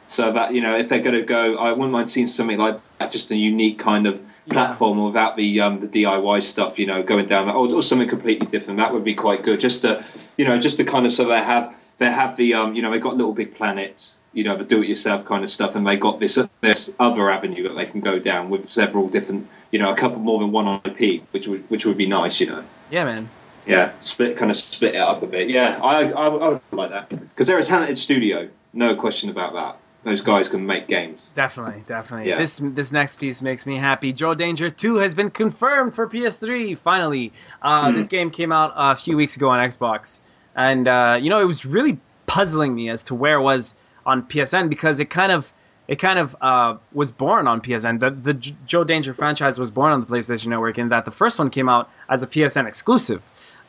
So 0.09 0.33
that 0.33 0.55
you 0.55 0.61
know, 0.63 0.77
if 0.77 0.89
they're 0.89 1.03
going 1.03 1.15
to 1.15 1.23
go, 1.23 1.57
I 1.57 1.73
wouldn't 1.73 1.93
mind 1.93 2.11
seeing 2.11 2.27
something 2.27 2.59
like 2.59 2.81
that, 2.99 3.13
just 3.13 3.31
a 3.31 3.37
unique 3.37 3.79
kind 3.79 4.07
of 4.07 4.21
platform 4.49 5.05
without 5.05 5.37
the 5.37 5.61
um, 5.61 5.81
the 5.81 5.87
DIY 5.87 6.43
stuff. 6.43 6.79
You 6.79 6.87
know, 6.87 7.03
going 7.03 7.27
down 7.27 7.47
that, 7.47 7.55
or, 7.55 7.73
or 7.73 7.83
something 7.83 8.09
completely 8.09 8.47
different. 8.47 8.79
That 8.79 8.93
would 8.93 9.05
be 9.05 9.15
quite 9.15 9.43
good. 9.43 9.61
Just 9.61 9.83
to, 9.83 10.05
you 10.37 10.45
know, 10.45 10.59
just 10.59 10.77
to 10.79 10.85
kind 10.85 11.07
of 11.07 11.13
so 11.13 11.27
they 11.27 11.43
have 11.43 11.75
they 11.99 12.11
have 12.11 12.37
the 12.37 12.55
um, 12.55 12.75
you 12.75 12.83
know, 12.83 12.91
they 12.91 12.99
got 12.99 13.17
little 13.17 13.33
big 13.33 13.55
planets. 13.55 14.19
You 14.33 14.45
know, 14.45 14.57
the 14.59 14.65
do-it-yourself 14.65 15.25
kind 15.25 15.45
of 15.45 15.51
stuff, 15.51 15.77
and 15.77 15.87
they 15.87 15.97
got 15.97 16.21
this 16.21 16.39
this 16.61 16.93
other 16.99 17.31
avenue 17.31 17.63
that 17.69 17.75
they 17.75 17.87
can 17.87 18.01
go 18.01 18.19
down 18.19 18.51
with 18.51 18.71
several 18.71 19.09
different, 19.09 19.49
you 19.71 19.79
know, 19.79 19.91
a 19.91 19.97
couple 19.97 20.19
more 20.19 20.41
than 20.41 20.53
one 20.53 20.81
IP, 20.85 21.23
which 21.31 21.47
would 21.49 21.69
which 21.71 21.87
would 21.87 21.97
be 21.97 22.07
nice. 22.07 22.41
You 22.41 22.47
know. 22.47 22.65
yeah, 22.91 23.05
man. 23.05 23.29
Yeah, 23.67 23.93
split 24.01 24.37
kind 24.37 24.51
of 24.51 24.57
split 24.57 24.95
it 24.95 24.99
up 24.99 25.23
a 25.23 25.27
bit. 25.27 25.49
Yeah, 25.49 25.81
I 25.83 26.05
I, 26.11 26.27
I 26.29 26.49
would 26.49 26.61
like 26.71 26.91
that 26.91 27.09
because 27.09 27.47
they're 27.47 27.59
a 27.59 27.63
talented 27.63 27.99
studio, 27.99 28.49
no 28.73 28.95
question 28.95 29.31
about 29.31 29.55
that. 29.55 29.79
Those 30.07 30.23
guys 30.23 30.49
can 30.49 30.65
make 30.65 30.87
games. 30.87 31.33
Definitely, 31.35 31.83
definitely. 31.89 32.29
Yeah. 32.31 32.39
This 32.39 32.61
this 32.63 32.93
next 32.93 33.17
piece 33.19 33.43
makes 33.43 33.67
me 33.67 33.77
happy. 33.77 34.13
Joe 34.13 34.35
Danger 34.35 34.71
2 34.71 34.97
has 34.97 35.17
been 35.17 35.31
confirmed 35.31 35.97
for 35.97 36.07
PS3. 36.09 36.79
Finally, 36.79 37.33
uh, 37.61 37.91
Hmm. 37.91 37.97
this 37.97 38.07
game 38.07 38.31
came 38.31 38.53
out 38.53 38.73
a 38.77 38.95
few 38.95 39.17
weeks 39.17 39.35
ago 39.35 39.49
on 39.49 39.59
Xbox, 39.69 40.21
and 40.55 40.87
uh, 40.87 41.19
you 41.21 41.29
know 41.29 41.41
it 41.41 41.45
was 41.45 41.67
really 41.67 41.99
puzzling 42.27 42.73
me 42.73 42.89
as 42.89 43.03
to 43.05 43.17
where 43.17 43.39
it 43.39 43.43
was 43.43 43.75
on 44.07 44.23
PSN 44.23 44.69
because 44.69 45.01
it 45.01 45.11
kind 45.11 45.33
of 45.33 45.53
it 45.89 45.97
kind 45.99 46.21
of 46.21 46.37
uh, 46.41 46.77
was 46.93 47.11
born 47.11 47.49
on 47.49 47.61
PSN. 47.61 47.99
The 47.99 48.11
the 48.11 48.35
J- 48.35 48.57
Joe 48.65 48.85
Danger 48.85 49.13
franchise 49.13 49.59
was 49.59 49.73
born 49.73 49.91
on 49.93 50.01
the 50.01 50.07
PlayStation 50.07 50.47
Network 50.47 50.79
in 50.79 50.91
that 50.91 51.05
the 51.05 51.11
first 51.11 51.37
one 51.41 51.51
came 51.51 51.69
out 51.69 51.91
as 52.09 52.23
a 52.23 52.29
PSN 52.29 52.69
exclusive. 52.69 53.23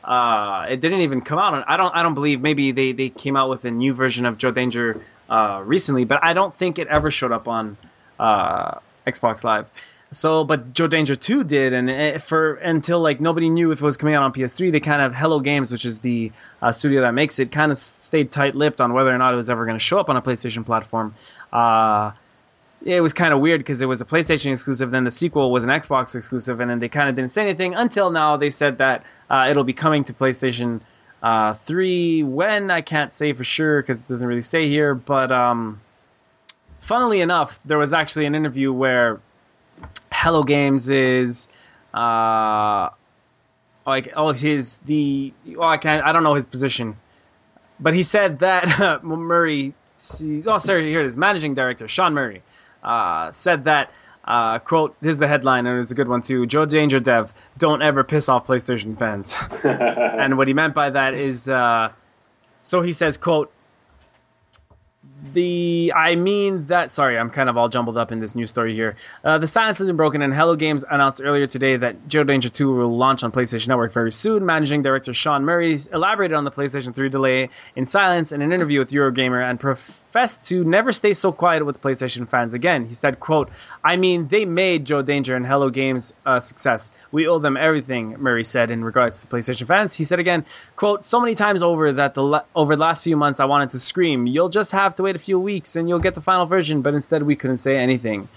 Uh, 0.04 0.66
it 0.68 0.80
didn't 0.80 1.00
even 1.00 1.20
come 1.20 1.38
out 1.40 1.54
on. 1.54 1.64
I 1.66 1.76
don't. 1.76 1.92
I 1.96 2.04
don't 2.04 2.14
believe. 2.14 2.40
Maybe 2.40 2.70
they, 2.70 2.92
they 2.92 3.08
came 3.08 3.36
out 3.36 3.50
with 3.50 3.64
a 3.64 3.72
new 3.72 3.92
version 3.92 4.24
of 4.24 4.38
Joe 4.38 4.52
Danger 4.52 5.00
uh, 5.28 5.62
recently, 5.64 6.04
but 6.04 6.22
I 6.22 6.32
don't 6.32 6.54
think 6.54 6.78
it 6.78 6.88
ever 6.88 7.10
showed 7.10 7.32
up 7.32 7.48
on 7.48 7.76
uh, 8.18 8.78
Xbox 9.06 9.44
Live. 9.44 9.66
So, 10.10 10.42
but 10.44 10.72
Joe 10.72 10.86
Danger 10.86 11.16
2 11.16 11.44
did, 11.44 11.74
and 11.74 11.90
it, 11.90 12.22
for 12.22 12.54
until 12.54 13.00
like 13.00 13.20
nobody 13.20 13.50
knew 13.50 13.72
if 13.72 13.82
it 13.82 13.84
was 13.84 13.98
coming 13.98 14.14
out 14.14 14.22
on 14.22 14.32
PS3, 14.32 14.72
they 14.72 14.80
kind 14.80 15.02
of 15.02 15.14
Hello 15.14 15.38
Games, 15.40 15.70
which 15.70 15.84
is 15.84 15.98
the 15.98 16.32
uh, 16.62 16.72
studio 16.72 17.02
that 17.02 17.12
makes 17.12 17.38
it, 17.38 17.52
kind 17.52 17.70
of 17.70 17.76
stayed 17.76 18.32
tight-lipped 18.32 18.80
on 18.80 18.94
whether 18.94 19.14
or 19.14 19.18
not 19.18 19.34
it 19.34 19.36
was 19.36 19.50
ever 19.50 19.66
going 19.66 19.76
to 19.76 19.84
show 19.84 19.98
up 19.98 20.08
on 20.08 20.16
a 20.16 20.22
PlayStation 20.22 20.64
platform. 20.64 21.14
Uh, 21.52 22.12
it 22.82 23.02
was 23.02 23.12
kind 23.12 23.34
of 23.34 23.40
weird 23.40 23.60
because 23.60 23.82
it 23.82 23.86
was 23.86 24.00
a 24.00 24.06
PlayStation 24.06 24.52
exclusive, 24.52 24.90
then 24.90 25.04
the 25.04 25.10
sequel 25.10 25.50
was 25.50 25.64
an 25.64 25.70
Xbox 25.70 26.14
exclusive, 26.14 26.60
and 26.60 26.70
then 26.70 26.78
they 26.78 26.88
kind 26.88 27.10
of 27.10 27.16
didn't 27.16 27.32
say 27.32 27.42
anything 27.42 27.74
until 27.74 28.10
now. 28.10 28.38
They 28.38 28.50
said 28.50 28.78
that 28.78 29.04
uh, 29.28 29.48
it'll 29.50 29.64
be 29.64 29.74
coming 29.74 30.04
to 30.04 30.14
PlayStation 30.14 30.80
uh, 31.22 31.54
3 31.54 32.22
when 32.22 32.70
I 32.70 32.80
can't 32.80 33.12
say 33.12 33.32
for 33.32 33.44
sure 33.44 33.82
because 33.82 33.98
it 33.98 34.08
doesn't 34.08 34.26
really 34.26 34.42
say 34.42 34.68
here. 34.68 34.94
But 34.94 35.32
um, 35.32 35.80
funnily 36.80 37.20
enough, 37.20 37.58
there 37.64 37.78
was 37.78 37.92
actually 37.92 38.26
an 38.26 38.34
interview 38.34 38.72
where 38.72 39.20
Hello 40.12 40.42
Games 40.42 40.90
is 40.90 41.48
uh, 41.94 42.90
like 43.86 44.12
oh 44.14 44.32
he's 44.32 44.78
the 44.78 45.32
oh 45.56 45.62
I 45.62 45.78
can't 45.78 46.04
I 46.04 46.12
don't 46.12 46.22
know 46.22 46.34
his 46.34 46.46
position, 46.46 46.96
but 47.80 47.94
he 47.94 48.02
said 48.02 48.40
that 48.40 49.02
Murray 49.04 49.74
oh 50.46 50.58
sorry 50.58 50.90
here 50.90 51.00
it 51.00 51.06
is 51.06 51.16
managing 51.16 51.54
director 51.54 51.88
Sean 51.88 52.14
Murray 52.14 52.42
uh, 52.82 53.32
said 53.32 53.64
that 53.64 53.90
uh, 54.24 54.58
quote 54.58 54.96
this 55.00 55.12
is 55.12 55.18
the 55.18 55.28
headline 55.28 55.66
and 55.66 55.80
it's 55.80 55.90
a 55.90 55.94
good 55.94 56.08
one 56.08 56.22
too. 56.22 56.46
Joe 56.46 56.66
Danger 56.66 57.00
Dev 57.00 57.32
don't 57.56 57.82
ever 57.82 58.04
piss 58.04 58.28
off 58.28 58.46
PlayStation 58.46 58.98
fans. 58.98 59.34
And 59.64 60.36
what 60.36 60.48
he 60.48 60.54
meant 60.54 60.74
by 60.74 60.90
that 60.90 61.14
is 61.14 61.48
uh, 61.48 61.90
so 62.62 62.82
he 62.82 62.92
says 62.92 63.16
quote 63.16 63.52
the 65.32 65.92
I 65.94 66.14
mean 66.14 66.66
that 66.66 66.92
sorry 66.92 67.18
I'm 67.18 67.30
kind 67.30 67.48
of 67.48 67.56
all 67.56 67.68
jumbled 67.68 67.96
up 67.96 68.12
in 68.12 68.20
this 68.20 68.34
news 68.34 68.50
story 68.50 68.74
here. 68.74 68.96
Uh, 69.24 69.38
the 69.38 69.46
silence 69.46 69.78
has 69.78 69.86
been 69.86 69.96
broken, 69.96 70.22
and 70.22 70.34
Hello 70.34 70.56
Games 70.56 70.84
announced 70.88 71.20
earlier 71.24 71.46
today 71.46 71.76
that 71.76 72.08
Joe 72.08 72.24
Danger 72.24 72.48
2 72.48 72.74
will 72.74 72.96
launch 72.96 73.24
on 73.24 73.32
PlayStation 73.32 73.68
Network 73.68 73.92
very 73.92 74.12
soon. 74.12 74.46
Managing 74.46 74.82
director 74.82 75.12
Sean 75.12 75.44
Murray 75.44 75.78
elaborated 75.92 76.36
on 76.36 76.44
the 76.44 76.50
PlayStation 76.50 76.94
3 76.94 77.08
delay 77.08 77.50
in 77.76 77.86
silence 77.86 78.32
in 78.32 78.42
an 78.42 78.52
interview 78.52 78.78
with 78.80 78.90
Eurogamer 78.90 79.48
and 79.48 79.60
professed 79.60 80.44
to 80.44 80.64
never 80.64 80.92
stay 80.92 81.12
so 81.12 81.32
quiet 81.32 81.64
with 81.64 81.82
PlayStation 81.82 82.28
fans 82.28 82.54
again. 82.54 82.86
He 82.86 82.94
said, 82.94 83.20
"quote 83.20 83.50
I 83.84 83.96
mean 83.96 84.28
they 84.28 84.44
made 84.44 84.84
Joe 84.84 85.02
Danger 85.02 85.36
and 85.36 85.46
Hello 85.46 85.70
Games 85.70 86.14
a 86.24 86.40
success. 86.40 86.90
We 87.12 87.28
owe 87.28 87.38
them 87.38 87.56
everything." 87.56 88.16
Murray 88.18 88.44
said 88.44 88.70
in 88.70 88.84
regards 88.84 89.20
to 89.20 89.26
PlayStation 89.26 89.66
fans. 89.66 89.92
He 89.92 90.04
said 90.04 90.18
again, 90.18 90.44
"quote 90.76 91.04
So 91.04 91.20
many 91.20 91.34
times 91.34 91.62
over 91.62 91.92
that 91.92 92.14
the 92.14 92.44
over 92.54 92.76
the 92.76 92.80
last 92.80 93.04
few 93.04 93.16
months 93.16 93.40
I 93.40 93.44
wanted 93.44 93.70
to 93.70 93.78
scream, 93.78 94.26
you'll 94.26 94.48
just 94.48 94.72
have 94.72 94.94
to 94.96 95.02
wait 95.02 95.16
a 95.16 95.18
few 95.18 95.27
weeks 95.36 95.76
and 95.76 95.88
you'll 95.88 95.98
get 95.98 96.14
the 96.14 96.20
final 96.20 96.46
version, 96.46 96.82
but 96.82 96.94
instead 96.94 97.22
we 97.22 97.36
couldn't 97.36 97.58
say 97.58 97.76
anything." 97.76 98.28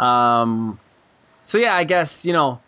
Um, 0.00 0.80
so 1.42 1.58
yeah, 1.58 1.74
I 1.74 1.84
guess 1.84 2.24
you 2.24 2.32
know 2.32 2.60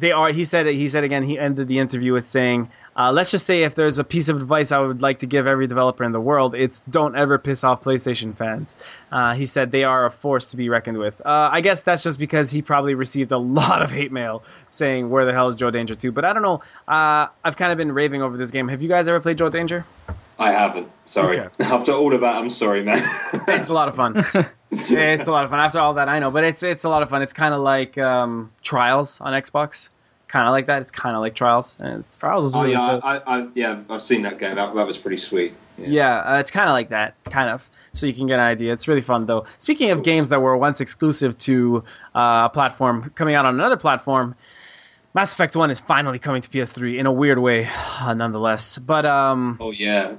they 0.00 0.12
are. 0.12 0.32
He 0.32 0.44
said. 0.44 0.66
He 0.66 0.88
said 0.88 1.04
again. 1.04 1.22
He 1.22 1.38
ended 1.38 1.68
the 1.68 1.78
interview 1.78 2.12
with 2.12 2.26
saying, 2.26 2.70
uh, 2.96 3.12
"Let's 3.12 3.30
just 3.30 3.46
say 3.46 3.62
if 3.62 3.74
there's 3.74 3.98
a 3.98 4.04
piece 4.04 4.28
of 4.28 4.36
advice 4.36 4.72
I 4.72 4.78
would 4.78 5.02
like 5.02 5.20
to 5.20 5.26
give 5.26 5.46
every 5.46 5.66
developer 5.66 6.04
in 6.04 6.12
the 6.12 6.20
world, 6.20 6.54
it's 6.54 6.80
don't 6.88 7.16
ever 7.16 7.38
piss 7.38 7.62
off 7.62 7.82
PlayStation 7.82 8.34
fans." 8.34 8.76
Uh, 9.12 9.34
he 9.34 9.46
said 9.46 9.70
they 9.70 9.84
are 9.84 10.06
a 10.06 10.10
force 10.10 10.50
to 10.50 10.56
be 10.56 10.68
reckoned 10.68 10.98
with. 10.98 11.20
Uh, 11.24 11.50
I 11.52 11.60
guess 11.60 11.82
that's 11.82 12.02
just 12.02 12.18
because 12.18 12.50
he 12.50 12.62
probably 12.62 12.94
received 12.94 13.30
a 13.32 13.38
lot 13.60 13.82
of 13.82 13.90
hate 13.90 14.10
mail 14.10 14.42
saying, 14.70 15.10
"Where 15.10 15.26
the 15.26 15.32
hell 15.32 15.48
is 15.48 15.54
Joe 15.54 15.70
Danger 15.70 15.94
2?" 15.94 16.12
But 16.12 16.24
I 16.24 16.32
don't 16.32 16.42
know. 16.42 16.62
Uh, 16.88 17.28
I've 17.44 17.56
kind 17.56 17.70
of 17.70 17.78
been 17.78 17.92
raving 17.92 18.22
over 18.22 18.36
this 18.36 18.50
game. 18.50 18.68
Have 18.68 18.82
you 18.82 18.88
guys 18.88 19.08
ever 19.08 19.20
played 19.20 19.38
Joe 19.38 19.50
Danger? 19.50 19.84
I 20.40 20.52
haven't. 20.52 20.90
Sorry. 21.04 21.38
Okay. 21.38 21.50
After 21.64 21.92
all 21.92 22.14
of 22.14 22.22
that, 22.22 22.36
I'm 22.36 22.48
sorry, 22.48 22.82
man. 22.82 23.06
It's 23.48 23.68
a 23.68 23.74
lot 23.74 23.88
of 23.88 23.94
fun. 23.94 24.16
it's 24.70 25.28
a 25.28 25.32
lot 25.32 25.44
of 25.44 25.50
fun. 25.50 25.60
After 25.60 25.80
all 25.80 25.94
that, 25.94 26.08
I 26.08 26.18
know, 26.18 26.30
but 26.30 26.44
it's 26.44 26.62
it's 26.62 26.84
a 26.84 26.88
lot 26.88 27.02
of 27.02 27.10
fun. 27.10 27.20
It's 27.20 27.34
kind 27.34 27.52
of 27.52 27.60
like 27.60 27.98
um, 27.98 28.50
Trials 28.62 29.20
on 29.20 29.34
Xbox. 29.34 29.90
Kind 30.28 30.48
of 30.48 30.52
like 30.52 30.66
that. 30.66 30.80
It's 30.80 30.92
kind 30.92 31.14
of 31.14 31.20
like 31.20 31.34
Trials. 31.34 31.76
It's, 31.78 32.18
Trials 32.18 32.46
is 32.46 32.54
oh 32.54 32.60
really 32.60 32.72
yeah, 32.72 32.92
good. 32.94 33.00
I, 33.04 33.16
I, 33.16 33.48
yeah, 33.54 33.82
I've 33.90 34.02
seen 34.02 34.22
that 34.22 34.38
game. 34.38 34.54
That, 34.54 34.74
that 34.74 34.86
was 34.86 34.96
pretty 34.96 35.18
sweet. 35.18 35.52
Yeah, 35.76 36.18
uh, 36.18 36.38
it's 36.38 36.50
kind 36.50 36.68
of 36.68 36.72
like 36.72 36.90
that, 36.90 37.22
kind 37.24 37.50
of. 37.50 37.68
So 37.92 38.06
you 38.06 38.14
can 38.14 38.26
get 38.26 38.38
an 38.38 38.46
idea. 38.46 38.72
It's 38.72 38.88
really 38.88 39.00
fun, 39.02 39.26
though. 39.26 39.44
Speaking 39.58 39.90
of 39.90 40.02
games 40.02 40.30
that 40.30 40.40
were 40.40 40.56
once 40.56 40.80
exclusive 40.80 41.36
to 41.38 41.84
uh, 42.14 42.48
a 42.48 42.50
platform, 42.52 43.10
coming 43.14 43.34
out 43.34 43.44
on 43.44 43.54
another 43.54 43.76
platform, 43.76 44.36
Mass 45.12 45.32
Effect 45.32 45.56
One 45.56 45.70
is 45.70 45.80
finally 45.80 46.20
coming 46.20 46.42
to 46.42 46.48
PS3 46.48 46.98
in 46.98 47.06
a 47.06 47.12
weird 47.12 47.38
way, 47.38 47.68
nonetheless. 48.00 48.78
But 48.78 49.06
um, 49.06 49.58
Oh 49.60 49.72
yeah. 49.72 50.14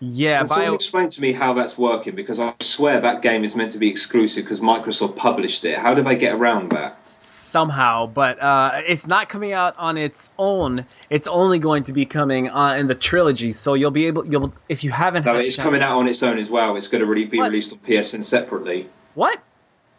Yeah, 0.00 0.38
Can 0.38 0.46
someone 0.48 0.66
Bio. 0.68 0.74
explain 0.74 1.08
to 1.08 1.20
me 1.20 1.32
how 1.32 1.54
that's 1.54 1.76
working? 1.78 2.14
Because 2.14 2.38
I 2.38 2.54
swear 2.60 3.00
that 3.00 3.22
game 3.22 3.44
is 3.44 3.56
meant 3.56 3.72
to 3.72 3.78
be 3.78 3.88
exclusive 3.88 4.44
because 4.44 4.60
Microsoft 4.60 5.16
published 5.16 5.64
it. 5.64 5.78
How 5.78 5.94
do 5.94 6.02
they 6.02 6.16
get 6.16 6.34
around 6.34 6.72
that? 6.72 7.00
somehow, 7.46 8.06
but 8.06 8.42
uh, 8.42 8.82
it's 8.86 9.06
not 9.06 9.30
coming 9.30 9.52
out 9.52 9.74
on 9.78 9.96
its 9.96 10.28
own. 10.38 10.84
It's 11.08 11.26
only 11.26 11.58
going 11.58 11.84
to 11.84 11.94
be 11.94 12.04
coming 12.04 12.50
uh, 12.50 12.74
in 12.74 12.86
the 12.86 12.94
trilogy. 12.94 13.52
So 13.52 13.72
you'll 13.72 13.92
be 13.92 14.06
able, 14.08 14.26
you'll 14.26 14.52
if 14.68 14.84
you 14.84 14.90
haven't. 14.90 15.24
No, 15.24 15.36
it's 15.36 15.56
coming 15.56 15.80
out 15.80 15.96
on 15.96 16.06
its 16.06 16.22
own 16.22 16.38
as 16.38 16.50
well. 16.50 16.76
It's 16.76 16.88
going 16.88 17.00
to 17.00 17.06
really 17.06 17.24
be 17.24 17.38
What? 17.38 17.50
released 17.50 17.72
on 17.72 17.78
PSN 17.78 18.24
separately. 18.24 18.88
What? 19.14 19.38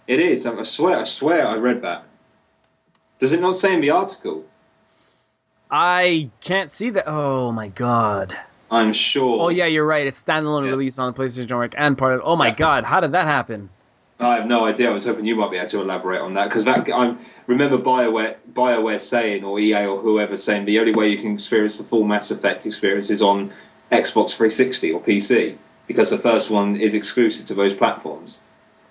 It 0.06 0.20
is. 0.20 0.45
I 0.45 0.62
swear. 0.64 1.00
I 1.00 1.04
swear. 1.06 1.48
I 1.48 1.56
read 1.56 1.82
that. 1.82 2.04
Does 3.18 3.34
it 3.34 3.41
not 3.41 3.56
say 3.56 3.74
in 3.74 3.82
the 3.82 3.89
article? 3.89 4.45
I 5.72 6.30
can't 6.41 6.70
see 6.70 6.91
that. 6.91 7.08
Oh 7.08 7.52
my 7.52 7.70
god. 7.70 8.38
I'm 8.70 8.93
sure. 8.93 9.43
Oh 9.43 9.49
yeah, 9.49 9.65
you're 9.65 9.86
right. 9.86 10.05
It's 10.07 10.22
standalone 10.22 10.65
Yeah. 10.65 10.72
release 10.72 10.99
on 10.99 11.13
PlayStation 11.13 11.49
Network 11.49 11.74
and 11.78 11.97
part 11.97 12.15
of. 12.15 12.22
Oh 12.24 12.36
my 12.36 12.47
Yeah. 12.47 12.55
god, 12.55 12.84
how 12.84 12.99
did 12.99 13.13
that 13.13 13.26
happen? 13.26 13.70
I 14.20 14.36
have 14.38 14.47
no 14.47 14.65
idea. 14.65 14.89
I 14.89 14.93
was 14.93 15.05
hoping 15.05 15.26
you 15.26 15.36
might 15.36 15.51
be 15.51 15.57
able 15.57 15.70
to 15.70 15.82
elaborate 15.82 16.22
on 16.22 16.34
that 16.34 16.49
because 16.49 16.63
that 16.65 16.89
I 16.91 17.15
remember 17.45 17.78
Bioware, 17.78 18.36
Bioware 18.51 18.99
saying 18.99 19.43
or 19.43 19.59
EA 19.59 19.86
or 19.86 19.99
whoever 19.99 20.36
saying 20.38 20.65
the 20.65 20.80
only 20.80 20.91
way 20.93 21.09
you 21.09 21.22
can 21.22 21.36
experience 21.36 21.78
the 21.78 21.84
full 21.84 22.03
Mass 22.03 22.32
Effect 22.32 22.65
experience 22.65 23.11
is 23.11 23.22
on 23.22 23.51
Xbox 23.91 24.32
360 24.32 24.91
or 24.91 25.01
PC 25.01 25.55
because 25.86 26.09
the 26.09 26.18
first 26.18 26.49
one 26.49 26.76
is 26.78 26.93
exclusive 26.95 27.45
to 27.45 27.53
those 27.53 27.74
platforms. 27.76 28.39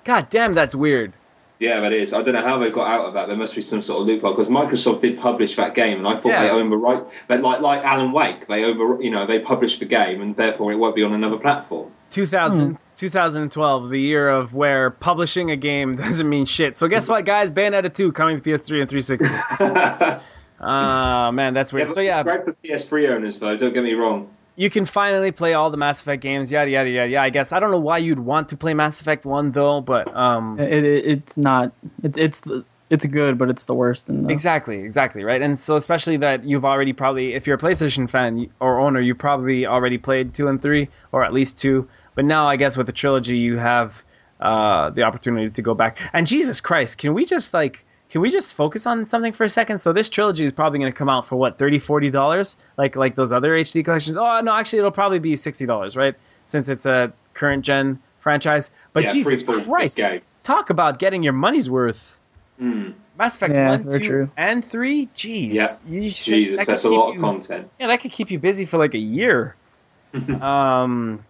God 0.04 0.30
damn, 0.30 0.54
that's 0.54 0.74
weird. 0.76 1.12
Yeah, 1.58 1.80
that 1.80 1.92
is. 1.92 2.12
I 2.12 2.20
don't 2.22 2.34
know 2.34 2.42
how 2.42 2.58
they 2.58 2.70
got 2.70 2.86
out 2.86 3.06
of 3.06 3.14
that. 3.14 3.28
There 3.28 3.36
must 3.36 3.54
be 3.54 3.62
some 3.62 3.80
sort 3.82 4.02
of 4.02 4.06
loophole 4.06 4.32
because 4.34 4.48
Microsoft 4.48 5.00
did 5.00 5.18
publish 5.18 5.56
that 5.56 5.74
game, 5.74 5.98
and 5.98 6.06
I 6.06 6.20
thought 6.20 6.28
Yeah. 6.28 6.42
they 6.42 6.50
owned 6.50 6.70
the 6.70 6.76
right. 6.76 7.02
But 7.28 7.40
like 7.40 7.60
like 7.60 7.82
Alan 7.82 8.12
Wake, 8.12 8.46
they 8.46 8.64
over 8.64 9.02
you 9.02 9.10
know 9.10 9.26
they 9.26 9.38
published 9.38 9.80
the 9.80 9.86
game, 9.86 10.20
and 10.20 10.36
therefore 10.36 10.72
it 10.72 10.76
won't 10.76 10.94
be 10.94 11.02
on 11.02 11.12
another 11.14 11.38
platform. 11.38 11.90
2000, 12.10 12.86
2012, 12.96 13.90
the 13.90 14.00
year 14.00 14.28
of 14.28 14.54
where 14.54 14.90
publishing 14.90 15.50
a 15.50 15.56
game 15.56 15.96
doesn't 15.96 16.28
mean 16.28 16.44
shit. 16.46 16.76
So 16.76 16.88
guess 16.88 17.08
what, 17.08 17.24
guys? 17.24 17.50
Bayonetta 17.50 17.92
2 17.92 18.12
coming 18.12 18.36
to 18.38 18.42
PS3 18.42 18.82
and 18.82 18.88
360. 18.90 20.22
Ah, 20.58 21.30
man, 21.32 21.52
that's 21.52 21.70
weird. 21.72 21.90
So 21.90 22.00
yeah, 22.00 22.20
it's 22.20 22.24
great 22.26 22.44
for 22.44 22.52
PS3 22.64 23.10
owners 23.10 23.38
though. 23.38 23.56
Don't 23.58 23.74
get 23.74 23.84
me 23.84 23.92
wrong. 23.92 24.30
You 24.56 24.70
can 24.70 24.86
finally 24.86 25.30
play 25.30 25.54
all 25.54 25.70
the 25.70 25.76
Mass 25.76 26.00
Effect 26.00 26.22
games. 26.22 26.50
Yada 26.50 26.70
yada 26.70 26.90
yada. 26.90 27.08
Yeah, 27.08 27.22
I 27.22 27.30
guess 27.30 27.52
I 27.52 27.60
don't 27.60 27.70
know 27.70 27.78
why 27.78 27.98
you'd 27.98 28.18
want 28.18 28.48
to 28.48 28.56
play 28.56 28.74
Mass 28.74 29.00
Effect 29.00 29.24
One 29.24 29.52
though, 29.52 29.80
but 29.80 30.14
um, 30.14 30.58
It, 30.58 30.84
it 30.84 31.06
it's 31.06 31.38
not. 31.38 31.72
It, 32.02 32.16
it's 32.16 32.42
it's 32.88 33.04
good, 33.04 33.36
but 33.38 33.50
it's 33.50 33.66
the 33.66 33.74
worst. 33.74 34.08
In 34.08 34.24
the, 34.24 34.32
Exactly, 34.32 34.80
exactly, 34.80 35.24
right? 35.24 35.42
And 35.42 35.58
so, 35.58 35.76
especially 35.76 36.18
that 36.18 36.44
you've 36.44 36.64
already 36.64 36.92
probably, 36.92 37.34
if 37.34 37.46
you're 37.46 37.56
a 37.56 37.60
PlayStation 37.60 38.08
fan 38.08 38.48
or 38.60 38.80
owner, 38.80 39.00
you 39.00 39.14
probably 39.14 39.66
already 39.66 39.98
played 39.98 40.34
two 40.34 40.48
and 40.48 40.62
three, 40.62 40.88
or 41.10 41.24
at 41.24 41.32
least 41.32 41.58
two. 41.58 41.88
But 42.14 42.24
now, 42.24 42.48
I 42.48 42.56
guess 42.56 42.76
with 42.76 42.86
the 42.86 42.92
trilogy, 42.92 43.38
you 43.38 43.56
have 43.58 44.04
uh, 44.40 44.90
the 44.90 45.02
opportunity 45.02 45.50
to 45.50 45.62
go 45.62 45.74
back. 45.74 45.98
And 46.12 46.26
Jesus 46.26 46.60
Christ, 46.60 46.98
can 46.98 47.14
we 47.14 47.24
just 47.24 47.52
like, 47.52 47.84
can 48.10 48.20
we 48.20 48.30
just 48.30 48.54
focus 48.54 48.86
on 48.86 49.06
something 49.06 49.32
for 49.32 49.44
a 49.44 49.48
second? 49.48 49.78
So 49.78 49.92
this 49.92 50.08
trilogy 50.08 50.44
is 50.44 50.52
probably 50.52 50.78
going 50.78 50.92
to 50.92 50.96
come 50.96 51.08
out 51.08 51.26
for 51.26 51.36
what, 51.36 51.58
30 51.58 51.78
40 51.80 52.10
dollars, 52.10 52.56
like 52.76 52.96
like 52.96 53.14
those 53.14 53.32
other 53.32 53.50
HD 53.50 53.84
collections. 53.84 54.16
Oh 54.16 54.40
no, 54.40 54.54
actually, 54.54 54.80
it'll 54.80 54.90
probably 54.90 55.18
be 55.18 55.36
sixty 55.36 55.66
dollars, 55.66 55.96
right? 55.96 56.14
Since 56.46 56.68
it's 56.68 56.86
a 56.86 57.12
current 57.34 57.64
gen 57.64 58.00
franchise. 58.20 58.70
But 58.92 59.04
yeah, 59.04 59.12
Jesus 59.12 59.42
Christ, 59.42 59.98
talk 60.42 60.70
about 60.70 60.98
getting 60.98 61.22
your 61.22 61.32
money's 61.32 61.68
worth. 61.68 62.14
Mm, 62.60 62.94
Mass 63.18 63.36
Effect 63.36 63.54
Yeah, 63.54 63.70
1, 63.70 63.90
2, 63.90 63.98
true. 64.00 64.30
and 64.36 64.64
3? 64.64 65.06
Jeez. 65.08 65.52
Yeah. 65.52 65.66
You 65.86 66.10
should, 66.10 66.34
Jesus, 66.34 66.56
that 66.58 66.66
that's 66.66 66.84
a 66.84 66.88
keep 66.88 66.98
lot 66.98 67.08
you, 67.12 67.14
of 67.16 67.20
content. 67.20 67.70
Yeah, 67.78 67.88
that 67.88 68.00
could 68.00 68.12
keep 68.12 68.30
you 68.30 68.38
busy 68.38 68.64
for 68.64 68.78
like 68.78 68.94
a 68.94 68.98
year. 68.98 69.54
um, 70.14 71.24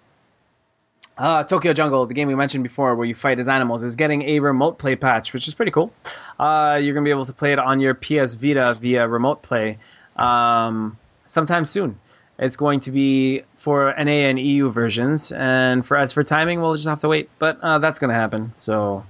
uh, 1.19 1.45
Tokyo 1.45 1.73
Jungle, 1.73 2.07
the 2.07 2.15
game 2.15 2.29
we 2.29 2.35
mentioned 2.35 2.63
before 2.63 2.95
where 2.95 3.07
you 3.07 3.15
fight 3.15 3.41
as 3.41 3.49
animals, 3.49 3.83
is 3.83 3.97
getting 3.97 4.23
a 4.23 4.41
remote 4.41 4.79
play 4.79 4.97
patch, 4.97 5.33
which 5.33 5.49
is 5.49 5.55
pretty 5.55 5.73
cool. 5.73 5.93
Uh, 6.39 6.79
you're 6.83 6.95
going 6.95 7.05
to 7.05 7.09
be 7.09 7.11
able 7.11 7.25
to 7.25 7.33
play 7.33 7.53
it 7.53 7.59
on 7.59 7.81
your 7.81 7.95
PS 7.95 8.35
Vita 8.35 8.77
via 8.79 9.09
remote 9.09 9.43
play 9.43 9.79
um, 10.17 10.99
sometime 11.27 11.65
soon. 11.65 11.99
It's 12.39 12.57
going 12.57 12.81
to 12.81 12.91
be 12.91 13.43
for 13.55 13.95
NA 13.97 14.29
and 14.29 14.39
EU 14.39 14.71
versions, 14.71 15.33
and 15.33 15.87
for 15.87 15.97
as 15.97 16.13
for 16.13 16.23
timing, 16.23 16.61
we'll 16.61 16.75
just 16.75 16.87
have 16.87 17.01
to 17.01 17.09
wait. 17.09 17.31
But 17.39 17.61
uh, 17.63 17.79
that's 17.79 17.99
going 17.99 18.11
to 18.11 18.15
happen. 18.15 18.51
So 18.55 19.05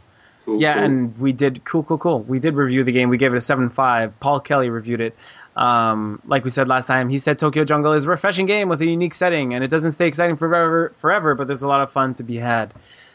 Cool, 0.44 0.61
yeah, 0.61 0.74
cool. 0.74 0.84
and 0.84 1.18
we 1.18 1.32
did 1.32 1.64
cool, 1.64 1.82
cool, 1.82 1.98
cool. 1.98 2.20
We 2.22 2.38
did 2.38 2.54
review 2.54 2.84
the 2.84 2.92
game. 2.92 3.09
We 3.09 3.18
gave 3.18 3.34
it 3.34 3.36
a 3.36 3.40
seven 3.40 3.68
five. 3.68 4.18
Paul 4.20 4.38
Kelly 4.38 4.70
reviewed 4.70 5.00
it. 5.00 5.16
Um, 5.57 6.20
like 6.26 6.44
we 6.44 6.50
said 6.50 6.68
last 6.68 6.86
time, 6.86 7.09
he 7.09 7.16
said 7.18 7.38
Tokyo 7.38 7.64
Jungle 7.64 7.94
is 7.94 8.04
a 8.04 8.09
refreshing 8.11 8.44
game 8.44 8.68
with 8.68 8.80
a 8.82 8.86
unique 8.86 9.14
setting, 9.14 9.54
and 9.54 9.64
it 9.64 9.68
doesn't 9.68 9.92
stay 9.92 10.07
exciting 10.07 10.36
forever, 10.36 10.92
forever, 10.98 11.34
but 11.34 11.46
there's 11.46 11.62
a 11.62 11.68
lot 11.68 11.80
of 11.80 11.92
fun 11.92 12.14
to 12.14 12.22
be 12.22 12.36
had. 12.36 12.74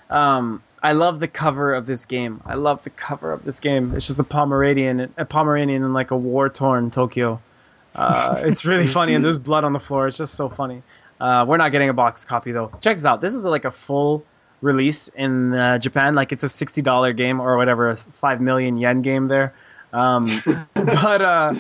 Um, 0.09 0.63
I 0.81 0.93
love 0.93 1.19
the 1.19 1.27
cover 1.27 1.75
of 1.75 1.85
this 1.85 2.05
game. 2.05 2.41
I 2.43 2.55
love 2.55 2.81
the 2.81 2.89
cover 2.89 3.31
of 3.31 3.43
this 3.43 3.59
game. 3.59 3.93
It's 3.95 4.07
just 4.07 4.19
a 4.19 4.23
Pomeranian, 4.23 5.13
a 5.17 5.25
Pomeranian 5.25 5.83
in 5.83 5.93
like 5.93 6.09
a 6.09 6.17
war 6.17 6.49
torn 6.49 6.89
Tokyo. 6.89 7.39
Uh, 7.93 8.41
it's 8.43 8.65
really 8.65 8.87
funny, 8.99 9.13
and 9.13 9.23
there's 9.23 9.37
blood 9.37 9.63
on 9.63 9.73
the 9.73 9.79
floor. 9.79 10.07
It's 10.07 10.17
just 10.17 10.33
so 10.33 10.49
funny. 10.49 10.81
Uh, 11.19 11.45
we're 11.47 11.57
not 11.57 11.71
getting 11.71 11.89
a 11.89 11.93
box 11.93 12.25
copy 12.25 12.51
though. 12.51 12.71
Check 12.81 12.97
this 12.97 13.05
out. 13.05 13.21
This 13.21 13.35
is 13.35 13.45
like 13.45 13.65
a 13.65 13.71
full 13.71 14.25
release 14.61 15.07
in 15.09 15.53
uh, 15.53 15.77
Japan. 15.77 16.15
Like 16.15 16.31
it's 16.31 16.43
a 16.43 16.49
sixty 16.49 16.81
dollar 16.81 17.13
game 17.13 17.39
or 17.39 17.57
whatever, 17.57 17.91
a 17.91 17.95
five 17.95 18.41
million 18.41 18.77
yen 18.77 19.03
game 19.03 19.27
there. 19.27 19.53
Um, 19.93 20.27
but 20.73 21.21
uh, 21.21 21.53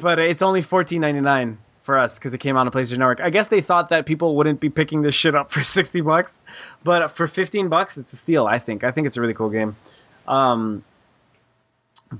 but 0.00 0.18
it's 0.18 0.42
only 0.42 0.62
fourteen 0.62 1.00
ninety 1.00 1.20
nine 1.20 1.58
for 1.82 1.98
us 1.98 2.18
because 2.18 2.34
it 2.34 2.38
came 2.38 2.56
out 2.56 2.66
on 2.66 2.72
PlayStation 2.72 2.98
Network. 2.98 3.20
I 3.20 3.30
guess 3.30 3.48
they 3.48 3.60
thought 3.60 3.90
that 3.90 4.06
people 4.06 4.36
wouldn't 4.36 4.60
be 4.60 4.68
picking 4.68 5.02
this 5.02 5.14
shit 5.14 5.34
up 5.34 5.50
for 5.52 5.64
sixty 5.64 6.00
bucks, 6.00 6.40
but 6.84 7.16
for 7.16 7.26
fifteen 7.26 7.68
bucks, 7.68 7.96
it's 7.98 8.12
a 8.12 8.16
steal. 8.16 8.46
I 8.46 8.58
think. 8.58 8.84
I 8.84 8.90
think 8.90 9.06
it's 9.06 9.16
a 9.16 9.20
really 9.20 9.34
cool 9.34 9.50
game. 9.50 9.76
Um, 10.26 10.84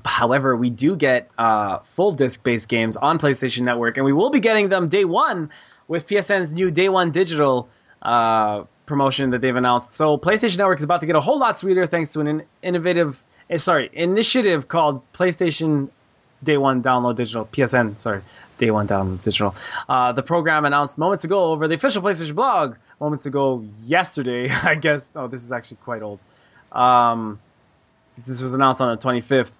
However, 0.05 0.55
we 0.55 0.69
do 0.71 0.97
get 0.97 1.31
uh, 1.39 1.79
full 1.97 2.13
disc 2.13 2.43
based 2.45 2.69
games 2.69 2.97
on 2.97 3.19
PlayStation 3.19 3.63
Network, 3.63 3.97
and 3.97 4.05
we 4.05 4.13
will 4.13 4.31
be 4.31 4.41
getting 4.41 4.69
them 4.69 4.89
day 4.89 5.05
one 5.05 5.51
with 5.87 6.07
PSN's 6.07 6.53
new 6.53 6.71
Day 6.71 6.91
One 6.91 7.11
Digital 7.11 7.69
uh, 8.03 8.65
promotion 8.85 9.31
that 9.31 9.41
they've 9.41 9.57
announced. 9.57 9.95
So, 9.95 10.19
PlayStation 10.19 10.59
Network 10.59 10.79
is 10.79 10.85
about 10.85 11.01
to 11.01 11.07
get 11.07 11.17
a 11.17 11.21
whole 11.21 11.39
lot 11.39 11.59
sweeter 11.59 11.87
thanks 11.87 12.13
to 12.13 12.21
an 12.21 12.27
in- 12.27 12.43
innovative, 12.63 13.19
sorry, 13.57 13.91
initiative 13.93 14.69
called 14.69 15.03
PlayStation 15.13 15.89
Day 16.43 16.57
One 16.57 16.83
Download 16.83 17.17
Digital, 17.17 17.47
PSN, 17.47 17.99
sorry, 17.99 18.23
Day 18.59 18.71
One 18.71 18.87
Download 18.87 19.23
Digital. 19.23 19.55
Uh, 19.89 20.13
the 20.13 20.23
program 20.23 20.65
announced 20.65 20.99
moments 20.99 21.25
ago 21.25 21.53
over 21.53 21.67
the 21.67 21.75
official 21.75 22.03
PlayStation 22.03 22.35
blog, 22.35 22.77
moments 23.01 23.27
ago 23.27 23.65
yesterday, 23.81 24.49
I 24.63 24.75
guess. 24.75 25.11
Oh, 25.17 25.27
this 25.29 25.45
is 25.45 25.53
actually 25.53 25.79
quite 25.79 26.03
old. 26.03 26.21
Um, 26.71 27.41
this 28.19 28.43
was 28.43 28.53
announced 28.53 28.81
on 28.81 28.97
the 28.97 29.03
25th 29.03 29.51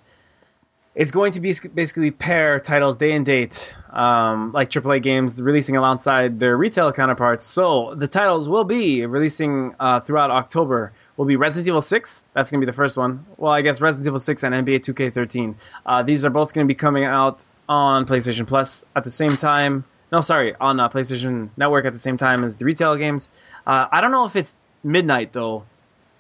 it's 0.99 1.13
going 1.13 1.31
to 1.31 1.41
be 1.41 1.55
basically 1.73 2.11
pair 2.11 2.59
titles 2.59 2.97
day 2.97 3.13
and 3.13 3.25
date, 3.25 3.77
um, 3.93 4.51
like 4.51 4.69
AAA 4.69 5.01
games 5.01 5.41
releasing 5.41 5.77
alongside 5.77 6.41
their 6.41 6.57
retail 6.57 6.93
counterparts. 6.93 7.45
So 7.47 7.95
the 7.95 8.09
titles 8.09 8.49
will 8.49 8.65
be 8.65 9.07
releasing 9.07 9.77
uh, 9.79 10.01
throughout 10.01 10.33
October. 10.33 10.93
Will 11.19 11.25
be 11.27 11.35
Resident 11.35 11.67
Evil 11.67 11.81
6. 11.81 12.27
That's 12.33 12.53
going 12.53 12.61
to 12.61 12.65
be 12.67 12.71
the 12.71 12.77
first 12.77 12.97
one. 12.97 13.27
Well, 13.37 13.51
I 13.51 13.63
guess 13.63 13.81
Resident 13.81 14.07
Evil 14.07 14.21
6 14.21 14.45
and 14.45 14.55
NBA 14.55 14.81
2K13. 14.83 15.57
Uh, 15.85 16.05
these 16.05 16.25
are 16.25 16.31
both 16.31 16.55
going 16.55 16.65
to 16.65 16.73
be 16.73 16.77
coming 16.77 17.05
out 17.05 17.45
on 17.69 18.07
PlayStation 18.07 18.47
Plus 18.47 18.85
at 18.95 19.03
the 19.03 19.11
same 19.11 19.37
time. 19.37 19.85
No, 20.13 20.21
sorry, 20.21 20.55
on 20.55 20.79
uh, 20.79 20.89
PlayStation 20.89 21.51
Network 21.57 21.87
at 21.87 21.93
the 21.93 21.99
same 21.99 22.19
time 22.19 22.45
as 22.45 22.57
the 22.57 22.65
retail 22.65 22.97
games. 22.97 23.31
Uh, 23.67 23.87
I 23.91 24.01
don't 24.01 24.13
know 24.13 24.27
if 24.27 24.37
it's 24.37 24.55
midnight 24.85 25.33
though. 25.33 25.65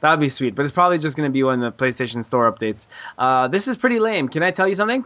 That 0.01 0.11
would 0.11 0.21
be 0.21 0.31
sweet, 0.31 0.57
but 0.57 0.65
it's 0.65 0.75
probably 0.75 0.99
just 0.99 1.17
going 1.17 1.31
to 1.31 1.33
be 1.33 1.45
when 1.45 1.61
the 1.61 1.71
PlayStation 1.71 2.25
Store 2.25 2.53
updates. 2.53 2.89
Uh, 3.17 3.47
this 3.47 3.69
is 3.69 3.77
pretty 3.77 4.01
lame. 4.01 4.29
Can 4.29 4.43
I 4.43 4.51
tell 4.51 4.67
you 4.67 4.75
something, 4.75 5.05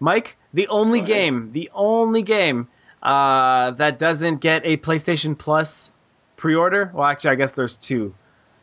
Mike? 0.00 0.36
The 0.54 0.66
only 0.66 1.02
game, 1.02 1.52
the 1.52 1.70
only 1.72 2.22
game 2.22 2.66
uh, 3.00 3.70
that 3.72 4.00
doesn't 4.00 4.40
get 4.40 4.62
a 4.64 4.76
PlayStation 4.76 5.38
Plus 5.38 5.96
pre-order. 6.36 6.90
Well, 6.92 7.04
actually, 7.04 7.30
I 7.30 7.34
guess 7.36 7.52
there's 7.52 7.76
two. 7.76 8.12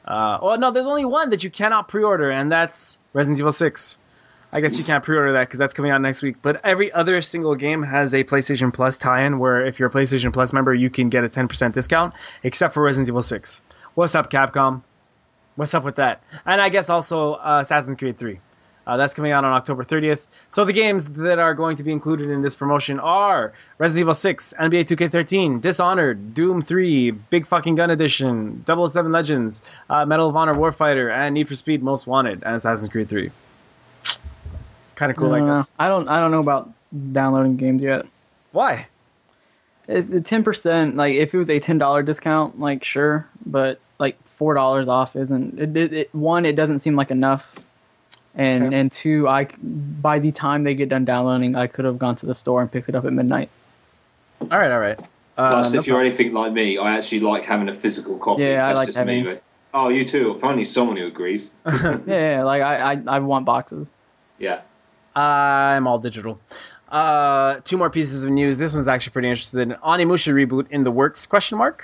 Uh, 0.07 0.39
well, 0.41 0.57
no, 0.57 0.71
there's 0.71 0.87
only 0.87 1.05
one 1.05 1.31
that 1.31 1.43
you 1.43 1.49
cannot 1.49 1.89
pre-order, 1.89 2.31
and 2.31 2.51
that's 2.51 2.97
Resident 3.13 3.39
Evil 3.39 3.51
6. 3.51 3.97
I 4.49 4.61
guess 4.61 4.79
you 4.79 4.85
can't 4.85 5.03
pre-order 5.03 5.33
that 5.33 5.47
because 5.47 5.59
that's 5.59 5.73
coming 5.73 5.91
out 5.91 6.01
next 6.01 6.21
week. 6.21 6.37
But 6.41 6.63
every 6.63 6.91
other 6.91 7.21
single 7.21 7.55
game 7.55 7.83
has 7.83 8.13
a 8.15 8.23
PlayStation 8.23 8.73
Plus 8.73 8.97
tie-in, 8.97 9.39
where 9.39 9.65
if 9.65 9.79
you're 9.79 9.89
a 9.89 9.91
PlayStation 9.91 10.31
Plus 10.31 10.53
member, 10.53 10.73
you 10.73 10.89
can 10.89 11.09
get 11.09 11.25
a 11.25 11.29
10% 11.29 11.73
discount, 11.73 12.13
except 12.43 12.73
for 12.73 12.81
Resident 12.81 13.09
Evil 13.09 13.21
6. 13.21 13.61
What's 13.95 14.15
up, 14.15 14.31
Capcom? 14.31 14.83
What's 15.55 15.73
up 15.73 15.83
with 15.83 15.97
that? 15.97 16.23
And 16.45 16.61
I 16.61 16.69
guess 16.69 16.89
also 16.89 17.33
uh, 17.33 17.59
Assassin's 17.61 17.97
Creed 17.97 18.17
3. 18.17 18.39
Uh, 18.87 18.95
that's 18.95 19.13
coming 19.13 19.33
out 19.33 19.43
on 19.43 19.51
October 19.51 19.83
30th. 19.83 20.21
So 20.47 20.63
the 20.63 20.71
games 20.71 21.05
that 21.07 21.39
are 21.39 21.53
going 21.53 21.75
to 21.75 21.83
be 21.83 21.91
included 21.91 22.29
in 22.29 22.41
this 22.41 22.55
promotion 22.55 22.99
are 23.01 23.51
Resident 23.77 24.01
Evil 24.03 24.13
6, 24.13 24.53
NBA 24.57 24.85
2K13, 24.85 25.59
Dishonored, 25.59 26.33
Doom 26.33 26.61
3, 26.61 27.11
Big 27.11 27.45
Fucking 27.47 27.75
Gun 27.75 27.89
Edition, 27.91 28.63
007 28.65 29.11
Legends, 29.11 29.61
uh, 29.89 30.05
Medal 30.05 30.29
of 30.29 30.35
Honor 30.37 30.55
Warfighter, 30.55 31.11
and 31.13 31.33
Need 31.33 31.49
for 31.49 31.55
Speed 31.57 31.83
Most 31.83 32.07
Wanted, 32.07 32.43
and 32.43 32.55
Assassin's 32.55 32.89
Creed 32.89 33.09
3. 33.09 33.29
Kind 34.95 35.11
of 35.11 35.17
cool, 35.17 35.33
I 35.35 35.41
Uh, 35.41 35.55
guess. 35.55 35.75
I 35.77 35.89
don't. 35.89 36.07
I 36.07 36.19
don't 36.19 36.31
know 36.31 36.39
about 36.39 36.71
downloading 37.11 37.57
games 37.57 37.81
yet. 37.83 38.05
Why? 38.51 38.87
It's 39.87 40.27
ten 40.29 40.43
percent. 40.43 40.95
Like 40.95 41.13
if 41.13 41.33
it 41.33 41.37
was 41.37 41.49
a 41.49 41.59
ten 41.59 41.77
dollar 41.77 42.01
discount, 42.03 42.59
like 42.59 42.83
sure, 42.83 43.27
but 43.45 43.79
like 43.99 44.17
four 44.35 44.53
dollars 44.53 44.87
off 44.87 45.15
isn't. 45.15 45.59
It, 45.59 45.77
it, 45.77 45.93
it, 45.93 46.15
one, 46.15 46.45
it 46.45 46.55
doesn't 46.55 46.79
seem 46.79 46.95
like 46.95 47.11
enough, 47.11 47.53
and 48.37 48.67
Okay. 48.67 48.79
and 48.79 48.91
two, 48.91 49.27
I 49.27 49.47
by 49.61 50.19
the 50.19 50.31
time 50.31 50.63
they 50.63 50.75
get 50.75 50.87
done 50.89 51.03
downloading, 51.03 51.55
I 51.57 51.67
could 51.67 51.83
have 51.85 51.99
gone 51.99 52.15
to 52.17 52.25
the 52.25 52.35
store 52.35 52.61
and 52.61 52.71
picked 52.71 52.87
it 52.87 52.95
up 52.95 53.03
at 53.03 53.11
midnight. 53.11 53.49
All 54.39 54.57
right, 54.57 54.71
all 54.71 54.79
right. 54.79 54.99
Uh, 55.37 55.49
Plus, 55.51 55.73
no 55.73 55.79
if 55.79 55.87
you're 55.87 55.99
anything 55.99 56.31
like 56.33 56.53
me, 56.53 56.77
I 56.77 56.95
actually 56.97 57.19
like 57.19 57.43
having 57.43 57.67
a 57.69 57.75
physical 57.75 58.17
copy. 58.17 58.43
Yeah, 58.43 58.65
I 58.67 58.73
like 58.73 58.87
just 58.87 58.97
having- 58.97 59.23
me. 59.25 59.31
But, 59.33 59.43
oh, 59.73 59.89
you 59.89 60.05
too. 60.05 60.37
Finally, 60.39 60.65
someone 60.65 60.95
who 60.97 61.07
agrees. 61.07 61.51
yeah, 61.65 61.97
yeah, 62.07 62.43
like 62.43 62.61
I, 62.61 62.93
I 62.93 63.01
I 63.07 63.19
want 63.19 63.45
boxes. 63.45 63.91
Yeah. 64.39 64.61
I'm 65.15 65.87
all 65.87 65.97
digital. 65.99 66.39
Uh, 66.89 67.59
two 67.63 67.75
more 67.77 67.89
pieces 67.89 68.23
of 68.23 68.29
news. 68.31 68.57
This 68.57 68.73
one's 68.73 68.87
actually 68.87 69.11
pretty 69.13 69.29
interesting. 69.29 69.71
Onimusha 69.71 70.31
reboot 70.33 70.67
in 70.69 70.83
the 70.83 70.91
works? 70.91 71.25
Question 71.25 71.57
mark. 71.57 71.83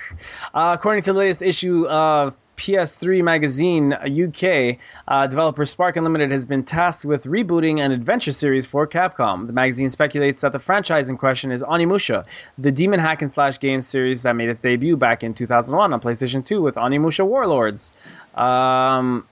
Uh, 0.54 0.74
according 0.78 1.02
to 1.04 1.12
the 1.12 1.18
latest 1.18 1.42
issue 1.42 1.86
of 1.88 2.34
PS3 2.56 3.22
Magazine 3.22 3.92
UK, 3.92 4.78
uh, 5.08 5.26
developer 5.26 5.66
Spark 5.66 5.96
Unlimited 5.96 6.30
has 6.30 6.46
been 6.46 6.64
tasked 6.64 7.04
with 7.04 7.24
rebooting 7.24 7.80
an 7.80 7.92
adventure 7.92 8.32
series 8.32 8.66
for 8.66 8.86
Capcom. 8.86 9.46
The 9.46 9.52
magazine 9.52 9.90
speculates 9.90 10.42
that 10.42 10.52
the 10.52 10.58
franchise 10.58 11.10
in 11.10 11.16
question 11.16 11.50
is 11.52 11.62
Onimusha, 11.62 12.26
the 12.58 12.70
demon 12.72 13.00
hack 13.00 13.22
and 13.22 13.30
slash 13.30 13.58
game 13.60 13.82
series 13.82 14.22
that 14.22 14.34
made 14.36 14.48
its 14.48 14.60
debut 14.60 14.96
back 14.96 15.24
in 15.24 15.34
2001 15.34 15.92
on 15.92 16.00
PlayStation 16.00 16.44
2 16.44 16.62
with 16.62 16.76
Onimusha 16.76 17.26
Warlords. 17.26 17.92
Um, 18.34 19.26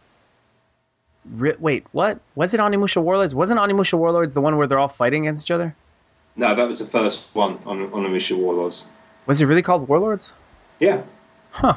Ri- 1.31 1.57
wait, 1.59 1.87
what? 1.93 2.21
Was 2.35 2.55
it 2.55 2.61
Onimusha 2.61 3.01
Warlords? 3.01 3.35
Wasn't 3.35 3.61
Onimusha 3.61 3.95
Warlords 3.95 4.35
the 4.35 4.41
one 4.41 4.57
where 4.57 4.67
they're 4.67 4.79
all 4.81 4.89
fighting 4.89 5.27
against 5.27 5.47
each 5.47 5.53
other? 5.53 5.77
No, 6.35 6.55
that 6.55 6.67
was 6.67 6.81
the 6.81 6.87
first 6.87 7.33
one 7.35 7.59
on 7.67 7.93
on 7.93 8.05
Onimusha 8.05 8.37
Warlords. 8.37 8.85
Was 9.27 9.41
it 9.41 9.47
really 9.47 9.63
called 9.63 9.87
Warlords? 9.89 10.35
Yeah. 10.81 11.03
Huh. 11.53 11.75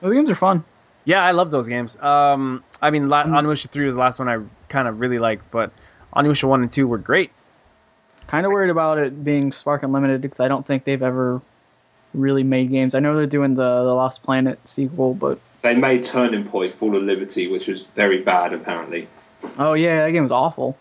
Those 0.00 0.14
games 0.14 0.30
are 0.30 0.34
fun. 0.34 0.64
Yeah, 1.04 1.22
I 1.22 1.30
love 1.32 1.50
those 1.50 1.68
games. 1.68 1.96
Um, 2.00 2.62
I 2.80 2.90
mean, 2.90 3.08
La- 3.08 3.24
Mm. 3.24 3.30
Onimusha 3.32 3.68
3 3.70 3.86
was 3.86 3.94
the 3.94 4.00
last 4.00 4.18
one 4.18 4.28
I 4.28 4.38
kind 4.68 4.86
of 4.86 5.00
really 5.00 5.18
liked, 5.18 5.50
but 5.50 5.72
Onimusha 6.14 6.44
1 6.44 6.62
and 6.62 6.70
2 6.72 6.86
were 6.86 6.98
great. 6.98 7.30
Kind 8.26 8.46
of 8.46 8.52
worried 8.52 8.70
about 8.70 8.98
it 8.98 9.24
being 9.24 9.50
Spark 9.52 9.82
Unlimited 9.82 10.20
because 10.22 10.40
I 10.40 10.48
don't 10.48 10.64
think 10.66 10.84
they've 10.84 11.02
ever 11.02 11.40
really 12.14 12.42
made 12.44 12.70
games. 12.70 12.94
I 12.94 13.00
know 13.00 13.16
they're 13.16 13.26
doing 13.26 13.54
the 13.54 13.84
the 13.84 13.94
Lost 13.94 14.22
Planet 14.22 14.58
sequel, 14.68 15.14
but 15.14 15.38
They 15.62 15.74
made 15.74 16.04
Turning 16.04 16.44
Point 16.48 16.76
Fall 16.76 16.96
of 16.96 17.02
Liberty, 17.02 17.48
which 17.48 17.66
was 17.66 17.82
very 17.96 18.22
bad 18.22 18.52
apparently. 18.52 19.08
oh 19.58 19.72
yeah, 19.74 20.04
that 20.04 20.12
game 20.12 20.22
was 20.24 20.32
awful. 20.32 20.76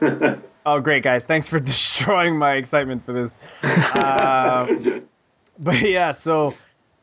Oh, 0.64 0.78
great, 0.78 1.02
guys. 1.02 1.24
Thanks 1.24 1.48
for 1.48 1.58
destroying 1.72 2.38
my 2.38 2.52
excitement 2.54 3.04
for 3.04 3.12
this. 3.12 3.36
Um, 3.64 5.02
but 5.58 5.80
yeah, 5.80 6.12
so. 6.12 6.54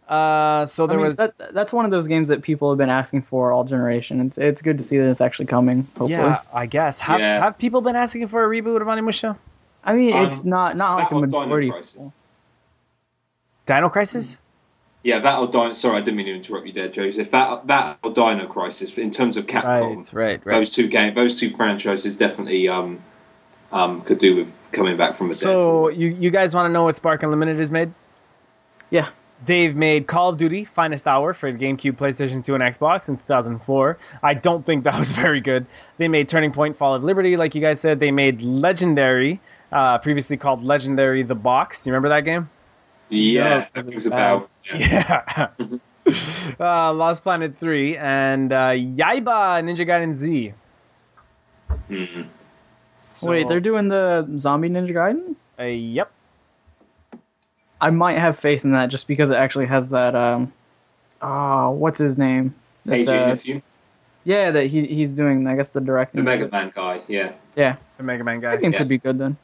Uh, 0.09 0.65
so 0.65 0.85
I 0.85 0.87
there 0.87 0.97
mean, 0.97 1.07
was 1.07 1.17
that, 1.17 1.53
that's 1.53 1.71
one 1.71 1.85
of 1.85 1.91
those 1.91 2.07
games 2.07 2.29
that 2.29 2.41
people 2.41 2.71
have 2.71 2.79
been 2.79 2.89
asking 2.89 3.21
for 3.21 3.51
all 3.51 3.63
generation. 3.63 4.21
It's 4.21 4.39
it's 4.39 4.61
good 4.63 4.79
to 4.79 4.83
see 4.83 4.97
that 4.97 5.07
it's 5.07 5.21
actually 5.21 5.45
coming. 5.45 5.83
Hopefully, 5.97 6.09
yeah 6.09 6.41
i 6.51 6.65
guess 6.65 6.99
have, 6.99 7.19
Yeah. 7.19 7.39
have 7.43 7.59
people 7.59 7.81
been 7.81 7.95
asking 7.95 8.27
for 8.27 8.43
a 8.43 8.47
reboot 8.49 8.81
of 8.81 8.87
onimusha 8.87 9.37
I 9.83 9.93
mean 9.93 10.13
Um, 10.15 10.31
it's 10.31 10.43
not 10.43 10.75
not 10.75 10.95
like 10.95 11.11
a 11.11 11.15
or 11.15 11.25
Dino 11.27 11.45
majority. 11.45 11.69
of 11.69 11.73
Crisis. 11.75 12.11
dino 13.67 13.89
crisis 13.89 14.39
Yeah, 15.03 15.19
that 15.19 15.37
or 15.39 15.47
Dino. 15.47 15.73
Sorry, 15.75 15.97
I 15.97 16.01
didn't 16.01 16.15
mean 16.17 16.25
to 16.25 16.35
interrupt 16.35 16.65
you 16.65 16.73
there, 16.73 16.89
Joseph. 16.89 17.29
That 17.31 17.67
that 17.67 17.99
or 18.03 18.11
Dino 18.11 18.47
Crisis 18.47 18.97
in 18.97 19.11
terms 19.11 19.37
of 19.37 19.45
Capcom. 19.45 19.97
right 20.11 20.13
right 20.13 20.45
right 20.45 20.55
Those 20.57 20.71
two 20.71 20.87
game, 20.87 21.13
those 21.13 21.39
two 21.39 21.55
franchises 21.55 22.17
definitely 22.17 22.67
um 22.67 22.99
um 23.71 24.01
could 24.01 24.17
do 24.17 24.35
with 24.37 24.47
coming 24.71 24.97
back 24.97 25.17
from 25.17 25.27
the 25.27 25.33
dead. 25.35 25.39
so 25.39 25.89
you, 25.89 26.07
you 26.07 26.31
guys 26.31 26.55
want 26.55 26.67
to 26.67 26.73
know 26.73 26.83
what 26.85 26.95
spark 26.95 27.21
unlimited 27.23 27.59
is 27.59 27.69
made 27.71 27.91
Yeah, 28.89 29.09
They've 29.45 29.73
made 29.75 30.05
Call 30.05 30.29
of 30.29 30.37
Duty 30.37 30.65
Finest 30.65 31.07
Hour 31.07 31.33
for 31.33 31.51
GameCube, 31.51 31.93
PlayStation 31.93 32.43
2, 32.43 32.55
and 32.55 32.63
Xbox 32.63 33.07
in 33.07 33.15
2004. 33.17 33.97
I 34.21 34.33
don't 34.33 34.65
think 34.65 34.83
that 34.83 34.99
was 34.99 35.11
very 35.13 35.39
good. 35.39 35.65
They 35.97 36.07
made 36.09 36.27
Turning 36.27 36.51
Point 36.51 36.75
Fall 36.77 36.95
of 36.95 37.03
Liberty, 37.03 37.37
like 37.37 37.55
you 37.55 37.61
guys 37.61 37.79
said. 37.79 37.99
They 38.01 38.11
made 38.11 38.41
Legendary, 38.41 39.39
uh, 39.71 39.99
previously 39.99 40.35
called 40.37 40.63
Legendary 40.63 41.23
The 41.23 41.35
Box. 41.35 41.83
Do 41.83 41.89
you 41.89 41.93
remember 41.93 42.09
that 42.09 42.25
game? 42.25 42.49
Yeah, 43.07 43.43
No, 43.43 43.49
that 43.59 43.73
'cause 43.73 43.87
rings 43.87 44.05
it's 44.05 44.13
a. 44.13 44.43
Yeah. 44.75 45.47
uh, 46.59 46.93
Lost 46.93 47.23
Planet 47.23 47.57
3 47.57 47.97
and 47.97 48.51
uh, 48.51 48.71
Yaiba 48.71 49.63
Ninja 49.63 49.87
Gaiden 49.87 50.13
Z. 50.15 50.53
Mhm. 51.89 52.25
So, 53.01 53.31
wait, 53.31 53.47
they're 53.47 53.59
doing 53.61 53.87
the 53.87 54.27
Zombie 54.37 54.69
Ninja 54.69 54.91
Gaiden. 54.91 55.35
uh, 55.59 55.63
yep. 55.63 56.11
I 57.81 57.89
might 57.91 58.17
have 58.17 58.37
faith 58.37 58.63
in 58.65 58.71
that 58.73 58.89
just 58.89 59.07
because 59.07 59.29
it 59.29 59.35
actually 59.35 59.67
has 59.67 59.89
that. 59.89 60.15
Um, 60.15 60.51
oh, 61.21 61.71
what's 61.71 61.99
his 61.99 62.17
name? 62.17 62.53
AJ 62.87 62.99
It's, 62.99 63.07
uh, 63.07 63.11
Inafune, 63.13 63.61
yeah, 64.25 64.51
that 64.51 64.65
he 64.67 64.85
he's 64.85 65.13
doing. 65.13 65.47
I 65.47 65.55
guess 65.55 65.69
the 65.69 65.81
directing. 65.81 66.19
the 66.19 66.23
Mega. 66.25 66.49
Man 66.49 66.71
guy. 66.75 67.01
Yeah. 67.07 67.33
Yeah, 67.55 67.75
The 67.97 68.03
Mega 68.03 68.23
Man 68.23 68.39
guy. 68.41 68.51
that 68.51 68.61
game 68.61 68.71
Yeah. 68.73 68.77
could 68.79 68.87
be 68.89 68.97
good 68.97 69.17
then. 69.17 69.37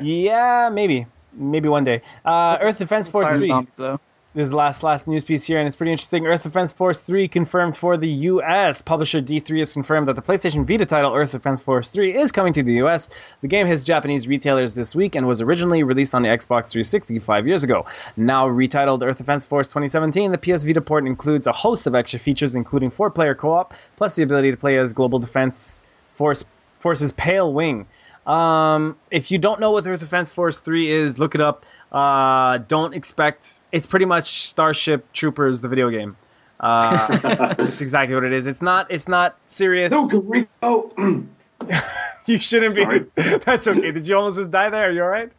Yeah, 0.00 0.68
maybe. 0.72 1.06
Maybe 1.32 1.68
one 1.68 1.84
day. 1.84 2.02
Uh, 2.24 2.58
Earth 2.60 2.78
Defense 2.78 3.08
Force 3.08 3.28
Fire 3.28 3.36
3. 3.36 3.46
Zombies, 3.46 3.74
though. 3.76 4.00
This 4.38 4.52
last 4.52 4.84
last 4.84 5.08
news 5.08 5.24
piece 5.24 5.44
here, 5.44 5.58
and 5.58 5.66
it's 5.66 5.74
pretty 5.74 5.90
interesting. 5.90 6.24
Earth 6.24 6.44
Defense 6.44 6.70
Force 6.70 7.00
3 7.00 7.26
confirmed 7.26 7.76
for 7.76 7.96
the 7.96 8.06
US. 8.06 8.82
Publisher 8.82 9.20
D3 9.20 9.58
has 9.58 9.72
confirmed 9.72 10.06
that 10.06 10.14
the 10.14 10.22
PlayStation 10.22 10.64
Vita 10.64 10.86
title 10.86 11.12
Earth 11.12 11.32
Defense 11.32 11.60
Force 11.60 11.88
3 11.90 12.16
is 12.16 12.30
coming 12.30 12.52
to 12.52 12.62
the 12.62 12.74
US. 12.84 13.08
The 13.40 13.48
game 13.48 13.66
hits 13.66 13.82
Japanese 13.82 14.28
retailers 14.28 14.76
this 14.76 14.94
week 14.94 15.16
and 15.16 15.26
was 15.26 15.42
originally 15.42 15.82
released 15.82 16.14
on 16.14 16.22
the 16.22 16.28
Xbox 16.28 16.68
360 16.68 17.18
five 17.18 17.48
years 17.48 17.64
ago. 17.64 17.86
Now 18.16 18.46
retitled 18.46 19.02
Earth 19.02 19.18
Defense 19.18 19.44
Force 19.44 19.70
2017, 19.70 20.30
the 20.30 20.38
PS 20.38 20.62
Vita 20.62 20.82
port 20.82 21.04
includes 21.04 21.48
a 21.48 21.52
host 21.52 21.88
of 21.88 21.96
extra 21.96 22.20
features, 22.20 22.54
including 22.54 22.90
four-player 22.90 23.34
co-op, 23.34 23.74
plus 23.96 24.14
the 24.14 24.22
ability 24.22 24.52
to 24.52 24.56
play 24.56 24.78
as 24.78 24.92
Global 24.92 25.18
Defense 25.18 25.80
Force 26.14 26.44
Force's 26.78 27.10
Pale 27.10 27.52
Wing. 27.52 27.88
Um, 28.28 28.96
if 29.10 29.30
you 29.30 29.38
don't 29.38 29.58
know 29.58 29.70
what 29.70 29.86
Earth 29.86 30.00
Defense 30.00 30.30
Force 30.30 30.58
3 30.58 30.92
is, 30.92 31.18
look 31.18 31.34
it 31.34 31.40
up. 31.40 31.64
Uh, 31.90 32.58
don't 32.58 32.94
expect. 32.94 33.60
It's 33.72 33.86
pretty 33.86 34.04
much 34.04 34.46
Starship 34.46 35.12
Troopers, 35.12 35.60
the 35.62 35.68
video 35.68 35.88
game. 35.90 36.16
Uh, 36.60 37.16
that's 37.54 37.80
exactly 37.80 38.14
what 38.14 38.24
it 38.24 38.32
is. 38.34 38.46
It's 38.46 38.60
not. 38.60 38.90
It's 38.90 39.08
not 39.08 39.36
serious. 39.46 39.90
No, 39.92 40.06
Rico. 40.06 40.92
You 42.28 42.38
shouldn't 42.38 42.74
Sorry. 42.74 43.00
be. 43.00 43.22
That's 43.44 43.66
okay. 43.66 43.90
Did 43.90 44.06
you 44.06 44.16
almost 44.16 44.36
just 44.36 44.50
die 44.50 44.68
there? 44.68 44.88
Are 44.88 44.92
you 44.92 45.02
all 45.02 45.08
right? 45.08 45.32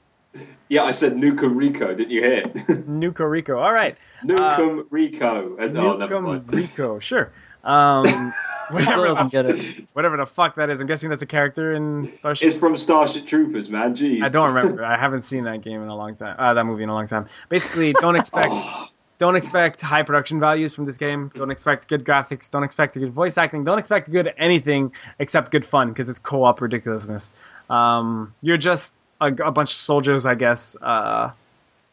yeah, 0.69 0.83
I 0.83 0.91
said 0.91 1.15
Nuka 1.15 1.47
Rico. 1.47 1.93
Didn't 1.93 2.09
you 2.09 2.21
hear? 2.23 2.83
Nuka 2.87 3.27
Rico. 3.27 3.59
All 3.59 3.71
right. 3.71 3.95
Nukem 4.23 4.85
Rico. 4.89 5.55
Oh, 5.59 5.65
never 5.67 5.97
Nuka 5.99 6.21
mind. 6.21 6.51
Rico. 6.51 6.97
Sure. 6.97 7.31
Um, 7.63 8.33
Still 8.69 8.79
whatever, 8.97 9.07
doesn't 9.07 9.31
the, 9.31 9.43
get 9.43 9.45
it. 9.45 9.87
whatever 9.93 10.17
the 10.17 10.25
fuck 10.25 10.55
that 10.55 10.69
is. 10.69 10.81
I'm 10.81 10.87
guessing 10.87 11.09
that's 11.09 11.21
a 11.21 11.27
character 11.27 11.73
in 11.73 12.15
Starship. 12.15 12.47
It's 12.47 12.57
from 12.57 12.77
Starship 12.77 13.27
Troopers, 13.27 13.69
man. 13.69 13.95
Jeez. 13.95 14.23
I 14.23 14.29
don't 14.29 14.53
remember. 14.53 14.85
I 14.85 14.97
haven't 14.97 15.23
seen 15.23 15.43
that 15.45 15.61
game 15.61 15.81
in 15.81 15.89
a 15.89 15.95
long 15.95 16.15
time. 16.15 16.35
Uh, 16.37 16.53
that 16.53 16.63
movie 16.65 16.83
in 16.83 16.89
a 16.89 16.93
long 16.93 17.07
time. 17.07 17.27
Basically, 17.49 17.93
don't 17.93 18.15
expect 18.15 18.47
Oh, 18.51 18.87
don't 19.19 19.35
expect 19.35 19.81
high 19.81 20.03
production 20.03 20.39
values 20.39 20.73
from 20.73 20.85
this 20.85 20.97
game. 20.97 21.29
Don't 21.35 21.51
expect 21.51 21.89
good 21.89 22.05
graphics. 22.05 22.49
Don't 22.49 22.63
expect 22.63 22.93
good 22.93 23.11
voice 23.11 23.37
acting. 23.37 23.65
Don't 23.65 23.77
expect 23.77 24.09
good 24.09 24.33
anything 24.37 24.93
except 25.19 25.51
good 25.51 25.65
fun 25.65 25.89
because 25.89 26.07
it's 26.07 26.19
co-op 26.19 26.61
ridiculousness. 26.61 27.33
Um, 27.69 28.33
you're 28.41 28.57
just 28.57 28.93
a, 29.19 29.27
a 29.27 29.51
bunch 29.51 29.71
of 29.71 29.77
soldiers, 29.77 30.25
I 30.25 30.35
guess, 30.35 30.77
uh, 30.81 31.31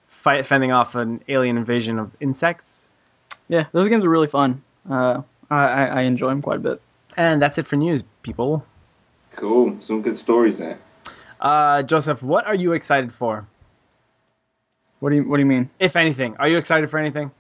fight 0.07 0.47
fending 0.47 0.71
off 0.71 0.95
an 0.95 1.21
alien 1.27 1.57
invasion 1.57 1.99
of 1.99 2.13
insects. 2.21 2.89
Yeah, 3.49 3.65
those 3.73 3.89
games 3.89 4.05
are 4.05 4.09
really 4.09 4.29
fun. 4.29 4.63
Uh, 4.89 5.23
I, 5.51 5.57
I 5.65 5.85
I 5.87 6.01
enjoy 6.03 6.29
them 6.29 6.43
quite 6.43 6.57
a 6.57 6.61
bit. 6.61 6.83
And 7.17 7.41
that's 7.41 7.59
it 7.59 7.67
for 7.67 7.77
news, 7.77 8.03
people. 8.23 8.65
cool. 9.37 9.77
Some 9.81 10.03
good 10.03 10.19
stories 10.19 10.59
there. 10.59 10.79
Uh, 11.41 11.83
Joseph, 11.83 12.23
what 12.23 12.47
are 12.47 12.55
you 12.55 12.73
excited 12.73 13.13
for? 13.13 13.47
What 15.01 15.11
do 15.11 15.17
you 15.17 15.29
What 15.29 15.37
do 15.37 15.41
you 15.43 15.47
mean? 15.47 15.71
If 15.79 15.97
anything, 15.97 16.37
are 16.39 16.49
you 16.49 16.59
excited 16.59 16.91
for 16.91 16.99
anything? 16.99 17.31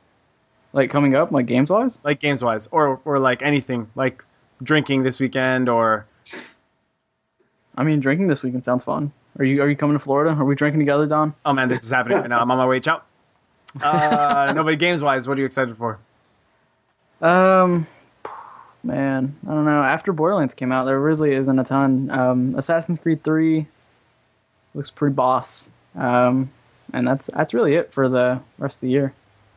Like 0.72 0.90
coming 0.90 1.14
up, 1.14 1.32
like 1.32 1.46
games 1.46 1.70
wise? 1.70 1.98
like 2.04 2.20
games 2.20 2.42
wise, 2.44 2.68
or 2.70 3.00
or 3.04 3.18
like 3.18 3.42
anything, 3.42 3.88
like 3.94 4.22
drinking 4.62 5.02
this 5.04 5.18
weekend, 5.18 5.68
or 5.68 6.06
I 7.76 7.82
mean, 7.84 8.00
drinking 8.00 8.28
this 8.28 8.42
weekend 8.42 8.64
sounds 8.64 8.84
fun. 8.84 9.12
Are 9.38 9.44
you 9.44 9.62
Are 9.62 9.68
you 9.68 9.76
coming 9.76 9.96
to 9.98 10.04
Florida? 10.04 10.30
Are 10.38 10.44
we 10.44 10.54
drinking 10.54 10.80
together, 10.80 11.06
Don? 11.06 11.34
oh 11.46 11.52
man, 11.54 11.68
this 11.68 11.82
is 11.84 11.90
happening 11.90 12.18
right 12.18 12.28
now. 12.28 12.40
I'm 12.40 12.50
on 12.50 12.58
my 12.58 12.66
way. 12.66 12.80
Ciao. 12.80 13.02
Uh, 13.82 14.52
no, 14.54 14.64
but 14.64 14.78
games 14.78 15.02
wise, 15.02 15.28
what 15.28 15.36
are 15.36 15.40
you 15.40 15.46
excited 15.46 15.76
for? 15.76 15.98
Um, 17.20 17.86
man, 18.86 19.36
I 19.46 19.50
don't 19.50 19.64
know. 19.64 19.82
After 19.82 20.12
Borderlands 20.12 20.54
came 20.54 20.72
out, 20.72 20.84
there 20.84 20.98
really 20.98 21.34
isn't 21.34 21.58
a 21.58 21.64
ton. 21.64 22.10
Um, 22.10 22.54
Assassin's 22.56 22.98
Creed 22.98 23.22
Three 23.22 23.66
looks 24.74 24.90
pretty 24.90 25.14
boss. 25.14 25.68
Um, 25.94 26.50
and 26.92 27.06
that's 27.06 27.26
that's 27.26 27.52
really 27.54 27.74
it 27.74 27.92
for 27.92 28.08
the 28.08 28.40
rest 28.58 28.76
of 28.76 28.80
the 28.82 28.90
year. 28.90 29.12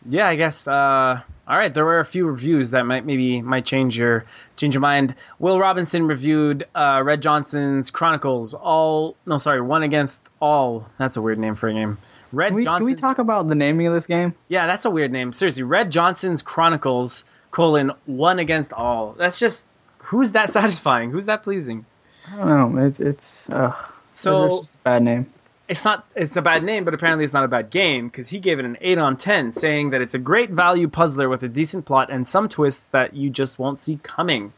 Yeah, 0.08 0.28
I 0.28 0.36
guess. 0.36 0.68
Uh, 0.68 1.22
all 1.48 1.58
right, 1.58 1.74
there 1.74 1.84
were 1.84 2.00
a 2.00 2.06
few 2.06 2.26
reviews 2.26 2.72
that 2.72 2.84
might 2.84 3.06
maybe 3.06 3.42
might 3.42 3.66
change 3.66 3.98
your 3.98 4.26
change 4.56 4.74
your 4.74 4.82
mind. 4.82 5.16
Will 5.40 5.60
Robinson 5.60 6.08
reviewed 6.08 6.66
uh, 6.74 7.02
Red 7.04 7.22
Johnson's 7.22 7.92
Chronicles. 7.92 8.54
All 8.54 9.16
no, 9.26 9.38
sorry, 9.38 9.62
one 9.62 9.84
against 9.84 10.22
all. 10.42 10.88
That's 10.98 11.18
a 11.18 11.22
weird 11.22 11.40
name 11.40 11.56
for 11.56 11.68
a 11.68 11.74
game. 11.74 11.98
Red 12.32 12.50
Can 12.50 12.56
we, 12.56 12.64
can 12.64 12.84
we 12.84 12.96
talk 12.96 13.18
about 13.18 13.48
the 13.50 13.56
naming 13.56 13.88
of 13.88 13.94
this 13.94 14.06
game? 14.06 14.36
Yeah, 14.48 14.68
that's 14.68 14.86
a 14.86 14.90
weird 14.90 15.12
name. 15.12 15.34
Seriously, 15.34 15.64
Red 15.64 15.92
Johnson's 15.92 16.44
Chronicles 16.44 17.26
colon 17.52 17.92
one 18.06 18.40
against 18.40 18.74
all. 18.74 19.14
That's 19.18 19.40
just 19.40 19.66
who's 20.00 20.32
that 20.34 20.52
satisfying? 20.58 21.12
Who's 21.12 21.26
that 21.28 21.44
pleasing? 21.44 21.86
I 22.32 22.38
don't 22.38 22.76
know. 22.76 22.86
It's 22.86 23.00
it's 23.00 23.50
uh, 23.50 23.76
So 24.14 24.46
it's 24.46 24.60
just 24.60 24.76
a 24.76 24.80
bad 24.80 25.04
name. 25.04 25.34
it's 25.68 25.84
not 25.86 26.06
it's 26.16 26.36
a 26.36 26.42
bad 26.42 26.64
name, 26.64 26.84
but 26.86 26.94
apparently 26.94 27.24
it's 27.24 27.34
not 27.34 27.44
a 27.44 27.48
bad 27.48 27.70
game 27.70 28.08
because 28.08 28.30
he 28.30 28.40
gave 28.40 28.60
it 28.60 28.66
an 28.66 28.78
eight 28.82 28.98
on 28.98 29.18
ten, 29.18 29.52
saying 29.52 29.92
that 29.92 30.02
it's 30.02 30.16
a 30.16 30.20
great 30.20 30.50
value 30.52 30.88
puzzler 30.88 31.28
with 31.30 31.44
a 31.44 31.48
decent 31.48 31.86
plot 31.86 32.10
and 32.12 32.28
some 32.28 32.50
twists 32.50 32.88
that 32.90 33.16
you 33.16 33.30
just 33.30 33.58
won't 33.60 33.80
see 33.80 34.00
coming. 34.02 34.54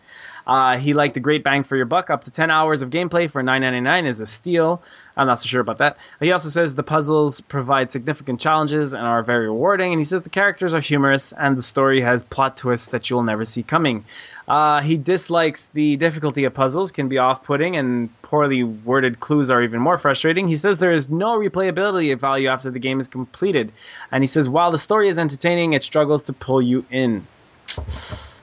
Uh, 0.46 0.78
he 0.78 0.94
liked 0.94 1.14
the 1.14 1.20
great 1.20 1.44
bang 1.44 1.64
for 1.64 1.76
your 1.76 1.86
buck. 1.86 2.10
Up 2.10 2.24
to 2.26 2.32
10 2.32 2.50
hours 2.50 2.82
of 2.82 2.90
gameplay 2.90 3.30
for 3.30 3.44
9.99 3.44 4.08
is 4.08 4.20
a 4.20 4.26
steal. 4.26 4.82
I'm 5.16 5.28
not 5.28 5.40
so 5.40 5.48
sure 5.48 5.62
about 5.62 5.80
that. 5.80 5.98
He 6.20 6.32
also 6.32 6.50
says 6.50 6.74
the 6.74 6.84
puzzles 6.84 7.42
provide 7.42 7.92
significant 7.92 8.40
challenges 8.40 8.94
and 8.94 9.06
are 9.06 9.24
very 9.24 9.48
rewarding. 9.48 9.92
And 9.92 10.00
he 10.00 10.06
says 10.06 10.24
the 10.24 10.30
characters 10.30 10.74
are 10.74 10.80
humorous 10.80 11.32
and 11.32 11.58
the 11.58 11.62
story 11.62 12.02
has 12.02 12.24
plot 12.24 12.58
twists 12.58 12.90
that 12.90 13.10
you'll 13.10 13.24
never 13.24 13.46
see 13.46 13.64
coming. 13.64 14.06
Uh, 14.48 14.82
he 14.82 14.98
dislikes 14.98 15.68
the 15.68 15.96
difficulty 15.98 16.46
of 16.46 16.54
puzzles, 16.54 16.92
can 16.92 17.08
be 17.08 17.18
off-putting, 17.18 17.78
and 17.78 18.10
poorly 18.22 18.64
worded 18.64 19.20
clues 19.20 19.50
are 19.50 19.62
even 19.62 19.80
more 19.80 19.98
frustrating. 19.98 20.48
He 20.48 20.58
says 20.58 20.78
there 20.78 20.94
is 20.94 21.10
no 21.10 21.40
replayability 21.40 22.12
of 22.12 22.20
value 22.20 22.50
after 22.50 22.72
the 22.72 22.80
game 22.80 23.00
is 23.00 23.08
completed, 23.08 23.72
and 24.12 24.24
he 24.24 24.28
says 24.28 24.50
while 24.50 24.72
the 24.72 24.78
story 24.78 25.10
is 25.10 25.20
entertaining, 25.20 25.74
it 25.74 25.84
struggles 25.84 26.24
to 26.24 26.34
pull 26.34 26.62
you 26.62 26.86
in. 26.90 27.28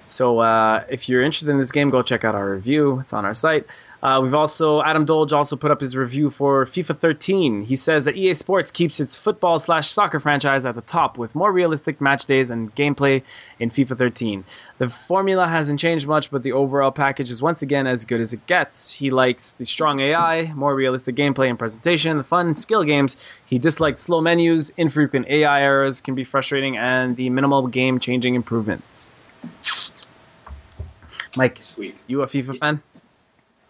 So 0.09 0.39
uh, 0.39 0.85
if 0.89 1.09
you're 1.09 1.22
interested 1.22 1.51
in 1.51 1.59
this 1.59 1.72
game, 1.72 1.90
go 1.90 2.02
check 2.02 2.24
out 2.24 2.35
our 2.35 2.51
review. 2.51 3.01
It's 3.01 3.12
on 3.12 3.24
our 3.24 3.35
site. 3.35 3.66
Uh, 4.01 4.20
we've 4.22 4.35
also 4.35 4.80
Adam 4.80 5.06
Dolge 5.06 5.32
also 5.32 5.56
put 5.56 5.72
up 5.72 5.80
his 5.80 5.97
review 5.97 6.30
for 6.30 6.66
FIFA 6.66 6.98
13. 6.98 7.64
He 7.64 7.74
says 7.74 8.05
that 8.05 8.16
EA 8.16 8.35
Sports 8.35 8.70
keeps 8.70 9.01
its 9.01 9.16
football 9.16 9.59
slash 9.59 9.90
soccer 9.90 10.20
franchise 10.20 10.64
at 10.64 10.76
the 10.76 10.80
top 10.80 11.18
with 11.18 11.35
more 11.35 11.51
realistic 11.51 12.01
match 12.01 12.26
days 12.26 12.51
and 12.51 12.72
gameplay 12.74 13.22
in 13.59 13.70
FIFA 13.70 13.98
13. 13.98 14.44
The 14.78 14.89
formula 14.89 15.48
hasn't 15.48 15.80
changed 15.80 16.06
much, 16.06 16.30
but 16.30 16.44
the 16.44 16.52
overall 16.52 16.93
package 16.93 17.30
is 17.30 17.43
once 17.43 17.62
again 17.62 17.89
as 17.89 18.05
good 18.05 18.20
as 18.20 18.32
it 18.32 18.47
gets. 18.47 18.90
He 18.90 19.10
likes 19.10 19.55
the 19.55 19.66
strong 19.66 19.98
AI, 19.98 20.52
more 20.55 20.74
realistic 20.74 21.16
gameplay 21.16 21.51
and 21.51 21.59
presentation, 21.59 22.18
the 22.18 22.24
fun 22.24 22.55
skill 22.55 22.85
games. 22.85 23.16
He 23.47 23.59
disliked 23.59 23.98
slow 23.98 24.20
menus, 24.20 24.72
infrequent 24.76 25.26
AI 25.26 25.62
errors 25.62 26.01
can 26.01 26.14
be 26.14 26.24
frustrating, 26.24 26.76
and 26.76 27.16
the 27.16 27.30
minimal 27.30 27.66
game 27.66 27.98
changing 27.98 28.36
improvements. 28.36 29.09
Mike, 31.36 31.59
Sweet. 31.60 32.02
you 32.06 32.22
a 32.22 32.26
FIFA 32.26 32.59
fan? 32.59 32.82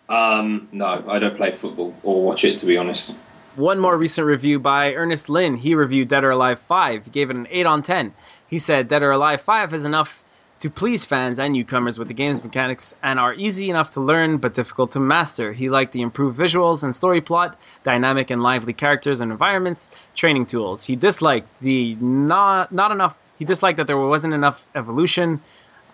Um, 0.08 0.68
no, 0.72 1.04
I 1.08 1.18
don't 1.18 1.36
play 1.36 1.52
football 1.52 1.94
or 2.02 2.24
watch 2.24 2.44
it 2.44 2.60
to 2.60 2.66
be 2.66 2.76
honest. 2.76 3.14
One 3.56 3.78
more 3.78 3.96
recent 3.96 4.26
review 4.26 4.58
by 4.58 4.94
Ernest 4.94 5.28
Lin. 5.28 5.56
He 5.56 5.74
reviewed 5.74 6.08
Dead 6.08 6.24
or 6.24 6.30
Alive 6.30 6.60
5. 6.60 7.04
He 7.04 7.10
gave 7.10 7.30
it 7.30 7.36
an 7.36 7.48
8 7.50 7.66
on 7.66 7.82
10. 7.82 8.14
He 8.46 8.58
said 8.58 8.88
Dead 8.88 9.02
or 9.02 9.10
Alive 9.10 9.40
5 9.40 9.74
is 9.74 9.84
enough 9.84 10.22
to 10.60 10.70
please 10.70 11.04
fans 11.04 11.38
and 11.38 11.52
newcomers 11.52 11.98
with 11.98 12.08
the 12.08 12.14
game's 12.14 12.42
mechanics 12.42 12.94
and 13.02 13.18
are 13.18 13.32
easy 13.34 13.70
enough 13.70 13.92
to 13.94 14.00
learn 14.00 14.38
but 14.38 14.54
difficult 14.54 14.92
to 14.92 15.00
master. 15.00 15.52
He 15.52 15.70
liked 15.70 15.92
the 15.92 16.02
improved 16.02 16.38
visuals 16.38 16.82
and 16.82 16.94
story 16.94 17.20
plot, 17.20 17.58
dynamic 17.84 18.30
and 18.30 18.42
lively 18.42 18.72
characters 18.72 19.20
and 19.20 19.30
environments, 19.30 19.90
training 20.14 20.46
tools. 20.46 20.82
He 20.82 20.96
disliked 20.96 21.48
the 21.60 21.94
not 21.96 22.72
not 22.72 22.90
enough. 22.90 23.16
He 23.38 23.44
disliked 23.44 23.76
that 23.76 23.86
there 23.86 23.98
wasn't 23.98 24.34
enough 24.34 24.60
evolution. 24.74 25.40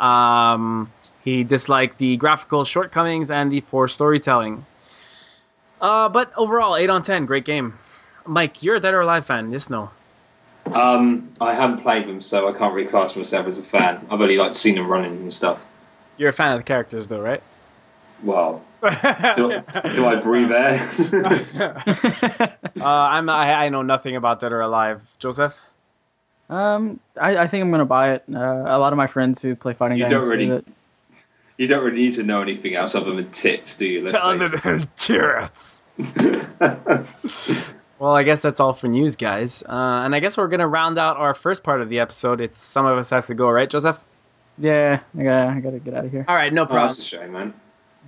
Um, 0.00 0.90
he 1.24 1.42
disliked 1.42 1.98
the 1.98 2.16
graphical 2.18 2.64
shortcomings 2.64 3.30
and 3.30 3.50
the 3.50 3.62
poor 3.62 3.88
storytelling. 3.88 4.64
Uh, 5.80 6.08
but 6.10 6.32
overall, 6.36 6.76
8 6.76 6.90
on 6.90 7.02
10, 7.02 7.26
great 7.26 7.44
game. 7.44 7.74
Mike, 8.26 8.62
you're 8.62 8.76
a 8.76 8.80
Dead 8.80 8.94
or 8.94 9.00
Alive 9.00 9.26
fan, 9.26 9.50
yes, 9.50 9.68
no? 9.70 9.90
Um, 10.66 11.30
I 11.40 11.54
haven't 11.54 11.80
played 11.82 12.06
them, 12.08 12.22
so 12.22 12.48
I 12.48 12.56
can't 12.56 12.74
really 12.74 12.88
class 12.88 13.16
myself 13.16 13.46
as 13.46 13.58
a 13.58 13.62
fan. 13.62 14.06
I've 14.10 14.20
only 14.20 14.36
like 14.36 14.54
seen 14.54 14.76
them 14.76 14.88
running 14.88 15.12
and 15.12 15.32
stuff. 15.32 15.58
You're 16.16 16.30
a 16.30 16.32
fan 16.32 16.52
of 16.52 16.58
the 16.58 16.64
characters, 16.64 17.06
though, 17.06 17.20
right? 17.20 17.42
Well, 18.22 18.62
do, 18.82 19.62
do 19.94 20.06
I 20.06 20.16
breathe 20.22 20.52
air? 20.52 20.90
uh, 22.80 22.84
I'm, 22.84 23.28
I, 23.28 23.52
I 23.64 23.68
know 23.70 23.82
nothing 23.82 24.16
about 24.16 24.40
Dead 24.40 24.52
or 24.52 24.60
Alive. 24.60 25.02
Joseph? 25.18 25.54
Um, 26.48 27.00
I, 27.20 27.36
I 27.38 27.46
think 27.46 27.62
I'm 27.62 27.70
gonna 27.70 27.84
buy 27.86 28.12
it. 28.14 28.24
Uh, 28.32 28.38
a 28.38 28.78
lot 28.78 28.92
of 28.92 28.96
my 28.98 29.06
friends 29.06 29.40
who 29.40 29.56
play 29.56 29.72
fighting 29.72 29.96
You 29.98 30.04
games 30.04 30.12
don't 30.12 30.24
say 30.24 30.30
really- 30.30 30.48
that 30.50 30.64
you 31.56 31.66
don't 31.66 31.84
really 31.84 31.98
need 32.02 32.14
to 32.14 32.22
know 32.22 32.42
anything 32.42 32.74
else 32.74 32.94
other 32.94 33.14
than 33.14 33.30
tits, 33.30 33.76
do 33.76 33.86
you? 33.86 34.04
Let's 34.04 34.50
face 34.52 34.60
it. 34.64 34.88
Cheers. 34.96 35.82
Well, 37.98 38.12
I 38.14 38.24
guess 38.24 38.42
that's 38.42 38.58
all 38.60 38.72
for 38.72 38.88
news, 38.88 39.16
guys. 39.16 39.62
Uh, 39.62 39.72
and 39.72 40.14
I 40.14 40.20
guess 40.20 40.36
we're 40.36 40.48
going 40.48 40.60
to 40.60 40.66
round 40.66 40.98
out 40.98 41.16
our 41.16 41.32
first 41.34 41.62
part 41.62 41.80
of 41.80 41.88
the 41.88 42.00
episode. 42.00 42.40
It's 42.40 42.60
some 42.60 42.86
of 42.86 42.98
us 42.98 43.10
have 43.10 43.26
to 43.26 43.34
go, 43.34 43.48
right, 43.48 43.70
Joseph? 43.70 43.98
yeah, 44.58 45.00
I 45.18 45.22
gotta, 45.22 45.48
I 45.48 45.60
gotta 45.60 45.78
get 45.78 45.94
out 45.94 46.04
of 46.04 46.10
here. 46.10 46.24
All 46.28 46.34
right, 46.36 46.52
no 46.52 46.62
Oh, 46.62 46.66
problem. 46.66 46.88
that's 46.88 46.98
a 46.98 47.02
shame, 47.02 47.32
man. 47.32 47.54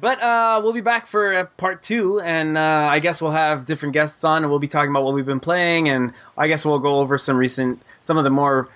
But 0.01 0.21
uh, 0.23 0.61
we'll 0.63 0.75
be 0.75 0.81
back 0.83 1.07
for 1.07 1.35
uh, 1.35 1.45
part 1.57 1.83
two, 1.83 2.21
and 2.21 2.59
uh, 2.59 2.89
I 2.91 2.99
guess 2.99 3.23
we'll 3.23 3.31
have 3.31 3.65
different 3.65 3.95
guests 3.95 4.23
on, 4.25 4.43
and 4.43 4.51
we'll 4.51 4.59
be 4.59 4.69
talking 4.69 4.91
about 4.91 5.05
what 5.05 5.15
we've 5.15 5.25
been 5.25 5.41
playing, 5.41 5.89
and 5.89 6.13
I 6.37 6.49
guess 6.49 6.67
we'll 6.67 6.81
go 6.81 6.99
over 6.99 7.17
some 7.17 7.37
recent, 7.37 7.81
some 8.03 8.19
of 8.19 8.25
the 8.25 8.31
more 8.31 8.69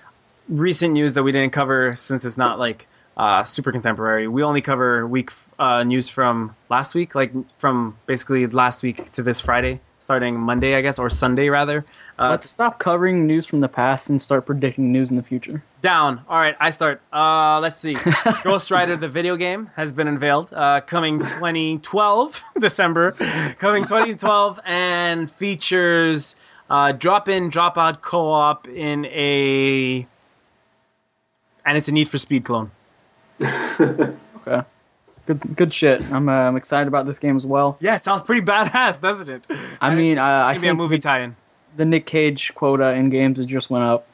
recent 0.49 0.93
news 0.93 1.13
that 1.13 1.23
we 1.23 1.31
didn't 1.31 1.51
cover 1.53 1.95
since 1.95 2.25
it's 2.25 2.37
not 2.37 2.57
like 2.57 2.87
uh, 3.21 3.43
super 3.43 3.71
contemporary. 3.71 4.27
We 4.27 4.41
only 4.41 4.61
cover 4.61 5.05
week 5.05 5.31
uh, 5.59 5.83
news 5.83 6.09
from 6.09 6.55
last 6.71 6.95
week, 6.95 7.13
like 7.13 7.31
from 7.59 7.95
basically 8.07 8.47
last 8.47 8.81
week 8.81 9.11
to 9.11 9.21
this 9.21 9.39
Friday, 9.39 9.79
starting 9.99 10.39
Monday, 10.39 10.73
I 10.73 10.81
guess, 10.81 10.97
or 10.97 11.07
Sunday 11.11 11.49
rather. 11.49 11.85
Uh, 12.17 12.29
Let's 12.31 12.49
stop 12.49 12.79
covering 12.79 13.27
news 13.27 13.45
from 13.45 13.59
the 13.59 13.67
past 13.67 14.09
and 14.09 14.19
start 14.19 14.47
predicting 14.47 14.91
news 14.91 15.11
in 15.11 15.17
the 15.17 15.21
future. 15.21 15.61
down. 15.81 16.21
All 16.27 16.39
right, 16.39 16.55
I 16.59 16.71
start. 16.71 16.99
Uh, 17.13 17.59
let's 17.59 17.79
see. 17.79 17.95
Ghost 18.43 18.71
Rider 18.71 18.97
the 18.97 19.07
video 19.09 19.35
game 19.35 19.69
has 19.75 19.93
been 19.93 20.07
unveiled, 20.07 20.51
uh, 20.51 20.81
coming 20.81 21.19
2012 21.19 22.43
December, 22.59 23.11
coming 23.59 23.83
2012, 23.83 24.59
and 24.65 25.29
features 25.29 26.35
uh, 26.71 26.91
drop-in, 26.91 27.49
drop-out 27.49 28.01
co-op 28.01 28.67
in 28.67 29.05
a, 29.05 30.07
and 31.63 31.77
it's 31.77 31.87
a 31.87 31.91
Need 31.91 32.09
for 32.09 32.17
Speed 32.17 32.45
clone. 32.45 32.71
Okay. 33.41 34.63
Good, 35.27 35.55
good 35.55 35.73
shit. 35.73 36.01
I'm, 36.01 36.27
uh, 36.27 36.31
I'm 36.31 36.55
excited 36.57 36.87
about 36.87 37.05
this 37.05 37.19
game 37.19 37.37
as 37.37 37.45
well. 37.45 37.77
Yeah, 37.79 37.95
it 37.95 38.03
sounds 38.03 38.23
pretty 38.23 38.41
badass, 38.45 38.99
doesn't 38.99 39.29
it? 39.29 39.43
I 39.79 39.93
mean, 39.93 40.17
uh, 40.17 40.37
it's 40.39 40.45
I 40.45 40.53
gonna 40.53 40.61
be 40.61 40.67
a 40.69 40.73
movie 40.73 40.95
the, 40.97 41.01
tie-in. 41.03 41.35
the 41.77 41.85
Nick 41.85 42.07
Cage 42.07 42.53
quota 42.55 42.93
in 42.93 43.09
games 43.11 43.37
has 43.37 43.45
just 43.45 43.69
went 43.69 43.83
up. 43.83 44.07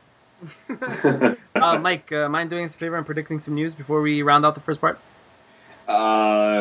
Uh, 1.56 1.80
Mike, 1.80 2.12
uh, 2.12 2.30
mind 2.30 2.52
doing 2.52 2.66
us 2.66 2.76
a 2.76 2.78
favor 2.78 2.98
and 2.98 3.06
predicting 3.06 3.40
some 3.40 3.56
news 3.56 3.74
before 3.74 3.99
we 4.04 4.22
round 4.22 4.45
out 4.45 4.54
the 4.54 4.62
first 4.62 4.80
part? 4.80 4.99
Uh, 5.88 6.60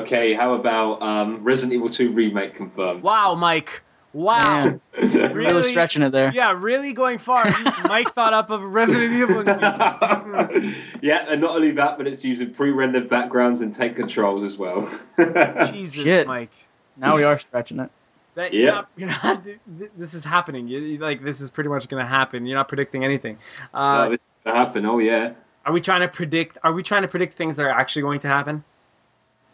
okay, 0.00 0.34
how 0.34 0.54
about 0.54 1.00
um, 1.00 1.44
Resident 1.44 1.72
Evil 1.74 1.88
2 1.88 2.10
remake 2.10 2.56
confirmed? 2.56 3.02
Wow, 3.02 3.36
Mike. 3.36 3.82
Wow. 4.12 4.38
Man, 4.64 4.80
Really? 5.00 5.34
really 5.34 5.62
stretching 5.70 6.02
it 6.02 6.10
there. 6.10 6.30
Yeah, 6.34 6.52
really 6.58 6.92
going 6.92 7.18
far. 7.18 7.44
Mike 7.84 8.12
thought 8.12 8.34
up 8.34 8.50
of 8.50 8.62
Resident 8.62 9.12
Evil 9.14 9.42
yeah, 11.02 11.26
and 11.28 11.40
not 11.40 11.56
only 11.56 11.70
that, 11.72 11.98
but 11.98 12.06
it's 12.06 12.22
using 12.24 12.52
pre-rendered 12.54 13.08
backgrounds 13.08 13.60
and 13.60 13.74
tank 13.74 13.96
controls 13.96 14.44
as 14.44 14.56
well. 14.58 14.90
Jesus, 15.72 16.04
Shit. 16.04 16.26
Mike. 16.26 16.50
Now 16.96 17.16
we 17.16 17.22
are 17.24 17.38
stretching 17.38 17.80
it. 17.80 17.90
That, 18.34 18.52
Yeah. 18.54 18.82
you're 18.96 19.08
not, 19.08 19.44
you're 19.44 19.56
not, 19.78 19.90
this 19.98 20.14
is 20.14 20.24
happening. 20.24 20.68
You, 20.68 20.78
you- 20.80 20.98
like 20.98 21.22
this 21.22 21.40
is 21.40 21.50
pretty 21.50 21.70
much 21.70 21.88
going 21.88 22.02
to 22.02 22.08
happen. 22.08 22.46
You're 22.46 22.56
not 22.58 22.68
predicting 22.68 23.04
anything. 23.04 23.38
Uh, 23.74 24.04
no, 24.04 24.10
this 24.10 24.20
is 24.20 24.26
gonna 24.44 24.56
happen. 24.58 24.86
Oh 24.86 24.98
yeah. 24.98 25.32
are 25.66 25.72
we 25.72 25.80
trying 25.80 26.00
to 26.00 26.08
predict? 26.08 26.58
Are 26.62 26.72
we 26.72 26.82
trying 26.82 27.02
to 27.02 27.08
predict 27.08 27.36
things 27.36 27.56
that 27.58 27.64
are 27.64 27.70
actually 27.70 28.02
going 28.02 28.20
to 28.20 28.28
happen? 28.28 28.64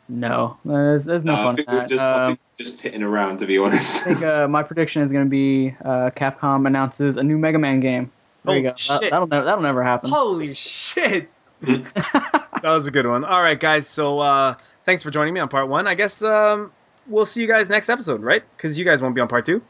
No, 0.09 0.57
there's, 0.65 1.05
there's 1.05 1.25
no 1.25 1.35
Uh, 1.35 1.37
I 1.37 1.43
fun 1.45 1.51
in 1.51 1.57
think 1.57 1.69
we're 1.69 1.79
that. 1.81 1.89
just, 1.89 2.03
I 2.03 2.25
Um, 2.25 2.29
think 2.31 2.41
we're 2.59 2.65
just 2.65 2.81
hitting 2.83 3.03
around, 3.03 3.39
to 3.41 3.47
be 3.47 3.59
honest. 3.59 4.01
I 4.01 4.05
think 4.05 4.23
uh, 4.23 4.49
my 4.49 4.63
prediction 4.63 5.03
is 5.03 5.13
going 5.13 5.25
to 5.25 5.31
be 5.31 5.75
uh, 5.85 6.11
Capcom 6.17 6.67
announces 6.67 7.17
a 7.19 7.23
new 7.23 7.37
Mega 7.37 7.59
Man 7.59 7.81
game. 7.81 8.11
There 8.45 8.57
you 8.57 8.63
Holy 8.63 8.63
go. 8.63 8.69
That, 8.71 8.79
shit. 9.03 9.11
that'll 9.11 9.27
never 9.27 9.45
that'll 9.45 9.63
never 9.63 9.83
happen. 9.83 10.11
Holy 10.11 10.55
shit! 10.55 11.29
that 11.61 12.61
was 12.63 12.87
a 12.87 12.91
good 12.91 13.07
one. 13.07 13.25
All 13.25 13.41
right, 13.43 13.59
guys. 13.59 13.87
So 13.87 14.21
uh, 14.21 14.55
thanks 14.85 15.03
for 15.03 15.11
joining 15.11 15.35
me 15.35 15.41
on 15.41 15.49
part 15.49 15.69
one. 15.69 15.87
I 15.87 15.95
guess 15.95 16.23
um, 16.23 16.73
we'll 17.07 17.27
see 17.27 17.43
you 17.43 17.49
guys 17.49 17.69
next 17.69 17.89
episode, 17.91 18.23
right? 18.23 18.43
Because 18.57 18.79
you 18.79 18.85
guys 18.85 19.03
won't 19.03 19.15
be 19.15 19.21
on 19.21 19.29
part 19.29 19.45
two. 19.45 19.61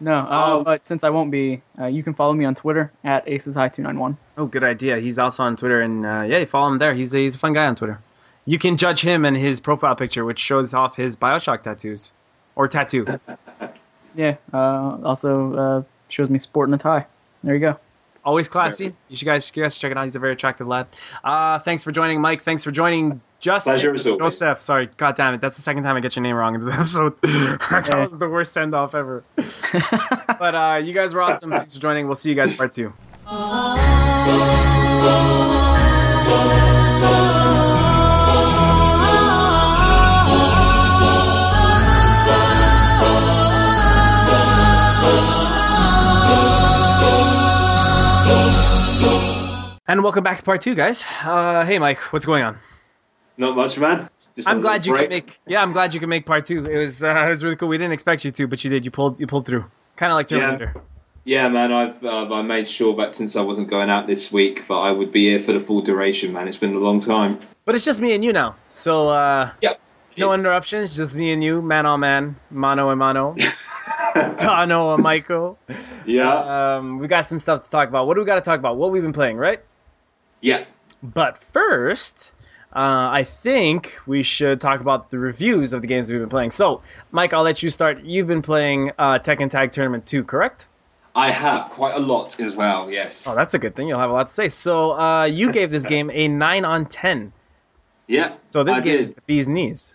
No, 0.00 0.14
uh, 0.14 0.56
Um, 0.58 0.64
but 0.64 0.84
since 0.86 1.04
I 1.04 1.10
won't 1.10 1.30
be, 1.30 1.62
uh, 1.80 1.86
you 1.86 2.02
can 2.02 2.14
follow 2.14 2.32
me 2.32 2.44
on 2.44 2.56
Twitter 2.56 2.90
at 3.04 3.24
aceshigh291. 3.26 4.16
Oh, 4.36 4.46
good 4.46 4.64
idea. 4.64 4.98
He's 4.98 5.18
also 5.18 5.44
on 5.44 5.54
Twitter, 5.56 5.80
and 5.80 6.04
uh, 6.04 6.24
yeah, 6.26 6.38
you 6.38 6.46
follow 6.46 6.72
him 6.72 6.78
there. 6.78 6.92
He's 6.92 7.14
a, 7.14 7.18
he's 7.18 7.36
a 7.36 7.38
fun 7.38 7.52
guy 7.52 7.66
on 7.66 7.76
Twitter. 7.76 8.00
You 8.44 8.58
can 8.58 8.76
judge 8.76 9.00
him 9.00 9.24
and 9.24 9.36
his 9.36 9.60
profile 9.60 9.94
picture, 9.94 10.24
which 10.24 10.38
shows 10.40 10.74
off 10.74 10.96
his 10.96 11.16
Bioshock 11.16 11.62
tattoos 11.62 12.12
or 12.54 12.68
tattoo. 12.68 13.06
Yeah. 14.14 14.36
Uh, 14.52 14.98
also 15.04 15.54
uh, 15.54 15.82
shows 16.08 16.28
me 16.28 16.38
sporting 16.38 16.74
a 16.74 16.78
tie. 16.78 17.06
There 17.42 17.54
you 17.54 17.60
go. 17.60 17.78
Always 18.24 18.48
classy. 18.48 18.94
You 19.08 19.16
should 19.16 19.24
guys, 19.24 19.50
you 19.54 19.62
guys 19.62 19.78
check 19.78 19.90
it 19.90 19.96
out. 19.96 20.04
He's 20.04 20.14
a 20.16 20.18
very 20.20 20.34
attractive 20.34 20.68
lad. 20.68 20.86
Uh, 21.24 21.58
thanks 21.58 21.82
for 21.82 21.92
joining, 21.92 22.20
Mike. 22.20 22.42
Thanks 22.44 22.62
for 22.62 22.70
joining, 22.70 23.20
Justin. 23.40 23.72
Pleasure 23.72 23.94
as 23.94 24.06
always. 24.06 24.18
Joseph. 24.20 24.60
Sorry, 24.60 24.88
God 24.96 25.16
damn 25.16 25.34
it. 25.34 25.40
That's 25.40 25.56
the 25.56 25.62
second 25.62 25.82
time 25.82 25.96
I 25.96 26.00
get 26.00 26.14
your 26.14 26.22
name 26.22 26.36
wrong 26.36 26.54
in 26.54 26.62
this 26.64 26.74
episode. 26.78 27.20
that 27.22 27.90
was 27.96 28.16
the 28.16 28.28
worst 28.28 28.52
send 28.52 28.74
off 28.74 28.94
ever. 28.94 29.24
but 29.36 30.54
uh, 30.54 30.80
you 30.84 30.92
guys 30.92 31.14
were 31.14 31.22
awesome. 31.22 31.50
Thanks 31.50 31.74
for 31.74 31.80
joining. 31.80 32.06
We'll 32.06 32.14
see 32.14 32.28
you 32.28 32.36
guys 32.36 32.54
part 32.54 32.74
two. 32.74 32.92
And 49.92 50.02
welcome 50.02 50.24
back 50.24 50.38
to 50.38 50.42
part 50.42 50.62
two, 50.62 50.74
guys. 50.74 51.04
Uh, 51.22 51.66
hey, 51.66 51.78
Mike, 51.78 51.98
what's 52.14 52.24
going 52.24 52.42
on? 52.42 52.58
Not 53.36 53.54
much, 53.54 53.76
man. 53.76 54.08
Just 54.34 54.48
I'm 54.48 54.62
glad 54.62 54.86
you 54.86 54.92
little 54.92 55.04
could 55.04 55.10
make. 55.10 55.38
Yeah, 55.46 55.60
I'm 55.60 55.72
glad 55.72 55.92
you 55.92 56.00
could 56.00 56.08
make 56.08 56.24
part 56.24 56.46
two. 56.46 56.64
It 56.64 56.78
was 56.78 57.04
uh, 57.04 57.08
it 57.26 57.28
was 57.28 57.44
really 57.44 57.56
cool. 57.56 57.68
We 57.68 57.76
didn't 57.76 57.92
expect 57.92 58.24
you 58.24 58.30
to, 58.30 58.46
but 58.46 58.64
you 58.64 58.70
did. 58.70 58.86
You 58.86 58.90
pulled 58.90 59.20
you 59.20 59.26
pulled 59.26 59.44
through. 59.44 59.66
Kind 59.96 60.10
of 60.10 60.16
like 60.16 60.30
Yeah. 60.30 60.38
Terminator. 60.38 60.74
Yeah, 61.24 61.46
man. 61.50 61.72
I've 61.74 62.02
uh, 62.02 62.32
I 62.32 62.40
made 62.40 62.70
sure 62.70 62.96
that 62.96 63.14
since 63.14 63.36
I 63.36 63.42
wasn't 63.42 63.68
going 63.68 63.90
out 63.90 64.06
this 64.06 64.32
week, 64.32 64.66
that 64.66 64.72
I 64.72 64.92
would 64.92 65.12
be 65.12 65.28
here 65.28 65.40
for 65.40 65.52
the 65.52 65.60
full 65.60 65.82
duration, 65.82 66.32
man. 66.32 66.48
It's 66.48 66.56
been 66.56 66.74
a 66.74 66.78
long 66.78 67.02
time. 67.02 67.38
But 67.66 67.74
it's 67.74 67.84
just 67.84 68.00
me 68.00 68.14
and 68.14 68.24
you 68.24 68.32
now. 68.32 68.54
So 68.68 69.10
uh, 69.10 69.50
Yep. 69.60 69.78
no 70.16 70.32
interruptions. 70.32 70.96
Just 70.96 71.14
me 71.14 71.34
and 71.34 71.44
you, 71.44 71.60
man 71.60 71.84
on 71.84 72.00
man, 72.00 72.36
mano 72.50 72.88
and 72.88 72.98
mano, 72.98 73.36
Tano 74.14 74.94
and 74.94 75.02
Michael. 75.02 75.58
yeah. 76.06 76.76
Um, 76.76 76.98
we 76.98 77.08
got 77.08 77.28
some 77.28 77.38
stuff 77.38 77.64
to 77.64 77.70
talk 77.70 77.90
about. 77.90 78.06
What 78.06 78.14
do 78.14 78.20
we 78.20 78.26
got 78.26 78.36
to 78.36 78.40
talk 78.40 78.58
about? 78.58 78.78
What 78.78 78.90
we've 78.90 79.02
been 79.02 79.12
playing, 79.12 79.36
right? 79.36 79.60
Yeah. 80.42 80.66
But 81.02 81.42
first, 81.42 82.14
uh, 82.70 83.08
I 83.10 83.24
think 83.24 83.94
we 84.06 84.22
should 84.22 84.60
talk 84.60 84.80
about 84.80 85.10
the 85.10 85.18
reviews 85.18 85.72
of 85.72 85.80
the 85.80 85.86
games 85.86 86.12
we've 86.12 86.20
been 86.20 86.28
playing. 86.28 86.50
So, 86.50 86.82
Mike, 87.10 87.32
I'll 87.32 87.42
let 87.42 87.62
you 87.62 87.70
start. 87.70 88.02
You've 88.04 88.26
been 88.26 88.42
playing 88.42 88.92
uh, 88.98 89.18
Tekken 89.18 89.50
Tag 89.50 89.72
Tournament 89.72 90.04
2, 90.06 90.24
correct? 90.24 90.66
I 91.14 91.30
have 91.30 91.70
quite 91.70 91.94
a 91.94 91.98
lot 91.98 92.38
as 92.40 92.54
well. 92.54 92.90
Yes. 92.90 93.26
Oh, 93.26 93.34
that's 93.34 93.54
a 93.54 93.58
good 93.58 93.74
thing. 93.74 93.88
You'll 93.88 93.98
have 93.98 94.10
a 94.10 94.14
lot 94.14 94.26
to 94.26 94.32
say. 94.32 94.48
So, 94.48 94.92
uh, 94.92 95.24
you 95.24 95.52
gave 95.52 95.70
this 95.70 95.86
game 95.86 96.10
a 96.10 96.28
nine 96.28 96.64
on 96.64 96.86
ten. 96.86 97.32
Yeah. 98.06 98.34
So 98.44 98.64
this 98.64 98.78
I 98.78 98.80
game 98.80 98.92
did. 98.92 99.00
is 99.02 99.14
the 99.14 99.20
bee's 99.22 99.48
knees. 99.48 99.94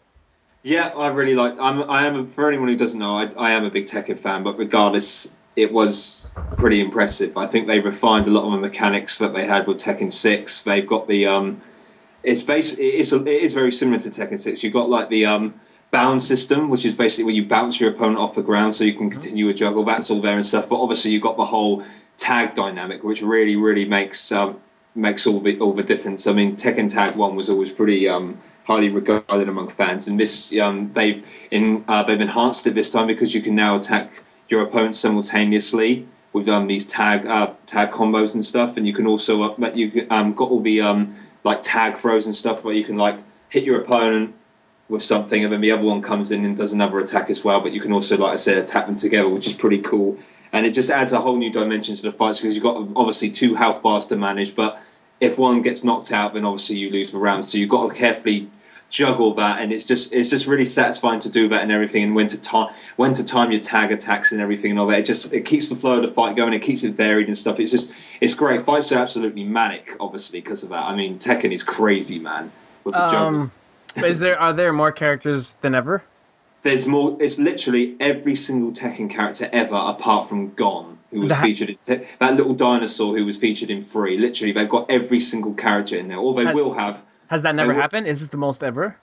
Yeah, 0.64 0.88
I 0.88 1.07
really 1.07 1.36
like. 1.36 1.53
I'm. 1.60 1.90
I 1.90 2.07
am. 2.07 2.15
A, 2.15 2.28
for 2.34 2.48
anyone 2.48 2.68
who 2.68 2.76
doesn't 2.76 2.99
know, 2.99 3.15
I, 3.15 3.26
I 3.38 3.52
am 3.53 3.64
a 3.65 3.72
big 3.72 3.88
Tekken 3.88 4.19
fan. 4.22 4.44
But 4.44 4.57
regardless, 4.57 5.30
it 5.58 5.74
was 5.74 6.30
pretty 6.56 6.80
impressive. 6.80 7.36
I 7.36 7.48
think 7.48 7.66
they 7.66 7.80
refined 7.80 8.28
a 8.28 8.30
lot 8.30 8.46
of 8.46 8.52
the 8.54 8.68
mechanics 8.68 9.18
that 9.18 9.34
they 9.34 9.46
had 9.46 9.68
with 9.68 9.80
Tekken 9.80 10.14
Six. 10.14 10.62
They've 10.62 10.88
got 10.88 11.08
the. 11.08 11.26
Um, 11.26 11.62
it's 12.24 12.44
basically 12.44 12.90
it's 12.90 13.12
it 13.12 13.28
is 13.28 13.54
very 13.54 13.72
similar 13.72 14.00
to 14.00 14.10
Tekken 14.10 14.40
Six. 14.40 14.64
You've 14.64 14.74
got 14.74 14.88
like 14.88 15.10
the 15.10 15.26
um 15.26 15.60
bound 15.90 16.22
system, 16.22 16.70
which 16.70 16.86
is 16.86 16.94
basically 16.94 17.24
where 17.24 17.34
you 17.34 17.48
bounce 17.48 17.80
your 17.80 17.90
opponent 17.90 18.20
off 18.20 18.36
the 18.36 18.42
ground 18.44 18.76
so 18.76 18.84
you 18.84 18.94
can 18.94 19.10
continue 19.10 19.50
a 19.50 19.54
juggle. 19.54 19.84
That's 19.84 20.12
all 20.12 20.22
there 20.22 20.36
and 20.36 20.46
stuff. 20.46 20.70
But 20.70 20.80
obviously 20.80 21.12
you've 21.12 21.24
got 21.24 21.38
the 21.38 21.46
whole 21.46 21.84
tag 22.18 22.54
dynamic, 22.54 23.04
which 23.04 23.24
really 23.24 23.56
really 23.56 23.86
makes 23.86 24.32
um, 24.32 24.62
makes 24.94 25.26
all 25.26 25.40
the 25.40 25.60
all 25.60 25.74
the 25.74 25.84
difference. 25.84 26.28
I 26.28 26.34
mean, 26.34 26.56
Tekken 26.56 26.92
Tag 26.92 27.16
One 27.16 27.36
was 27.36 27.50
always 27.50 27.72
pretty 27.72 28.08
um, 28.08 28.40
highly 28.66 28.90
regarded 28.90 29.50
among 29.50 29.70
fans, 29.70 30.08
and 30.08 30.20
this 30.20 30.56
um, 30.60 30.92
they've 30.94 31.26
in 31.50 31.84
uh, 31.88 32.04
they've 32.04 32.22
enhanced 32.22 32.68
it 32.68 32.76
this 32.76 32.92
time 32.92 33.08
because 33.08 33.34
you 33.34 33.42
can 33.42 33.56
now 33.56 33.78
attack 33.78 34.12
your 34.49 34.64
opponent 34.64 34.95
simultaneously 34.95 36.07
with 36.34 36.48
um, 36.48 36.68
these 36.68 36.86
tag 36.86 37.26
uh, 37.26 37.53
tag 37.65 37.91
combos 37.91 38.34
and 38.34 38.45
stuff, 38.45 38.78
and 38.78 38.88
you 38.88 38.94
can 38.94 39.07
also 39.07 39.41
uh, 39.44 39.72
you 39.74 40.07
um, 40.10 40.34
got 40.34 40.49
all 40.49 40.61
the 40.61 40.82
um, 40.82 41.15
like 41.44 41.64
tag 41.64 41.99
throws 41.99 42.26
and 42.26 42.36
stuff 42.36 42.64
where 42.64 42.74
you 42.74 42.84
can 42.84 42.98
like 42.98 43.18
hit 43.49 43.64
your 43.64 43.82
opponent 43.82 44.36
with 44.90 45.03
something, 45.03 45.44
and 45.44 45.52
then 45.52 45.61
the 45.61 45.72
other 45.72 45.84
one 45.84 46.02
comes 46.02 46.32
in 46.32 46.45
and 46.45 46.56
does 46.56 46.74
another 46.74 46.99
attack 46.99 47.30
as 47.30 47.44
well. 47.44 47.61
But 47.61 47.74
you 47.74 47.82
can 47.82 47.91
also, 47.91 48.18
like 48.18 48.34
I 48.34 48.38
said, 48.38 48.57
attack 48.57 48.86
them 48.86 48.98
together, 48.98 49.30
which 49.30 49.48
is 49.48 49.53
pretty 49.53 49.82
cool. 49.82 50.18
And 50.53 50.65
it 50.65 50.72
just 50.72 50.90
adds 50.90 51.11
a 51.11 51.19
whole 51.19 51.38
new 51.38 51.52
dimension 51.52 51.95
to 51.98 52.02
the 52.02 52.11
fights 52.11 52.40
because 52.40 52.56
you've 52.56 52.64
got 52.64 52.78
obviously 52.95 53.30
two 53.32 53.53
health 53.53 53.82
bars 53.82 54.06
to 54.07 54.15
manage. 54.15 54.56
But 54.56 54.80
if 55.19 55.38
one 55.38 55.61
gets 55.61 55.84
knocked 55.84 56.11
out, 56.11 56.34
then 56.34 56.45
obviously 56.45 56.78
you 56.78 56.90
lose 56.90 57.11
the 57.11 57.18
round. 57.18 57.45
So 57.45 57.57
you've 57.57 57.69
got 57.69 57.90
to 57.90 57.95
carefully 57.95 58.49
juggle 58.89 59.35
that, 59.35 59.61
and 59.61 59.72
it's 59.72 59.85
just 59.85 60.14
it's 60.14 60.30
just 60.30 60.47
really 60.47 60.65
satisfying 60.65 61.19
to 61.22 61.30
do 61.30 61.49
that 61.49 61.61
and 61.61 61.72
everything, 61.72 62.03
and 62.03 62.15
when 62.15 62.27
to 62.30 62.38
time 62.39 62.73
when 62.95 63.14
to 63.15 63.23
time 63.23 63.51
your 63.51 63.61
tag 63.61 63.91
attacks 63.91 64.31
and 64.31 64.41
everything 64.41 64.72
and 64.72 64.80
all 64.80 64.88
that. 64.88 64.99
It 64.99 65.05
just 65.05 65.34
it 65.34 65.45
keeps 65.45 65.68
the 65.68 65.76
flow 65.76 65.97
of 66.01 66.07
the 66.07 66.14
fight 66.14 66.35
going. 66.35 66.53
It 66.53 66.61
keeps 66.61 66.84
it 66.84 66.93
varied 66.93 67.27
and 67.27 67.38
stuff. 67.38 67.59
It's 67.59 67.72
just 67.72 67.91
it's 68.22 68.34
great. 68.34 68.65
Fights 68.65 68.91
are 68.91 68.99
absolutely 68.99 69.43
manic, 69.43 69.95
obviously 69.99 70.41
because 70.41 70.64
of 70.64 70.69
that. 70.69 70.84
I 70.84 70.95
mean, 70.95 71.19
Tekken 71.19 71.53
is 71.53 71.64
crazy, 71.64 72.19
man. 72.19 72.51
With 72.84 72.93
the 72.93 73.09
juggles. 73.09 73.51
Um, 73.95 74.03
is 74.03 74.19
there 74.19 74.39
are 74.39 74.53
there 74.53 74.73
more 74.73 74.91
characters 74.91 75.55
than 75.61 75.76
ever? 75.76 76.03
There's 76.64 76.85
more. 76.85 77.18
It's 77.19 77.38
literally 77.38 77.95
every 77.99 78.35
single 78.35 78.72
Tekken 78.72 79.09
character 79.09 79.49
ever, 79.51 79.76
apart 79.76 80.27
from 80.27 80.53
Gon, 80.53 80.97
who 81.11 81.22
was 81.22 81.30
That- 81.30 81.41
featured 81.41 81.69
in 81.69 81.77
Te- 81.85 82.05
that 82.19 82.35
little 82.35 82.53
dinosaur 82.53 83.15
who 83.15 83.26
was 83.26 83.38
featured 83.38 83.69
in 83.69 83.85
three. 83.85 84.18
Literally, 84.18 84.53
they've 84.53 84.69
got 84.69 84.89
every 84.89 85.19
single 85.19 85.53
character 85.53 85.97
in 85.97 86.07
there. 86.07 86.18
Or 86.18 86.34
they 86.34 86.53
will 86.53 86.73
have. 86.73 87.01
Has 87.30 87.41
that 87.44 87.56
never 87.56 87.74
will- 87.74 87.82
happened? 87.82 88.08
Is 88.08 88.24
it 88.24 88.32
the 88.32 88.38
most 88.38 88.64
ever? 88.64 88.95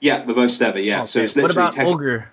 Yeah, 0.00 0.24
the 0.24 0.34
most 0.34 0.62
ever. 0.62 0.78
Yeah. 0.78 1.04
So 1.04 1.20
Okay. 1.20 1.24
it's 1.26 1.36
what 1.36 1.42
literally 1.42 1.68
about 1.68 1.74
Tekken. 1.74 1.94
Ogre? 1.94 2.28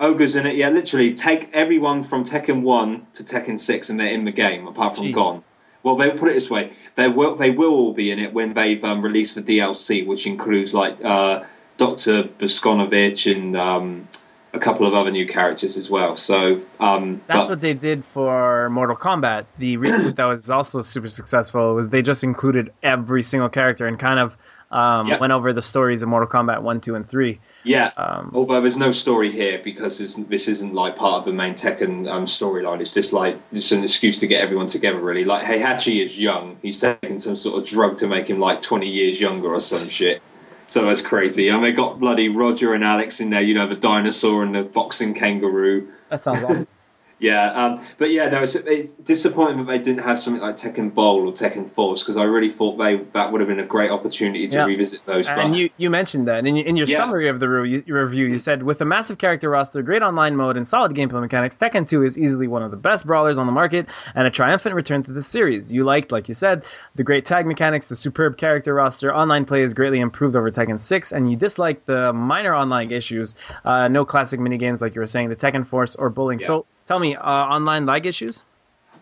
Ogres 0.00 0.36
in 0.36 0.46
it. 0.46 0.56
Yeah, 0.56 0.70
literally 0.70 1.14
take 1.14 1.50
everyone 1.52 2.04
from 2.04 2.24
Tekken 2.24 2.62
one 2.62 3.06
to 3.14 3.24
Tekken 3.24 3.58
six, 3.58 3.90
and 3.90 3.98
they're 3.98 4.08
in 4.08 4.24
the 4.24 4.32
game, 4.32 4.66
apart 4.66 4.96
from 4.96 5.06
Jeez. 5.06 5.14
Gon. 5.14 5.42
Well, 5.82 5.96
they 5.96 6.10
put 6.10 6.28
it 6.30 6.34
this 6.34 6.48
way: 6.50 6.72
they 6.96 7.08
will 7.08 7.36
they 7.36 7.50
will 7.50 7.72
all 7.72 7.92
be 7.92 8.10
in 8.10 8.18
it 8.18 8.32
when 8.32 8.54
they've 8.54 8.82
um, 8.84 9.02
released 9.02 9.34
the 9.34 9.42
DLC, 9.42 10.06
which 10.06 10.26
includes 10.26 10.72
like 10.74 10.96
uh, 11.04 11.42
Doctor 11.78 12.24
Bosconovitch 12.24 13.30
and 13.30 13.56
um, 13.56 14.08
a 14.52 14.58
couple 14.58 14.86
of 14.86 14.94
other 14.94 15.10
new 15.10 15.26
characters 15.28 15.76
as 15.76 15.90
well. 15.90 16.16
So 16.16 16.60
um, 16.80 17.20
That's 17.26 17.46
but- 17.46 17.50
what 17.50 17.60
they 17.60 17.74
did 17.74 18.04
for 18.14 18.70
Mortal 18.70 18.96
Kombat. 18.96 19.44
The 19.58 19.76
reboot 19.76 20.14
that 20.16 20.24
was 20.24 20.50
also 20.50 20.80
super 20.80 21.08
successful 21.08 21.74
was 21.74 21.90
they 21.90 22.02
just 22.02 22.24
included 22.24 22.72
every 22.82 23.22
single 23.22 23.48
character 23.48 23.86
and 23.86 23.98
kind 23.98 24.18
of 24.20 24.36
um, 24.74 25.06
Yep. 25.08 25.20
went 25.20 25.32
over 25.32 25.52
the 25.52 25.62
stories 25.62 26.02
of 26.02 26.08
Mortal 26.08 26.28
Kombat 26.28 26.62
one, 26.62 26.80
two, 26.80 26.96
and 26.96 27.08
three. 27.08 27.40
Yeah. 27.62 27.92
Um, 27.96 28.32
Although 28.34 28.60
there's 28.60 28.76
no 28.76 28.90
story 28.92 29.30
here 29.30 29.60
because 29.62 29.98
this, 29.98 30.14
this 30.14 30.48
isn't 30.48 30.74
like 30.74 30.96
part 30.96 31.20
of 31.20 31.24
the 31.26 31.32
main 31.32 31.54
Tekken 31.54 32.10
um, 32.10 32.26
storyline. 32.26 32.80
It's 32.80 32.90
just 32.90 33.12
like 33.12 33.36
just 33.52 33.70
an 33.72 33.84
excuse 33.84 34.18
to 34.18 34.26
get 34.26 34.42
everyone 34.42 34.66
together, 34.66 34.98
really. 34.98 35.24
Like 35.24 35.44
Heihachi 35.46 36.04
is 36.04 36.18
young. 36.18 36.56
He's 36.60 36.80
taking 36.80 37.20
some 37.20 37.36
sort 37.36 37.62
of 37.62 37.68
drug 37.68 37.98
to 37.98 38.08
make 38.08 38.28
him 38.28 38.40
like 38.40 38.62
20 38.62 38.88
years 38.88 39.20
younger 39.20 39.54
or 39.54 39.60
some 39.60 39.86
shit. 39.88 40.20
So 40.66 40.86
that's 40.86 41.02
crazy. 41.02 41.48
And 41.50 41.62
they 41.62 41.72
got 41.72 42.00
bloody 42.00 42.28
Roger 42.28 42.74
and 42.74 42.82
Alex 42.82 43.20
in 43.20 43.30
there. 43.30 43.42
You 43.42 43.54
know, 43.54 43.68
the 43.68 43.76
dinosaur 43.76 44.42
and 44.42 44.54
the 44.54 44.62
boxing 44.62 45.14
kangaroo. 45.14 45.88
That 46.10 46.22
sounds 46.22 46.42
awesome. 46.42 46.66
Yeah, 47.20 47.52
um, 47.52 47.86
but 47.98 48.10
yeah, 48.10 48.28
no, 48.28 48.42
it's, 48.42 48.54
it's 48.54 48.92
disappointing 48.94 49.58
that 49.58 49.66
they 49.70 49.78
didn't 49.78 50.02
have 50.04 50.20
something 50.20 50.42
like 50.42 50.56
Tekken 50.56 50.92
Bowl 50.92 51.28
or 51.28 51.32
Tekken 51.32 51.70
Force 51.70 52.02
because 52.02 52.16
I 52.16 52.24
really 52.24 52.50
thought 52.50 52.76
they 52.76 52.96
that 53.12 53.30
would 53.32 53.40
have 53.40 53.48
been 53.48 53.60
a 53.60 53.64
great 53.66 53.90
opportunity 53.90 54.48
to 54.48 54.56
Yeah. 54.56 54.64
revisit 54.64 55.06
those. 55.06 55.28
and 55.28 55.52
but- 55.52 55.58
you, 55.58 55.70
you 55.76 55.90
mentioned 55.90 56.28
that 56.28 56.44
in 56.46 56.56
your, 56.56 56.66
in 56.66 56.76
your 56.76 56.86
Yeah. 56.86 56.96
summary 56.96 57.28
of 57.28 57.40
the 57.40 57.48
re- 57.48 57.84
review. 57.86 58.26
You 58.26 58.38
said 58.38 58.62
with 58.62 58.80
a 58.80 58.84
massive 58.84 59.18
character 59.18 59.48
roster, 59.48 59.80
great 59.82 60.02
online 60.02 60.36
mode, 60.36 60.56
and 60.56 60.66
solid 60.66 60.92
gameplay 60.92 61.20
mechanics, 61.20 61.56
Tekken 61.56 61.86
2 61.88 62.04
is 62.04 62.18
easily 62.18 62.48
one 62.48 62.62
of 62.62 62.70
the 62.70 62.76
best 62.76 63.06
brawlers 63.06 63.38
on 63.38 63.46
the 63.46 63.52
market 63.52 63.86
and 64.14 64.26
a 64.26 64.30
triumphant 64.30 64.74
return 64.74 65.02
to 65.04 65.12
the 65.12 65.22
series. 65.22 65.72
You 65.72 65.84
liked, 65.84 66.10
like 66.12 66.28
you 66.28 66.34
said, 66.34 66.64
the 66.96 67.04
great 67.04 67.24
tag 67.24 67.46
mechanics, 67.46 67.88
the 67.88 67.96
superb 67.96 68.36
character 68.36 68.74
roster, 68.74 69.14
online 69.14 69.44
play 69.44 69.62
is 69.62 69.72
greatly 69.72 70.00
improved 70.00 70.36
over 70.36 70.50
Tekken 70.50 70.80
6, 70.80 71.12
and 71.12 71.30
you 71.30 71.36
disliked 71.36 71.86
the 71.86 72.12
minor 72.12 72.54
online 72.54 72.90
issues, 72.90 73.34
uh, 73.64 73.88
no 73.88 74.04
classic 74.04 74.40
minigames 74.40 74.80
like 74.82 74.94
you 74.94 75.00
were 75.00 75.06
saying, 75.06 75.28
the 75.28 75.36
Tekken 75.36 75.66
Force 75.66 75.94
or 75.94 76.10
bowling. 76.10 76.40
Yeah. 76.40 76.46
So 76.48 76.66
tell 76.86 76.98
me, 76.98 77.16
uh, 77.16 77.20
online 77.22 77.86
lag 77.86 78.06
issues? 78.06 78.42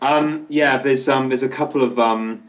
Um, 0.00 0.46
yeah, 0.48 0.78
there's 0.78 1.08
um, 1.08 1.28
there's 1.28 1.42
a 1.44 1.48
couple 1.48 1.82
of 1.82 1.98
um, 1.98 2.42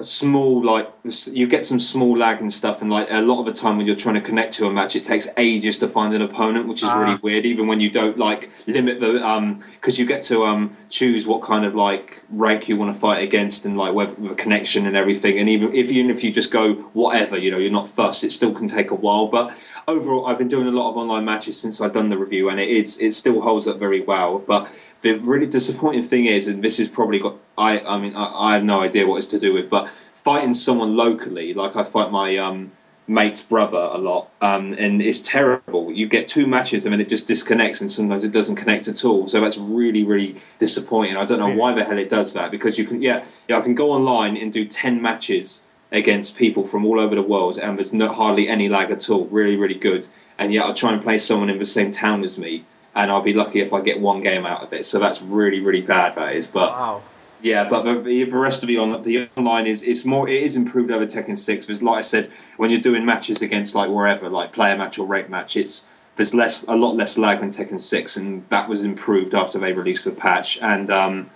small 0.00 0.62
like 0.62 0.88
you 1.32 1.46
get 1.48 1.64
some 1.64 1.80
small 1.80 2.16
lag 2.16 2.40
and 2.40 2.52
stuff, 2.52 2.80
and 2.82 2.90
like 2.90 3.08
a 3.10 3.20
lot 3.20 3.40
of 3.40 3.46
the 3.46 3.60
time 3.60 3.76
when 3.76 3.86
you're 3.86 3.96
trying 3.96 4.14
to 4.14 4.20
connect 4.20 4.54
to 4.54 4.66
a 4.66 4.72
match, 4.72 4.94
it 4.94 5.02
takes 5.02 5.26
ages 5.36 5.78
to 5.78 5.88
find 5.88 6.14
an 6.14 6.22
opponent, 6.22 6.68
which 6.68 6.82
is 6.82 6.88
Ah. 6.88 6.98
really 7.00 7.18
weird. 7.22 7.44
Even 7.46 7.66
when 7.66 7.80
you 7.80 7.90
don't 7.90 8.18
like 8.18 8.50
limit 8.66 9.00
the 9.00 9.26
um, 9.26 9.64
because 9.80 9.98
you 9.98 10.06
get 10.06 10.22
to 10.24 10.44
um 10.44 10.76
choose 10.90 11.26
what 11.26 11.42
kind 11.42 11.64
of 11.64 11.74
like 11.74 12.22
rank 12.30 12.68
you 12.68 12.76
want 12.76 12.94
to 12.94 13.00
fight 13.00 13.24
against 13.24 13.64
and 13.66 13.76
like 13.76 13.94
whether 13.94 14.14
the 14.18 14.34
connection 14.34 14.86
and 14.86 14.96
everything, 14.96 15.38
and 15.40 15.48
even 15.48 15.74
if 15.74 15.90
even 15.90 16.10
if 16.10 16.22
you 16.22 16.30
just 16.30 16.50
go 16.52 16.74
whatever, 16.92 17.36
you 17.36 17.50
know, 17.50 17.58
you're 17.58 17.72
not 17.72 17.88
fussed, 17.88 18.22
it 18.22 18.30
still 18.32 18.52
can 18.54 18.68
take 18.68 18.90
a 18.92 18.94
while, 18.94 19.26
but. 19.26 19.52
Overall, 19.88 20.26
I've 20.26 20.38
been 20.38 20.48
doing 20.48 20.66
a 20.66 20.72
lot 20.72 20.90
of 20.90 20.96
online 20.96 21.24
matches 21.24 21.56
since 21.60 21.80
I've 21.80 21.92
done 21.92 22.08
the 22.08 22.18
review, 22.18 22.48
and 22.48 22.58
it 22.58 22.68
is 22.68 22.98
it 22.98 23.14
still 23.14 23.40
holds 23.40 23.68
up 23.68 23.78
very 23.78 24.00
well. 24.00 24.40
But 24.40 24.68
the 25.02 25.12
really 25.12 25.46
disappointing 25.46 26.08
thing 26.08 26.26
is, 26.26 26.48
and 26.48 26.62
this 26.62 26.80
is 26.80 26.88
probably 26.88 27.20
got 27.20 27.36
I 27.56 27.78
I 27.78 27.96
mean 28.00 28.16
I, 28.16 28.24
I 28.48 28.54
have 28.54 28.64
no 28.64 28.80
idea 28.80 29.06
what 29.06 29.18
it's 29.18 29.28
to 29.28 29.38
do 29.38 29.52
with, 29.52 29.70
but 29.70 29.88
fighting 30.24 30.54
someone 30.54 30.96
locally, 30.96 31.54
like 31.54 31.76
I 31.76 31.84
fight 31.84 32.10
my 32.10 32.36
um, 32.38 32.72
mate's 33.06 33.40
brother 33.40 33.78
a 33.78 33.96
lot, 33.96 34.30
um, 34.40 34.72
and 34.72 35.00
it's 35.00 35.20
terrible. 35.20 35.92
You 35.92 36.08
get 36.08 36.26
two 36.26 36.48
matches 36.48 36.84
and 36.84 36.92
then 36.92 37.00
it 37.00 37.08
just 37.08 37.28
disconnects, 37.28 37.80
and 37.80 37.92
sometimes 37.92 38.24
it 38.24 38.32
doesn't 38.32 38.56
connect 38.56 38.88
at 38.88 39.04
all. 39.04 39.28
So 39.28 39.40
that's 39.40 39.56
really 39.56 40.02
really 40.02 40.42
disappointing. 40.58 41.16
I 41.16 41.24
don't 41.24 41.38
know 41.38 41.54
why 41.54 41.74
the 41.74 41.84
hell 41.84 41.98
it 41.98 42.08
does 42.08 42.32
that 42.32 42.50
because 42.50 42.76
you 42.76 42.86
can 42.86 43.02
yeah 43.02 43.24
yeah 43.46 43.58
I 43.58 43.60
can 43.60 43.76
go 43.76 43.92
online 43.92 44.36
and 44.36 44.52
do 44.52 44.64
ten 44.64 45.00
matches 45.00 45.62
against 45.92 46.36
people 46.36 46.66
from 46.66 46.84
all 46.84 46.98
over 47.00 47.14
the 47.14 47.22
world, 47.22 47.58
and 47.58 47.78
there's 47.78 47.92
no 47.92 48.08
hardly 48.08 48.48
any 48.48 48.68
lag 48.68 48.90
at 48.90 49.08
all. 49.10 49.26
Really 49.26 49.56
really 49.56 49.74
good. 49.78 50.06
And 50.38 50.52
yet 50.52 50.64
I'll 50.64 50.74
try 50.74 50.92
and 50.92 51.02
play 51.02 51.18
someone 51.18 51.48
in 51.48 51.58
the 51.58 51.64
same 51.66 51.90
town 51.90 52.22
as 52.22 52.36
me. 52.36 52.64
And 52.94 53.10
I'll 53.10 53.22
be 53.22 53.32
lucky 53.34 53.60
if 53.60 53.72
I 53.72 53.80
get 53.80 54.00
one 54.00 54.22
game 54.22 54.46
out 54.46 54.62
of 54.62 54.72
it. 54.72 54.86
So 54.86 54.98
that's 54.98 55.20
really, 55.22 55.60
really 55.60 55.82
bad. 55.82 56.14
That 56.16 56.34
is, 56.34 56.46
but 56.46 56.70
Wow. 56.72 57.02
yeah, 57.42 57.68
but 57.68 57.82
the, 57.82 58.24
the 58.24 58.24
rest 58.24 58.62
of 58.62 58.68
the 58.68 58.78
on 58.78 59.02
the 59.02 59.28
online 59.36 59.66
is 59.66 59.82
it's 59.82 60.04
more 60.04 60.28
it 60.28 60.42
is 60.42 60.56
improved 60.56 60.90
over 60.90 61.06
Tekken 61.06 61.38
Six. 61.38 61.66
Because 61.66 61.82
like 61.82 61.98
I 61.98 62.00
said, 62.02 62.30
when 62.56 62.70
you're 62.70 62.80
doing 62.80 63.04
matches 63.04 63.42
against 63.42 63.74
like 63.74 63.90
wherever, 63.90 64.28
like 64.28 64.52
player 64.52 64.76
match 64.76 64.98
or 64.98 65.06
rate 65.06 65.28
match, 65.30 65.56
it's 65.56 65.86
there's 66.16 66.32
less 66.32 66.64
a 66.68 66.74
lot 66.74 66.96
less 66.96 67.18
lag 67.18 67.40
than 67.40 67.50
Tekken 67.50 67.80
Six, 67.80 68.16
and 68.16 68.42
that 68.48 68.68
was 68.68 68.82
improved 68.82 69.34
after 69.34 69.58
they 69.58 69.72
released 69.74 70.04
the 70.04 70.10
patch. 70.10 70.58
And 70.62 70.90
um, 70.90 71.30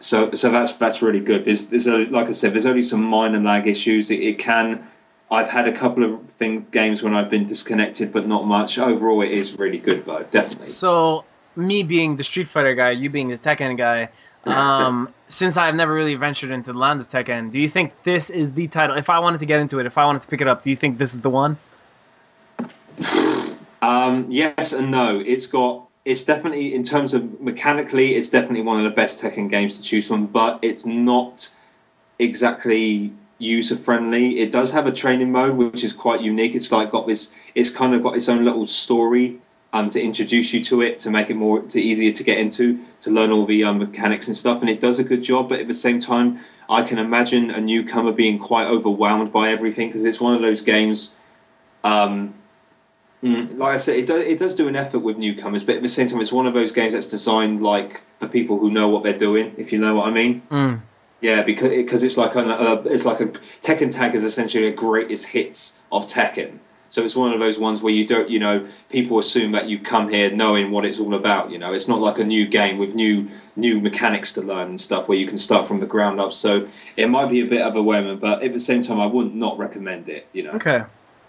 so 0.00 0.32
so 0.34 0.50
that's 0.50 0.72
that's 0.72 1.02
really 1.02 1.20
good. 1.20 1.44
There's 1.44 1.62
there's 1.66 1.86
a, 1.86 1.96
like 2.06 2.26
I 2.26 2.32
said, 2.32 2.52
there's 2.52 2.66
only 2.66 2.82
some 2.82 3.02
minor 3.02 3.40
lag 3.40 3.66
issues. 3.66 4.10
It, 4.10 4.20
it 4.20 4.38
can. 4.38 4.88
I've 5.30 5.48
had 5.48 5.68
a 5.68 5.72
couple 5.72 6.04
of 6.04 6.20
thing, 6.38 6.66
games 6.70 7.02
when 7.02 7.14
I've 7.14 7.28
been 7.28 7.46
disconnected, 7.46 8.12
but 8.12 8.26
not 8.26 8.46
much. 8.46 8.78
Overall, 8.78 9.20
it 9.22 9.30
is 9.30 9.58
really 9.58 9.78
good 9.78 10.06
though, 10.06 10.24
definitely. 10.30 10.66
So, 10.66 11.24
me 11.54 11.82
being 11.82 12.16
the 12.16 12.24
Street 12.24 12.48
Fighter 12.48 12.74
guy, 12.74 12.92
you 12.92 13.10
being 13.10 13.28
the 13.28 13.36
Tekken 13.36 13.76
guy, 13.76 14.08
um, 14.44 15.12
since 15.28 15.56
I've 15.58 15.74
never 15.74 15.92
really 15.92 16.14
ventured 16.14 16.50
into 16.50 16.72
the 16.72 16.78
land 16.78 17.00
of 17.00 17.08
Tekken, 17.08 17.50
do 17.50 17.60
you 17.60 17.68
think 17.68 17.92
this 18.04 18.30
is 18.30 18.54
the 18.54 18.68
title? 18.68 18.96
If 18.96 19.10
I 19.10 19.18
wanted 19.18 19.40
to 19.40 19.46
get 19.46 19.60
into 19.60 19.80
it, 19.80 19.86
if 19.86 19.98
I 19.98 20.06
wanted 20.06 20.22
to 20.22 20.28
pick 20.28 20.40
it 20.40 20.48
up, 20.48 20.62
do 20.62 20.70
you 20.70 20.76
think 20.76 20.96
this 20.96 21.12
is 21.14 21.20
the 21.20 21.30
one? 21.30 21.58
Um, 23.80 24.26
yes 24.28 24.72
and 24.72 24.90
no. 24.90 25.20
It's 25.20 25.46
got. 25.46 25.87
It's 26.08 26.22
definitely 26.22 26.74
in 26.74 26.84
terms 26.84 27.12
of 27.12 27.38
mechanically, 27.38 28.16
it's 28.16 28.30
definitely 28.30 28.62
one 28.62 28.78
of 28.78 28.84
the 28.84 28.96
best 28.96 29.18
Tekken 29.18 29.50
games 29.50 29.76
to 29.76 29.82
choose 29.82 30.08
from. 30.08 30.24
But 30.24 30.58
it's 30.62 30.86
not 30.86 31.50
exactly 32.18 33.12
user 33.36 33.76
friendly. 33.76 34.40
It 34.40 34.50
does 34.50 34.72
have 34.72 34.86
a 34.86 34.90
training 34.90 35.30
mode 35.30 35.54
which 35.54 35.84
is 35.84 35.92
quite 35.92 36.22
unique. 36.22 36.54
It's 36.54 36.72
like 36.72 36.92
got 36.92 37.06
this. 37.06 37.30
It's 37.54 37.68
kind 37.68 37.94
of 37.94 38.02
got 38.02 38.16
its 38.16 38.30
own 38.30 38.42
little 38.42 38.66
story 38.66 39.38
um, 39.74 39.90
to 39.90 40.00
introduce 40.00 40.54
you 40.54 40.64
to 40.64 40.80
it, 40.80 40.98
to 41.00 41.10
make 41.10 41.28
it 41.28 41.34
more 41.34 41.60
to 41.60 41.78
easier 41.78 42.10
to 42.12 42.24
get 42.24 42.38
into, 42.38 42.82
to 43.02 43.10
learn 43.10 43.30
all 43.30 43.44
the 43.44 43.64
um, 43.64 43.78
mechanics 43.78 44.28
and 44.28 44.36
stuff. 44.36 44.62
And 44.62 44.70
it 44.70 44.80
does 44.80 44.98
a 44.98 45.04
good 45.04 45.22
job. 45.22 45.50
But 45.50 45.60
at 45.60 45.68
the 45.68 45.74
same 45.74 46.00
time, 46.00 46.40
I 46.70 46.84
can 46.84 46.98
imagine 46.98 47.50
a 47.50 47.60
newcomer 47.60 48.12
being 48.12 48.38
quite 48.38 48.66
overwhelmed 48.66 49.30
by 49.30 49.50
everything 49.50 49.88
because 49.90 50.06
it's 50.06 50.22
one 50.22 50.34
of 50.34 50.40
those 50.40 50.62
games. 50.62 51.12
Um, 51.84 52.32
mm, 53.22 53.58
like 53.58 53.74
I 53.74 53.76
said, 53.78 53.96
it 53.96 54.06
does 54.06 54.22
it 54.22 54.38
does 54.38 54.54
do 54.54 54.68
an 54.68 54.76
effort 54.76 55.00
with 55.00 55.18
newcomers, 55.18 55.64
but 55.64 55.76
at 55.76 55.82
the 55.82 55.88
same 55.88 56.08
time, 56.08 56.20
it's 56.20 56.32
one 56.32 56.46
of 56.46 56.54
those 56.54 56.72
games 56.72 56.92
that's 56.92 57.06
designed 57.06 57.62
like 57.62 58.02
for 58.20 58.28
people 58.28 58.58
who 58.58 58.70
know 58.70 58.88
what 58.88 59.02
they're 59.02 59.18
doing. 59.18 59.54
If 59.56 59.72
you 59.72 59.78
know 59.78 59.94
what 59.96 60.08
I 60.08 60.10
mean. 60.10 60.42
Mm. 60.50 60.80
Yeah, 61.20 61.42
because 61.42 61.70
because 61.70 62.02
it's 62.02 62.16
like 62.16 62.36
a, 62.36 62.40
a 62.40 62.82
it's 62.82 63.04
like 63.04 63.20
a 63.20 63.26
Tekken 63.62 63.90
Tag 63.90 64.14
is 64.14 64.24
essentially 64.24 64.68
a 64.68 64.72
greatest 64.72 65.26
hits 65.26 65.78
of 65.90 66.06
Tekken. 66.06 66.58
So 66.90 67.04
it's 67.04 67.14
one 67.14 67.32
of 67.32 67.40
those 67.40 67.58
ones 67.58 67.82
where 67.82 67.92
you 67.92 68.06
don't, 68.06 68.30
you 68.30 68.38
know, 68.38 68.66
people 68.88 69.18
assume 69.18 69.52
that 69.52 69.68
you 69.68 69.78
come 69.78 70.08
here 70.08 70.30
knowing 70.30 70.70
what 70.70 70.86
it's 70.86 70.98
all 70.98 71.14
about. 71.14 71.50
You 71.50 71.58
know, 71.58 71.74
it's 71.74 71.86
not 71.86 72.00
like 72.00 72.18
a 72.18 72.24
new 72.24 72.46
game 72.46 72.78
with 72.78 72.94
new 72.94 73.28
new 73.56 73.80
mechanics 73.80 74.32
to 74.34 74.42
learn 74.42 74.68
and 74.68 74.80
stuff 74.80 75.08
where 75.08 75.18
you 75.18 75.26
can 75.26 75.38
start 75.38 75.68
from 75.68 75.80
the 75.80 75.86
ground 75.86 76.20
up. 76.20 76.32
So 76.32 76.68
it 76.96 77.08
might 77.08 77.30
be 77.30 77.40
a 77.40 77.46
bit 77.46 77.60
overwhelming, 77.60 78.18
but 78.18 78.42
at 78.42 78.52
the 78.52 78.60
same 78.60 78.82
time, 78.82 79.00
I 79.00 79.06
would 79.06 79.34
not 79.34 79.48
not 79.48 79.58
recommend 79.58 80.08
it. 80.08 80.26
You 80.32 80.44
know. 80.44 80.52
Okay. 80.52 80.82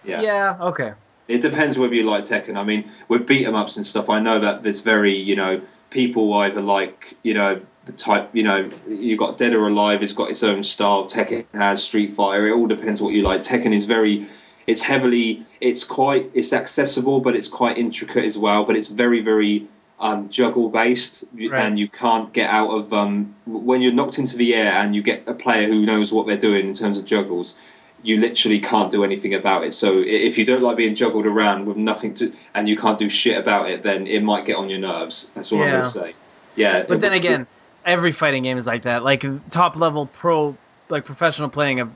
Yeah. 0.04 0.22
Yeah. 0.22 0.58
Okay. 0.62 0.94
It 1.30 1.42
depends 1.42 1.78
whether 1.78 1.94
you 1.94 2.04
like 2.04 2.26
Tekken. 2.26 2.58
I 2.58 2.64
mean, 2.64 2.90
with 3.08 3.28
beat 3.28 3.46
'em 3.48 3.56
ups 3.56 3.78
and 3.78 3.86
stuff, 3.88 4.10
I 4.10 4.20
know 4.20 4.40
that 4.42 4.66
it's 4.66 4.82
very, 4.82 5.16
you 5.16 5.36
know, 5.36 5.62
people 5.92 6.34
either 6.34 6.60
like, 6.60 7.16
you 7.24 7.34
know, 7.36 7.62
the 7.86 7.92
type, 7.94 8.30
you 8.34 8.44
know, 8.44 8.70
you've 8.88 9.20
got 9.20 9.38
Dead 9.38 9.54
or 9.54 9.68
Alive, 9.68 10.04
it's 10.04 10.14
got 10.14 10.30
its 10.32 10.44
own 10.44 10.64
style. 10.64 11.06
Tekken 11.06 11.46
has 11.54 11.84
Street 11.84 12.16
Fighter. 12.16 12.48
It 12.48 12.54
all 12.54 12.68
depends 12.68 13.02
what 13.02 13.14
you 13.14 13.22
like. 13.22 13.44
Tekken 13.44 13.76
is 13.78 13.86
very, 13.86 14.28
it's 14.68 14.82
heavily, 14.82 15.46
it's 15.62 15.84
quite, 15.84 16.30
it's 16.34 16.52
accessible, 16.52 17.22
but 17.22 17.36
it's 17.36 17.48
quite 17.48 17.78
intricate 17.78 18.26
as 18.26 18.38
well. 18.38 18.66
But 18.66 18.76
it's 18.76 18.88
very, 18.88 19.22
very 19.22 19.68
um, 20.00 20.30
juggle 20.30 20.70
based, 20.70 21.26
Right. 21.36 21.66
and 21.66 21.78
you 21.78 21.88
can't 21.90 22.32
get 22.34 22.50
out 22.50 22.70
of 22.70 22.94
um, 22.94 23.36
when 23.46 23.82
you're 23.82 23.92
knocked 23.92 24.18
into 24.18 24.38
the 24.38 24.56
air 24.56 24.72
and 24.74 24.96
you 24.96 25.02
get 25.04 25.24
a 25.28 25.34
player 25.34 25.68
who 25.68 25.86
knows 25.86 26.12
what 26.12 26.26
they're 26.26 26.38
doing 26.38 26.68
in 26.68 26.74
terms 26.74 26.98
of 26.98 27.06
juggles. 27.06 27.56
You 28.02 28.18
literally 28.20 28.60
can't 28.62 28.92
do 28.92 29.04
anything 29.04 29.34
about 29.34 29.64
it. 29.64 29.74
So 29.74 30.02
if 30.06 30.38
you 30.38 30.46
don't 30.46 30.62
like 30.62 30.78
being 30.78 30.96
juggled 30.96 31.26
around 31.26 31.66
with 31.66 31.78
nothing 31.78 32.14
to, 32.16 32.34
and 32.56 32.68
you 32.68 32.78
can't 32.78 32.98
do 32.98 33.10
shit 33.10 33.38
about 33.38 33.70
it, 33.70 33.84
then 33.84 34.08
it 34.08 34.24
might 34.24 34.46
get 34.46 34.56
on 34.56 34.70
your 34.70 34.80
nerves. 34.80 35.30
That's 35.36 35.52
all 35.52 35.62
I'm 35.62 35.70
gonna 35.70 35.86
say. 35.86 36.14
Yeah. 36.56 36.86
But 36.88 37.02
then 37.02 37.14
again, 37.14 37.48
every 37.86 38.12
fighting 38.12 38.44
game 38.44 38.58
is 38.58 38.68
like 38.68 38.84
that. 38.84 39.04
Like 39.04 39.26
top 39.50 39.76
level 39.76 40.06
pro, 40.06 40.56
like 40.90 41.06
professional 41.06 41.50
playing 41.50 41.80
of 41.82 41.92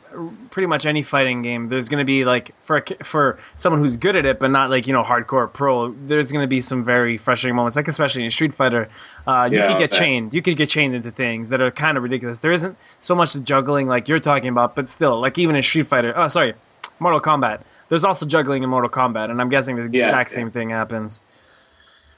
pretty 0.52 0.68
much 0.68 0.86
any 0.86 1.02
fighting 1.04 1.42
game, 1.42 1.68
there's 1.68 1.90
going 1.90 2.00
to 2.00 2.06
be 2.06 2.26
like 2.26 2.54
for 2.64 2.78
a, 2.78 3.04
for 3.04 3.40
someone 3.56 3.82
who's 3.82 3.98
good 3.98 4.16
at 4.16 4.26
it, 4.26 4.40
but 4.40 4.52
not 4.52 4.70
like 4.70 4.86
you 4.88 4.94
know 4.94 5.04
hardcore 5.04 5.52
pro. 5.52 5.92
There's 5.92 6.32
going 6.32 6.44
to 6.44 6.48
be 6.48 6.62
some 6.62 6.86
very 6.86 7.18
frustrating 7.18 7.56
moments, 7.56 7.76
like 7.76 7.88
especially 7.88 8.24
in 8.24 8.30
Street 8.30 8.54
Fighter. 8.54 8.90
Uh, 9.26 9.50
you 9.52 9.58
Yeah, 9.58 9.68
could 9.68 9.78
get 9.80 9.92
chained. 9.92 10.34
You 10.36 10.42
could 10.42 10.58
get 10.58 10.70
chained 10.70 10.94
into 10.96 11.12
things 11.12 11.50
that 11.50 11.62
are 11.62 11.72
kind 11.72 11.98
of 11.98 12.04
ridiculous. 12.04 12.40
There 12.40 12.52
isn't 12.52 12.78
so 13.00 13.16
much 13.16 13.34
juggling 13.44 13.88
like 13.88 14.08
you're 14.10 14.20
talking 14.20 14.50
about, 14.50 14.76
but 14.76 14.90
still, 14.90 15.20
like 15.20 15.38
even 15.40 15.56
in 15.56 15.64
Street 15.64 15.88
Fighter. 15.88 16.14
Oh, 16.16 16.28
sorry, 16.28 16.54
Mortal 17.00 17.20
Kombat. 17.20 17.62
There's 17.90 18.06
also 18.06 18.26
juggling 18.26 18.64
in 18.64 18.70
Mortal 18.70 18.90
Kombat, 18.90 19.30
and 19.30 19.42
I'm 19.42 19.50
guessing 19.50 19.76
the 19.76 19.84
Yeah, 19.98 20.06
exact 20.08 20.32
yeah. 20.32 20.36
same 20.36 20.52
thing 20.52 20.70
happens. 20.70 21.22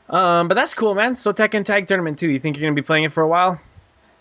Um, 0.10 0.48
but 0.48 0.54
that's 0.56 0.74
cool, 0.74 0.94
man. 0.94 1.16
So 1.16 1.34
Tekken 1.34 1.66
Tag 1.66 1.88
Tournament 1.88 2.20
2, 2.20 2.30
you 2.30 2.40
think 2.40 2.58
you're 2.58 2.64
gonna 2.68 2.76
be 2.76 2.82
playing 2.86 3.06
it 3.06 3.14
for 3.14 3.24
a 3.24 3.28
while? 3.28 3.60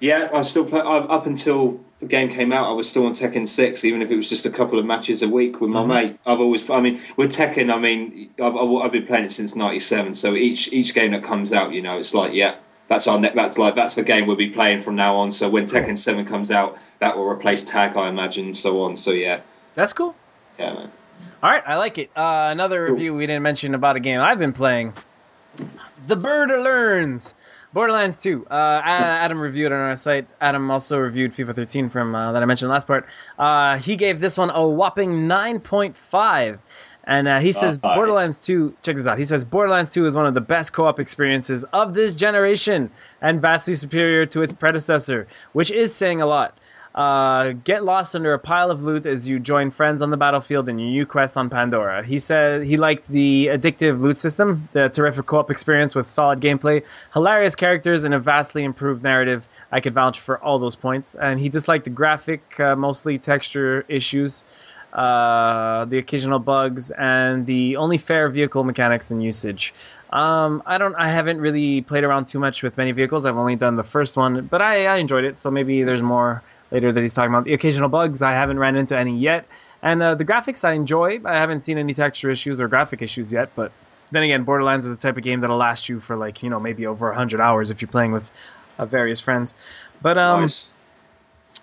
Yeah, 0.00 0.28
I'm 0.32 0.44
still 0.44 0.64
play. 0.64 0.80
I, 0.80 0.98
up 0.98 1.26
until 1.26 1.80
the 2.04 2.08
game 2.10 2.30
came 2.30 2.52
out, 2.52 2.68
I 2.68 2.72
was 2.72 2.88
still 2.88 3.06
on 3.06 3.14
Tekken 3.14 3.48
Six, 3.48 3.84
even 3.84 4.02
if 4.02 4.10
it 4.10 4.16
was 4.16 4.28
just 4.28 4.46
a 4.46 4.50
couple 4.50 4.78
of 4.78 4.84
matches 4.84 5.22
a 5.22 5.28
week 5.28 5.60
with 5.60 5.70
my 5.70 5.80
Mm-hmm. 5.80 5.88
mate. 5.88 6.18
I've 6.26 6.40
always, 6.40 6.68
I 6.70 6.80
mean, 6.80 7.00
with 7.16 7.32
Tekken, 7.32 7.72
I 7.72 7.78
mean, 7.78 8.30
I've, 8.40 8.54
I've 8.56 8.70
I've 8.82 8.92
been 8.92 9.06
playing 9.06 9.24
it 9.26 9.32
since 9.32 9.54
'97. 9.56 10.14
So 10.14 10.34
each 10.34 10.72
each 10.72 10.94
game 10.94 11.12
that 11.12 11.24
comes 11.24 11.52
out, 11.52 11.72
you 11.72 11.82
know, 11.82 11.98
it's 11.98 12.14
like, 12.14 12.32
yeah, 12.34 12.56
that's 12.88 13.06
our 13.06 13.18
ne- 13.18 13.34
that's 13.34 13.58
like 13.58 13.74
that's 13.74 13.94
the 13.94 14.02
game 14.02 14.26
we'll 14.26 14.36
be 14.36 14.50
playing 14.50 14.82
from 14.82 14.96
now 14.96 15.16
on. 15.16 15.32
So 15.32 15.48
when 15.48 15.66
Tekken 15.66 15.98
Seven 15.98 16.26
comes 16.26 16.50
out, 16.50 16.78
that 17.00 17.16
will 17.16 17.26
replace 17.28 17.62
Tag, 17.64 17.96
I 17.96 18.08
imagine, 18.08 18.54
so 18.54 18.82
on. 18.82 18.96
So 18.96 19.10
yeah, 19.10 19.40
That's 19.74 19.92
cool. 19.92 20.14
yeah, 20.58 20.74
man. 20.74 20.90
All 21.42 21.50
right, 21.50 21.62
I 21.66 21.76
like 21.76 21.98
it. 21.98 22.10
Uh, 22.16 22.48
another 22.50 22.86
Cool. 22.86 22.94
review 22.96 23.14
we 23.14 23.26
didn't 23.26 23.42
mention 23.42 23.74
about 23.74 23.96
a 23.96 24.00
game 24.00 24.20
I've 24.20 24.38
been 24.38 24.52
playing. 24.52 24.92
The 26.06 26.16
Borderlands. 26.16 27.34
Borderlands 27.74 28.22
2. 28.22 28.46
Uh, 28.48 28.54
Adam 28.54 29.40
reviewed 29.40 29.72
on 29.72 29.80
our 29.80 29.96
site. 29.96 30.28
Adam 30.40 30.70
also 30.70 30.96
reviewed 30.96 31.34
FIFA 31.34 31.56
13 31.56 31.90
from 31.90 32.14
uh, 32.14 32.30
that 32.30 32.40
I 32.40 32.46
mentioned 32.46 32.70
last 32.70 32.86
part. 32.86 33.06
Uh, 33.36 33.78
he 33.78 33.96
gave 33.96 34.20
this 34.20 34.38
one 34.38 34.50
a 34.50 34.66
whopping 34.66 35.26
9.5. 35.26 36.60
And 37.06 37.28
uh, 37.28 37.40
he 37.40 37.50
says 37.50 37.82
Nice. 37.82 37.96
Borderlands 37.96 38.38
2, 38.46 38.76
check 38.80 38.96
this 38.96 39.08
out. 39.08 39.18
He 39.18 39.24
says 39.24 39.44
Borderlands 39.44 39.90
2 39.90 40.06
is 40.06 40.14
one 40.14 40.26
of 40.26 40.34
the 40.34 40.40
best 40.40 40.72
co 40.72 40.86
op 40.86 41.00
experiences 41.00 41.64
of 41.64 41.94
this 41.94 42.14
generation 42.14 42.90
and 43.20 43.42
vastly 43.42 43.74
superior 43.74 44.24
to 44.26 44.42
its 44.42 44.52
predecessor, 44.52 45.26
which 45.52 45.72
is 45.72 45.92
saying 45.92 46.22
a 46.22 46.26
lot. 46.26 46.56
Uh, 46.94 47.54
get 47.64 47.82
lost 47.84 48.14
under 48.14 48.34
a 48.34 48.38
pile 48.38 48.70
of 48.70 48.84
loot 48.84 49.04
as 49.04 49.28
you 49.28 49.40
join 49.40 49.72
friends 49.72 50.00
on 50.00 50.10
the 50.10 50.16
battlefield 50.16 50.68
in 50.68 50.78
your 50.78 50.90
new 50.90 51.06
quest 51.06 51.36
on 51.36 51.50
Pandora. 51.50 52.04
He 52.04 52.20
said 52.20 52.62
he 52.62 52.76
liked 52.76 53.08
the 53.08 53.48
addictive 53.48 54.00
loot 54.00 54.16
system, 54.16 54.68
the 54.72 54.88
terrific 54.90 55.26
co-op 55.26 55.50
experience 55.50 55.96
with 55.96 56.06
solid 56.06 56.40
gameplay, 56.40 56.84
hilarious 57.12 57.56
characters, 57.56 58.04
and 58.04 58.14
a 58.14 58.20
vastly 58.20 58.62
improved 58.62 59.02
narrative. 59.02 59.44
I 59.72 59.80
could 59.80 59.92
vouch 59.92 60.20
for 60.20 60.38
all 60.38 60.60
those 60.60 60.76
points. 60.76 61.16
And 61.16 61.40
he 61.40 61.48
disliked 61.48 61.82
the 61.82 61.90
graphic, 61.90 62.60
uh, 62.60 62.76
mostly 62.76 63.18
texture 63.18 63.84
issues, 63.88 64.44
uh, 64.92 65.86
the 65.86 65.98
occasional 65.98 66.38
bugs, 66.38 66.92
and 66.92 67.44
the 67.44 67.78
only 67.78 67.98
fair 67.98 68.28
vehicle 68.28 68.62
mechanics 68.62 69.10
and 69.10 69.20
usage. 69.20 69.74
Um, 70.10 70.62
I 70.64 70.78
don't. 70.78 70.94
I 70.94 71.08
haven't 71.08 71.40
really 71.40 71.80
played 71.80 72.04
around 72.04 72.26
too 72.26 72.38
much 72.38 72.62
with 72.62 72.76
many 72.76 72.92
vehicles. 72.92 73.26
I've 73.26 73.36
only 73.36 73.56
done 73.56 73.74
the 73.74 73.82
first 73.82 74.16
one, 74.16 74.46
but 74.46 74.62
I, 74.62 74.86
I 74.86 74.98
enjoyed 74.98 75.24
it. 75.24 75.36
So 75.38 75.50
maybe 75.50 75.82
there's 75.82 76.02
more 76.02 76.44
later 76.74 76.92
that 76.92 77.00
he's 77.00 77.14
talking 77.14 77.32
about. 77.32 77.44
The 77.44 77.54
occasional 77.54 77.88
bugs, 77.88 78.20
I 78.20 78.32
haven't 78.32 78.58
ran 78.58 78.76
into 78.76 78.98
any 78.98 79.16
yet, 79.18 79.46
and 79.80 80.02
uh, 80.02 80.14
the 80.16 80.24
graphics 80.24 80.64
I 80.64 80.72
enjoy. 80.72 81.20
I 81.24 81.38
haven't 81.38 81.60
seen 81.60 81.78
any 81.78 81.94
texture 81.94 82.30
issues 82.30 82.60
or 82.60 82.68
graphic 82.68 83.00
issues 83.00 83.32
yet, 83.32 83.50
but 83.54 83.70
then 84.10 84.24
again, 84.24 84.42
Borderlands 84.44 84.84
is 84.84 84.96
the 84.96 85.00
type 85.00 85.16
of 85.16 85.22
game 85.22 85.40
that'll 85.40 85.56
last 85.56 85.88
you 85.88 86.00
for 86.00 86.16
like 86.16 86.42
you 86.42 86.50
know 86.50 86.60
maybe 86.60 86.86
over 86.86 87.12
hundred 87.12 87.40
hours 87.40 87.70
if 87.70 87.80
you're 87.80 87.88
playing 87.88 88.12
with 88.12 88.30
uh, 88.78 88.84
various 88.86 89.20
friends. 89.20 89.54
But 90.02 90.18
um, 90.18 90.42
nice. 90.42 90.66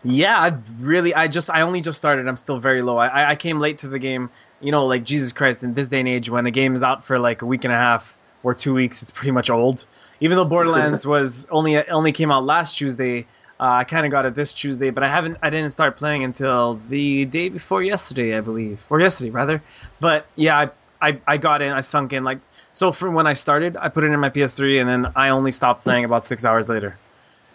yeah, 0.03 0.39
I 0.39 0.57
really, 0.79 1.13
I 1.13 1.27
just, 1.27 1.49
I 1.49 1.61
only 1.61 1.81
just 1.81 1.97
started. 1.97 2.27
I'm 2.27 2.37
still 2.37 2.59
very 2.59 2.81
low. 2.81 2.97
I, 2.97 3.07
I- 3.07 3.29
I 3.31 3.35
came 3.35 3.59
late 3.59 3.79
to 3.79 3.87
the 3.89 3.99
game. 3.99 4.29
You 4.61 4.71
know, 4.71 4.85
like 4.85 5.03
Jesus 5.03 5.33
Christ, 5.33 5.63
in 5.63 5.73
this 5.73 5.87
day 5.87 5.99
and 5.99 6.07
age, 6.07 6.29
when 6.29 6.45
a 6.45 6.51
game 6.51 6.75
is 6.75 6.83
out 6.83 7.03
for 7.05 7.17
like 7.19 7.41
a 7.41 7.45
week 7.45 7.63
and 7.63 7.73
a 7.73 7.77
half 7.77 8.15
or 8.43 8.53
two 8.53 8.73
weeks, 8.75 9.01
it's 9.01 9.11
pretty 9.11 9.31
much 9.31 9.49
old. 9.49 9.85
Even 10.19 10.37
though 10.37 10.45
Borderlands 10.45 11.05
was 11.15 11.47
only 11.49 11.77
only 11.89 12.11
came 12.11 12.31
out 12.31 12.45
last 12.45 12.77
Tuesday, 12.77 13.25
uh, 13.61 13.65
I 13.65 13.83
kind 13.83 14.07
of 14.07 14.11
got 14.11 14.25
it 14.25 14.33
this 14.33 14.53
Tuesday, 14.53 14.89
but 14.89 15.03
I 15.03 15.07
haven't, 15.07 15.37
I 15.43 15.51
didn't 15.51 15.69
start 15.69 15.95
playing 15.95 16.23
until 16.23 16.81
the 16.89 17.25
day 17.25 17.49
before 17.49 17.83
yesterday, 17.83 18.35
I 18.35 18.41
believe, 18.41 18.83
or 18.89 18.99
yesterday 18.99 19.29
rather. 19.29 19.61
But 19.99 20.25
yeah, 20.35 20.57
I, 20.57 21.09
I, 21.09 21.21
I 21.27 21.37
got 21.37 21.61
in, 21.61 21.71
I 21.71 21.81
sunk 21.81 22.11
in. 22.11 22.23
Like, 22.23 22.39
so 22.71 22.91
from 22.91 23.13
when 23.13 23.27
I 23.27 23.33
started, 23.33 23.77
I 23.77 23.89
put 23.89 24.03
it 24.03 24.07
in 24.07 24.19
my 24.19 24.31
PS3, 24.31 24.81
and 24.81 24.89
then 24.89 25.13
I 25.15 25.29
only 25.29 25.51
stopped 25.51 25.83
playing 25.83 26.05
about 26.05 26.25
six 26.25 26.43
hours 26.43 26.67
later. 26.67 26.97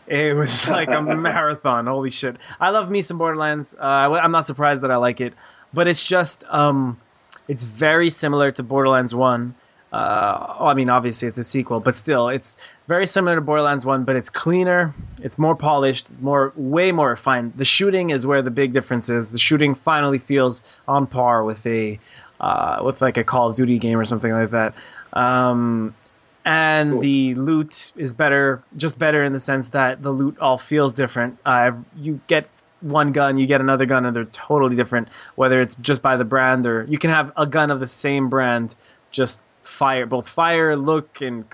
It 0.07 0.37
was 0.37 0.69
like 0.69 0.91
a 0.91 1.03
marathon. 1.03 1.87
Holy 1.87 2.11
shit! 2.11 2.37
I 2.61 2.71
love 2.71 2.89
me 2.89 3.01
some 3.01 3.19
Borderlands. 3.19 3.75
Uh, 3.75 3.83
I'm 3.83 4.31
not 4.31 4.47
surprised 4.47 4.85
that 4.85 4.93
I 4.93 4.99
like 4.99 5.21
it, 5.21 5.35
but 5.75 5.89
it's 5.89 6.05
just 6.05 6.45
um, 6.49 7.01
it's 7.49 7.65
very 7.65 8.11
similar 8.11 8.53
to 8.53 8.63
Borderlands 8.63 9.13
One. 9.13 9.57
Uh, 9.93 10.57
I 10.61 10.75
mean, 10.75 10.91
obviously 10.91 11.29
it's 11.29 11.39
a 11.39 11.45
sequel, 11.45 11.81
but 11.81 11.95
still, 11.95 12.29
it's 12.29 12.57
very 12.89 13.07
similar 13.07 13.37
to 13.37 13.41
Borderlands 13.41 13.87
One, 13.87 14.05
but 14.05 14.17
it's 14.17 14.29
cleaner, 14.31 14.93
it's 15.23 15.39
more 15.39 15.55
polished, 15.55 16.11
it's 16.11 16.21
more, 16.21 16.53
way 16.57 16.93
more 16.93 17.11
refined. 17.11 17.55
The 17.57 17.65
shooting 17.65 18.11
is 18.11 18.27
where 18.27 18.43
the 18.43 18.51
big 18.51 18.73
difference 18.73 19.09
is. 19.11 19.31
The 19.31 19.39
shooting 19.39 19.75
finally 19.75 20.19
feels 20.19 20.63
on 20.89 21.07
par 21.07 21.45
with 21.45 21.65
a, 21.67 22.01
uh, 22.41 22.83
with 22.85 23.01
like 23.01 23.17
a 23.17 23.25
Call 23.25 23.49
of 23.49 23.55
Duty 23.55 23.79
game 23.79 23.99
or 23.99 24.05
something 24.05 24.31
like 24.31 24.51
that. 24.51 24.75
Um, 25.13 25.95
and 26.45 26.93
Cool. 26.93 27.01
the 27.01 27.35
loot 27.37 27.93
is 27.97 28.13
better, 28.13 28.63
just 28.77 28.99
better 28.99 29.25
in 29.25 29.33
the 29.33 29.41
sense 29.41 29.71
that 29.71 30.03
the 30.03 30.11
loot 30.11 30.39
all 30.39 30.59
feels 30.59 30.95
different. 30.95 31.39
Uh, 31.47 31.73
you 31.97 32.21
get 32.27 32.49
one 32.81 33.13
gun, 33.13 33.39
you 33.39 33.47
get 33.47 33.61
another 33.61 33.87
gun, 33.87 34.05
and 34.05 34.15
they're 34.15 34.25
totally 34.27 34.77
different. 34.77 35.09
Whether 35.37 35.61
it's 35.63 35.75
just 35.77 36.03
by 36.03 36.17
the 36.17 36.25
brand 36.25 36.67
or 36.67 36.85
you 36.89 36.99
can 36.99 37.11
have 37.11 37.33
a 37.37 37.47
gun 37.47 37.71
of 37.71 37.81
the 37.81 37.89
same 37.89 38.29
brand, 38.29 38.75
just 39.11 39.41
fire, 39.67 40.07
both 40.07 40.29
fire, 40.29 40.77
look, 40.77 41.21
and 41.21 41.45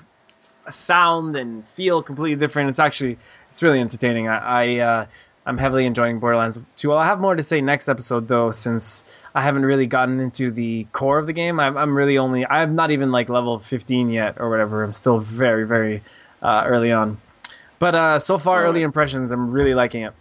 sound 0.70 1.36
and 1.36 1.66
feel 1.68 2.02
completely 2.02 2.39
different. 2.39 2.70
It's 2.70 2.78
actually 2.78 3.18
it's 3.51 3.62
really 3.62 3.80
entertaining. 3.80 4.28
I, 4.28 4.36
I 4.39 4.78
uh, 4.78 5.06
I'm 5.44 5.59
heavily 5.59 5.86
enjoying 5.86 6.20
Borderlands 6.20 6.59
2. 6.76 6.89
Well, 6.89 6.98
I'll 6.98 7.05
have 7.05 7.20
more 7.20 7.34
to 7.34 7.43
say 7.43 7.60
next 7.60 7.89
episode 7.89 8.28
though, 8.28 8.52
since 8.52 9.05
I 9.34 9.43
haven't 9.43 9.64
really 9.64 9.86
gotten 9.86 10.20
into 10.20 10.51
the 10.51 10.86
core 10.93 11.18
of 11.18 11.26
the 11.26 11.32
game. 11.32 11.59
I'm, 11.59 11.76
I'm 11.76 11.97
really 11.97 12.18
only 12.18 12.47
I'm 12.47 12.74
not 12.76 12.90
even 12.90 13.10
like 13.10 13.28
level 13.28 13.59
15 13.59 14.10
yet 14.10 14.40
or 14.40 14.51
whatever. 14.51 14.84
I'm 14.84 14.93
still 14.93 15.18
very 15.18 15.66
very 15.66 16.02
uh, 16.40 16.64
early 16.66 16.93
on. 16.93 17.18
But 17.78 17.94
uh, 17.94 18.18
so 18.20 18.39
far, 18.39 18.64
early 18.64 18.82
impressions, 18.82 19.32
I'm 19.32 19.51
really 19.51 19.74
liking 19.74 20.02
it. 20.05 20.12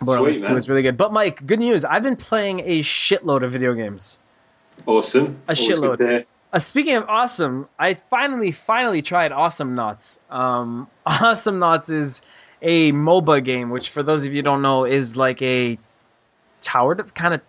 Borderlands 0.00 0.38
Sweet, 0.38 0.46
2 0.46 0.52
man. 0.52 0.58
is 0.58 0.68
really 0.68 0.82
good. 0.82 0.96
But 0.96 1.12
Mike, 1.12 1.44
good 1.44 1.58
news. 1.58 1.84
I've 1.84 2.04
been 2.04 2.16
playing 2.16 2.60
a 2.60 2.78
shitload 2.78 3.42
of 3.42 3.52
video 3.52 3.74
games. 3.74 4.20
Awesome. 4.86 5.40
A 5.48 5.50
Always 5.50 5.68
shitload. 5.68 6.24
Uh, 6.52 6.58
speaking 6.58 6.96
of 6.96 7.08
awesome, 7.08 7.68
I 7.78 7.94
finally, 7.94 8.50
finally 8.50 9.02
tried 9.02 9.30
Awesomenauts. 9.30 10.18
Um, 10.30 10.88
Awesomenauts 11.06 11.92
is 11.92 12.22
a 12.60 12.92
MOBA 12.92 13.44
game, 13.44 13.70
which 13.70 13.90
for 13.90 14.02
those 14.02 14.26
of 14.26 14.34
you 14.34 14.42
don't 14.42 14.62
know 14.62 14.84
is 14.84 15.16
like 15.16 15.40
a 15.42 15.78
tower, 16.60 16.96
de- 16.96 17.04
kind 17.04 17.34
of, 17.34 17.40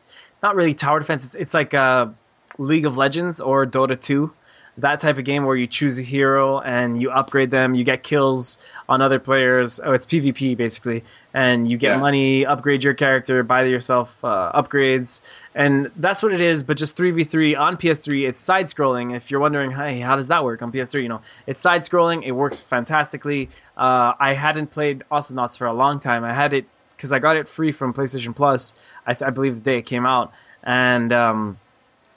not 0.43 0.55
really 0.55 0.73
tower 0.73 0.99
defense. 0.99 1.25
It's, 1.25 1.35
it's 1.35 1.53
like 1.53 1.73
a 1.73 2.13
League 2.57 2.85
of 2.85 2.97
Legends 2.97 3.41
or 3.41 3.65
Dota 3.65 3.99
2. 3.99 4.31
That 4.77 5.01
type 5.01 5.17
of 5.17 5.25
game 5.25 5.43
where 5.45 5.55
you 5.55 5.67
choose 5.67 5.99
a 5.99 6.01
hero 6.01 6.59
and 6.59 6.99
you 7.01 7.11
upgrade 7.11 7.51
them, 7.51 7.75
you 7.75 7.83
get 7.83 8.03
kills 8.03 8.57
on 8.87 9.01
other 9.01 9.19
players. 9.19 9.81
Oh, 9.83 9.91
it's 9.91 10.05
PvP 10.05 10.55
basically, 10.55 11.03
and 11.33 11.69
you 11.69 11.77
get 11.77 11.89
Yeah. 11.91 11.97
money, 11.97 12.45
upgrade 12.45 12.81
your 12.83 12.93
character, 12.93 13.43
buy 13.43 13.63
yourself 13.65 14.15
uh, 14.23 14.51
upgrades, 14.53 15.21
and 15.53 15.91
that's 15.97 16.23
what 16.23 16.33
it 16.33 16.39
is. 16.39 16.63
But 16.63 16.77
just 16.77 16.95
3v3 16.95 17.59
on 17.59 17.75
PS3. 17.75 18.27
It's 18.29 18.39
side 18.39 18.67
scrolling. 18.67 19.13
If 19.15 19.29
you're 19.29 19.41
wondering, 19.41 19.71
hey, 19.71 19.99
how 19.99 20.15
does 20.15 20.29
that 20.29 20.43
work 20.45 20.61
on 20.61 20.71
PS3? 20.71 21.03
You 21.03 21.09
know, 21.09 21.21
it's 21.45 21.61
side 21.61 21.81
scrolling. 21.81 22.23
It 22.25 22.31
works 22.31 22.61
fantastically. 22.61 23.49
Uh, 23.77 24.13
I 24.19 24.33
hadn't 24.33 24.71
played 24.71 25.03
Awesomenauts 25.11 25.57
for 25.57 25.67
a 25.67 25.73
long 25.73 25.99
time. 25.99 26.23
I 26.23 26.33
had 26.33 26.53
it 26.53 26.65
because 26.95 27.11
I 27.11 27.19
got 27.19 27.35
it 27.35 27.49
free 27.49 27.73
from 27.73 27.93
PlayStation 27.93 28.33
Plus. 28.35 28.73
I, 29.05 29.13
th- 29.15 29.27
I 29.27 29.31
believe 29.31 29.55
the 29.55 29.61
day 29.61 29.79
it 29.79 29.85
came 29.85 30.05
out, 30.05 30.31
and 30.63 31.11
um, 31.11 31.57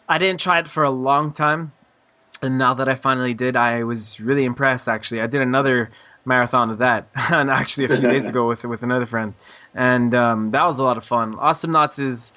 I 0.09 0.19
didn't 0.19 0.39
try 0.41 0.61
it 0.61 0.69
for 0.69 0.85
a 0.85 0.91
long 0.91 1.33
time. 1.33 1.73
And 2.43 2.59
now 2.59 2.75
that 2.75 2.89
I 2.89 2.95
finally 2.95 3.35
did, 3.35 3.57
I 3.57 3.85
was 3.85 4.21
really 4.21 4.45
impressed. 4.45 4.89
Actually, 4.89 5.23
I 5.23 5.27
did 5.27 5.41
another 5.41 5.91
marathon 6.25 6.71
of 6.71 6.79
that, 6.79 7.09
and 7.33 7.51
actually 7.51 7.87
a 7.87 7.97
few 7.97 8.09
days 8.09 8.29
ago 8.33 8.49
with 8.49 8.65
with 8.65 8.83
another 8.83 9.07
friend, 9.07 9.35
and 9.75 10.15
um, 10.15 10.51
that 10.51 10.65
was 10.65 10.79
a 10.79 10.85
lot 10.85 10.97
of 10.97 11.05
fun. 11.05 11.35
Awesomenauts 11.35 11.99
is 11.99 12.33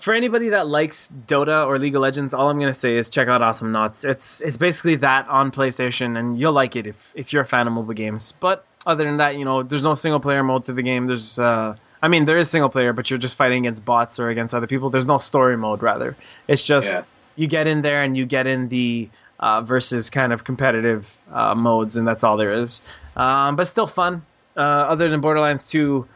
for 0.00 0.12
anybody 0.12 0.50
that 0.50 0.66
likes 0.66 1.10
Dota 1.26 1.66
or 1.66 1.78
League 1.78 1.94
of 1.94 2.02
Legends. 2.02 2.34
All 2.34 2.50
I'm 2.50 2.58
gonna 2.58 2.74
say 2.74 2.98
is 2.98 3.08
check 3.08 3.28
out 3.28 3.40
Awesomenauts. 3.40 4.08
It's 4.08 4.40
it's 4.40 4.56
basically 4.56 4.96
that 4.96 5.28
on 5.28 5.50
PlayStation, 5.50 6.18
and 6.18 6.38
you'll 6.38 6.52
like 6.52 6.76
it 6.76 6.86
if 6.86 7.12
if 7.14 7.32
you're 7.32 7.42
a 7.42 7.46
fan 7.46 7.66
of 7.66 7.72
MOBA 7.72 7.94
games. 7.96 8.32
But 8.32 8.64
other 8.84 9.04
than 9.04 9.18
that, 9.18 9.36
you 9.36 9.44
know, 9.44 9.62
there's 9.62 9.84
no 9.84 9.94
single 9.94 10.20
player 10.20 10.42
mode 10.42 10.66
to 10.66 10.72
the 10.72 10.82
game. 10.82 11.06
There's 11.06 11.38
uh, 11.38 11.76
I 12.02 12.08
mean, 12.08 12.24
there 12.24 12.38
is 12.38 12.50
single 12.50 12.68
player, 12.68 12.92
but 12.92 13.10
you're 13.10 13.18
just 13.18 13.36
fighting 13.36 13.66
against 13.66 13.84
bots 13.84 14.18
or 14.18 14.28
against 14.28 14.54
other 14.54 14.66
people. 14.66 14.90
There's 14.90 15.06
no 15.06 15.18
story 15.18 15.56
mode, 15.56 15.82
rather. 15.82 16.16
It's 16.46 16.64
just 16.64 16.92
Yeah. 16.92 17.02
You 17.36 17.46
get 17.46 17.66
in 17.66 17.82
there 17.82 18.02
and 18.02 18.16
you 18.16 18.26
get 18.26 18.46
in 18.46 18.68
the 18.68 19.08
uh, 19.38 19.60
versus 19.60 20.10
kind 20.10 20.32
of 20.32 20.44
competitive 20.44 21.10
uh, 21.30 21.54
modes, 21.54 21.96
and 21.96 22.06
that's 22.06 22.24
all 22.24 22.36
there 22.36 22.60
is. 22.60 22.80
Um, 23.14 23.56
but 23.56 23.66
still 23.66 23.86
fun. 23.86 24.24
Uh, 24.56 24.60
other 24.60 25.08
than 25.10 25.20
Borderlands 25.20 25.70
2, 25.70 26.08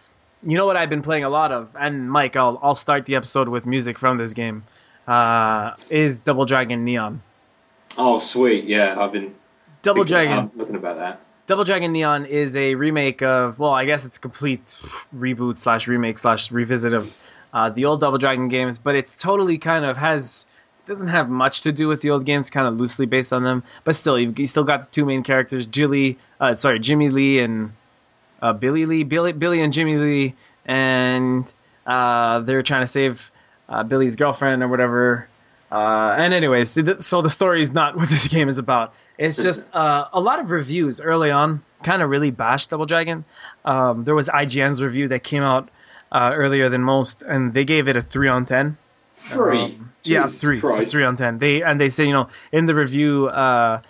you 0.42 0.56
know 0.56 0.64
what 0.64 0.76
I've 0.76 0.88
been 0.88 1.02
playing 1.02 1.24
a 1.24 1.28
lot 1.28 1.52
of, 1.52 1.76
and 1.78 2.10
Mike, 2.10 2.36
I'll 2.36 2.58
I'll 2.62 2.74
start 2.74 3.04
the 3.04 3.16
episode 3.16 3.48
with 3.48 3.66
music 3.66 3.98
from 3.98 4.16
this 4.16 4.32
game. 4.32 4.64
Uh, 5.06 5.74
is 5.90 6.18
Double 6.18 6.46
Dragon 6.46 6.84
Neon. 6.84 7.20
Oh, 7.98 8.18
sweet. 8.18 8.64
Yeah, 8.64 8.98
I've 8.98 9.12
been 9.12 9.34
Double 9.82 10.04
Dragon. 10.04 10.50
Looking 10.54 10.76
about 10.76 10.96
that. 10.98 11.20
Double 11.46 11.64
Dragon 11.64 11.92
Neon 11.92 12.26
is 12.26 12.56
a 12.56 12.76
remake 12.76 13.22
of, 13.22 13.58
well, 13.58 13.72
I 13.72 13.84
guess 13.84 14.04
it's 14.04 14.18
a 14.18 14.20
complete 14.20 14.64
reboot 15.14 15.58
slash 15.58 15.88
remake 15.88 16.18
slash 16.18 16.52
revisit 16.52 16.94
of 16.94 17.12
uh, 17.52 17.70
the 17.70 17.86
old 17.86 18.00
Double 18.00 18.18
Dragon 18.18 18.48
games, 18.48 18.78
but 18.78 18.94
it's 18.94 19.16
totally 19.16 19.58
kind 19.58 19.84
of 19.84 19.96
has 19.96 20.46
doesn't 20.90 21.08
have 21.08 21.28
much 21.30 21.62
to 21.62 21.72
do 21.72 21.86
with 21.88 22.00
the 22.02 22.10
old 22.10 22.24
games, 22.26 22.50
kind 22.50 22.66
of 22.66 22.76
loosely 22.78 23.06
based 23.06 23.32
on 23.32 23.44
them, 23.44 23.62
but 23.84 23.94
still, 23.94 24.18
you, 24.18 24.34
you 24.36 24.46
still 24.46 24.64
got 24.64 24.82
the 24.82 24.88
two 24.90 25.04
main 25.04 25.22
characters, 25.22 25.66
Jilly, 25.66 26.18
uh, 26.40 26.54
sorry, 26.54 26.80
Jimmy 26.80 27.08
Lee 27.10 27.38
and 27.38 27.72
uh, 28.42 28.52
Billy 28.52 28.86
Lee, 28.86 29.04
Billy, 29.04 29.32
Billy 29.32 29.62
and 29.62 29.72
Jimmy 29.72 29.96
Lee, 29.98 30.34
and 30.66 31.44
uh, 31.86 32.40
they're 32.40 32.62
trying 32.62 32.82
to 32.82 32.86
save 32.86 33.30
uh, 33.68 33.82
Billy's 33.84 34.16
girlfriend 34.16 34.62
or 34.62 34.68
whatever. 34.68 35.28
Uh, 35.70 36.16
and 36.18 36.34
anyways, 36.34 36.70
so 36.70 36.82
the- 36.82 37.00
so 37.00 37.22
the 37.22 37.30
story 37.30 37.60
is 37.60 37.70
not 37.72 37.96
what 37.98 38.08
this 38.08 38.26
game 38.28 38.48
is 38.48 38.58
about. 38.58 38.92
It's 39.16 39.40
just 39.40 39.66
uh, 39.72 40.06
a 40.12 40.20
lot 40.20 40.40
of 40.40 40.50
reviews 40.50 41.00
early 41.00 41.30
on 41.30 41.62
kind 41.84 42.02
of 42.02 42.10
really 42.10 42.30
bashed 42.32 42.70
Double 42.70 42.86
Dragon. 42.86 43.24
Um, 43.64 44.04
there 44.04 44.14
was 44.14 44.28
IGN's 44.28 44.82
review 44.82 45.08
that 45.08 45.22
came 45.22 45.42
out 45.44 45.68
uh, 46.10 46.32
earlier 46.34 46.68
than 46.68 46.82
most, 46.82 47.22
and 47.22 47.54
they 47.54 47.64
gave 47.64 47.86
it 47.86 47.96
a 47.96 48.02
three 48.02 48.28
on 48.28 48.44
ten. 48.46 48.76
Three. 49.22 49.62
Um, 49.62 49.92
yeah, 50.02 50.26
three, 50.26 50.60
Christ. 50.60 50.92
three 50.92 51.04
on 51.04 51.16
ten. 51.16 51.38
They 51.38 51.62
and 51.62 51.80
they 51.80 51.88
say 51.90 52.06
you 52.06 52.12
know 52.12 52.28
in 52.52 52.66
the 52.66 52.74
review, 52.74 53.28
uh, 53.28 53.82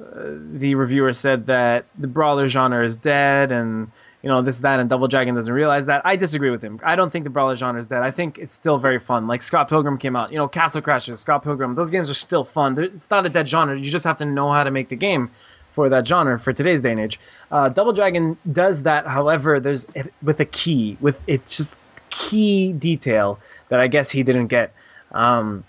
uh, 0.00 0.14
the 0.52 0.74
reviewer 0.74 1.12
said 1.12 1.46
that 1.46 1.86
the 1.98 2.06
brawler 2.06 2.48
genre 2.48 2.84
is 2.84 2.96
dead, 2.96 3.52
and 3.52 3.90
you 4.22 4.28
know 4.28 4.42
this 4.42 4.60
that, 4.60 4.80
and 4.80 4.88
Double 4.88 5.08
Dragon 5.08 5.34
doesn't 5.34 5.52
realize 5.52 5.86
that. 5.86 6.02
I 6.04 6.16
disagree 6.16 6.50
with 6.50 6.62
him. 6.62 6.80
I 6.82 6.96
don't 6.96 7.10
think 7.10 7.24
the 7.24 7.30
brawler 7.30 7.56
genre 7.56 7.80
is 7.80 7.88
dead. 7.88 8.02
I 8.02 8.10
think 8.10 8.38
it's 8.38 8.54
still 8.54 8.78
very 8.78 8.98
fun. 8.98 9.26
Like 9.26 9.42
Scott 9.42 9.68
Pilgrim 9.68 9.98
came 9.98 10.16
out, 10.16 10.32
you 10.32 10.38
know, 10.38 10.48
Castle 10.48 10.82
Crashers, 10.82 11.18
Scott 11.18 11.44
Pilgrim. 11.44 11.74
Those 11.74 11.90
games 11.90 12.10
are 12.10 12.14
still 12.14 12.44
fun. 12.44 12.74
They're, 12.74 12.84
it's 12.84 13.10
not 13.10 13.26
a 13.26 13.28
dead 13.28 13.48
genre. 13.48 13.78
You 13.78 13.90
just 13.90 14.06
have 14.06 14.18
to 14.18 14.24
know 14.24 14.50
how 14.50 14.64
to 14.64 14.70
make 14.70 14.88
the 14.88 14.96
game 14.96 15.30
for 15.72 15.90
that 15.90 16.08
genre 16.08 16.38
for 16.40 16.52
today's 16.52 16.80
day 16.80 16.92
and 16.92 17.00
age. 17.00 17.20
Uh, 17.52 17.68
Double 17.68 17.92
Dragon 17.92 18.36
does 18.50 18.84
that. 18.84 19.06
However, 19.06 19.60
there's 19.60 19.86
with 20.22 20.40
a 20.40 20.44
key, 20.44 20.96
with 21.00 21.20
it's 21.26 21.56
just 21.56 21.76
key 22.10 22.72
detail 22.72 23.38
that 23.68 23.80
I 23.80 23.88
guess 23.88 24.10
he 24.10 24.22
didn't 24.22 24.48
get. 24.48 24.72
Um, 25.12 25.64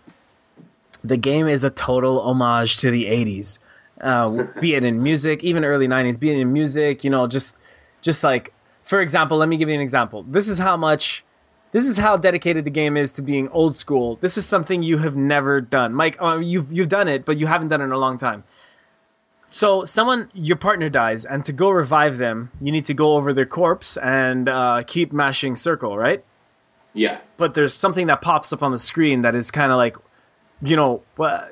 the 1.04 1.18
game 1.18 1.48
is 1.48 1.64
a 1.64 1.70
total 1.70 2.22
homage 2.22 2.78
to 2.78 2.92
the 2.92 3.06
80s, 3.06 3.60
uh, 4.02 4.46
be 4.60 4.76
it 4.76 4.84
in 4.84 5.02
music, 5.02 5.44
even 5.44 5.64
early 5.64 5.88
90s, 5.88 6.20
be 6.20 6.32
it 6.32 6.38
in 6.38 6.52
music, 6.52 7.04
you 7.04 7.10
know, 7.10 7.28
just 7.28 7.56
just 8.02 8.24
like 8.24 8.54
for 8.84 9.02
example, 9.02 9.38
let 9.38 9.48
me 9.48 9.58
give 9.58 9.70
you 9.70 9.76
an 9.76 9.82
example. 9.82 10.24
This 10.24 10.48
is 10.48 10.58
how 10.58 10.76
much 10.76 11.24
this 11.72 11.88
is 11.88 11.98
how 11.98 12.18
dedicated 12.18 12.66
the 12.66 12.72
game 12.72 12.98
is 12.98 13.12
to 13.14 13.22
being 13.22 13.50
old 13.50 13.76
school. 13.76 14.18
This 14.20 14.38
is 14.38 14.46
something 14.46 14.82
you 14.82 14.98
have 14.98 15.16
never 15.16 15.62
done. 15.62 15.94
Mike, 15.94 16.20
uh, 16.20 16.38
you've 16.38 16.72
you've 16.72 16.90
done 16.90 17.08
it, 17.08 17.26
but 17.26 17.38
you 17.38 17.46
haven't 17.46 17.68
done 17.68 17.82
it 17.82 17.86
in 17.86 17.92
a 17.92 17.98
long 17.98 18.18
time. 18.18 18.44
So 19.50 19.84
someone, 19.84 20.30
your 20.34 20.58
partner 20.58 20.90
dies, 20.90 21.26
and 21.26 21.44
to 21.46 21.54
go 21.54 21.72
revive 21.72 22.18
them, 22.18 22.52
you 22.62 22.72
need 22.72 22.86
to 22.86 22.94
go 22.94 23.16
over 23.16 23.34
their 23.34 23.48
corpse 23.48 23.98
and 23.98 24.48
uh, 24.48 24.84
keep 24.86 25.12
mashing 25.12 25.56
circle, 25.56 25.98
right? 25.98 26.24
Yeah. 26.94 27.20
But 27.38 27.56
there's 27.56 27.74
something 27.74 28.08
that 28.08 28.22
pops 28.22 28.54
up 28.54 28.62
on 28.62 28.72
the 28.72 28.80
screen 28.80 29.22
that 29.22 29.36
is 29.36 29.50
kind 29.50 29.72
of 29.72 29.78
like, 29.78 29.98
you 30.62 30.76
know, 30.76 31.02
wha- 31.18 31.48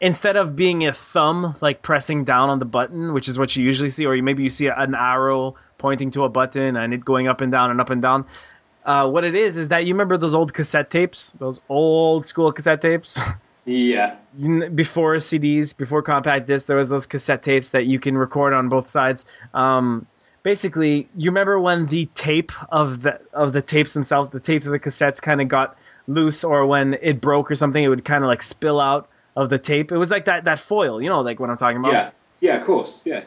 instead 0.00 0.36
of 0.36 0.56
being 0.56 0.86
a 0.86 0.94
thumb 0.94 1.54
like 1.60 1.82
pressing 1.82 2.24
down 2.24 2.48
on 2.48 2.58
the 2.58 2.64
button, 2.64 3.12
which 3.12 3.28
is 3.28 3.38
what 3.38 3.54
you 3.56 3.64
usually 3.64 3.90
see, 3.90 4.06
or 4.06 4.20
maybe 4.22 4.42
you 4.42 4.50
see 4.50 4.68
an 4.68 4.94
arrow 4.94 5.54
pointing 5.76 6.12
to 6.12 6.24
a 6.24 6.30
button 6.30 6.76
and 6.76 6.94
it 6.94 7.04
going 7.04 7.28
up 7.28 7.42
and 7.42 7.52
down 7.52 7.70
and 7.70 7.80
up 7.80 7.90
and 7.90 8.00
down. 8.00 8.24
Uh, 8.86 9.08
what 9.08 9.22
it 9.22 9.34
is 9.34 9.58
is 9.58 9.68
that 9.68 9.84
you 9.84 9.92
remember 9.92 10.16
those 10.16 10.34
old 10.34 10.54
cassette 10.54 10.88
tapes, 10.88 11.32
those 11.32 11.60
old 11.68 12.24
school 12.24 12.52
cassette 12.52 12.80
tapes. 12.80 13.20
Yeah. 13.64 14.16
Before 14.74 15.16
CDs, 15.16 15.76
before 15.76 16.02
compact 16.02 16.46
discs, 16.46 16.66
there 16.66 16.76
was 16.76 16.88
those 16.88 17.06
cassette 17.06 17.42
tapes 17.42 17.70
that 17.70 17.86
you 17.86 18.00
can 18.00 18.16
record 18.16 18.52
on 18.52 18.68
both 18.68 18.90
sides. 18.90 19.24
Um, 19.54 20.06
basically, 20.42 21.08
you 21.16 21.30
remember 21.30 21.60
when 21.60 21.86
the 21.86 22.06
tape 22.06 22.52
of 22.70 23.02
the 23.02 23.20
of 23.32 23.52
the 23.52 23.62
tapes 23.62 23.94
themselves, 23.94 24.30
the 24.30 24.40
tape 24.40 24.64
of 24.64 24.72
the 24.72 24.80
cassettes, 24.80 25.20
kind 25.20 25.40
of 25.40 25.48
got 25.48 25.76
loose, 26.08 26.44
or 26.44 26.66
when 26.66 26.94
it 26.94 27.20
broke 27.20 27.50
or 27.50 27.54
something, 27.54 27.82
it 27.82 27.88
would 27.88 28.04
kind 28.04 28.24
of 28.24 28.28
like 28.28 28.42
spill 28.42 28.80
out 28.80 29.08
of 29.36 29.48
the 29.48 29.58
tape. 29.58 29.92
It 29.92 29.98
was 29.98 30.10
like 30.10 30.24
that 30.24 30.44
that 30.44 30.58
foil, 30.58 31.00
you 31.00 31.08
know, 31.08 31.20
like 31.20 31.38
what 31.38 31.50
I'm 31.50 31.56
talking 31.56 31.78
about. 31.78 31.92
Yeah. 31.92 32.10
Yeah, 32.40 32.56
of 32.56 32.66
course. 32.66 33.02
Yeah. 33.04 33.22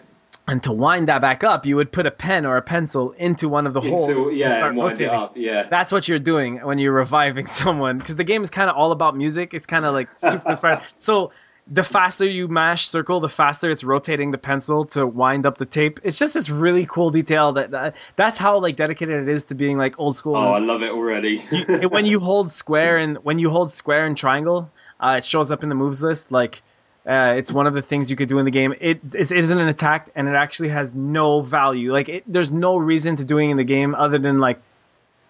And 0.48 0.62
to 0.64 0.72
wind 0.72 1.08
that 1.08 1.22
back 1.22 1.44
up, 1.44 1.66
you 1.66 1.76
would 1.78 1.92
put 1.92 2.06
a 2.06 2.12
pen 2.12 2.46
or 2.46 2.58
a 2.58 2.62
pencil 2.62 3.12
into 3.14 3.50
one 3.50 3.66
of 3.66 3.74
the 3.74 3.82
holes 3.82 4.10
Into, 4.10 4.28
and 4.30 4.38
yeah, 4.38 4.50
start 4.50 4.70
and 4.70 4.78
wind 4.78 4.92
it 5.02 5.06
rotating. 5.06 5.10
up. 5.20 5.34
Yeah. 5.38 5.64
That's 5.70 5.92
what 5.92 6.08
you're 6.08 6.20
doing 6.20 6.58
when 6.60 6.78
you're 6.78 6.94
reviving 6.94 7.48
someone 7.64 7.98
because 7.98 8.16
the 8.16 8.24
game 8.24 8.44
is 8.44 8.52
kind 8.52 8.70
of 8.70 8.76
all 8.76 8.92
about 8.92 9.18
music. 9.18 9.54
It's 9.56 9.66
kind 9.66 9.86
of 9.86 9.94
like 9.94 10.10
super 10.18 10.50
inspired. 10.50 10.82
So 10.98 11.32
the 11.68 11.82
faster 11.82 12.28
you 12.30 12.48
mash 12.48 12.88
circle, 12.88 13.22
the 13.22 13.28
faster 13.28 13.72
it's 13.72 13.84
rotating 13.84 14.30
the 14.30 14.38
pencil 14.38 14.86
to 14.86 15.08
wind 15.08 15.48
up 15.48 15.58
the 15.58 15.66
tape. 15.66 16.00
It's 16.04 16.20
just 16.20 16.36
this 16.36 16.48
really 16.48 16.86
cool 16.86 17.10
detail 17.10 17.54
that, 17.54 17.72
that 17.72 17.96
that's 18.16 18.38
how 18.38 18.60
like 18.60 18.76
dedicated 18.76 19.28
it 19.28 19.34
is 19.34 19.46
to 19.46 19.56
being 19.56 19.80
like 19.80 20.00
old 20.00 20.16
school. 20.16 20.36
Oh, 20.36 20.52
I 20.54 20.60
love 20.60 20.84
it 20.84 20.92
already. 20.92 21.44
You- 21.52 21.90
when 21.90 22.06
you 22.06 22.20
hold 22.20 22.52
square 22.52 23.00
and 23.00 23.18
when 23.24 23.40
you 23.40 23.50
hold 23.50 23.72
square 23.72 24.06
and 24.06 24.16
triangle, 24.16 24.70
uh, 25.00 25.16
it 25.18 25.26
shows 25.26 25.52
up 25.52 25.64
in 25.64 25.70
the 25.70 25.76
moves 25.76 26.04
list. 26.04 26.32
Like 26.32 26.62
uh, 27.08 27.36
it's 27.38 27.52
one 27.52 27.68
of 27.68 27.74
the 27.74 27.82
things 27.82 28.10
you 28.10 28.18
could 28.18 28.30
do 28.30 28.40
in 28.40 28.46
the 28.46 28.52
game. 28.52 28.74
It, 28.80 29.00
it 29.14 29.32
isn't 29.32 29.60
an 29.60 29.68
attack, 29.68 30.10
and 30.16 30.28
it 30.28 30.34
actually 30.36 30.70
has 30.70 30.94
no 30.94 31.42
value. 31.42 31.94
Like 31.94 32.10
it, 32.10 32.24
there's 32.26 32.50
no 32.50 32.78
reason 32.78 33.16
to 33.18 33.26
doing 33.26 33.52
in 33.52 33.58
the 33.58 33.64
game 33.64 33.94
other 33.94 34.18
than 34.18 34.40
like 34.40 34.60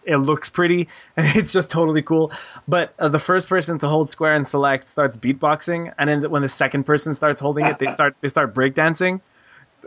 it 0.06 0.18
looks 0.18 0.50
pretty 0.50 0.88
and 1.18 1.28
it's 1.38 1.52
just 1.52 1.70
totally 1.70 2.02
cool. 2.02 2.32
But 2.68 2.94
uh, 2.98 3.10
the 3.10 3.20
first 3.20 3.50
person 3.50 3.80
to 3.80 3.88
hold 3.88 4.10
square 4.10 4.36
and 4.36 4.48
select 4.48 4.88
starts 4.88 5.18
beatboxing, 5.18 5.94
and 5.98 6.10
then 6.10 6.32
when 6.32 6.42
the 6.42 6.50
second 6.50 6.86
person 6.86 7.14
starts 7.14 7.40
holding 7.40 7.66
it, 7.66 7.80
they 7.80 7.88
start 7.88 8.16
they 8.22 8.30
start 8.30 8.54
breakdancing. 8.54 9.22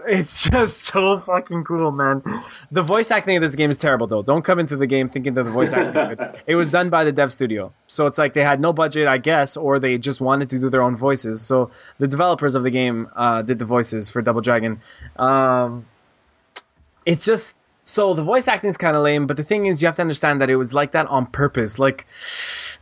It's 0.06 0.48
just 0.48 0.84
so 0.84 1.18
fucking 1.20 1.64
cool, 1.64 1.90
man. 1.90 2.22
The 2.70 2.82
voice 2.82 3.10
acting 3.10 3.36
of 3.36 3.42
this 3.42 3.56
game 3.56 3.70
is 3.70 3.78
terrible, 3.78 4.06
though. 4.06 4.22
Don't 4.22 4.42
come 4.42 4.58
into 4.58 4.76
the 4.76 4.86
game 4.86 5.08
thinking 5.08 5.34
that 5.34 5.42
the 5.42 5.50
voice 5.50 5.72
acting 5.72 6.00
is 6.00 6.08
good. 6.16 6.42
It 6.46 6.54
was 6.54 6.70
done 6.70 6.88
by 6.88 7.04
the 7.04 7.12
dev 7.12 7.32
studio, 7.32 7.72
so 7.86 8.06
it's 8.06 8.18
like 8.18 8.32
they 8.32 8.44
had 8.44 8.60
no 8.60 8.72
budget, 8.72 9.08
I 9.08 9.18
guess, 9.18 9.56
or 9.56 9.80
they 9.80 9.98
just 9.98 10.20
wanted 10.20 10.50
to 10.50 10.58
do 10.58 10.70
their 10.70 10.82
own 10.82 10.96
voices. 10.96 11.42
So 11.42 11.72
the 11.98 12.06
developers 12.06 12.54
of 12.54 12.62
the 12.62 12.70
game 12.70 13.08
uh, 13.14 13.42
did 13.42 13.58
the 13.58 13.64
voices 13.64 14.08
for 14.10 14.22
Double 14.22 14.40
Dragon. 14.40 14.80
Um, 15.16 15.86
it's 17.04 17.24
just 17.24 17.56
so 17.88 18.12
the 18.12 18.22
voice 18.22 18.48
acting 18.48 18.68
is 18.68 18.76
kind 18.76 18.94
of 18.94 19.02
lame, 19.02 19.26
but 19.26 19.38
the 19.38 19.42
thing 19.42 19.64
is, 19.64 19.80
you 19.80 19.86
have 19.86 19.96
to 19.96 20.02
understand 20.02 20.42
that 20.42 20.50
it 20.50 20.56
was 20.56 20.74
like 20.74 20.92
that 20.92 21.06
on 21.06 21.24
purpose. 21.24 21.78
Like 21.78 22.06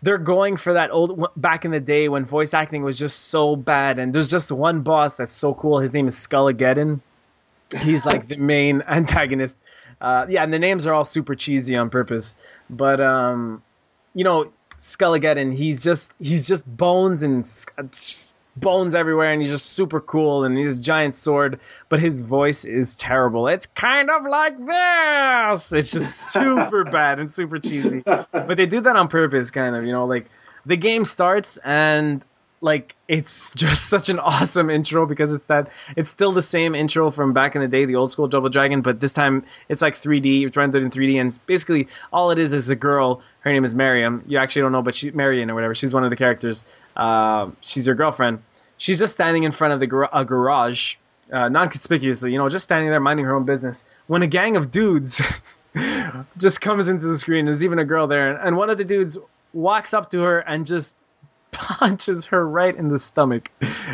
they're 0.03 0.19
going 0.19 0.57
for 0.57 0.73
that 0.73 0.91
old 0.91 1.29
back 1.37 1.65
in 1.65 1.71
the 1.71 1.79
day 1.79 2.09
when 2.09 2.25
voice 2.25 2.53
acting 2.55 2.83
was 2.83 2.99
just 2.99 3.27
so 3.27 3.55
bad, 3.55 4.01
and 4.01 4.13
there's 4.13 4.29
just 4.29 4.51
one 4.51 4.83
boss 4.83 5.17
that's 5.17 5.35
so 5.35 5.55
cool. 5.55 5.79
His 5.79 5.93
name 5.93 6.09
is 6.09 6.17
Skullmageddon. 6.17 7.01
He's 7.81 8.05
like 8.05 8.27
the 8.27 8.37
main 8.37 8.83
antagonist. 8.87 9.57
Uh, 10.01 10.27
yeah, 10.29 10.43
and 10.43 10.53
the 10.53 10.59
names 10.59 10.89
are 10.89 10.93
all 10.93 11.05
super 11.05 11.37
cheesy 11.37 11.77
on 11.77 11.89
purpose, 11.89 12.35
but 12.69 13.01
um, 13.01 13.63
you 14.13 14.25
know, 14.25 14.51
Skullmageddon, 14.81 15.55
he's 15.55 15.85
just 15.85 16.13
he's 16.19 16.49
just 16.49 16.67
bones 16.67 17.23
and 17.23 17.45
just 17.45 18.35
bones 18.57 18.95
everywhere 18.95 19.33
and 19.33 19.41
he's 19.41 19.51
just 19.51 19.67
super 19.67 20.01
cool 20.01 20.45
and 20.45 20.57
he's 20.57 20.79
a 20.79 20.83
giant 20.83 21.15
sword, 21.15 21.61
but 21.89 22.01
his 22.01 22.21
voice 22.21 22.65
is 22.65 22.95
terrible. 22.95 23.49
It's 23.49 23.67
kind 23.67 24.11
of 24.11 24.25
like 24.25 24.57
this. 24.59 25.73
It's 25.73 25.93
just 25.93 26.17
super 26.33 26.85
bad 26.85 27.21
and 27.21 27.31
super 27.31 27.59
cheesy. 27.59 28.03
But 28.05 28.57
they 28.57 28.67
do 28.67 28.81
that 28.81 28.97
on 28.97 29.09
purpose, 29.09 29.51
kind 29.51 29.77
of, 29.77 29.85
you 29.85 29.93
know, 29.93 30.07
like 30.07 30.27
the 30.65 30.77
game 30.77 31.05
starts 31.05 31.59
and 31.59 32.23
like 32.61 32.95
it's 33.09 33.51
just 33.55 33.87
such 33.87 34.09
an 34.09 34.19
awesome 34.19 34.71
intro 34.71 35.07
because 35.07 35.33
it's 35.33 35.47
that 35.47 35.71
it's 35.97 36.11
still 36.11 36.33
the 36.33 36.43
same 36.43 36.75
intro 36.75 37.11
from 37.11 37.33
back 37.33 37.55
in 37.55 37.63
the 37.63 37.69
day, 37.69 37.85
the 37.85 37.97
old 37.97 38.11
school 38.11 38.29
Double 38.29 38.49
Dragon, 38.49 38.83
but 38.83 39.01
this 39.01 39.13
time 39.13 39.45
it's 39.69 39.83
like 39.83 39.95
3D, 39.95 40.47
it's 40.47 40.57
rendered 40.57 40.83
in 40.83 40.91
3D, 40.91 41.21
and 41.21 41.39
basically 41.47 41.89
all 42.13 42.31
it 42.31 42.39
is 42.39 42.53
is 42.53 42.71
a 42.71 42.77
girl. 42.77 43.23
Her 43.41 43.53
name 43.53 43.65
is 43.65 43.75
Mariam. 43.75 44.25
You 44.27 44.39
actually 44.39 44.63
don't 44.63 44.73
know, 44.73 44.83
but 44.83 44.95
she's 44.95 45.15
Marion 45.15 45.51
or 45.51 45.55
whatever. 45.55 45.75
She's 45.75 45.95
one 45.95 46.05
of 46.05 46.11
the 46.11 46.17
characters. 46.17 46.65
Uh, 46.97 47.51
she's 47.61 47.87
your 47.87 47.97
girlfriend. 47.97 48.43
She's 48.79 48.99
just 48.99 49.15
standing 49.15 49.45
in 49.45 49.53
front 49.53 49.75
of 49.75 49.81
the 49.81 50.09
a 50.13 50.25
garage, 50.25 50.97
uh, 51.33 51.49
non-conspicuously, 51.49 52.31
you 52.31 52.39
know, 52.39 52.49
just 52.49 52.65
standing 52.65 52.91
there 52.91 53.01
minding 53.01 53.25
her 53.25 53.35
own 53.35 53.45
business. 53.45 53.85
When 54.07 54.23
a 54.23 54.27
gang 54.27 54.57
of 54.57 54.71
dudes 54.71 55.23
just 56.37 56.61
comes 56.61 56.89
into 56.89 57.07
the 57.07 57.17
screen, 57.17 57.47
there's 57.47 57.65
even 57.65 57.79
a 57.79 57.85
girl 57.85 58.07
there, 58.07 58.37
and 58.37 58.57
one 58.57 58.69
of 58.69 58.77
the 58.77 58.85
dudes 58.85 59.17
walks 59.55 59.95
up 59.95 60.11
to 60.11 60.21
her 60.21 60.39
and 60.41 60.67
just 60.67 60.97
punches 61.57 62.27
her 62.27 62.47
right 62.47 62.75
in 62.75 62.89
the 62.89 62.99
stomach. 62.99 63.51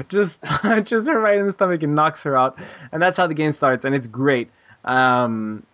Just 0.09 0.41
punches 0.43 1.09
her 1.09 1.19
right 1.19 1.39
in 1.39 1.47
the 1.47 1.53
stomach 1.53 1.83
and 1.83 1.95
knocks 1.95 2.25
her 2.25 2.37
out. 2.37 2.59
And 2.91 3.01
that's 3.01 3.17
how 3.17 3.27
the 3.27 3.35
game 3.35 3.53
starts, 3.53 3.85
and 3.85 3.95
it's 3.95 4.09
great. 4.09 4.51
Um, 4.85 5.65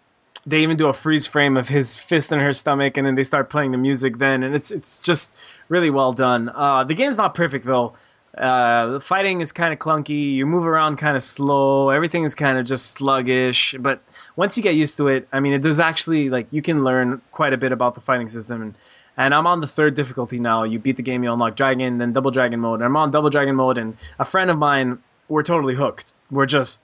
they 0.47 0.61
even 0.61 0.77
do 0.77 0.89
a 0.89 0.93
freeze 0.93 1.27
frame 1.27 1.57
of 1.57 1.69
his 1.69 1.97
fist 1.97 2.33
in 2.33 2.39
her 2.39 2.53
stomach, 2.53 2.97
and 2.97 3.07
then 3.07 3.15
they 3.15 3.25
start 3.25 3.51
playing 3.51 3.73
the 3.73 3.79
music 3.79 4.19
then, 4.19 4.43
and 4.43 4.55
it's 4.55 4.71
it's 4.71 5.01
just 5.01 5.33
really 5.69 5.91
well 5.91 6.13
done. 6.13 6.49
Uh, 6.49 6.85
the 6.85 6.95
game's 6.95 7.19
not 7.19 7.35
perfect 7.35 7.65
though. 7.65 7.95
Uh, 8.37 8.93
the 8.93 9.01
fighting 9.01 9.41
is 9.41 9.53
kind 9.53 9.73
of 9.73 9.79
clunky. 9.79 10.35
You 10.35 10.47
move 10.47 10.67
around 10.67 10.97
kind 10.97 11.17
of 11.17 11.23
slow. 11.23 11.91
Everything 11.91 12.25
is 12.25 12.35
kind 12.35 12.57
of 12.57 12.67
just 12.67 12.93
sluggish. 12.93 13.75
But 13.79 14.01
once 14.37 14.57
you 14.57 14.63
get 14.63 14.75
used 14.75 14.99
to 14.99 15.09
it, 15.09 15.29
I 15.33 15.41
mean, 15.41 15.61
there's 15.61 15.81
actually 15.81 16.29
like 16.29 16.53
you 16.53 16.63
can 16.63 16.85
learn 16.85 17.21
quite 17.33 17.53
a 17.53 17.57
bit 17.57 17.73
about 17.73 17.95
the 17.95 18.01
fighting 18.01 18.29
system. 18.29 18.63
And 18.63 18.79
and 19.19 19.35
I'm 19.35 19.49
on 19.49 19.61
the 19.61 19.67
third 19.67 19.97
difficulty 19.97 20.39
now. 20.39 20.63
You 20.63 20.79
beat 20.79 20.97
the 20.97 21.03
game, 21.03 21.25
you 21.25 21.33
unlock 21.33 21.57
Dragon, 21.57 21.99
then 21.99 22.13
Double 22.13 22.31
Dragon 22.31 22.61
mode. 22.61 22.79
And 22.79 22.85
I'm 22.85 22.97
on 22.97 23.11
Double 23.11 23.31
Dragon 23.31 23.57
mode, 23.57 23.77
and 23.77 23.97
a 24.19 24.25
friend 24.25 24.49
of 24.49 24.57
mine, 24.57 24.99
we're 25.29 25.43
totally 25.43 25.75
hooked. 25.75 26.15
We're 26.31 26.47
just, 26.47 26.81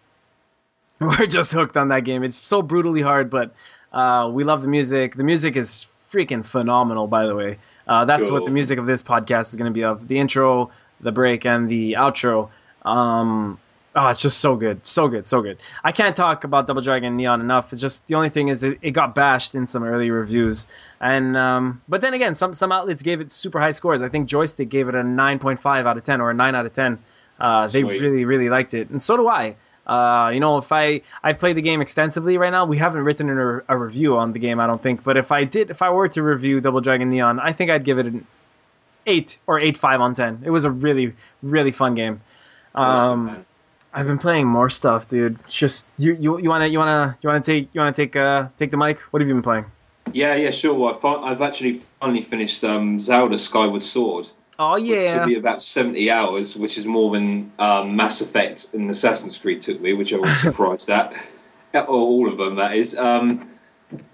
we're 1.01 1.27
just 1.27 1.53
hooked 1.53 1.77
on 1.77 1.89
that 1.89 2.05
game. 2.05 2.25
It's 2.25 2.37
so 2.37 2.61
brutally 2.61 3.03
hard, 3.03 3.31
but 3.31 3.55
uh, 3.93 4.29
we 4.33 4.43
love 4.43 4.63
the 4.63 4.69
music. 4.69 5.15
The 5.15 5.23
music 5.23 5.57
is 5.57 5.87
freaking 6.13 6.45
phenomenal, 6.45 7.07
by 7.07 7.27
the 7.27 7.37
way. 7.37 7.59
Uh, 7.87 8.05
that's 8.05 8.29
cool. 8.29 8.35
what 8.35 8.45
the 8.45 8.51
music 8.51 8.81
of 8.81 8.87
this 8.87 9.03
podcast 9.03 9.49
is 9.49 9.57
going 9.57 9.71
to 9.71 9.75
be 9.75 9.85
of. 9.85 10.09
The 10.09 10.19
intro, 10.19 10.73
the 11.01 11.13
break, 11.13 11.47
and 11.47 11.69
the 11.69 11.93
outro. 11.93 12.51
Um, 12.83 13.61
Oh, 13.97 14.09
it's 14.09 14.21
just 14.21 14.39
so 14.39 14.57
good, 14.57 14.85
so 14.85 15.07
good, 15.07 15.25
so 15.25 15.41
good. 15.41 15.59
I 15.85 15.93
can't 15.93 16.17
talk 16.17 16.43
about 16.43 16.67
Double 16.67 16.83
Dragon 16.83 17.17
Neon 17.17 17.41
enough. 17.41 17.73
It's 17.73 17.81
just 17.81 18.05
the 18.09 18.17
only 18.17 18.29
thing 18.29 18.49
is 18.49 18.65
it, 18.65 18.79
it 18.83 18.91
got 18.91 19.15
bashed 19.15 19.55
in 19.55 19.69
some 19.69 19.85
early 19.85 20.11
reviews, 20.11 20.67
and 21.01 21.37
um, 21.37 21.81
but 21.89 22.01
then 22.01 22.13
again, 22.13 22.35
some 22.35 22.55
some 22.55 22.73
outlets 22.73 23.05
gave 23.05 23.21
it 23.21 23.31
super 23.31 23.61
high 23.61 23.71
scores. 23.71 24.03
I 24.03 24.09
think 24.09 24.29
Joystick 24.29 24.69
gave 24.69 24.89
it 24.89 24.97
a 24.97 25.03
9.5 25.03 25.87
out 25.87 25.97
of 25.97 26.03
10 26.03 26.21
or 26.21 26.31
a 26.31 26.35
9 26.35 26.55
out 26.57 26.67
of 26.67 26.73
10. 26.73 26.99
Uh, 27.39 27.69
they 27.69 27.85
really 27.85 28.25
really 28.25 28.49
liked 28.49 28.75
it, 28.75 28.91
and 28.91 29.01
so 29.01 29.17
do 29.17 29.29
I. 29.29 29.55
Uh, 29.87 30.31
you 30.33 30.41
know, 30.41 30.59
if 30.59 30.73
I 30.73 31.03
I 31.23 31.35
played 31.35 31.57
the 31.57 31.63
game 31.63 31.81
extensively 31.81 32.37
right 32.37 32.51
now, 32.51 32.65
we 32.65 32.79
haven't 32.79 33.05
written 33.05 33.29
a, 33.29 33.63
a, 33.69 33.77
review 33.77 34.17
on 34.17 34.33
the 34.33 34.39
game, 34.41 34.59
I 34.59 34.67
don't 34.67 34.83
think. 34.83 35.05
But 35.05 35.19
if 35.19 35.31
I 35.31 35.45
did, 35.45 35.71
if 35.71 35.83
I 35.83 35.91
were 35.91 36.09
to 36.09 36.23
review 36.23 36.61
Double 36.61 36.81
Dragon 36.81 37.11
Neon, 37.11 37.39
I 37.39 37.53
think 37.53 37.71
I'd 37.71 37.85
give 37.85 37.99
it 37.99 38.07
an 38.07 38.27
eight 39.07 39.39
or 39.47 39.61
eight 39.61 39.77
five 39.77 40.01
on 40.01 40.15
ten. 40.15 40.43
It 40.45 40.51
was 40.51 40.65
a 40.65 40.71
really 40.71 41.15
really 41.43 41.71
fun 41.71 41.95
game. 41.95 42.23
Um, 42.75 43.45
I've 43.95 44.09
been 44.09 44.19
playing 44.19 44.49
more 44.49 44.69
stuff, 44.69 45.07
dude. 45.07 45.39
It's 45.45 45.55
just 45.55 45.87
you, 45.97 46.15
you, 46.15 46.39
you 46.41 46.49
wanna, 46.49 46.67
you 46.67 46.79
wanna, 46.79 47.17
you 47.23 47.29
wanna 47.29 47.41
take, 47.41 47.73
you 47.73 47.81
wanna 47.81 47.93
take, 47.93 48.17
uh, 48.17 48.49
take 48.57 48.73
the 48.73 48.77
mic. 48.77 48.99
What 49.13 49.23
have 49.23 49.29
you 49.29 49.35
been 49.35 49.43
playing? 49.43 49.67
Yeah, 50.13 50.35
yeah, 50.35 50.51
sure. 50.51 50.75
Well, 50.75 51.25
I've 51.25 51.41
actually 51.41 51.83
finally 52.01 52.23
finished 52.23 52.63
um, 52.65 53.01
Zelda 53.01 53.39
Skyward 53.39 53.85
Sword. 53.85 54.29
Oh 54.59 54.77
yeah. 54.77 55.19
Took 55.19 55.29
me 55.29 55.37
about 55.37 55.63
seventy 55.63 56.11
hours, 56.11 56.57
which 56.57 56.77
is 56.77 56.87
more 56.87 57.13
than 57.13 57.53
um, 57.59 57.97
Mass 57.97 58.21
Effect 58.21 58.67
and 58.73 58.91
Assassin's 58.91 59.39
Creed 59.39 59.63
took 59.63 59.81
me, 59.81 59.93
which 59.95 60.13
I 60.13 60.17
was 60.17 60.31
surprised 60.41 60.91
at. 60.91 61.15
All 61.75 62.31
of 62.31 62.39
them, 62.39 62.57
that 62.57 62.77
is. 62.77 62.97
Um, 62.97 63.49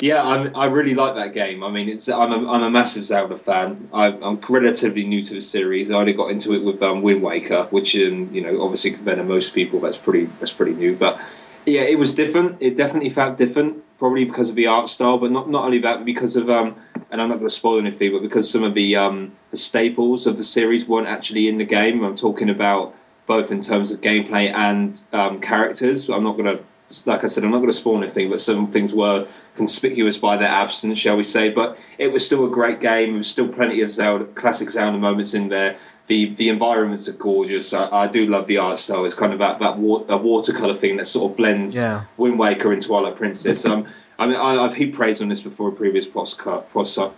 yeah, 0.01 0.23
I'm, 0.23 0.55
i 0.57 0.65
really 0.67 0.95
like 0.95 1.15
that 1.15 1.35
game. 1.35 1.63
I 1.63 1.71
mean, 1.71 1.89
it's 1.89 2.09
I'm 2.09 2.33
a, 2.33 2.51
I'm 2.51 2.63
a 2.63 2.71
massive 2.71 3.05
Zelda 3.05 3.39
fan. 3.39 3.89
I, 3.93 4.09
am 4.09 4.41
relatively 4.49 5.05
new 5.05 5.23
to 5.25 5.35
the 5.35 5.43
series. 5.43 5.91
I 5.91 5.95
only 5.95 6.13
got 6.13 6.31
into 6.31 6.55
it 6.55 6.65
with 6.65 6.83
um, 6.83 7.03
Wind 7.03 7.23
Waker, 7.23 7.67
which 7.71 7.95
um, 7.97 8.33
you 8.33 8.43
know 8.43 8.63
obviously 8.63 8.93
compared 8.93 9.19
to 9.19 9.25
most 9.25 9.55
people, 9.55 9.81
that's 9.81 9.97
pretty 9.97 10.27
that's 10.39 10.53
pretty 10.53 10.75
new. 10.75 10.97
But 10.97 11.21
yeah, 11.67 11.83
it 11.83 11.99
was 11.99 12.15
different. 12.15 12.59
It 12.61 12.77
definitely 12.77 13.11
felt 13.11 13.39
different, 13.39 13.83
probably 13.99 14.25
because 14.25 14.49
of 14.49 14.55
the 14.55 14.67
art 14.67 14.89
style, 14.89 15.19
but 15.19 15.31
not 15.31 15.49
not 15.49 15.65
only 15.65 15.79
that, 15.81 16.05
because 16.05 16.37
of 16.37 16.51
um, 16.51 16.77
and 17.11 17.21
I'm 17.21 17.29
not 17.29 17.37
going 17.37 17.49
to 17.49 17.55
spoil 17.55 17.79
anything, 17.79 18.13
but 18.13 18.23
because 18.23 18.51
some 18.51 18.65
of 18.65 18.75
the 18.75 18.97
um 18.97 19.33
the 19.51 19.57
staples 19.57 20.27
of 20.27 20.37
the 20.37 20.45
series 20.45 20.87
weren't 20.87 21.09
actually 21.09 21.49
in 21.49 21.59
the 21.59 21.65
game. 21.65 22.05
I'm 22.05 22.17
talking 22.17 22.51
about 22.51 22.95
both 23.27 23.53
in 23.53 23.61
terms 23.61 23.93
of 23.93 24.01
gameplay 24.01 24.53
and 24.53 25.01
um, 25.13 25.41
characters. 25.41 26.09
I'm 26.09 26.25
not 26.25 26.37
going 26.37 26.57
to 26.57 26.65
like 27.07 27.25
I 27.25 27.29
said, 27.29 27.45
I'm 27.45 27.51
not 27.51 27.59
going 27.59 27.71
to 27.71 27.77
spoil 27.77 28.03
anything, 28.03 28.31
but 28.31 28.41
some 28.41 28.73
things 28.73 28.93
were 28.93 29.27
conspicuous 29.57 30.19
by 30.19 30.37
their 30.37 30.49
absence, 30.49 30.99
shall 30.99 31.17
we 31.17 31.25
say. 31.25 31.51
But 31.51 31.79
it 31.99 32.09
was 32.09 32.25
still 32.25 32.47
a 32.47 32.51
great 32.51 32.81
game. 32.81 33.11
There 33.11 33.19
was 33.19 33.29
still 33.29 33.49
plenty 33.49 33.83
of 33.83 33.93
Zelda, 33.93 34.25
classic 34.25 34.71
Zelda 34.71 34.99
moments 34.99 35.35
in 35.35 35.49
there. 35.49 35.77
The 36.09 36.35
the 36.35 36.49
environments 36.49 37.09
are 37.09 37.13
gorgeous. 37.13 37.73
I, 37.73 37.89
I 37.89 38.07
do 38.09 38.27
love 38.27 38.49
the 38.49 38.57
art 38.57 38.81
style. 38.81 39.05
It's 39.05 39.15
kind 39.15 39.33
of 39.33 39.39
that 39.39 39.61
that 39.61 39.79
water, 39.79 40.17
watercolor 40.17 40.77
thing 40.77 40.97
that 40.97 41.07
sort 41.07 41.31
of 41.31 41.37
blends 41.37 41.77
yeah. 41.77 42.05
Wind 42.17 42.39
Waker 42.39 42.73
and 42.73 42.83
Twilight 42.83 43.17
Princess. 43.17 43.65
Um, 43.65 43.87
I 44.21 44.27
mean, 44.27 44.37
I, 44.37 44.63
have 44.63 44.75
heaped 44.75 44.97
praise 44.97 45.23
on 45.23 45.29
this 45.29 45.41
before 45.41 45.71
a 45.71 45.73
previous 45.73 46.07
podcast, 46.07 46.65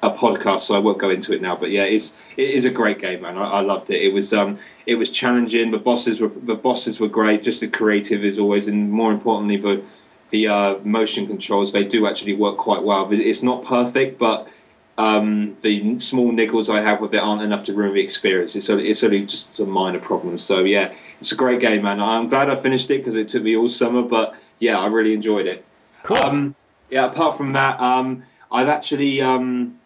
a 0.02 0.10
podcast, 0.10 0.60
so 0.60 0.76
I 0.76 0.78
won't 0.78 0.98
go 0.98 1.10
into 1.10 1.32
it 1.32 1.42
now. 1.42 1.56
But 1.56 1.72
yeah, 1.72 1.82
it's 1.82 2.14
it 2.36 2.50
is 2.50 2.64
a 2.64 2.70
great 2.70 3.00
game, 3.00 3.22
man. 3.22 3.36
I, 3.36 3.44
I 3.44 3.60
loved 3.60 3.90
it. 3.90 4.00
It 4.00 4.12
was 4.12 4.32
um, 4.32 4.60
it 4.86 4.94
was 4.94 5.10
challenging. 5.10 5.72
The 5.72 5.78
bosses 5.78 6.20
were 6.20 6.28
the 6.28 6.54
bosses 6.54 7.00
were 7.00 7.08
great. 7.08 7.42
Just 7.42 7.60
the 7.60 7.66
creative 7.66 8.24
is 8.24 8.38
always, 8.38 8.68
and 8.68 8.88
more 8.88 9.10
importantly, 9.10 9.56
the 9.56 9.82
the 10.30 10.46
uh, 10.46 10.78
motion 10.84 11.26
controls 11.26 11.72
they 11.72 11.82
do 11.82 12.06
actually 12.06 12.34
work 12.34 12.56
quite 12.56 12.84
well. 12.84 13.08
It's 13.10 13.42
not 13.42 13.64
perfect, 13.64 14.20
but 14.20 14.48
um, 14.96 15.56
the 15.62 15.98
small 15.98 16.30
niggles 16.30 16.72
I 16.72 16.82
have 16.82 17.00
with 17.00 17.14
it 17.14 17.18
aren't 17.18 17.42
enough 17.42 17.64
to 17.64 17.72
ruin 17.72 17.94
the 17.94 18.00
experience. 18.00 18.54
It's 18.54 18.70
only, 18.70 18.88
it's 18.88 19.02
only 19.02 19.26
just 19.26 19.58
a 19.58 19.66
minor 19.66 19.98
problem. 19.98 20.38
So 20.38 20.60
yeah, 20.60 20.94
it's 21.20 21.32
a 21.32 21.36
great 21.36 21.58
game, 21.58 21.82
man. 21.82 22.00
I'm 22.00 22.28
glad 22.28 22.48
I 22.48 22.62
finished 22.62 22.90
it 22.92 22.98
because 22.98 23.16
it 23.16 23.26
took 23.26 23.42
me 23.42 23.56
all 23.56 23.68
summer, 23.68 24.02
but 24.02 24.36
yeah, 24.60 24.78
I 24.78 24.86
really 24.86 25.14
enjoyed 25.14 25.46
it. 25.46 25.64
Cool. 26.04 26.16
Um, 26.24 26.54
yeah, 26.92 27.06
apart 27.06 27.38
from 27.38 27.54
that, 27.54 27.80
um, 27.80 28.22
I've 28.50 28.68
actually, 28.68 29.22
um, 29.22 29.80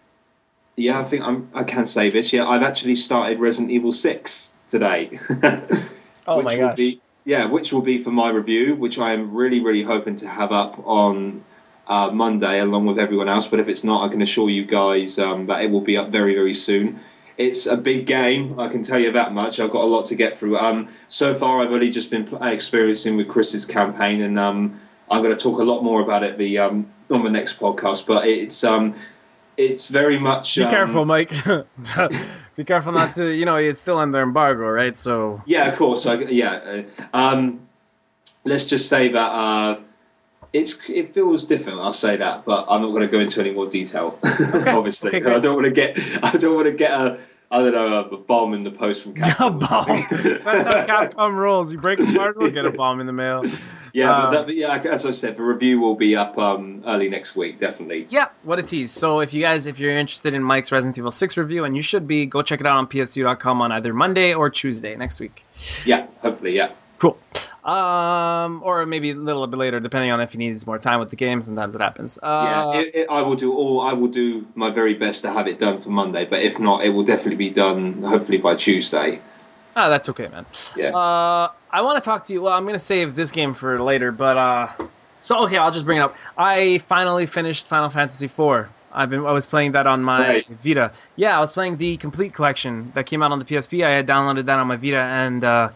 yeah, 0.74 0.98
I 0.98 1.04
think 1.04 1.22
I'm, 1.22 1.48
I 1.54 1.62
can 1.62 1.86
say 1.86 2.10
this. 2.10 2.32
Yeah, 2.32 2.48
I've 2.48 2.64
actually 2.64 2.96
started 2.96 3.38
Resident 3.38 3.70
Evil 3.70 3.92
Six 3.92 4.50
today. 4.68 5.20
oh 6.26 6.42
my 6.42 6.56
gosh! 6.56 6.76
Be, 6.76 7.00
yeah, 7.24 7.46
which 7.46 7.72
will 7.72 7.80
be 7.80 8.02
for 8.02 8.10
my 8.10 8.30
review, 8.30 8.74
which 8.74 8.98
I 8.98 9.12
am 9.12 9.32
really, 9.32 9.60
really 9.60 9.84
hoping 9.84 10.16
to 10.16 10.28
have 10.28 10.50
up 10.50 10.84
on 10.84 11.44
uh, 11.86 12.10
Monday 12.10 12.58
along 12.58 12.86
with 12.86 12.98
everyone 12.98 13.28
else. 13.28 13.46
But 13.46 13.60
if 13.60 13.68
it's 13.68 13.84
not, 13.84 14.04
I 14.04 14.08
can 14.08 14.20
assure 14.20 14.50
you 14.50 14.64
guys 14.64 15.20
um, 15.20 15.46
that 15.46 15.62
it 15.62 15.70
will 15.70 15.82
be 15.82 15.96
up 15.96 16.10
very, 16.10 16.34
very 16.34 16.56
soon. 16.56 16.98
It's 17.38 17.66
a 17.66 17.76
big 17.76 18.06
game, 18.06 18.58
I 18.58 18.68
can 18.68 18.82
tell 18.82 18.98
you 18.98 19.12
that 19.12 19.32
much. 19.32 19.60
I've 19.60 19.70
got 19.70 19.84
a 19.84 19.86
lot 19.86 20.06
to 20.06 20.16
get 20.16 20.40
through. 20.40 20.58
Um, 20.58 20.88
so 21.08 21.38
far, 21.38 21.62
I've 21.62 21.70
only 21.70 21.90
just 21.90 22.10
been 22.10 22.26
experiencing 22.42 23.16
with 23.16 23.28
Chris's 23.28 23.66
campaign, 23.66 24.22
and 24.22 24.38
um, 24.38 24.80
I'm 25.08 25.22
going 25.22 25.36
to 25.36 25.40
talk 25.40 25.60
a 25.60 25.62
lot 25.62 25.82
more 25.82 26.00
about 26.00 26.24
it 26.24 26.38
the 26.38 26.58
um, 26.58 26.90
on 27.10 27.24
the 27.24 27.30
next 27.30 27.58
podcast. 27.58 28.06
But 28.06 28.26
it's 28.26 28.64
um, 28.64 28.94
it's 29.56 29.88
very 29.88 30.18
much. 30.18 30.56
Be 30.56 30.62
um, 30.62 30.70
careful, 30.70 31.04
Mike. 31.04 31.30
Be 32.56 32.64
careful 32.64 32.92
not 32.92 33.14
to. 33.16 33.28
You 33.30 33.44
know, 33.44 33.56
it's 33.56 33.80
still 33.80 33.98
under 33.98 34.22
embargo, 34.22 34.68
right? 34.68 34.98
So. 34.98 35.42
Yeah, 35.46 35.68
of 35.68 35.76
course. 35.76 36.06
I, 36.06 36.14
yeah. 36.14 36.82
Um, 37.12 37.66
let's 38.44 38.64
just 38.64 38.88
say 38.88 39.08
that 39.08 39.18
uh, 39.18 39.80
it's 40.52 40.80
it 40.88 41.12
feels 41.12 41.44
different. 41.44 41.80
I'll 41.80 41.92
say 41.92 42.16
that, 42.16 42.44
but 42.44 42.66
I'm 42.68 42.82
not 42.82 42.90
going 42.90 43.02
to 43.02 43.08
go 43.08 43.20
into 43.20 43.40
any 43.40 43.50
more 43.50 43.68
detail. 43.68 44.18
Okay. 44.24 44.70
obviously, 44.70 45.14
okay, 45.14 45.34
I 45.34 45.38
don't 45.38 45.54
want 45.54 45.66
to 45.66 45.70
get 45.70 45.98
I 46.22 46.36
don't 46.36 46.54
want 46.54 46.66
to 46.66 46.72
get 46.72 46.90
a 46.90 47.18
I 47.50 47.58
don't 47.60 47.72
know, 47.72 47.98
a 47.98 48.16
bomb 48.16 48.54
in 48.54 48.64
the 48.64 48.70
post 48.70 49.02
from 49.02 49.12
A 49.16 49.20
Capcom. 49.20 49.46
or 49.46 49.50
bomb. 49.50 50.44
That's 50.44 50.66
how 50.66 50.84
Capcom 50.86 51.36
rolls. 51.36 51.72
You 51.72 51.78
break 51.78 52.00
apart, 52.00 52.36
we'll 52.36 52.50
get 52.50 52.64
a 52.64 52.70
bomb 52.70 53.00
in 53.00 53.06
the 53.06 53.12
mail. 53.12 53.44
Yeah, 53.97 54.10
Uh, 54.12 54.31
but, 54.31 54.47
that, 54.47 54.55
yeah, 54.55 54.77
as 54.93 55.06
I 55.06 55.10
said, 55.10 55.39
the 55.39 55.43
review 55.43 55.81
will 55.81 55.94
be 55.94 56.14
up 56.14 56.36
um, 56.36 56.85
early 56.86 57.09
next 57.09 57.35
week, 57.35 57.59
definitely. 57.59 58.06
Yeah, 58.10 58.28
what 58.43 58.59
a 58.59 58.62
tease. 58.62 58.93
So 58.93 59.20
if 59.20 59.32
you 59.32 59.40
guys, 59.40 59.66
if 59.66 59.78
you're 59.78 59.97
interested 59.97 60.35
in 60.35 60.43
Mike's 60.43 60.70
Resident 60.70 60.98
Evil 60.98 61.10
6 61.10 61.36
review, 61.39 61.64
and 61.64 61.74
you 61.74 61.81
should 61.81 62.06
be, 62.06 62.27
go 62.27 62.43
check 62.43 62.60
it 62.60 62.66
out 62.66 62.77
on 62.77 62.89
PSU.com 62.89 63.62
on 63.62 63.73
either 63.73 63.94
Monday 63.94 64.35
or 64.35 64.51
Tuesday 64.51 64.94
next 64.97 65.18
week. 65.18 65.47
Yeah, 65.86 66.09
hopefully, 66.20 66.55
yeah. 66.55 66.73
Cool. 66.98 67.18
Um, 67.64 68.62
or 68.62 68.85
maybe 68.85 69.12
a 69.12 69.14
little 69.14 69.47
bit 69.47 69.56
later, 69.59 69.81
depending 69.81 70.10
on 70.12 70.20
if 70.20 70.32
he 70.32 70.39
needs 70.39 70.66
more 70.66 70.78
time 70.78 71.01
with 71.01 71.09
the 71.09 71.16
game. 71.16 71.43
Sometimes 71.43 71.74
it 71.74 71.81
happens. 71.81 72.18
Uh, 72.23 72.73
Yeah, 72.74 72.81
it, 72.81 72.94
it, 72.94 73.06
I 73.10 73.23
will 73.23 73.35
do 73.35 73.55
all. 73.55 73.81
I 73.81 73.94
will 73.94 74.09
do 74.09 74.47
my 74.55 74.70
very 74.70 74.94
best 74.94 75.23
to 75.23 75.32
have 75.32 75.47
it 75.48 75.59
done 75.59 75.81
for 75.81 75.89
Monday, 75.89 76.27
but 76.27 76.43
if 76.43 76.59
not, 76.59 76.85
it 76.85 76.90
will 76.90 77.05
definitely 77.05 77.36
be 77.36 77.51
done 77.51 78.02
hopefully 78.02 78.39
by 78.39 78.56
Tuesday. 78.56 79.20
ah, 79.74 79.89
that's 79.89 80.09
okay, 80.10 80.28
man. 80.28 80.47
Yeah. 80.77 80.97
Uh, 80.97 81.51
I 81.77 81.82
want 81.82 82.03
to 82.03 82.05
talk 82.09 82.24
to 82.24 82.32
you. 82.32 82.40
Well, 82.40 82.55
I'm 82.55 82.65
gonna 82.65 82.78
save 82.78 83.15
this 83.15 83.32
game 83.32 83.53
for 83.53 83.78
later, 83.78 84.11
but 84.11 84.39
uh, 84.39 84.69
so 85.20 85.44
okay, 85.44 85.59
I'll 85.59 85.70
just 85.70 85.85
bring 85.85 85.98
it 85.98 86.01
up. 86.01 86.16
I 86.35 86.78
finally 86.78 87.27
finished 87.27 87.66
Final 87.66 87.90
Fantasy 87.90 88.24
IV. 88.27 88.69
I've 88.90 89.11
been 89.11 89.27
I 89.27 89.32
was 89.32 89.44
playing 89.44 89.73
that 89.73 89.86
on 89.86 90.03
my 90.03 90.27
Right. 90.27 90.47
Vita. 90.48 90.93
Yeah, 91.16 91.36
I 91.36 91.40
was 91.40 91.53
playing 91.53 91.77
the 91.77 91.98
complete 91.98 92.32
collection 92.32 92.93
that 92.94 93.05
came 93.05 93.23
out 93.23 93.31
on 93.31 93.39
the 93.40 93.44
PSP. 93.44 93.85
I 93.85 93.94
had 93.94 94.07
downloaded 94.07 94.47
that 94.47 94.59
on 94.59 94.66
my 94.69 94.77
Vita, 94.77 94.97
and 94.97 95.44
uh, 95.44 95.69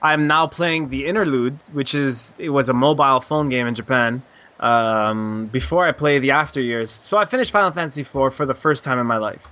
I'm 0.00 0.26
now 0.28 0.46
playing 0.46 0.88
the 0.88 1.04
Interlude, 1.04 1.58
which 1.74 1.94
is 1.94 2.32
it 2.38 2.48
was 2.48 2.70
a 2.70 2.72
mobile 2.72 3.20
phone 3.20 3.50
game 3.50 3.66
in 3.66 3.74
Japan. 3.74 4.22
Um, 4.60 5.50
before 5.52 5.84
I 5.86 5.92
play 5.92 6.20
the 6.20 6.30
After 6.30 6.62
Years, 6.62 6.90
so 6.90 7.18
I 7.18 7.26
finished 7.26 7.50
Final 7.50 7.70
Fantasy 7.70 8.00
IV 8.00 8.32
for 8.32 8.46
the 8.46 8.54
first 8.54 8.82
time 8.82 8.98
in 8.98 9.06
my 9.06 9.18
life. 9.18 9.46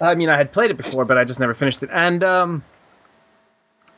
I 0.00 0.16
mean, 0.16 0.30
I 0.30 0.36
had 0.36 0.50
played 0.50 0.72
it 0.72 0.76
before, 0.78 1.04
but 1.04 1.16
I 1.16 1.22
just 1.22 1.38
never 1.38 1.54
finished 1.54 1.84
it, 1.84 1.90
and 1.92 2.24
um, 2.24 2.64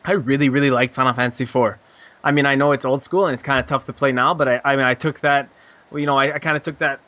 I 0.04 0.12
really, 0.12 0.48
really 0.48 0.70
liked 0.70 0.94
Final 0.94 1.12
Fantasy 1.12 1.44
IV. 1.44 1.76
I 2.24 2.30
mean, 2.30 2.46
I 2.46 2.54
know 2.54 2.72
it's 2.72 2.84
old 2.84 3.02
school 3.02 3.26
and 3.26 3.34
it's 3.34 3.42
kind 3.42 3.60
of 3.60 3.66
tough 3.66 3.86
to 3.86 3.92
play 3.92 4.12
now, 4.12 4.34
but 4.34 4.48
I, 4.48 4.60
I 4.64 4.76
mean, 4.76 4.84
I 4.84 4.94
took 4.94 5.20
that, 5.20 5.48
you 5.92 6.06
know, 6.06 6.16
I, 6.16 6.34
I 6.34 6.38
kind 6.38 6.56
of 6.56 6.62
took 6.62 6.78
that 6.78 7.00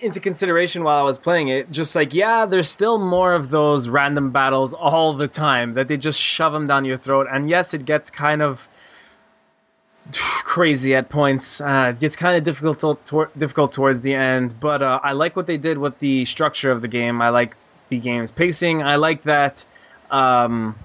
into 0.00 0.20
consideration 0.20 0.84
while 0.84 0.98
I 0.98 1.02
was 1.02 1.18
playing 1.18 1.48
it. 1.48 1.70
Just 1.70 1.94
like, 1.94 2.14
yeah, 2.14 2.46
there's 2.46 2.68
still 2.68 2.98
more 2.98 3.32
of 3.32 3.50
those 3.50 3.88
random 3.88 4.30
battles 4.30 4.74
all 4.74 5.14
the 5.14 5.28
time 5.28 5.74
that 5.74 5.88
they 5.88 5.96
just 5.96 6.20
shove 6.20 6.52
them 6.52 6.66
down 6.66 6.84
your 6.84 6.96
throat. 6.96 7.26
And 7.30 7.48
yes, 7.48 7.74
it 7.74 7.84
gets 7.84 8.10
kind 8.10 8.42
of 8.42 8.66
crazy 10.12 10.94
at 10.94 11.08
points. 11.08 11.60
Uh, 11.60 11.92
it 11.94 12.00
gets 12.00 12.16
kind 12.16 12.36
of 12.36 12.44
difficult 12.44 13.06
to, 13.06 13.28
difficult 13.36 13.72
towards 13.72 14.02
the 14.02 14.14
end, 14.14 14.58
but 14.60 14.82
uh, 14.82 15.00
I 15.02 15.12
like 15.12 15.36
what 15.36 15.46
they 15.46 15.56
did 15.56 15.78
with 15.78 15.98
the 15.98 16.24
structure 16.26 16.70
of 16.70 16.82
the 16.82 16.88
game. 16.88 17.20
I 17.22 17.30
like 17.30 17.56
the 17.88 17.98
game's 17.98 18.30
pacing. 18.30 18.82
I 18.82 18.96
like 18.96 19.22
that 19.24 19.64
um, 20.10 20.76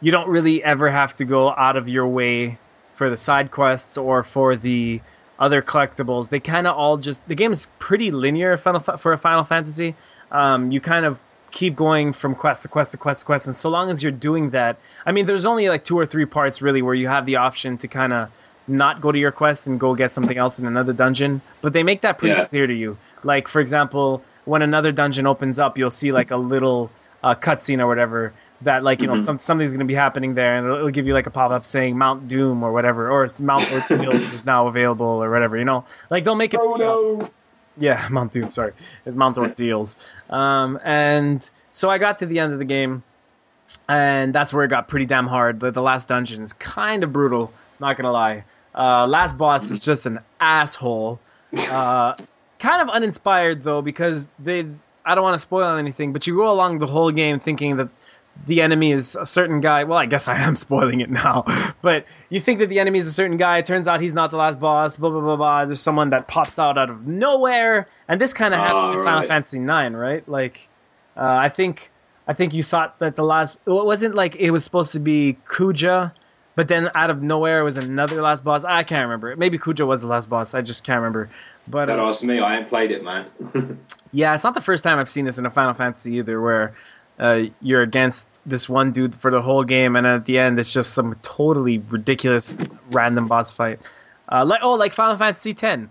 you 0.00 0.12
don't 0.12 0.28
really 0.28 0.62
ever 0.62 0.90
have 0.90 1.14
to 1.16 1.24
go 1.24 1.50
out 1.50 1.76
of 1.76 1.88
your 1.88 2.06
way 2.06 2.58
for 2.94 3.10
the 3.10 3.16
side 3.16 3.50
quests 3.50 3.96
or 3.98 4.22
for 4.22 4.56
the 4.56 5.00
other 5.38 5.60
collectibles. 5.62 6.28
They 6.28 6.40
kind 6.40 6.66
of 6.66 6.76
all 6.76 6.96
just 6.96 7.26
the 7.28 7.34
game 7.34 7.52
is 7.52 7.66
pretty 7.78 8.10
linear 8.10 8.56
for 8.56 9.12
a 9.12 9.18
Final 9.18 9.44
Fantasy. 9.44 9.94
Um, 10.30 10.72
you 10.72 10.80
kind 10.80 11.04
of 11.06 11.18
keep 11.50 11.76
going 11.76 12.12
from 12.12 12.34
quest 12.34 12.62
to 12.62 12.68
quest 12.68 12.92
to 12.92 12.98
quest 12.98 13.20
to 13.20 13.26
quest, 13.26 13.46
and 13.46 13.56
so 13.56 13.70
long 13.70 13.90
as 13.90 14.02
you're 14.02 14.12
doing 14.12 14.50
that, 14.50 14.76
I 15.04 15.12
mean, 15.12 15.26
there's 15.26 15.46
only 15.46 15.68
like 15.68 15.84
two 15.84 15.98
or 15.98 16.06
three 16.06 16.26
parts 16.26 16.60
really 16.62 16.82
where 16.82 16.94
you 16.94 17.08
have 17.08 17.26
the 17.26 17.36
option 17.36 17.78
to 17.78 17.88
kind 17.88 18.12
of 18.12 18.30
not 18.68 19.00
go 19.00 19.12
to 19.12 19.18
your 19.18 19.30
quest 19.30 19.66
and 19.66 19.78
go 19.78 19.94
get 19.94 20.12
something 20.12 20.36
else 20.36 20.58
in 20.58 20.66
another 20.66 20.92
dungeon, 20.92 21.40
but 21.62 21.72
they 21.72 21.82
make 21.84 22.00
that 22.00 22.18
pretty 22.18 22.34
Yeah. 22.34 22.46
clear 22.46 22.66
to 22.66 22.74
you. 22.74 22.98
Like 23.22 23.46
for 23.48 23.60
example, 23.60 24.22
when 24.44 24.62
another 24.62 24.90
dungeon 24.90 25.26
opens 25.26 25.58
up, 25.60 25.78
you'll 25.78 25.90
see 25.90 26.10
like 26.12 26.30
a 26.32 26.36
little 26.36 26.90
uh, 27.22 27.34
cutscene 27.36 27.78
or 27.80 27.86
whatever 27.86 28.32
that 28.62 28.82
like 28.82 29.00
you 29.02 29.06
know 29.06 29.14
Mhm. 29.14 29.24
some 29.24 29.38
something's 29.38 29.72
going 29.72 29.80
to 29.80 29.84
be 29.86 29.94
happening 29.94 30.34
there, 30.34 30.56
and 30.56 30.66
it'll, 30.66 30.78
it'll 30.78 30.90
give 30.90 31.06
you 31.06 31.14
like 31.14 31.26
a 31.26 31.30
pop 31.30 31.50
up 31.50 31.66
saying 31.66 31.96
Mount 31.98 32.28
Doom 32.28 32.62
or 32.62 32.72
whatever, 32.72 33.10
or 33.10 33.26
Mount 33.40 33.70
Ortiz 33.90 34.32
is 34.32 34.44
now 34.44 34.66
available 34.68 35.06
or 35.06 35.30
whatever. 35.30 35.56
You 35.56 35.64
know, 35.64 35.84
like 36.10 36.24
they'll 36.24 36.34
make 36.34 36.54
it. 36.54 36.60
Yeah, 37.78 38.08
Mount 38.10 38.32
Doom. 38.32 38.50
Sorry, 38.52 38.72
it's 39.04 39.14
Mount 39.16 39.36
Ordeals. 39.36 39.96
Um, 40.30 40.80
and 40.82 41.48
so 41.72 41.90
I 41.90 41.98
got 41.98 42.20
to 42.20 42.26
the 42.26 42.38
end 42.38 42.54
of 42.54 42.58
the 42.58 42.64
game, 42.64 43.02
and 43.88 44.34
that's 44.34 44.52
where 44.52 44.64
it 44.64 44.68
got 44.68 44.88
pretty 44.88 45.04
damn 45.06 45.26
hard. 45.26 45.60
The, 45.60 45.70
the 45.70 45.82
last 45.82 46.08
dungeon 46.08 46.42
is 46.42 46.52
kind 46.54 47.04
of 47.04 47.12
brutal. 47.12 47.52
Not 47.78 47.96
gonna 47.98 48.12
lie. 48.12 48.44
Uh, 48.74 49.06
last 49.06 49.36
boss 49.36 49.70
is 49.70 49.80
just 49.80 50.06
an 50.06 50.20
asshole. 50.40 51.18
Uh, 51.70 52.14
kind 52.58 52.80
of 52.82 52.88
uninspired 52.88 53.62
though 53.62 53.82
because 53.82 54.28
they. 54.38 54.66
I 55.04 55.14
don't 55.14 55.22
want 55.22 55.34
to 55.34 55.38
spoil 55.38 55.76
anything, 55.76 56.12
but 56.12 56.26
you 56.26 56.34
go 56.34 56.50
along 56.50 56.78
the 56.80 56.86
whole 56.86 57.12
game 57.12 57.38
thinking 57.38 57.76
that 57.76 57.88
the 58.46 58.62
enemy 58.62 58.92
is 58.92 59.16
a 59.16 59.26
certain 59.26 59.60
guy. 59.60 59.84
Well, 59.84 59.98
I 59.98 60.06
guess 60.06 60.28
I 60.28 60.38
am 60.38 60.56
spoiling 60.56 61.00
it 61.00 61.10
now, 61.10 61.44
but 61.82 62.06
you 62.28 62.40
think 62.40 62.60
that 62.60 62.68
the 62.68 62.80
enemy 62.80 62.98
is 62.98 63.08
a 63.08 63.12
certain 63.12 63.36
guy. 63.36 63.58
It 63.58 63.66
turns 63.66 63.88
out 63.88 64.00
he's 64.00 64.14
not 64.14 64.30
the 64.30 64.36
last 64.36 64.60
boss. 64.60 64.96
Blah 64.96 65.10
blah 65.10 65.20
blah 65.20 65.36
blah. 65.36 65.64
There's 65.64 65.80
someone 65.80 66.10
that 66.10 66.28
pops 66.28 66.58
out 66.58 66.78
out 66.78 66.90
of 66.90 67.06
nowhere, 67.06 67.88
and 68.08 68.20
this 68.20 68.32
kind 68.32 68.54
of 68.54 68.60
happened 68.60 68.98
in 68.98 69.04
Final. 69.04 69.26
Fantasy 69.26 69.58
IX, 69.58 69.94
right? 69.94 70.28
Like, 70.28 70.68
uh, 71.16 71.20
I 71.22 71.48
think 71.48 71.90
I 72.26 72.34
think 72.34 72.54
you 72.54 72.62
thought 72.62 72.98
that 72.98 73.16
the 73.16 73.24
last 73.24 73.60
well, 73.64 73.80
it 73.80 73.86
wasn't 73.86 74.14
like 74.14 74.36
it 74.36 74.50
was 74.50 74.64
supposed 74.64 74.92
to 74.92 75.00
be 75.00 75.36
Kuja, 75.46 76.12
but 76.56 76.68
then 76.68 76.90
out 76.94 77.10
of 77.10 77.22
nowhere 77.22 77.62
was 77.62 77.76
another 77.76 78.20
last 78.22 78.42
boss. 78.42 78.64
I 78.64 78.82
can't 78.82 79.02
remember. 79.02 79.36
Maybe 79.36 79.58
Kuja 79.58 79.86
was 79.86 80.00
the 80.00 80.08
last 80.08 80.28
boss. 80.28 80.54
I 80.54 80.62
just 80.62 80.84
can't 80.84 80.98
remember. 80.98 81.30
But 81.68 81.86
Don't 81.86 82.00
uh, 82.00 82.08
ask 82.08 82.22
me. 82.22 82.40
I 82.40 82.58
ain't 82.58 82.68
played 82.68 82.90
it, 82.90 83.04
man. 83.04 83.26
yeah, 84.12 84.34
it's 84.34 84.44
not 84.44 84.54
the 84.54 84.60
first 84.60 84.82
time 84.82 84.98
I've 84.98 85.10
seen 85.10 85.24
this 85.24 85.38
in 85.38 85.46
a 85.46 85.50
Final 85.50 85.74
Fantasy 85.74 86.14
either, 86.14 86.40
where 86.40 86.74
uh, 87.18 87.42
you're 87.60 87.82
against 87.82 88.28
this 88.44 88.68
one 88.68 88.92
dude 88.92 89.14
for 89.14 89.30
the 89.30 89.42
whole 89.42 89.64
game, 89.64 89.96
and 89.96 90.06
at 90.06 90.26
the 90.26 90.38
end 90.38 90.58
it's 90.58 90.72
just 90.72 90.92
some 90.92 91.16
totally 91.22 91.78
ridiculous 91.78 92.56
random 92.90 93.26
boss 93.28 93.50
fight. 93.50 93.80
Uh, 94.30 94.44
like 94.44 94.60
oh, 94.62 94.74
like 94.74 94.92
Final 94.92 95.16
Fantasy 95.16 95.56
X, 95.60 95.82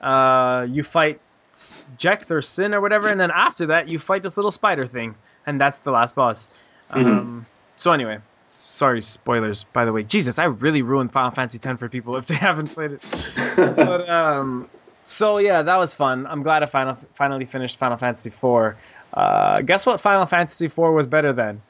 uh, 0.00 0.66
you 0.68 0.82
fight 0.82 1.20
Jecht 1.54 2.30
or 2.30 2.42
Sin 2.42 2.74
or 2.74 2.80
whatever, 2.80 3.08
and 3.08 3.20
then 3.20 3.30
after 3.30 3.66
that 3.66 3.88
you 3.88 3.98
fight 3.98 4.22
this 4.22 4.36
little 4.36 4.50
spider 4.50 4.86
thing, 4.86 5.14
and 5.46 5.60
that's 5.60 5.80
the 5.80 5.90
last 5.90 6.14
boss. 6.14 6.48
Um, 6.90 7.46
so 7.76 7.92
anyway, 7.92 8.18
sorry 8.46 9.02
spoilers. 9.02 9.64
By 9.64 9.84
the 9.84 9.92
way, 9.92 10.02
Jesus, 10.02 10.38
I 10.38 10.44
really 10.44 10.82
ruined 10.82 11.12
Final 11.12 11.30
Fantasy 11.30 11.60
X 11.62 11.78
for 11.78 11.88
people 11.88 12.16
if 12.16 12.26
they 12.26 12.34
haven't 12.48 12.68
played 12.68 12.92
it 12.92 13.02
but 13.56 14.08
um, 14.08 14.68
so 15.04 15.38
yeah, 15.38 15.62
that 15.62 15.76
was 15.76 15.94
fun. 15.94 16.26
I'm 16.26 16.42
glad 16.42 16.62
I 16.62 16.66
final, 16.66 16.98
finally 17.14 17.44
finished 17.44 17.78
Final 17.78 17.96
Fantasy 17.96 18.30
IV. 18.30 18.76
Uh, 19.12 19.62
guess 19.62 19.86
what? 19.86 20.00
Final 20.00 20.26
Fantasy 20.26 20.66
IV 20.66 20.76
was 20.78 21.06
better 21.06 21.32
than 21.32 21.62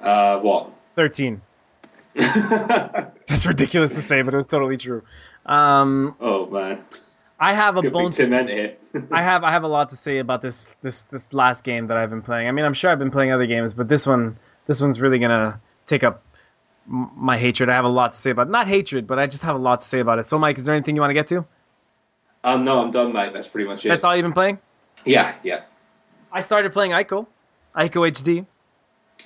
uh, 0.00 0.38
what? 0.38 0.70
13. 0.94 1.40
That's 2.14 3.46
ridiculous 3.46 3.94
to 3.94 4.00
say, 4.00 4.22
but 4.22 4.34
it 4.34 4.36
was 4.36 4.46
totally 4.46 4.76
true. 4.76 5.02
Um, 5.46 6.16
oh 6.20 6.46
man, 6.46 6.84
I 7.38 7.54
have 7.54 7.76
a 7.76 7.82
could 7.82 7.92
bone. 7.92 8.12
here. 8.12 8.76
I 9.12 9.22
have 9.22 9.44
I 9.44 9.52
have 9.52 9.62
a 9.62 9.68
lot 9.68 9.90
to 9.90 9.96
say 9.96 10.18
about 10.18 10.42
this 10.42 10.74
this 10.82 11.04
this 11.04 11.32
last 11.32 11.62
game 11.62 11.88
that 11.88 11.96
I've 11.96 12.10
been 12.10 12.22
playing. 12.22 12.48
I 12.48 12.52
mean, 12.52 12.64
I'm 12.64 12.74
sure 12.74 12.90
I've 12.90 12.98
been 12.98 13.10
playing 13.10 13.32
other 13.32 13.46
games, 13.46 13.74
but 13.74 13.88
this 13.88 14.06
one 14.06 14.36
this 14.66 14.80
one's 14.80 15.00
really 15.00 15.18
gonna 15.18 15.60
take 15.86 16.02
up 16.02 16.22
my 16.86 17.36
hatred. 17.38 17.68
I 17.68 17.74
have 17.74 17.84
a 17.84 17.88
lot 17.88 18.14
to 18.14 18.18
say 18.18 18.30
about 18.30 18.48
not 18.48 18.66
hatred, 18.66 19.06
but 19.06 19.18
I 19.18 19.26
just 19.26 19.44
have 19.44 19.54
a 19.54 19.58
lot 19.58 19.82
to 19.82 19.86
say 19.86 20.00
about 20.00 20.18
it. 20.18 20.26
So, 20.26 20.38
Mike, 20.38 20.58
is 20.58 20.64
there 20.64 20.74
anything 20.74 20.96
you 20.96 21.02
want 21.02 21.10
to 21.10 21.14
get 21.14 21.28
to? 21.28 21.46
um, 22.44 22.64
no, 22.64 22.80
I'm 22.80 22.90
done, 22.90 23.12
mate. 23.12 23.32
That's 23.32 23.46
pretty 23.46 23.68
much 23.68 23.84
it. 23.84 23.88
That's 23.88 24.04
all 24.04 24.16
you've 24.16 24.24
been 24.24 24.32
playing. 24.32 24.58
Yeah, 25.04 25.34
yeah. 25.42 25.62
I 26.32 26.40
started 26.40 26.72
playing 26.72 26.92
Ico, 26.92 27.26
Ico 27.74 28.10
HD. 28.10 28.46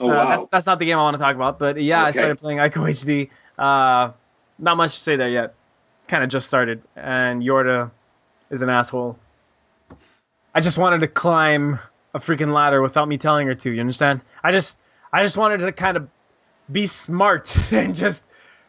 Oh 0.01 0.09
Uh, 0.09 0.15
wow. 0.15 0.29
that's 0.29 0.47
that's 0.47 0.67
not 0.67 0.79
the 0.79 0.87
game 0.87 0.99
I 0.99 1.03
want 1.03 1.15
to 1.19 1.23
talk 1.23 1.35
about, 1.35 1.59
but 1.59 1.81
yeah, 1.83 2.05
I 2.05 2.11
started 2.13 2.39
playing 2.39 2.59
Ico 2.59 2.89
HD. 2.89 3.31
Uh, 3.59 4.13
not 4.59 4.77
much 4.77 4.93
to 4.95 4.99
say 5.01 5.17
there 5.17 5.29
yet. 5.29 5.55
Kind 6.09 6.25
of 6.25 6.31
just 6.31 6.47
started, 6.49 6.83
and 6.97 7.43
Yorda 7.43 7.91
is 8.51 8.63
an 8.63 8.69
asshole. 8.71 9.19
I 10.55 10.61
just 10.61 10.77
wanted 10.79 11.01
to 11.03 11.09
climb 11.09 11.79
a 12.15 12.19
freaking 12.19 12.53
ladder 12.53 12.83
without 12.83 13.09
me 13.09 13.19
telling 13.19 13.47
her 13.47 13.55
to. 13.55 13.71
You 13.71 13.81
understand? 13.81 14.21
I 14.43 14.53
just 14.53 14.79
I 15.13 15.23
just 15.23 15.37
wanted 15.37 15.59
to 15.59 15.73
kind 15.73 15.97
of 15.97 16.09
be 16.71 16.87
smart 16.87 17.57
and 17.73 17.95
just. 17.95 18.25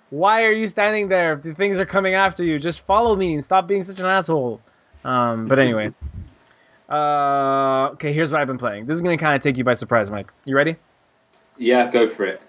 Why 0.09 0.43
are 0.43 0.51
you 0.51 0.67
standing 0.67 1.09
there? 1.09 1.37
The 1.37 1.55
things 1.55 1.79
are 1.79 1.87
coming 1.87 2.13
after 2.13 2.43
you. 2.43 2.59
Just 2.59 2.85
follow 2.85 3.15
me 3.15 3.33
and 3.33 3.43
stop 3.43 3.67
being 3.67 3.81
such 3.81 3.99
an 3.99 4.05
asshole. 4.05 4.61
Um, 5.03 5.47
but 5.47 5.57
anyway. 5.59 5.91
Uh, 6.93 7.89
okay, 7.93 8.13
here's 8.13 8.31
what 8.31 8.39
I've 8.39 8.47
been 8.47 8.57
playing. 8.59 8.85
This 8.85 8.95
is 8.95 9.01
going 9.01 9.17
to 9.17 9.23
kind 9.23 9.35
of 9.35 9.41
take 9.41 9.57
you 9.57 9.63
by 9.63 9.73
surprise, 9.73 10.11
Mike. 10.11 10.31
You 10.45 10.55
ready? 10.55 10.75
yeah, 11.57 11.91
go 11.91 12.09
for 12.13 12.25
it. 12.25 12.41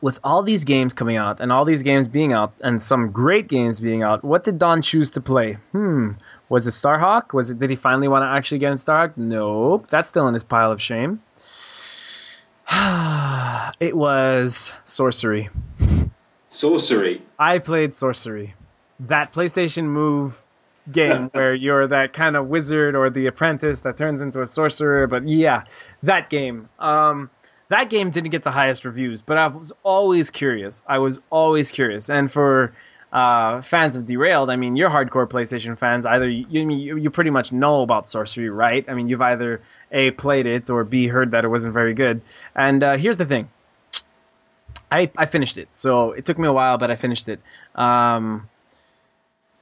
with 0.00 0.18
all 0.22 0.42
these 0.42 0.64
games 0.64 0.92
coming 0.92 1.16
out 1.16 1.40
and 1.40 1.50
all 1.52 1.64
these 1.64 1.82
games 1.82 2.06
being 2.08 2.32
out 2.32 2.52
and 2.60 2.82
some 2.82 3.10
great 3.10 3.48
games 3.48 3.80
being 3.80 4.02
out, 4.02 4.22
what 4.24 4.44
did 4.44 4.58
Don 4.58 4.82
choose 4.82 5.12
to 5.12 5.20
play? 5.20 5.54
Hmm. 5.72 6.12
Was 6.48 6.66
it 6.66 6.72
Starhawk? 6.72 7.32
Was 7.32 7.50
it 7.50 7.58
did 7.58 7.70
he 7.70 7.76
finally 7.76 8.08
want 8.08 8.22
to 8.22 8.28
actually 8.28 8.58
get 8.58 8.72
in 8.72 8.78
Starhawk? 8.78 9.16
Nope. 9.16 9.86
That's 9.88 10.08
still 10.08 10.28
in 10.28 10.34
his 10.34 10.42
pile 10.42 10.70
of 10.72 10.80
shame. 10.80 11.22
it 13.80 13.96
was 13.96 14.72
Sorcery. 14.84 15.48
Sorcery. 16.48 17.22
I 17.38 17.58
played 17.58 17.94
Sorcery. 17.94 18.54
That 19.00 19.32
PlayStation 19.32 19.84
Move 19.84 20.40
game 20.90 21.28
where 21.32 21.54
you're 21.54 21.88
that 21.88 22.12
kind 22.12 22.36
of 22.36 22.48
wizard 22.48 22.96
or 22.96 23.10
the 23.10 23.26
apprentice 23.26 23.80
that 23.80 23.96
turns 23.96 24.22
into 24.22 24.42
a 24.42 24.46
sorcerer. 24.46 25.06
But 25.06 25.28
yeah, 25.28 25.64
that 26.02 26.30
game. 26.30 26.68
Um, 26.78 27.30
that 27.68 27.88
game 27.88 28.10
didn't 28.10 28.30
get 28.30 28.44
the 28.44 28.50
highest 28.50 28.84
reviews, 28.84 29.22
but 29.22 29.38
I 29.38 29.46
was 29.46 29.72
always 29.82 30.28
curious. 30.28 30.82
I 30.86 30.98
was 30.98 31.20
always 31.30 31.70
curious, 31.70 32.10
and 32.10 32.30
for 32.30 32.74
uh, 33.12 33.62
fans 33.62 33.96
of 33.96 34.04
Derailed, 34.04 34.50
I 34.50 34.56
mean, 34.56 34.76
you're 34.76 34.90
hardcore 34.90 35.26
PlayStation 35.26 35.78
fans. 35.78 36.04
Either 36.04 36.28
you, 36.28 36.70
you 36.70 36.96
you 36.96 37.10
pretty 37.10 37.30
much 37.30 37.50
know 37.50 37.80
about 37.80 38.10
sorcery, 38.10 38.50
right? 38.50 38.84
I 38.88 38.94
mean, 38.94 39.08
you've 39.08 39.22
either 39.22 39.62
a 39.90 40.10
played 40.10 40.46
it 40.46 40.68
or 40.68 40.84
b 40.84 41.08
heard 41.08 41.30
that 41.30 41.44
it 41.44 41.48
wasn't 41.48 41.72
very 41.72 41.94
good. 41.94 42.20
And 42.54 42.82
uh, 42.82 42.96
here's 42.98 43.16
the 43.16 43.26
thing. 43.26 43.48
I, 44.90 45.10
I 45.16 45.24
finished 45.24 45.56
it, 45.56 45.68
so 45.72 46.12
it 46.12 46.26
took 46.26 46.38
me 46.38 46.46
a 46.48 46.52
while, 46.52 46.76
but 46.76 46.90
I 46.90 46.96
finished 46.96 47.28
it. 47.28 47.40
Um, 47.74 48.50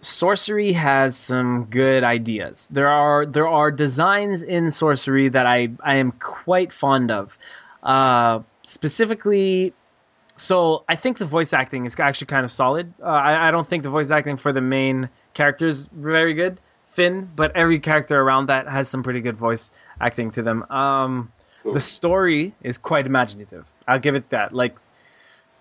sorcery 0.00 0.72
has 0.72 1.16
some 1.16 1.66
good 1.66 2.04
ideas. 2.04 2.68
There 2.70 2.88
are 2.88 3.26
there 3.26 3.48
are 3.48 3.70
designs 3.70 4.42
in 4.42 4.70
sorcery 4.70 5.28
that 5.28 5.46
I 5.46 5.70
I 5.80 5.96
am 5.96 6.12
quite 6.12 6.72
fond 6.72 7.10
of. 7.10 7.36
Uh, 7.82 8.40
specifically, 8.62 9.72
so 10.36 10.84
I 10.88 10.96
think 10.96 11.18
the 11.18 11.26
voice 11.26 11.52
acting 11.52 11.86
is 11.86 11.98
actually 11.98 12.26
kind 12.26 12.44
of 12.44 12.52
solid. 12.52 12.92
Uh, 13.02 13.06
I, 13.06 13.48
I 13.48 13.50
don't 13.50 13.66
think 13.66 13.82
the 13.82 13.90
voice 13.90 14.10
acting 14.10 14.36
for 14.36 14.52
the 14.52 14.60
main 14.60 15.08
characters 15.34 15.88
very 15.92 16.34
good, 16.34 16.60
Finn, 16.92 17.30
but 17.34 17.56
every 17.56 17.80
character 17.80 18.20
around 18.20 18.46
that 18.46 18.68
has 18.68 18.88
some 18.88 19.02
pretty 19.02 19.20
good 19.20 19.36
voice 19.36 19.70
acting 20.00 20.30
to 20.32 20.42
them. 20.42 20.62
Um, 20.70 21.32
cool. 21.62 21.74
The 21.74 21.80
story 21.80 22.54
is 22.62 22.78
quite 22.78 23.06
imaginative. 23.06 23.64
I'll 23.86 23.98
give 23.98 24.14
it 24.14 24.30
that. 24.30 24.52
Like 24.52 24.76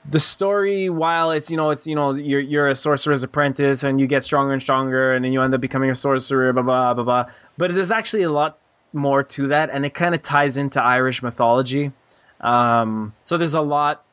the 0.09 0.19
story, 0.19 0.89
while 0.89 1.31
it's 1.31 1.51
you 1.51 1.57
know 1.57 1.71
it's 1.71 1.87
you 1.87 1.95
know 1.95 2.13
you're 2.13 2.39
you're 2.39 2.67
a 2.67 2.75
sorcerer's 2.75 3.23
apprentice 3.23 3.83
and 3.83 3.99
you 3.99 4.07
get 4.07 4.23
stronger 4.23 4.53
and 4.53 4.61
stronger 4.61 5.13
and 5.13 5.25
then 5.25 5.33
you 5.33 5.41
end 5.41 5.53
up 5.53 5.61
becoming 5.61 5.89
a 5.89 5.95
sorcerer, 5.95 6.53
blah 6.53 6.63
blah 6.63 6.93
blah 6.93 7.03
blah. 7.03 7.25
But 7.57 7.73
there's 7.73 7.91
actually 7.91 8.23
a 8.23 8.31
lot 8.31 8.57
more 8.93 9.23
to 9.23 9.47
that, 9.47 9.69
and 9.69 9.85
it 9.85 9.93
kind 9.93 10.15
of 10.15 10.23
ties 10.23 10.57
into 10.57 10.81
Irish 10.81 11.21
mythology. 11.21 11.91
Um, 12.41 13.13
so 13.21 13.37
there's 13.37 13.53
a 13.53 13.61
lot 13.61 14.03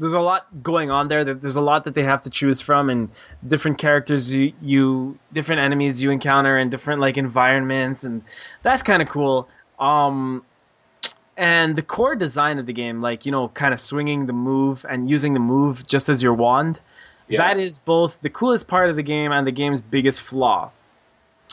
there's 0.00 0.14
a 0.14 0.20
lot 0.20 0.62
going 0.62 0.90
on 0.90 1.08
there. 1.08 1.24
There's 1.24 1.56
a 1.56 1.60
lot 1.60 1.84
that 1.84 1.94
they 1.94 2.04
have 2.04 2.22
to 2.22 2.30
choose 2.30 2.62
from, 2.62 2.88
and 2.88 3.10
different 3.46 3.78
characters 3.78 4.32
you, 4.32 4.54
you 4.62 5.18
different 5.32 5.60
enemies 5.60 6.02
you 6.02 6.10
encounter, 6.10 6.56
and 6.56 6.70
different 6.70 7.00
like 7.02 7.18
environments, 7.18 8.04
and 8.04 8.22
that's 8.62 8.82
kind 8.82 9.02
of 9.02 9.08
cool. 9.08 9.48
Um, 9.78 10.42
and 11.40 11.74
the 11.74 11.82
core 11.82 12.14
design 12.14 12.58
of 12.58 12.66
the 12.66 12.74
game, 12.74 13.00
like 13.00 13.24
you 13.24 13.32
know, 13.32 13.48
kind 13.48 13.72
of 13.72 13.80
swinging 13.80 14.26
the 14.26 14.34
move 14.34 14.84
and 14.88 15.08
using 15.08 15.32
the 15.32 15.40
move 15.40 15.86
just 15.86 16.10
as 16.10 16.22
your 16.22 16.34
wand, 16.34 16.80
yeah. 17.28 17.38
that 17.38 17.58
is 17.58 17.78
both 17.78 18.18
the 18.20 18.28
coolest 18.28 18.68
part 18.68 18.90
of 18.90 18.96
the 18.96 19.02
game 19.02 19.32
and 19.32 19.46
the 19.46 19.50
game's 19.50 19.80
biggest 19.80 20.20
flaw. 20.20 20.70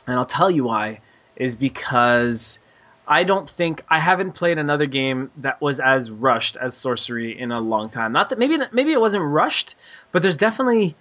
And 0.05 0.17
I'll 0.17 0.25
tell 0.25 0.51
you 0.51 0.65
why 0.65 0.99
is 1.37 1.55
because 1.55 2.59
I 3.07 3.23
don't 3.23 3.49
think 3.49 3.81
I 3.89 3.99
haven't 3.99 4.33
played 4.33 4.57
another 4.57 4.87
game 4.87 5.31
that 5.37 5.61
was 5.61 5.79
as 5.79 6.11
rushed 6.11 6.57
as 6.57 6.75
Sorcery 6.75 7.39
in 7.39 7.53
a 7.53 7.61
long 7.61 7.89
time. 7.89 8.11
Not 8.11 8.31
that 8.31 8.39
maybe 8.39 8.57
maybe 8.73 8.91
it 8.91 8.99
wasn't 8.99 9.23
rushed, 9.23 9.75
but 10.11 10.21
there's 10.21 10.37
definitely 10.37 10.97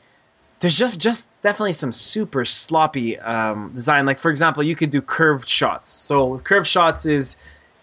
there's 0.61 0.79
just 0.79 1.01
just 1.01 1.29
definitely 1.43 1.73
some 1.73 1.91
super 1.91 2.45
sloppy 2.45 3.19
um, 3.19 3.73
design. 3.75 4.07
Like 4.07 4.21
for 4.21 4.31
example, 4.31 4.63
you 4.63 4.77
could 4.77 4.91
do 4.91 5.03
curved 5.03 5.49
shots. 5.49 5.91
So 5.91 6.39
curved 6.39 6.69
shots 6.69 7.05
is 7.05 7.37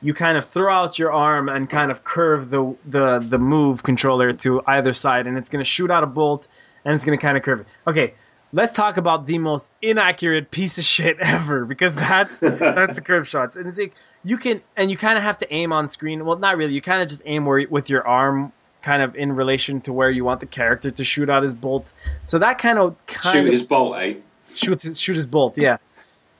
you 0.04 0.14
kind 0.14 0.38
of 0.38 0.46
throw 0.46 0.72
out 0.72 1.00
your 1.00 1.12
arm 1.12 1.50
and 1.50 1.70
kind 1.70 1.90
of 1.90 2.04
curve 2.04 2.50
the 2.50 2.76
the 2.86 3.20
the 3.20 3.40
move 3.40 3.82
controller 3.82 4.34
to 4.34 4.62
either 4.68 4.94
side, 4.94 5.26
and 5.28 5.38
it's 5.38 5.50
going 5.50 5.64
to 5.64 5.70
shoot 5.70 5.90
out 5.90 6.04
a 6.04 6.08
bolt 6.08 6.48
and 6.86 6.94
it's 6.94 7.06
going 7.06 7.18
to 7.18 7.22
kind 7.22 7.38
of 7.38 7.44
curve 7.44 7.62
it. 7.62 7.68
Okay, 7.88 8.14
let's 8.52 8.74
talk 8.74 8.98
about 8.98 9.26
the 9.26 9.38
most 9.38 9.72
inaccurate 9.82 10.52
piece 10.52 10.78
of 10.78 10.84
shit 10.84 11.18
ever 11.22 11.66
because 11.66 11.96
that's 11.96 12.40
that's 12.42 12.96
the 12.96 13.02
curve 13.02 13.28
shots, 13.28 13.56
and 13.56 13.68
it's 13.68 13.80
like 13.80 13.94
you 14.24 14.38
can 14.38 14.62
and 14.78 14.92
you 14.92 14.98
kind 14.98 15.18
of 15.18 15.24
have 15.24 15.38
to 15.40 15.54
aim 15.54 15.74
on 15.74 15.88
screen. 15.88 16.26
Well, 16.26 16.38
not 16.38 16.58
really. 16.58 16.74
You 16.74 16.82
kind 16.82 17.02
of 17.02 17.08
just 17.08 17.24
aim 17.26 17.46
where, 17.46 17.66
with 17.68 17.90
your 17.90 18.06
arm, 18.06 18.52
kind 18.82 19.02
of 19.02 19.16
in 19.16 19.34
relation 19.34 19.82
to 19.82 19.94
where 19.94 20.12
you 20.12 20.26
want 20.26 20.42
the 20.42 20.46
character 20.46 20.92
to 20.92 21.04
shoot 21.04 21.30
out 21.30 21.44
his 21.44 21.54
bolt. 21.54 21.94
So 22.26 22.40
that 22.40 22.58
kind 22.58 22.78
of 22.78 22.96
kind 23.08 23.34
shoot 23.34 23.46
of, 23.46 23.52
his 23.52 23.64
bolt, 23.64 23.98
eh? 23.98 24.16
Shoot 24.56 24.82
his, 24.84 25.00
shoot 25.00 25.16
his 25.16 25.26
bolt. 25.26 25.58
Yeah. 25.58 25.78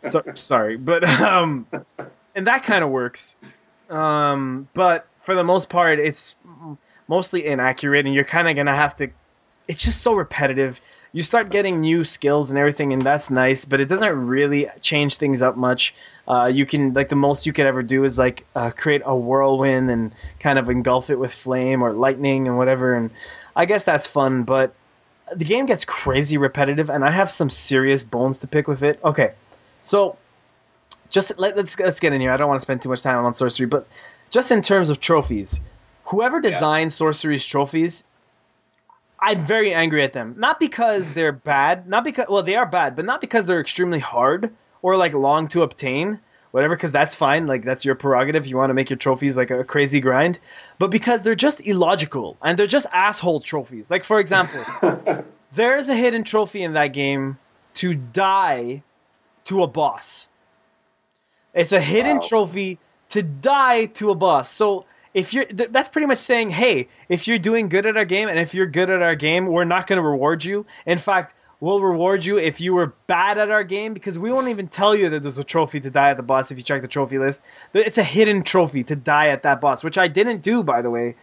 So, 0.02 0.22
sorry, 0.34 0.76
but 0.76 1.08
um, 1.22 1.66
and 2.36 2.48
that 2.48 2.64
kind 2.64 2.84
of 2.84 2.90
works. 2.90 3.36
Um, 3.90 4.68
but 4.74 5.08
for 5.24 5.36
the 5.36 5.44
most 5.44 5.70
part, 5.70 6.00
it's 6.00 6.36
mostly 7.08 7.46
inaccurate, 7.46 8.06
and 8.06 8.14
you're 8.14 8.24
kind 8.24 8.48
of 8.48 8.56
gonna 8.56 8.76
have 8.76 8.96
to. 8.98 9.10
It's 9.68 9.84
just 9.84 10.02
so 10.02 10.14
repetitive 10.14 10.80
you 11.14 11.22
start 11.22 11.52
getting 11.52 11.80
new 11.80 12.04
skills 12.04 12.50
and 12.50 12.58
everything, 12.58 12.92
and 12.92 13.02
that's 13.04 13.30
nice, 13.30 13.66
but 13.66 13.80
it 13.80 13.86
doesn't 13.86 14.28
really 14.28 14.68
change 14.82 15.18
things 15.18 15.44
up 15.44 15.56
much. 15.56 15.94
Uh, 16.28 16.50
you 16.52 16.66
can 16.66 16.94
like 16.94 17.10
the 17.10 17.16
most 17.16 17.46
you 17.46 17.54
could 17.54 17.68
ever 17.68 17.84
do 17.84 18.04
is 18.04 18.18
like 18.18 18.46
uh, 18.56 18.72
create 18.72 19.04
a 19.06 19.16
whirlwind 19.16 19.92
and 19.92 20.14
kind 20.40 20.58
of 20.58 20.70
engulf 20.70 21.12
it 21.12 21.20
with 21.20 21.32
flame 21.32 21.84
or 21.84 21.94
lightning 21.94 22.48
and 22.48 22.58
whatever, 22.58 22.96
and 22.96 23.12
I 23.56 23.66
guess 23.66 23.84
that's 23.84 24.08
fun, 24.08 24.44
but 24.44 24.74
the 25.34 25.46
game 25.46 25.68
gets 25.68 25.86
crazy 25.86 26.40
repetitive, 26.40 26.90
and 26.90 27.06
I 27.06 27.12
have 27.12 27.30
some 27.30 27.52
serious 27.52 28.04
bones 28.04 28.40
to 28.40 28.48
pick 28.48 28.68
with 28.68 28.82
it. 28.82 29.00
Okay, 29.04 29.34
so 29.84 30.18
just 31.10 31.38
let, 31.38 31.54
us 31.54 31.58
let's, 31.58 31.80
let's 31.80 32.00
get 32.00 32.14
in 32.14 32.22
here. 32.22 32.32
I 32.32 32.38
don't 32.38 32.48
want 32.48 32.60
to 32.60 32.64
spend 32.64 32.82
too 32.82 32.90
much 32.90 33.02
time 33.02 33.24
on 33.26 33.34
sorcery, 33.34 33.68
but 33.68 33.88
just 34.30 34.52
in 34.52 34.62
terms 34.62 34.90
of 34.90 35.00
trophies, 35.00 35.60
whoever 36.06 36.40
designed 36.40 36.92
yeah. 36.92 36.96
sorcery's 36.96 37.46
trophies 37.46 38.04
I'm 39.24 39.46
very 39.46 39.74
angry 39.74 40.04
at 40.04 40.12
them. 40.12 40.36
Not 40.38 40.60
because 40.60 41.10
they're 41.14 41.32
bad, 41.32 41.88
not 41.88 42.04
because 42.04 42.28
well 42.30 42.44
they 42.44 42.56
are 42.56 42.66
bad, 42.66 42.96
but 42.96 43.06
not 43.06 43.22
because 43.22 43.46
they're 43.46 43.62
extremely 43.62 44.00
hard 44.00 44.52
or 44.82 44.98
like 44.98 45.14
long 45.14 45.48
to 45.50 45.64
obtain, 45.64 46.20
whatever. 46.52 46.76
Because 46.76 46.92
that's 46.92 47.16
fine, 47.16 47.48
like 47.48 47.64
that's 47.64 47.86
your 47.86 47.96
prerogative. 47.96 48.46
You 48.46 48.58
want 48.58 48.70
to 48.70 48.74
make 48.74 48.90
your 48.90 48.98
trophies 48.98 49.38
like 49.38 49.50
a 49.50 49.64
crazy 49.64 50.02
grind, 50.02 50.40
but 50.78 50.92
because 50.92 51.22
they're 51.22 51.36
just 51.36 51.62
illogical 51.62 52.38
and 52.42 52.60
they're 52.60 52.68
just 52.68 52.86
asshole 52.92 53.40
trophies. 53.40 53.90
Like 53.90 54.04
for 54.04 54.20
example, 54.20 54.66
there's 55.54 55.88
a 55.88 55.96
hidden 55.96 56.26
trophy 56.26 56.64
in 56.64 56.74
that 56.74 56.88
game 56.88 57.38
to 57.76 57.94
die 57.94 58.84
to 59.46 59.64
a 59.64 59.68
boss. 59.68 60.28
It's 61.54 61.74
a 61.74 61.82
hidden 61.82 62.18
wow. 62.18 62.28
trophy 62.28 62.80
to 63.12 63.22
die 63.22 63.86
to 63.86 64.12
a 64.12 64.16
boss. 64.16 64.50
So 64.50 64.86
if 65.14 65.34
you're 65.34 65.46
th- 65.46 65.70
that's 65.72 65.90
pretty 65.90 66.08
much 66.08 66.18
saying, 66.18 66.50
hey, 66.50 66.88
if 67.10 67.28
you're 67.28 67.40
doing 67.40 67.70
good 67.70 67.86
at 67.86 67.98
our 67.98 68.06
game 68.06 68.28
and 68.30 68.40
if 68.40 68.54
you're 68.54 68.68
good 68.68 68.90
at 68.90 69.02
our 69.02 69.16
game, 69.16 69.48
we're 69.48 69.64
not 69.64 69.88
going 69.88 69.98
to 69.98 70.08
reward 70.08 70.44
you. 70.44 70.66
In 70.86 70.98
fact, 70.98 71.36
we'll 71.60 71.80
reward 71.80 72.26
you 72.26 72.40
if 72.40 72.60
you 72.60 72.74
were 72.74 72.94
bad 73.08 73.38
at 73.38 73.52
our 73.52 73.64
game 73.64 73.94
because 73.94 74.18
we 74.18 74.32
won't 74.32 74.48
even 74.48 74.68
tell 74.68 74.96
you 74.96 75.10
that 75.10 75.22
there's 75.22 75.38
a 75.38 75.44
trophy 75.44 75.80
to 75.80 75.90
die 75.90 76.10
at 76.10 76.18
the 76.18 76.24
boss 76.24 76.52
if 76.52 76.58
you 76.58 76.64
check 76.64 76.82
the 76.82 76.88
trophy 76.88 77.20
list. 77.20 77.40
It's 77.74 77.98
a 77.98 78.04
hidden 78.04 78.44
trophy 78.44 78.84
to 78.86 78.96
die 78.96 79.28
at 79.28 79.44
that 79.44 79.62
boss, 79.62 79.84
which 79.84 79.98
I 79.98 80.08
didn't 80.08 80.42
do 80.42 80.64
by 80.64 80.82
the 80.82 80.90
way. 80.90 81.16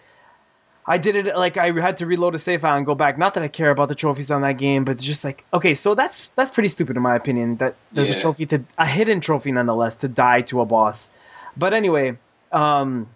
I 0.91 0.99
did 0.99 1.15
it 1.15 1.37
like 1.37 1.57
I 1.57 1.71
had 1.71 1.99
to 1.99 2.07
reload 2.07 2.35
a 2.35 2.39
save 2.39 2.62
file 2.62 2.77
and 2.77 2.85
go 2.85 2.97
back. 2.97 3.17
Not 3.17 3.35
that 3.35 3.45
I 3.45 3.49
care 3.49 3.71
about 3.71 3.89
the 3.89 3.95
trophies 3.95 4.33
on 4.33 4.43
that 4.43 4.59
game, 4.59 4.85
but 4.85 4.93
it's 4.93 5.05
just 5.05 5.23
like 5.23 5.45
okay, 5.55 5.75
so 5.75 5.95
that's 5.95 6.31
that's 6.31 6.51
pretty 6.51 6.69
stupid 6.69 6.97
in 6.97 7.03
my 7.03 7.15
opinion. 7.15 7.59
That 7.59 7.77
there's 7.93 8.11
yeah. 8.11 8.17
a 8.17 8.19
trophy 8.19 8.47
to 8.47 8.65
a 8.77 8.85
hidden 8.85 9.21
trophy 9.21 9.53
nonetheless 9.53 9.95
to 9.97 10.09
die 10.09 10.41
to 10.51 10.61
a 10.61 10.65
boss. 10.65 11.09
But 11.57 11.75
anyway, 11.75 12.19
um, 12.51 13.09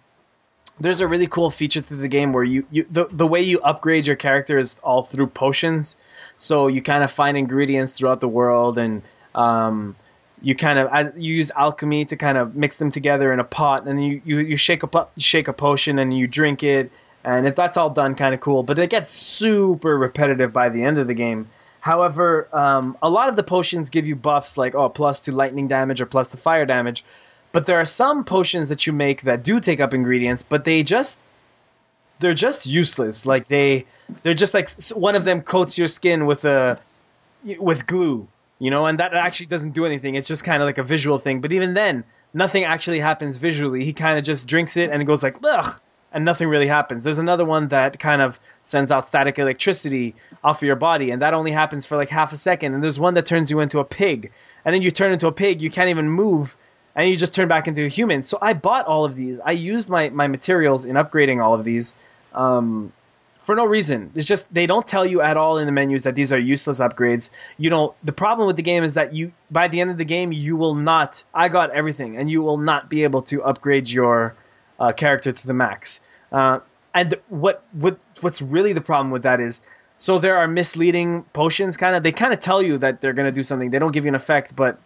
there's 0.79 1.01
a 1.01 1.07
really 1.07 1.27
cool 1.27 1.51
feature 1.51 1.81
to 1.81 1.95
the 1.97 2.07
game 2.07 2.31
where 2.31 2.45
you, 2.45 2.65
you 2.71 2.85
the, 2.89 3.07
the 3.11 3.27
way 3.27 3.41
you 3.41 3.59
upgrade 3.59 4.07
your 4.07 4.15
character 4.15 4.57
is 4.57 4.77
all 4.81 5.03
through 5.03 5.27
potions. 5.27 5.97
So 6.37 6.67
you 6.67 6.81
kind 6.81 7.03
of 7.03 7.11
find 7.11 7.35
ingredients 7.35 7.91
throughout 7.91 8.21
the 8.21 8.29
world 8.29 8.77
and 8.77 9.01
um, 9.33 9.97
you 10.41 10.55
kind 10.55 10.79
of 10.79 11.17
you 11.17 11.33
use 11.35 11.51
alchemy 11.51 12.05
to 12.05 12.15
kind 12.15 12.37
of 12.37 12.55
mix 12.55 12.77
them 12.77 12.91
together 12.91 13.33
in 13.33 13.41
a 13.41 13.43
pot 13.43 13.85
and 13.85 14.01
you, 14.01 14.21
you, 14.23 14.37
you 14.39 14.55
shake 14.55 14.83
a 14.83 15.07
shake 15.17 15.49
a 15.49 15.53
potion 15.53 15.99
and 15.99 16.17
you 16.17 16.25
drink 16.25 16.63
it 16.63 16.89
and 17.25 17.47
if 17.47 17.55
that's 17.55 17.77
all 17.77 17.89
done 17.89 18.15
kind 18.15 18.33
of 18.33 18.39
cool 18.39 18.63
but 18.63 18.79
it 18.79 18.89
gets 18.89 19.11
super 19.11 19.97
repetitive 19.97 20.53
by 20.53 20.69
the 20.69 20.83
end 20.83 20.97
of 20.97 21.07
the 21.07 21.13
game 21.13 21.47
however 21.81 22.47
um, 22.53 22.97
a 23.01 23.09
lot 23.09 23.29
of 23.29 23.35
the 23.35 23.43
potions 23.43 23.89
give 23.89 24.05
you 24.05 24.15
buffs 24.15 24.57
like 24.57 24.75
oh 24.75 24.89
plus 24.89 25.21
to 25.21 25.31
lightning 25.31 25.67
damage 25.67 25.99
or 25.99 26.05
plus 26.05 26.29
to 26.29 26.37
fire 26.37 26.65
damage 26.65 27.03
but 27.55 27.65
there 27.65 27.79
are 27.79 27.85
some 27.85 28.25
potions 28.25 28.67
that 28.67 28.85
you 28.85 28.91
make 28.91 29.21
that 29.21 29.41
do 29.41 29.61
take 29.61 29.79
up 29.79 29.93
ingredients, 29.93 30.43
but 30.43 30.65
they 30.65 30.83
just 30.83 31.21
they're 32.19 32.33
just 32.33 32.65
useless. 32.65 33.25
Like 33.25 33.47
they 33.47 33.85
they're 34.23 34.33
just 34.33 34.53
like 34.53 34.69
one 34.93 35.15
of 35.15 35.23
them 35.23 35.41
coats 35.41 35.77
your 35.77 35.87
skin 35.87 36.25
with 36.25 36.43
a 36.43 36.77
with 37.57 37.87
glue, 37.87 38.27
you 38.59 38.71
know, 38.71 38.87
and 38.87 38.99
that 38.99 39.13
actually 39.13 39.45
doesn't 39.45 39.71
do 39.71 39.85
anything. 39.85 40.15
It's 40.15 40.27
just 40.27 40.43
kind 40.43 40.61
of 40.61 40.67
like 40.67 40.79
a 40.79 40.83
visual 40.83 41.17
thing. 41.17 41.39
But 41.39 41.53
even 41.53 41.73
then, 41.73 42.03
nothing 42.33 42.65
actually 42.65 42.99
happens 42.99 43.37
visually. 43.37 43.85
He 43.85 43.93
kind 43.93 44.19
of 44.19 44.25
just 44.25 44.47
drinks 44.47 44.75
it 44.75 44.89
and 44.89 45.01
it 45.01 45.05
goes 45.05 45.23
like 45.23 45.37
ugh, 45.41 45.79
and 46.15 46.25
nothing 46.25 46.47
really 46.47 46.67
happens. 46.67 47.03
There's 47.03 47.19
another 47.19 47.45
one 47.45 47.67
that 47.67 47.99
kind 47.99 48.21
of 48.21 48.39
sends 48.63 48.91
out 48.91 49.07
static 49.07 49.37
electricity 49.37 50.15
off 50.43 50.57
of 50.57 50.63
your 50.63 50.75
body, 50.77 51.11
and 51.11 51.21
that 51.21 51.35
only 51.35 51.51
happens 51.51 51.85
for 51.85 51.97
like 51.97 52.09
half 52.09 52.33
a 52.33 52.37
second. 52.37 52.73
And 52.73 52.83
there's 52.83 52.99
one 52.99 53.13
that 53.13 53.27
turns 53.27 53.51
you 53.51 53.59
into 53.59 53.79
a 53.79 53.85
pig, 53.85 54.31
and 54.63 54.73
then 54.73 54.81
you 54.81 54.89
turn 54.89 55.11
into 55.11 55.27
a 55.27 55.31
pig, 55.31 55.61
you 55.61 55.69
can't 55.69 55.89
even 55.89 56.09
move 56.09 56.57
and 56.95 57.09
you 57.09 57.17
just 57.17 57.33
turn 57.33 57.47
back 57.47 57.67
into 57.67 57.83
a 57.83 57.89
human. 57.89 58.23
So 58.23 58.37
I 58.41 58.53
bought 58.53 58.85
all 58.85 59.03
of 59.03 59.15
these. 59.15 59.39
I 59.39 59.51
used 59.51 59.89
my, 59.89 60.09
my 60.09 60.27
materials 60.27 60.85
in 60.85 60.95
upgrading 60.95 61.43
all 61.43 61.53
of 61.53 61.65
these 61.65 61.93
um, 62.33 62.93
for 63.43 63.53
no 63.55 63.65
reason. 63.65 64.11
It's 64.15 64.25
just 64.25 64.51
they 64.53 64.65
don't 64.65 64.87
tell 64.87 65.05
you 65.05 65.21
at 65.21 65.37
all 65.37 65.57
in 65.57 65.65
the 65.65 65.71
menus 65.71 66.03
that 66.03 66.15
these 66.15 66.31
are 66.31 66.39
useless 66.39 66.79
upgrades. 66.79 67.29
You 67.57 67.69
know, 67.69 67.95
the 68.03 68.13
problem 68.13 68.47
with 68.47 68.55
the 68.55 68.63
game 68.63 68.83
is 68.83 68.93
that 68.93 69.13
you 69.13 69.33
by 69.51 69.67
the 69.67 69.81
end 69.81 69.91
of 69.91 69.97
the 69.97 70.05
game 70.05 70.31
you 70.31 70.55
will 70.55 70.75
not. 70.75 71.23
I 71.33 71.49
got 71.49 71.71
everything, 71.71 72.17
and 72.17 72.29
you 72.29 72.41
will 72.41 72.57
not 72.57 72.89
be 72.89 73.03
able 73.03 73.23
to 73.23 73.43
upgrade 73.43 73.89
your 73.89 74.35
uh, 74.79 74.93
character 74.93 75.31
to 75.31 75.47
the 75.47 75.53
max. 75.53 75.99
Uh, 76.35 76.59
and 76.93 77.15
what 77.29 77.63
what 77.71 77.97
what's 78.19 78.41
really 78.41 78.73
the 78.73 78.81
problem 78.81 79.11
with 79.11 79.23
that 79.23 79.39
is. 79.39 79.61
So 79.97 80.19
there 80.19 80.35
are 80.37 80.47
misleading 80.47 81.23
potions, 81.31 81.77
kind 81.77 81.95
of. 81.95 82.03
They 82.03 82.11
kind 82.11 82.33
of 82.33 82.41
tell 82.41 82.61
you 82.61 82.77
that 82.79 82.99
they're 82.99 83.13
gonna 83.13 83.31
do 83.31 83.43
something. 83.43 83.71
They 83.71 83.79
don't 83.79 83.93
give 83.93 84.03
you 84.03 84.09
an 84.09 84.15
effect, 84.15 84.53
but 84.53 84.77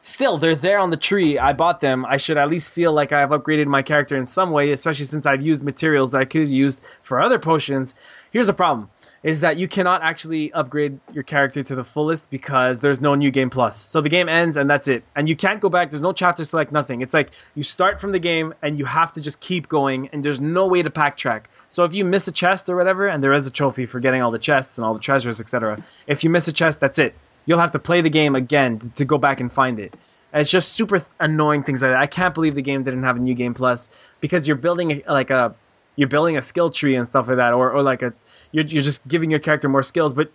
still 0.00 0.38
they're 0.38 0.54
there 0.54 0.78
on 0.78 0.90
the 0.90 0.98
tree 0.98 1.38
i 1.38 1.54
bought 1.54 1.80
them 1.80 2.04
i 2.04 2.18
should 2.18 2.36
at 2.36 2.50
least 2.50 2.70
feel 2.70 2.92
like 2.92 3.10
i've 3.10 3.30
upgraded 3.30 3.66
my 3.66 3.80
character 3.80 4.18
in 4.18 4.26
some 4.26 4.50
way 4.50 4.70
especially 4.70 5.06
since 5.06 5.24
i've 5.24 5.40
used 5.40 5.64
materials 5.64 6.10
that 6.10 6.20
i 6.20 6.26
could 6.26 6.42
have 6.42 6.50
used 6.50 6.78
for 7.02 7.22
other 7.22 7.38
potions 7.38 7.94
here's 8.30 8.50
a 8.50 8.52
problem 8.52 8.90
is 9.24 9.40
that 9.40 9.56
you 9.56 9.66
cannot 9.66 10.02
actually 10.02 10.52
upgrade 10.52 11.00
your 11.12 11.24
character 11.24 11.62
to 11.62 11.74
the 11.74 11.82
fullest 11.82 12.28
because 12.28 12.78
there's 12.80 13.00
no 13.00 13.14
new 13.14 13.30
game 13.30 13.48
plus. 13.48 13.78
So 13.80 14.02
the 14.02 14.10
game 14.10 14.28
ends 14.28 14.58
and 14.58 14.68
that's 14.68 14.86
it. 14.86 15.02
And 15.16 15.26
you 15.26 15.34
can't 15.34 15.60
go 15.60 15.70
back. 15.70 15.90
There's 15.90 16.02
no 16.02 16.12
chapter 16.12 16.44
select 16.44 16.70
nothing. 16.72 17.00
It's 17.00 17.14
like 17.14 17.30
you 17.54 17.62
start 17.62 18.02
from 18.02 18.12
the 18.12 18.18
game 18.18 18.52
and 18.60 18.78
you 18.78 18.84
have 18.84 19.12
to 19.12 19.22
just 19.22 19.40
keep 19.40 19.66
going 19.66 20.10
and 20.12 20.22
there's 20.22 20.42
no 20.42 20.66
way 20.66 20.82
to 20.82 20.90
pack 20.90 21.16
track. 21.16 21.48
So 21.70 21.84
if 21.84 21.94
you 21.94 22.04
miss 22.04 22.28
a 22.28 22.32
chest 22.32 22.68
or 22.68 22.76
whatever 22.76 23.08
and 23.08 23.24
there 23.24 23.32
is 23.32 23.46
a 23.46 23.50
trophy 23.50 23.86
for 23.86 23.98
getting 23.98 24.20
all 24.20 24.30
the 24.30 24.38
chests 24.38 24.76
and 24.76 24.84
all 24.84 24.92
the 24.92 25.00
treasures 25.00 25.40
etc 25.40 25.82
if 26.06 26.22
you 26.22 26.28
miss 26.28 26.46
a 26.46 26.52
chest 26.52 26.78
that's 26.78 26.98
it. 26.98 27.14
You'll 27.46 27.60
have 27.60 27.72
to 27.72 27.78
play 27.78 28.02
the 28.02 28.10
game 28.10 28.34
again 28.34 28.92
to 28.96 29.06
go 29.06 29.16
back 29.16 29.40
and 29.40 29.50
find 29.50 29.80
it. 29.80 29.94
It's 30.34 30.50
just 30.50 30.72
super 30.72 31.00
annoying 31.18 31.62
things 31.62 31.80
like 31.80 31.92
that. 31.92 32.00
I 32.00 32.06
can't 32.06 32.34
believe 32.34 32.56
the 32.56 32.62
game 32.62 32.82
didn't 32.82 33.04
have 33.04 33.16
a 33.16 33.20
new 33.20 33.34
game 33.34 33.54
plus 33.54 33.88
because 34.20 34.46
you're 34.46 34.56
building 34.56 35.02
like 35.06 35.30
a 35.30 35.54
you're 35.96 36.08
building 36.08 36.36
a 36.36 36.42
skill 36.42 36.70
tree 36.70 36.96
and 36.96 37.06
stuff 37.06 37.28
like 37.28 37.36
that, 37.36 37.52
or, 37.52 37.72
or 37.72 37.82
like 37.82 38.02
a 38.02 38.12
you're 38.52 38.64
you're 38.64 38.82
just 38.82 39.06
giving 39.06 39.30
your 39.30 39.40
character 39.40 39.68
more 39.68 39.82
skills, 39.82 40.14
but 40.14 40.30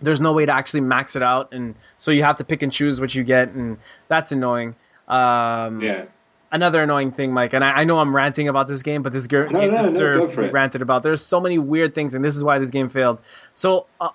there's 0.00 0.20
no 0.20 0.32
way 0.32 0.46
to 0.46 0.52
actually 0.52 0.82
max 0.82 1.16
it 1.16 1.22
out, 1.22 1.52
and 1.52 1.74
so 1.98 2.10
you 2.10 2.22
have 2.22 2.36
to 2.38 2.44
pick 2.44 2.62
and 2.62 2.72
choose 2.72 3.00
what 3.00 3.14
you 3.14 3.24
get, 3.24 3.48
and 3.50 3.78
that's 4.08 4.32
annoying. 4.32 4.76
Um, 5.08 5.80
Yeah. 5.82 6.04
another 6.52 6.82
annoying 6.82 7.12
thing, 7.12 7.32
Mike, 7.32 7.52
and 7.52 7.64
I, 7.64 7.80
I 7.80 7.84
know 7.84 7.98
I'm 7.98 8.14
ranting 8.14 8.48
about 8.48 8.68
this 8.68 8.82
game, 8.82 9.02
but 9.02 9.12
this 9.12 9.26
game 9.26 9.50
no, 9.50 9.66
no, 9.66 9.76
deserves 9.76 10.28
go 10.28 10.32
to 10.34 10.42
be 10.42 10.52
ranted 10.52 10.82
about. 10.82 11.02
There's 11.02 11.22
so 11.24 11.40
many 11.40 11.58
weird 11.58 11.94
things, 11.94 12.14
and 12.14 12.24
this 12.24 12.36
is 12.36 12.44
why 12.44 12.58
this 12.58 12.70
game 12.70 12.90
failed. 12.90 13.18
So, 13.54 13.86
uh, 14.00 14.10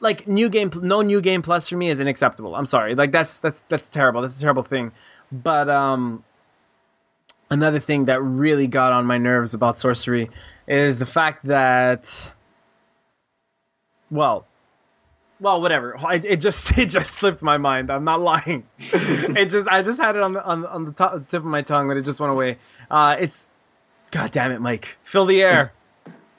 like 0.00 0.26
new 0.26 0.48
game, 0.48 0.70
no 0.82 1.02
new 1.02 1.20
game 1.20 1.42
plus 1.42 1.68
for 1.68 1.76
me 1.76 1.90
is 1.90 2.00
unacceptable. 2.00 2.54
I'm 2.54 2.66
sorry, 2.66 2.94
like 2.94 3.12
that's 3.12 3.40
that's 3.40 3.60
that's 3.68 3.88
terrible. 3.88 4.22
That's 4.22 4.36
a 4.36 4.40
terrible 4.40 4.62
thing. 4.62 4.92
But 5.30 5.68
um, 5.68 6.24
another 7.52 7.80
thing 7.80 8.06
that 8.06 8.22
really 8.22 8.66
got 8.66 8.92
on 8.92 9.04
my 9.04 9.18
nerves 9.18 9.52
about 9.52 9.76
sorcery 9.76 10.30
is 10.66 10.96
the 10.96 11.06
fact 11.06 11.46
that, 11.46 12.30
well, 14.10 14.46
well, 15.38 15.60
whatever. 15.60 15.96
I, 15.98 16.14
it 16.14 16.36
just 16.36 16.78
it 16.78 16.86
just 16.86 17.12
slipped 17.12 17.42
my 17.42 17.58
mind. 17.58 17.90
I'm 17.90 18.04
not 18.04 18.20
lying. 18.20 18.66
it 18.78 19.46
just 19.46 19.68
I 19.68 19.82
just 19.82 20.00
had 20.00 20.16
it 20.16 20.22
on 20.22 20.32
the 20.32 20.44
on, 20.44 20.64
on 20.64 20.84
the 20.86 20.92
top, 20.92 21.28
tip 21.28 21.40
of 21.40 21.44
my 21.44 21.62
tongue, 21.62 21.88
but 21.88 21.96
it 21.96 22.04
just 22.04 22.20
went 22.20 22.32
away. 22.32 22.58
Uh, 22.90 23.16
it's 23.20 23.50
God 24.10 24.30
damn 24.30 24.52
it, 24.52 24.60
Mike. 24.60 24.96
Fill 25.04 25.26
the 25.26 25.42
air, 25.42 25.72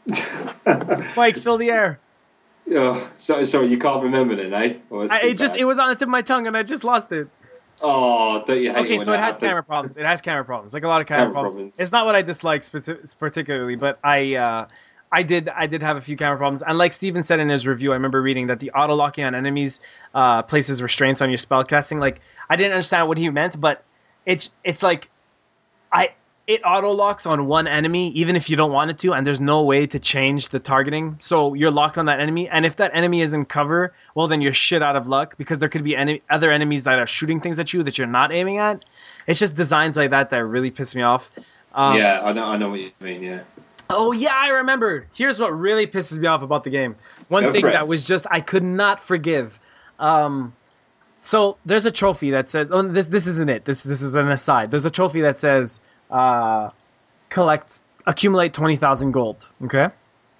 Mike. 1.15 1.37
Fill 1.37 1.57
the 1.57 1.69
air. 1.69 1.99
Oh, 2.71 3.11
so, 3.17 3.43
so 3.43 3.61
you 3.61 3.77
can't 3.77 4.03
remember 4.03 4.37
then, 4.37 4.53
eh? 4.53 4.77
I, 4.89 5.27
it 5.27 5.37
just 5.37 5.57
it 5.57 5.65
was 5.65 5.77
on 5.77 5.89
the 5.89 5.95
tip 5.95 6.03
of 6.03 6.09
my 6.09 6.21
tongue, 6.21 6.47
and 6.47 6.55
I 6.55 6.63
just 6.63 6.85
lost 6.85 7.11
it. 7.11 7.27
Oh, 7.85 8.43
don't 8.47 8.61
you 8.61 8.71
hate 8.71 8.79
Okay, 8.85 8.97
so 8.97 9.11
it 9.11 9.17
has 9.17 9.35
happens? 9.35 9.37
camera 9.37 9.63
problems. 9.63 9.97
It 9.97 10.05
has 10.05 10.21
camera 10.21 10.45
problems, 10.45 10.73
like 10.73 10.83
a 10.83 10.87
lot 10.87 11.01
of 11.01 11.07
camera, 11.07 11.25
Camera 11.25 11.33
problems. 11.33 11.53
problems. 11.55 11.79
It's 11.79 11.91
not 11.91 12.05
what 12.05 12.15
I 12.15 12.21
dislike 12.21 12.61
speci- 12.61 13.17
particularly, 13.19 13.75
but 13.75 13.99
I, 14.03 14.35
uh, 14.35 14.67
I 15.11 15.23
did, 15.23 15.49
I 15.49 15.67
did 15.67 15.83
have 15.83 15.97
a 15.97 16.01
few 16.01 16.15
camera 16.15 16.37
problems. 16.37 16.63
And 16.63 16.77
like 16.77 16.93
Steven 16.93 17.23
said 17.23 17.39
in 17.41 17.49
his 17.49 17.67
review, 17.67 17.91
I 17.91 17.95
remember 17.95 18.21
reading 18.21 18.47
that 18.47 18.61
the 18.61 18.71
auto 18.71 18.95
locking 18.95 19.25
on 19.25 19.35
enemies 19.35 19.81
uh, 20.15 20.43
places 20.43 20.81
restraints 20.81 21.21
on 21.21 21.29
your 21.29 21.37
spell 21.37 21.63
casting. 21.65 21.99
Like 21.99 22.21
I 22.49 22.55
didn't 22.55 22.71
understand 22.71 23.09
what 23.09 23.17
he 23.17 23.29
meant, 23.29 23.59
but 23.59 23.83
it's, 24.25 24.49
it's 24.63 24.81
like, 24.81 25.09
I, 25.91 26.13
it 26.45 26.61
auto 26.65 26.91
locks 26.91 27.25
on 27.25 27.47
one 27.47 27.67
enemy 27.67 28.09
even 28.11 28.35
if 28.35 28.49
you 28.49 28.57
don't 28.57 28.71
want 28.71 28.91
it 28.91 28.97
to, 28.99 29.13
and 29.13 29.25
there's 29.25 29.39
no 29.39 29.63
way 29.63 29.87
to 29.87 29.99
change 29.99 30.49
the 30.49 30.59
targeting. 30.59 31.17
So 31.21 31.53
you're 31.53 31.71
locked 31.71 31.97
on 31.97 32.05
that 32.07 32.19
enemy, 32.19 32.49
and 32.49 32.65
if 32.65 32.77
that 32.77 32.91
enemy 32.93 33.21
is 33.21 33.33
in 33.33 33.45
cover, 33.45 33.93
well 34.13 34.27
then 34.27 34.41
you're 34.41 34.53
shit 34.53 34.83
out 34.83 34.95
of 34.95 35.07
luck 35.07 35.37
because 35.37 35.59
there 35.59 35.69
could 35.69 35.83
be 35.83 35.95
any 35.95 36.21
other 36.29 36.51
enemies 36.51 36.83
that 36.83 36.99
are 36.99 37.07
shooting 37.07 37.39
things 37.39 37.59
at 37.59 37.73
you 37.73 37.83
that 37.83 37.97
you're 37.97 38.07
not 38.07 38.31
aiming 38.31 38.57
at. 38.57 38.83
It's 39.25 39.39
just 39.39 39.55
designs 39.55 39.95
like 39.95 40.09
that 40.11 40.31
that 40.31 40.43
really 40.43 40.71
piss 40.71 40.95
me 40.95 41.01
off. 41.01 41.29
Um, 41.73 41.97
yeah, 41.97 42.21
I 42.21 42.33
know, 42.33 42.43
I 42.43 42.57
know 42.57 42.69
what 42.69 42.79
you 42.79 42.91
mean. 42.99 43.23
Yeah. 43.23 43.43
Oh 43.89 44.11
yeah, 44.11 44.33
I 44.33 44.49
remember. 44.49 45.07
Here's 45.13 45.39
what 45.39 45.49
really 45.49 45.87
pisses 45.87 46.17
me 46.17 46.27
off 46.27 46.41
about 46.41 46.63
the 46.63 46.69
game. 46.69 46.95
One 47.29 47.43
Go 47.43 47.51
thing 47.51 47.65
that 47.65 47.87
was 47.87 48.05
just 48.05 48.25
I 48.29 48.41
could 48.41 48.63
not 48.63 49.01
forgive. 49.01 49.57
Um, 49.99 50.53
so 51.21 51.57
there's 51.65 51.85
a 51.85 51.91
trophy 51.91 52.31
that 52.31 52.49
says, 52.49 52.71
"Oh, 52.71 52.81
this 52.81 53.07
this 53.07 53.27
isn't 53.27 53.49
it. 53.49 53.65
This 53.65 53.83
this 53.83 54.01
is 54.01 54.15
an 54.15 54.29
aside." 54.29 54.71
There's 54.71 54.85
a 54.85 54.91
trophy 54.91 55.21
that 55.21 55.39
says, 55.39 55.79
uh, 56.13 56.69
"Collect, 57.29 57.81
accumulate 58.05 58.53
twenty 58.53 58.75
thousand 58.77 59.11
gold." 59.11 59.49
Okay. 59.65 59.87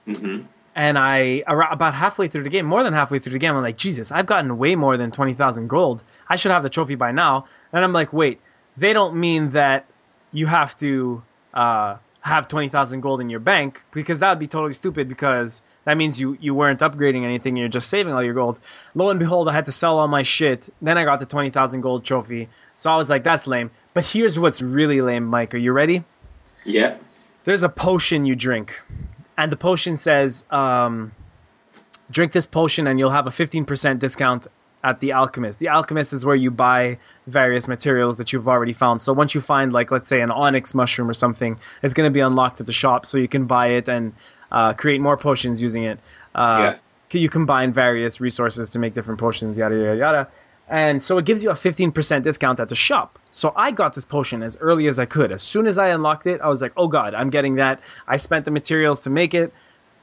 hmm 0.06 0.42
And 0.76 0.98
I 0.98 1.44
about 1.48 1.94
halfway 1.94 2.28
through 2.28 2.44
the 2.44 2.50
game, 2.50 2.66
more 2.66 2.84
than 2.84 2.94
halfway 2.94 3.20
through 3.20 3.34
the 3.34 3.40
game, 3.40 3.56
I'm 3.56 3.62
like, 3.64 3.78
Jesus, 3.78 4.12
I've 4.12 4.26
gotten 4.26 4.58
way 4.58 4.76
more 4.76 4.98
than 4.98 5.12
twenty 5.12 5.34
thousand 5.34 5.68
gold. 5.68 6.04
I 6.28 6.36
should 6.38 6.52
have 6.52 6.64
the 6.64 6.70
trophy 6.70 6.96
by 6.96 7.12
now. 7.12 7.46
And 7.72 7.84
I'm 7.84 7.94
like, 7.94 8.14
wait, 8.14 8.40
they 8.78 8.94
don't 8.94 9.16
mean 9.16 9.52
that 9.52 9.86
you 10.32 10.48
have 10.48 10.76
to 10.78 11.22
uh, 11.54 11.98
have 12.22 12.48
twenty 12.48 12.70
thousand 12.70 13.02
gold 13.02 13.22
in 13.22 13.30
your 13.30 13.40
bank 13.40 13.82
because 13.92 14.20
that 14.20 14.30
would 14.30 14.40
be 14.40 14.48
totally 14.48 14.74
stupid 14.74 15.08
because 15.10 15.62
that 15.86 15.96
means 15.98 16.20
you 16.20 16.38
you 16.42 16.56
weren't 16.56 16.80
upgrading 16.80 17.24
anything. 17.24 17.56
You're 17.56 17.68
just 17.68 17.90
saving 17.90 18.14
all 18.14 18.24
your 18.24 18.34
gold. 18.34 18.60
Lo 18.96 19.10
and 19.10 19.20
behold, 19.20 19.48
I 19.48 19.54
had 19.54 19.66
to 19.68 19.72
sell 19.72 20.00
all 20.00 20.08
my 20.08 20.24
shit. 20.24 20.70
Then 20.82 20.98
I 20.98 21.04
got 21.04 21.20
the 21.20 21.28
twenty 21.28 21.52
thousand 21.52 21.82
gold 21.82 22.04
trophy. 22.04 22.50
So 22.78 22.92
I 22.92 22.98
was 22.98 23.10
like, 23.12 23.24
that's 23.24 23.46
lame. 23.46 23.70
But 23.94 24.06
here's 24.06 24.40
what's 24.40 24.62
really 24.62 25.02
lame, 25.02 25.26
Mike. 25.26 25.54
Are 25.54 25.58
you 25.60 25.72
ready? 25.72 26.04
Yeah. 26.66 26.98
there's 27.46 27.64
a 27.64 27.70
potion 27.70 28.26
you 28.26 28.36
drink, 28.36 28.80
and 29.38 29.52
the 29.52 29.58
potion 29.58 29.98
says, 29.98 30.46
um, 30.50 31.12
drink 32.10 32.32
this 32.32 32.48
potion 32.48 32.88
and 32.88 32.98
you'll 33.00 33.12
have 33.12 33.28
a 33.28 33.32
15% 33.32 34.00
discount 34.00 34.48
at 34.84 35.00
the 35.00 35.14
alchemist. 35.14 35.60
The 35.60 35.70
alchemist 35.70 36.14
is 36.14 36.26
where 36.26 36.36
you 36.36 36.52
buy 36.52 37.00
various 37.28 37.68
materials 37.68 38.18
that 38.18 38.34
you've 38.34 38.48
already 38.48 38.74
found. 38.74 39.02
So 39.02 39.14
once 39.14 39.34
you 39.36 39.42
find, 39.42 39.72
like, 39.74 39.92
let's 39.92 40.10
say 40.10 40.22
an 40.22 40.32
onyx 40.32 40.74
mushroom 40.74 41.10
or 41.10 41.14
something, 41.14 41.58
it's 41.82 41.94
going 41.94 42.10
to 42.10 42.14
be 42.14 42.20
unlocked 42.20 42.60
at 42.62 42.66
the 42.66 42.74
shop, 42.74 43.06
so 43.06 43.18
you 43.18 43.28
can 43.28 43.46
buy 43.46 43.68
it 43.72 43.88
and 43.90 44.14
uh, 44.52 44.74
create 44.74 45.02
more 45.02 45.18
potions 45.18 45.62
using 45.62 45.84
it. 45.84 46.00
Uh, 46.36 46.76
You 47.12 47.30
combine 47.30 47.74
various 47.74 48.20
resources 48.20 48.72
to 48.72 48.80
make 48.80 48.94
different 48.96 49.20
potions, 49.20 49.56
yada 49.58 49.76
yada 49.76 49.96
yada. 49.98 50.28
And 50.70 51.04
so 51.04 51.18
it 51.18 51.26
gives 51.26 51.44
you 51.44 51.50
a 51.50 51.56
15% 51.56 52.24
discount 52.24 52.60
at 52.60 52.70
the 52.70 52.76
shop. 52.76 53.20
So 53.32 53.54
I 53.56 53.72
got 53.72 53.94
this 53.94 54.06
potion 54.06 54.44
as 54.44 54.58
early 54.58 54.88
as 54.88 54.98
I 54.98 55.06
could. 55.06 55.32
As 55.32 55.44
soon 55.44 55.68
as 55.68 55.78
I 55.78 55.90
unlocked 55.90 56.26
it, 56.26 56.42
I 56.42 56.48
was 56.48 56.62
like, 56.62 56.74
oh 56.78 56.88
god, 56.88 57.14
I'm 57.14 57.30
getting 57.30 57.56
that. 57.56 57.82
I 58.08 58.18
spent 58.18 58.46
the 58.46 58.52
materials 58.52 59.02
to 59.02 59.10
make 59.10 59.34
it. 59.34 59.54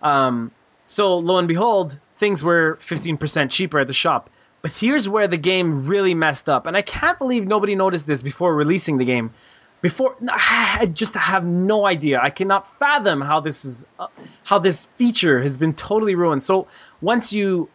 Um, 0.03 0.53
so 0.83 1.17
lo 1.17 1.39
and 1.39 1.49
behold, 1.49 1.99
things 2.19 2.43
were 2.43 2.79
15% 2.83 3.51
cheaper 3.51 3.81
at 3.81 3.87
the 3.87 3.93
shop. 3.93 4.31
But 4.63 4.73
here's 4.73 5.09
where 5.09 5.27
the 5.27 5.39
game 5.39 5.87
really 5.87 6.15
messed 6.15 6.49
up. 6.49 6.67
And 6.67 6.77
I 6.77 6.83
can't 6.83 7.19
believe 7.19 7.47
nobody 7.47 7.75
noticed 7.75 8.07
this 8.07 8.21
before 8.21 8.55
releasing 8.55 8.99
the 8.99 9.07
game. 9.07 9.33
Before, 9.81 10.15
I 10.29 10.91
just 10.93 11.15
have 11.15 11.45
no 11.45 11.87
idea. 11.87 12.21
I 12.23 12.29
cannot 12.29 12.79
fathom 12.79 13.23
how 13.23 13.41
this 13.41 13.65
is, 13.65 13.87
uh, 13.99 14.09
how 14.45 14.59
this 14.59 14.87
feature 14.97 15.41
has 15.41 15.57
been 15.57 15.73
totally 15.73 16.15
ruined. 16.15 16.43
So 16.43 16.67
once 17.01 17.33
you 17.33 17.71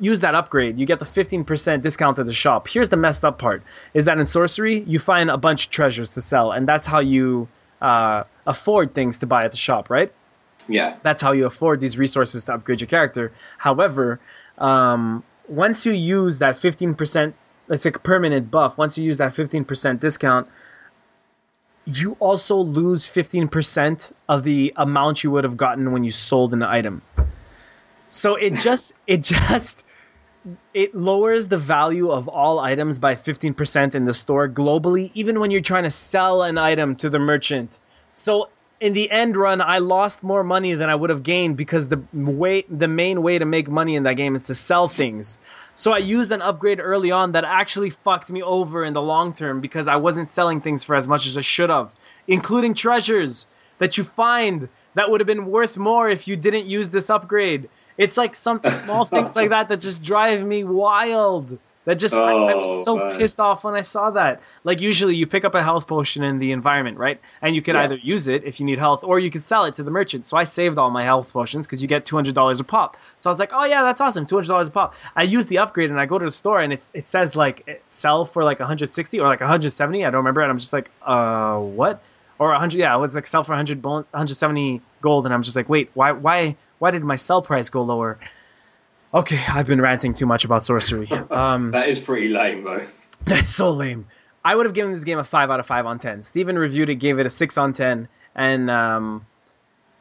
use 0.00 0.20
that 0.20 0.34
upgrade, 0.34 0.78
you 0.78 0.86
get 0.86 0.98
the 0.98 1.04
15% 1.04 1.82
discount 1.82 2.18
at 2.18 2.26
the 2.26 2.32
shop. 2.32 2.68
Here's 2.68 2.88
the 2.88 2.96
messed 2.96 3.24
up 3.24 3.38
part: 3.38 3.62
is 3.94 4.06
that 4.06 4.18
in 4.18 4.24
sorcery 4.24 4.80
you 4.80 4.98
find 4.98 5.30
a 5.30 5.36
bunch 5.36 5.66
of 5.66 5.70
treasures 5.70 6.10
to 6.10 6.20
sell, 6.20 6.52
and 6.52 6.66
that's 6.66 6.86
how 6.86 7.00
you 7.00 7.48
uh, 7.80 8.24
afford 8.46 8.94
things 8.94 9.18
to 9.18 9.26
buy 9.26 9.44
at 9.44 9.50
the 9.50 9.56
shop, 9.56 9.90
right? 9.90 10.12
Yeah. 10.68 10.96
That's 11.02 11.22
how 11.22 11.32
you 11.32 11.46
afford 11.46 11.80
these 11.80 11.98
resources 11.98 12.44
to 12.44 12.54
upgrade 12.54 12.80
your 12.80 12.88
character. 12.88 13.32
However, 13.58 14.20
um, 14.58 15.24
once 15.48 15.84
you 15.86 15.92
use 15.92 16.38
that 16.38 16.60
15%, 16.60 17.32
it's 17.68 17.86
a 17.86 17.92
permanent 17.92 18.50
buff. 18.50 18.78
Once 18.78 18.98
you 18.98 19.04
use 19.04 19.18
that 19.18 19.34
15% 19.34 20.00
discount, 20.00 20.48
you 21.84 22.16
also 22.20 22.56
lose 22.58 23.06
15% 23.06 24.12
of 24.28 24.44
the 24.44 24.72
amount 24.76 25.24
you 25.24 25.30
would 25.30 25.44
have 25.44 25.56
gotten 25.56 25.92
when 25.92 26.04
you 26.04 26.10
sold 26.10 26.52
an 26.52 26.62
item. 26.62 27.02
So 28.10 28.34
it 28.34 28.56
just 28.56 28.92
it 29.06 29.22
just 29.22 29.82
it 30.72 30.94
lowers 30.94 31.48
the 31.48 31.58
value 31.58 32.10
of 32.10 32.28
all 32.28 32.58
items 32.58 32.98
by 32.98 33.14
15% 33.14 33.94
in 33.94 34.04
the 34.04 34.14
store 34.14 34.48
globally 34.48 35.10
even 35.14 35.40
when 35.40 35.50
you're 35.50 35.60
trying 35.60 35.84
to 35.84 35.90
sell 35.90 36.42
an 36.42 36.56
item 36.56 36.96
to 36.96 37.10
the 37.10 37.18
merchant. 37.18 37.78
So 38.12 38.48
in 38.80 38.94
the 38.94 39.10
end 39.10 39.36
run 39.36 39.60
I 39.60 39.78
lost 39.78 40.22
more 40.22 40.42
money 40.42 40.74
than 40.74 40.88
I 40.88 40.94
would 40.94 41.10
have 41.10 41.22
gained 41.22 41.58
because 41.58 41.88
the 41.88 42.02
way 42.14 42.64
the 42.70 42.88
main 42.88 43.22
way 43.22 43.38
to 43.38 43.44
make 43.44 43.68
money 43.68 43.96
in 43.96 44.04
that 44.04 44.14
game 44.14 44.34
is 44.34 44.44
to 44.44 44.54
sell 44.54 44.88
things. 44.88 45.38
So 45.74 45.92
I 45.92 45.98
used 45.98 46.32
an 46.32 46.40
upgrade 46.40 46.80
early 46.80 47.10
on 47.10 47.32
that 47.32 47.44
actually 47.44 47.90
fucked 47.90 48.30
me 48.30 48.42
over 48.42 48.84
in 48.84 48.94
the 48.94 49.02
long 49.02 49.34
term 49.34 49.60
because 49.60 49.88
I 49.88 49.96
wasn't 49.96 50.30
selling 50.30 50.62
things 50.62 50.84
for 50.84 50.96
as 50.96 51.06
much 51.06 51.26
as 51.26 51.36
I 51.36 51.42
should 51.42 51.70
have, 51.70 51.92
including 52.26 52.72
treasures 52.72 53.46
that 53.78 53.98
you 53.98 54.04
find 54.04 54.68
that 54.94 55.10
would 55.10 55.20
have 55.20 55.26
been 55.26 55.46
worth 55.46 55.76
more 55.76 56.08
if 56.08 56.26
you 56.28 56.36
didn't 56.36 56.66
use 56.66 56.88
this 56.88 57.10
upgrade. 57.10 57.68
It's 58.00 58.16
like 58.16 58.34
some 58.34 58.60
small 58.64 59.04
things 59.04 59.36
like 59.36 59.50
that 59.50 59.68
that 59.68 59.80
just 59.80 60.02
drive 60.02 60.44
me 60.44 60.64
wild. 60.64 61.58
That 61.86 61.94
just 61.94 62.14
I, 62.14 62.18
I 62.18 62.54
was 62.56 62.68
Oh, 62.70 62.82
so 62.84 62.96
man. 62.96 63.08
pissed 63.16 63.40
off 63.40 63.64
when 63.64 63.74
I 63.74 63.80
saw 63.80 64.10
that. 64.10 64.42
Like 64.64 64.80
usually 64.82 65.16
you 65.16 65.26
pick 65.26 65.44
up 65.46 65.54
a 65.54 65.62
health 65.62 65.86
potion 65.86 66.22
in 66.22 66.38
the 66.38 66.52
environment, 66.52 66.98
right? 66.98 67.18
And 67.40 67.56
you 67.56 67.62
can 67.62 67.74
Yeah. 67.74 67.82
either 67.84 67.96
use 67.96 68.28
it 68.28 68.44
if 68.44 68.60
you 68.60 68.66
need 68.66 68.78
health, 68.78 69.02
or 69.02 69.18
you 69.18 69.30
can 69.30 69.40
sell 69.40 69.64
it 69.64 69.76
to 69.76 69.82
the 69.82 69.90
merchant. 69.90 70.26
So 70.26 70.36
I 70.36 70.44
saved 70.44 70.76
all 70.78 70.90
my 70.90 71.04
health 71.04 71.32
potions 71.32 71.66
because 71.66 71.80
you 71.80 71.88
get 71.88 72.04
two 72.04 72.16
hundred 72.16 72.34
dollars 72.34 72.60
a 72.60 72.64
pop. 72.64 72.98
So 73.18 73.30
I 73.30 73.32
was 73.32 73.38
like, 73.40 73.52
oh 73.54 73.64
yeah, 73.64 73.82
that's 73.82 74.00
awesome, 74.00 74.26
two 74.26 74.36
hundred 74.36 74.48
dollars 74.48 74.68
a 74.68 74.72
pop. 74.72 74.94
I 75.16 75.22
use 75.22 75.46
the 75.46 75.58
upgrade 75.58 75.90
and 75.90 75.98
I 75.98 76.04
go 76.06 76.18
to 76.18 76.24
the 76.24 76.30
store 76.30 76.60
and 76.60 76.72
it's 76.72 76.90
it 76.94 77.08
says 77.08 77.34
like 77.34 77.64
it 77.66 77.82
sell 77.88 78.26
for 78.26 78.44
like 78.44 78.58
one 78.60 78.68
hundred 78.68 78.90
sixty 78.90 79.18
or 79.18 79.26
like 79.26 79.40
one 79.40 79.48
hundred 79.48 79.70
seventy. 79.72 80.04
I 80.04 80.10
don't 80.10 80.18
remember. 80.18 80.42
And 80.42 80.50
I'm 80.52 80.58
just 80.58 80.74
like, 80.74 80.90
uh, 81.02 81.58
what? 81.58 82.02
Or 82.38 82.48
100 82.50 82.78
yeah, 82.78 82.94
it 82.96 82.98
was 83.00 83.14
like 83.14 83.26
sell 83.26 83.42
for 83.44 83.52
100 83.52 83.82
bon- 83.82 84.06
170 84.12 84.80
gold 85.02 85.24
and 85.26 85.34
I'm 85.34 85.42
just 85.42 85.56
like, 85.56 85.68
"Wait, 85.68 85.90
why 85.94 86.12
why 86.12 86.56
why 86.80 86.90
did 86.90 87.04
my 87.04 87.16
sell 87.16 87.42
price 87.42 87.70
go 87.70 87.82
lower?" 87.82 88.18
Okay, 89.12 89.38
I've 89.48 89.66
been 89.66 89.80
ranting 89.80 90.14
too 90.14 90.26
much 90.26 90.44
about 90.44 90.64
sorcery. 90.64 91.08
Um 91.30 91.70
That 91.70 91.88
is 91.88 91.98
pretty 92.00 92.28
lame, 92.28 92.64
though. 92.64 92.86
that's 93.24 93.50
so 93.50 93.70
lame. 93.70 94.06
I 94.44 94.54
would 94.54 94.66
have 94.66 94.74
given 94.74 94.92
this 94.92 95.04
game 95.04 95.18
a 95.18 95.24
5 95.24 95.50
out 95.50 95.60
of 95.60 95.66
5 95.66 95.86
on 95.86 95.98
10. 95.98 96.22
Steven 96.22 96.58
reviewed 96.58 96.88
it, 96.88 96.94
gave 96.96 97.18
it 97.18 97.26
a 97.26 97.30
6 97.30 97.58
on 97.58 97.72
10 97.72 98.08
and 98.34 98.70
um 98.70 99.26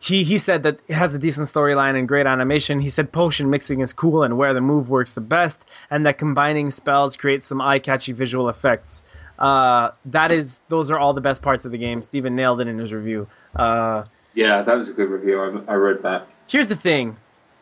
he, 0.01 0.23
he 0.23 0.38
said 0.38 0.64
that 0.64 0.80
it 0.88 0.93
has 0.93 1.14
a 1.14 1.19
decent 1.19 1.47
storyline 1.47 1.97
and 1.97 2.07
great 2.07 2.26
animation. 2.26 2.80
He 2.80 2.89
said 2.89 3.11
potion 3.11 3.49
mixing 3.49 3.81
is 3.81 3.91
cool 3.91 4.23
and 4.23 4.38
where 4.38 4.53
the 4.53 4.61
move 4.61 4.89
works 4.89 5.14
the 5.14 5.19
best, 5.22 5.60
and 5.91 6.06
that 6.06 6.18
combining 6.18 6.72
spells 6.72 7.18
creates 7.18 7.47
some 7.47 7.60
eye-catchy 7.60 8.14
visual 8.14 8.47
effects. 8.47 9.03
Uh, 9.38 9.91
that 10.06 10.31
is, 10.31 10.61
those 10.69 10.89
are 10.89 10.97
all 10.97 11.14
the 11.14 11.19
best 11.19 11.41
parts 11.41 11.65
of 11.65 11.73
the 11.73 11.77
game. 11.77 12.01
Steven 12.01 12.34
nailed 12.35 12.61
it 12.61 12.69
in 12.69 12.77
his 12.77 12.93
review. 12.93 13.27
Uh, 13.53 14.06
Yeah, 14.34 14.61
that 14.61 14.76
was 14.76 14.88
a 14.88 14.93
good 14.93 15.10
review. 15.10 15.38
I, 15.68 15.73
I 15.73 15.76
read 15.76 16.03
that. 16.03 16.30
Here's 16.50 16.68
the 16.68 16.76
thing 16.76 17.16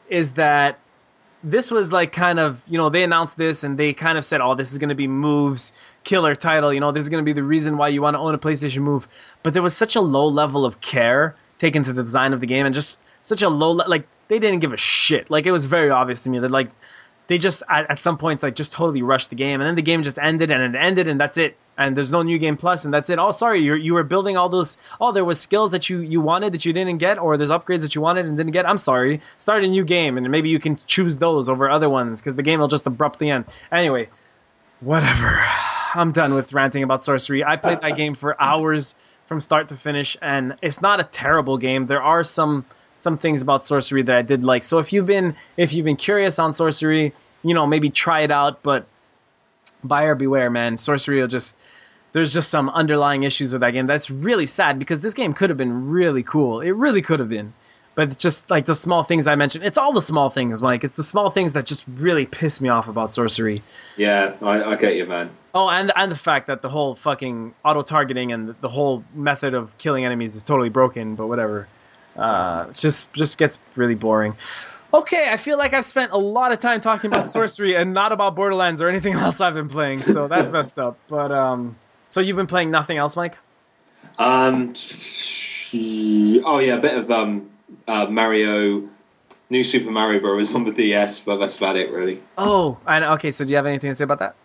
is 0.10 0.34
that 0.34 0.80
this 1.44 1.70
was 1.70 1.94
like 1.94 2.12
kind 2.12 2.40
of 2.40 2.62
you 2.68 2.78
know 2.78 2.90
they 2.90 3.04
announced 3.04 3.38
this 3.38 3.64
and 3.64 3.78
they 3.78 3.94
kind 3.94 4.18
of 4.18 4.26
said 4.26 4.42
oh 4.42 4.56
this 4.56 4.72
is 4.72 4.80
going 4.80 4.90
to 4.90 4.96
be 4.96 5.08
moves 5.08 5.72
killer 6.04 6.36
title 6.36 6.74
you 6.74 6.80
know 6.80 6.92
this 6.92 7.04
is 7.04 7.10
going 7.10 7.24
to 7.24 7.26
be 7.26 7.34
the 7.34 7.44
reason 7.44 7.78
why 7.78 7.90
you 7.90 8.02
want 8.02 8.16
to 8.16 8.20
own 8.20 8.34
a 8.34 8.38
playstation 8.38 8.82
move. 8.82 9.08
But 9.44 9.54
there 9.54 9.64
was 9.64 9.76
such 9.76 9.96
a 9.96 10.02
low 10.02 10.28
level 10.28 10.66
of 10.66 10.82
care 10.82 11.36
taken 11.60 11.84
to 11.84 11.94
the 11.94 12.04
design 12.04 12.34
of 12.34 12.40
the 12.40 12.48
game 12.48 12.66
and 12.66 12.74
just 12.74 13.00
such 13.24 13.42
a 13.42 13.50
low 13.50 13.72
le- 13.72 13.88
like 13.88 14.08
they 14.28 14.40
didn't 14.40 14.60
give 14.60 14.74
a 14.74 14.78
shit. 14.78 15.30
Like 15.30 15.46
it 15.46 15.52
was 15.52 15.66
very 15.66 15.90
obvious 15.90 16.22
to 16.22 16.30
me 16.30 16.40
that 16.40 16.52
like 16.52 16.70
they 17.28 17.38
just 17.38 17.64
at, 17.70 17.91
at 17.91 18.02
some 18.02 18.18
points 18.18 18.44
like 18.44 18.56
just 18.56 18.74
totally 18.74 19.02
rushed 19.02 19.30
the 19.30 19.36
game. 19.36 19.62
And 19.62 19.68
then 19.68 19.76
the 19.76 19.82
game 19.82 20.04
just 20.04 20.18
ended 20.18 20.52
and 20.52 20.76
it 20.76 20.78
ended 20.78 21.08
and 21.08 21.20
that's 21.20 21.38
it. 21.38 21.58
And 21.78 21.95
there's 21.95 22.12
no 22.12 22.24
new 22.24 22.40
game 22.40 22.58
plus 22.58 22.86
and 22.86 22.94
that's 22.94 23.10
it. 23.10 23.20
Oh 23.20 23.32
sorry 23.32 23.62
you 23.62 23.76
you 23.76 23.94
were 23.94 24.04
building 24.04 24.38
all 24.38 24.49
those 24.49 24.78
oh 24.99 25.12
there 25.12 25.26
was 25.26 25.40
skills 25.40 25.72
that 25.72 25.90
you 25.90 25.99
you 25.99 26.22
wanted 26.22 26.54
that 26.54 26.66
you 26.66 26.74
didn't 26.74 26.98
get 26.98 27.20
or 27.20 27.38
there's 27.38 27.52
upgrades 27.52 27.82
that 27.82 27.95
you 27.95 28.02
wanted 28.02 28.26
and 28.26 28.38
didn't 28.38 28.54
get. 28.54 28.66
I'm 28.66 28.78
sorry. 28.78 29.22
Start 29.38 29.64
a 29.64 29.68
new 29.68 29.84
game 29.84 30.18
and 30.18 30.30
maybe 30.32 30.49
you 30.49 30.60
can 30.60 30.80
choose 30.88 31.18
those 31.18 31.49
over 31.49 31.70
other 31.70 31.90
ones 31.90 32.22
because 32.22 32.36
the 32.36 32.44
game 32.44 32.60
will 32.60 32.68
just 32.68 32.88
abruptly 32.88 33.30
end. 33.30 33.45
Anyway 33.72 34.10
whatever. 34.80 35.44
I'm 35.94 36.12
done 36.12 36.34
with 36.34 36.54
ranting 36.54 36.84
about 36.84 37.04
sorcery. 37.04 37.44
I 37.44 37.58
played 37.58 37.82
that 37.82 37.91
game 37.95 38.16
for 38.16 38.40
hours 38.41 38.95
from 39.28 39.41
start 39.41 39.70
to 39.70 39.78
finish 39.78 40.16
and 40.22 40.56
it's 40.62 40.82
not 40.82 40.99
a 40.99 41.04
terrible 41.04 41.58
game. 41.58 41.86
There 41.86 42.02
are 42.02 42.24
some 42.24 42.66
some 42.98 43.18
things 43.18 43.41
about 43.41 43.64
sorcery 43.64 44.03
that 44.03 44.15
I 44.15 44.22
did 44.22 44.44
like. 44.44 44.64
So 44.64 44.80
if 44.80 44.94
you've 44.94 45.06
been 45.06 45.36
if 45.56 45.74
you've 45.74 45.86
been 45.86 45.95
curious 45.95 46.40
on 46.40 46.53
sorcery, 46.53 47.14
you 47.44 47.53
know, 47.53 47.65
maybe 47.65 47.90
try 47.90 48.22
it 48.22 48.32
out, 48.32 48.64
but 48.64 48.88
buyer 49.84 50.15
beware, 50.15 50.49
man. 50.49 50.78
Sorcery 50.78 51.22
will 51.22 51.28
just 51.28 51.56
there's 52.14 52.34
just 52.34 52.49
some 52.49 52.69
underlying 52.69 53.24
issues 53.24 53.53
with 53.53 53.61
that 53.61 53.72
game. 53.72 53.88
That's 53.88 54.10
really 54.10 54.45
sad 54.45 54.80
because 54.80 55.02
this 55.02 55.14
game 55.14 55.34
could 55.34 55.49
have 55.49 55.57
been 55.57 55.90
really 55.90 56.24
cool. 56.24 56.61
It 56.61 56.72
really 56.72 57.02
could 57.02 57.19
have 57.19 57.30
been. 57.30 57.53
But 57.95 58.10
it's 58.10 58.18
just 58.18 58.52
like 58.52 58.65
the 58.68 58.76
small 58.76 59.03
things 59.03 59.28
I 59.28 59.34
mentioned. 59.34 59.64
It's 59.65 59.80
all 59.80 59.91
the 59.91 60.03
small 60.03 60.30
things, 60.30 60.61
Mike. 60.61 60.84
It's 60.84 60.95
the 60.95 61.03
small 61.03 61.32
things 61.32 61.53
that 61.53 61.65
just 61.65 61.84
really 61.88 62.28
piss 62.28 62.61
me 62.61 62.69
off 62.69 62.88
about 62.88 63.11
sorcery. 63.11 63.64
Yeah, 63.95 64.36
I, 64.40 64.64
I 64.64 64.76
get 64.76 64.95
you, 64.95 65.07
man. 65.07 65.32
Oh, 65.52 65.68
and 65.68 65.91
and 65.95 66.11
the 66.11 66.15
fact 66.15 66.45
that 66.45 66.61
the 66.61 66.69
whole 66.69 66.95
fucking 66.95 67.56
auto 67.65 67.82
targeting 67.82 68.32
and 68.32 68.49
the, 68.49 68.56
the 68.61 68.69
whole 68.69 69.03
method 69.15 69.56
of 69.56 69.76
killing 69.80 70.06
enemies 70.06 70.36
is 70.36 70.44
totally 70.44 70.69
broken. 70.69 71.15
But 71.15 71.26
whatever, 71.26 71.68
uh, 72.18 72.68
it 72.69 72.76
just 72.76 73.14
just 73.14 73.38
gets 73.38 73.60
really 73.76 73.95
boring. 73.95 74.35
Okay, 74.94 75.27
I 75.30 75.35
feel 75.38 75.57
like 75.57 75.73
I've 75.73 75.85
spent 75.85 76.14
a 76.14 76.18
lot 76.18 76.52
of 76.52 76.60
time 76.60 76.80
talking 76.80 77.11
about 77.11 77.30
sorcery 77.30 77.76
and 77.76 77.94
not 77.94 78.11
about 78.11 78.35
Borderlands 78.35 78.81
or 78.81 78.89
anything 78.89 79.14
else 79.15 79.41
I've 79.41 79.53
been 79.53 79.69
playing, 79.69 79.99
so 79.99 80.27
that's 80.27 80.49
messed 80.49 80.80
up. 80.80 80.98
But 81.10 81.31
um, 81.31 81.76
so 82.07 82.22
you've 82.22 82.38
been 82.38 82.48
playing 82.48 82.72
nothing 82.72 82.98
else, 82.98 83.15
Mike? 83.15 83.38
Um, 84.18 84.73
oh 86.45 86.60
yeah, 86.60 86.76
a 86.76 86.81
bit 86.81 86.98
of 86.98 87.11
um, 87.11 87.49
uh, 87.88 88.06
Mario, 88.06 88.88
New 89.49 89.64
Super 89.64 89.91
Mario 89.91 90.19
Bros. 90.22 90.56
on 90.56 90.64
the 90.64 90.72
DS, 90.72 91.19
but 91.19 91.38
that's 91.38 91.57
about 91.57 91.76
it, 91.76 91.91
really. 91.91 92.22
Oh, 92.38 92.77
and 92.88 93.03
okay. 93.03 93.31
So 93.31 93.44
do 93.44 93.52
you 93.52 93.57
have 93.57 93.65
anything 93.65 93.91
to 93.91 93.95
say 93.95 94.06
about 94.06 94.19
that? 94.19 94.35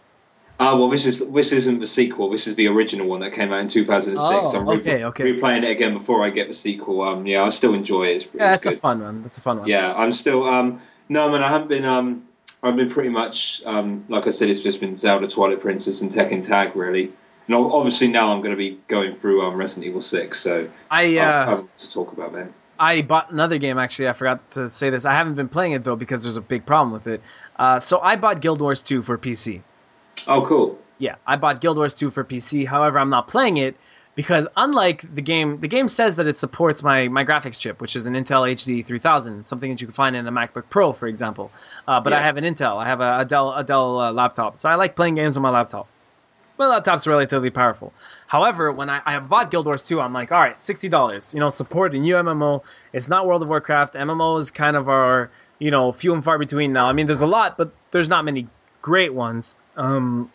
Ah, 0.62 0.76
well, 0.76 0.88
this 0.88 1.06
is 1.06 1.18
this 1.18 1.50
isn't 1.50 1.80
the 1.80 1.88
sequel. 1.88 2.30
This 2.30 2.46
is 2.46 2.54
the 2.54 2.68
original 2.68 3.08
one 3.08 3.18
that 3.20 3.32
came 3.32 3.52
out 3.52 3.58
in 3.58 3.66
2006. 3.66 4.16
Oh, 4.22 4.56
I'm 4.56 4.68
re- 4.68 4.76
okay, 4.76 5.04
okay. 5.06 5.24
replaying 5.24 5.64
it 5.64 5.70
again 5.72 5.92
before 5.92 6.24
I 6.24 6.30
get 6.30 6.46
the 6.46 6.54
sequel. 6.54 7.02
Um, 7.02 7.26
yeah, 7.26 7.42
I 7.42 7.48
still 7.48 7.74
enjoy 7.74 8.04
it. 8.04 8.16
It's, 8.16 8.24
Yeah, 8.32 8.54
it's 8.54 8.64
that's 8.64 8.76
a 8.76 8.80
fun 8.80 9.00
one. 9.02 9.22
That's 9.22 9.38
a 9.38 9.40
fun 9.40 9.58
one. 9.58 9.66
Yeah, 9.66 9.92
I'm 9.92 10.12
still 10.12 10.44
um 10.44 10.80
no 11.08 11.28
man, 11.30 11.42
I 11.42 11.48
haven't 11.50 11.66
been 11.66 11.84
um 11.84 12.28
I've 12.62 12.76
been 12.76 12.90
pretty 12.92 13.08
much 13.08 13.60
um 13.66 14.04
like 14.08 14.28
I 14.28 14.30
said, 14.30 14.50
it's 14.50 14.60
just 14.60 14.78
been 14.78 14.96
Zelda, 14.96 15.26
Twilight 15.26 15.60
Princess, 15.60 16.00
and 16.00 16.12
Tekken 16.12 16.46
Tag 16.46 16.76
really. 16.76 17.12
And 17.48 17.56
obviously 17.56 18.06
now 18.06 18.32
I'm 18.32 18.38
going 18.38 18.52
to 18.52 18.56
be 18.56 18.78
going 18.86 19.16
through 19.16 19.44
um 19.44 19.56
Resident 19.56 19.86
Evil 19.86 20.02
Six, 20.02 20.38
so 20.38 20.68
I 20.92 21.18
I'll 21.18 21.28
uh, 21.28 21.56
have 21.56 21.76
to 21.78 21.90
talk 21.90 22.12
about 22.12 22.34
then. 22.34 22.54
I 22.78 23.02
bought 23.02 23.32
another 23.32 23.58
game 23.58 23.78
actually. 23.78 24.10
I 24.10 24.12
forgot 24.12 24.48
to 24.52 24.70
say 24.70 24.90
this. 24.90 25.06
I 25.06 25.14
haven't 25.14 25.34
been 25.34 25.48
playing 25.48 25.72
it 25.72 25.82
though 25.82 25.96
because 25.96 26.22
there's 26.22 26.36
a 26.36 26.40
big 26.40 26.66
problem 26.66 26.92
with 26.92 27.08
it. 27.08 27.20
Uh, 27.56 27.80
so 27.80 27.98
I 27.98 28.14
bought 28.14 28.40
Guild 28.40 28.60
Wars 28.60 28.80
2 28.82 29.02
for 29.02 29.18
PC. 29.18 29.62
Oh, 30.26 30.44
cool. 30.46 30.78
Yeah, 30.98 31.16
I 31.26 31.36
bought 31.36 31.60
Guild 31.60 31.76
Wars 31.76 31.94
2 31.94 32.10
for 32.10 32.24
PC. 32.24 32.66
However, 32.66 32.98
I'm 32.98 33.10
not 33.10 33.26
playing 33.28 33.56
it 33.56 33.76
because 34.14 34.46
unlike 34.56 35.12
the 35.14 35.22
game, 35.22 35.60
the 35.60 35.68
game 35.68 35.88
says 35.88 36.16
that 36.16 36.26
it 36.26 36.38
supports 36.38 36.82
my, 36.82 37.08
my 37.08 37.24
graphics 37.24 37.58
chip, 37.58 37.80
which 37.80 37.96
is 37.96 38.06
an 38.06 38.14
Intel 38.14 38.48
HD 38.52 38.84
3000, 38.84 39.44
something 39.44 39.70
that 39.70 39.80
you 39.80 39.86
can 39.86 39.94
find 39.94 40.14
in 40.14 40.26
a 40.26 40.32
MacBook 40.32 40.64
Pro, 40.70 40.92
for 40.92 41.06
example. 41.08 41.50
Uh, 41.88 42.00
but 42.00 42.12
I 42.12 42.22
have 42.22 42.36
an 42.36 42.44
Intel. 42.44 42.76
I 42.76 42.86
have 42.86 43.00
a, 43.00 43.20
a 43.20 43.24
Dell 43.24 43.52
a 43.52 43.64
Dell 43.64 44.00
uh, 44.00 44.12
laptop, 44.12 44.58
so 44.58 44.68
I 44.68 44.76
like 44.76 44.94
playing 44.94 45.16
games 45.16 45.36
on 45.36 45.42
my 45.42 45.50
laptop. 45.50 45.88
My 46.58 46.66
laptop's 46.66 47.06
relatively 47.06 47.50
powerful. 47.50 47.92
However, 48.26 48.70
when 48.70 48.90
I, 48.90 49.00
I 49.04 49.18
bought 49.18 49.50
Guild 49.50 49.66
Wars 49.66 49.82
2, 49.82 50.00
I'm 50.00 50.12
like, 50.12 50.30
all 50.30 50.38
right, 50.38 50.62
sixty 50.62 50.88
dollars. 50.88 51.32
You 51.34 51.40
know, 51.40 51.48
support 51.48 51.94
a 51.94 51.98
new 51.98 52.14
MMO. 52.14 52.62
It's 52.92 53.08
not 53.08 53.26
World 53.26 53.42
of 53.42 53.48
Warcraft. 53.48 53.94
MMOs 53.94 54.52
kind 54.54 54.76
of 54.76 54.88
are, 54.88 55.30
you 55.58 55.70
know, 55.70 55.90
few 55.90 56.12
and 56.14 56.22
far 56.22 56.38
between 56.38 56.72
now. 56.72 56.86
I 56.86 56.92
mean, 56.92 57.06
there's 57.06 57.22
a 57.22 57.26
lot, 57.26 57.56
but 57.56 57.72
there's 57.90 58.10
not 58.10 58.24
many 58.24 58.46
great 58.82 59.14
ones. 59.14 59.56
Um, 59.76 60.30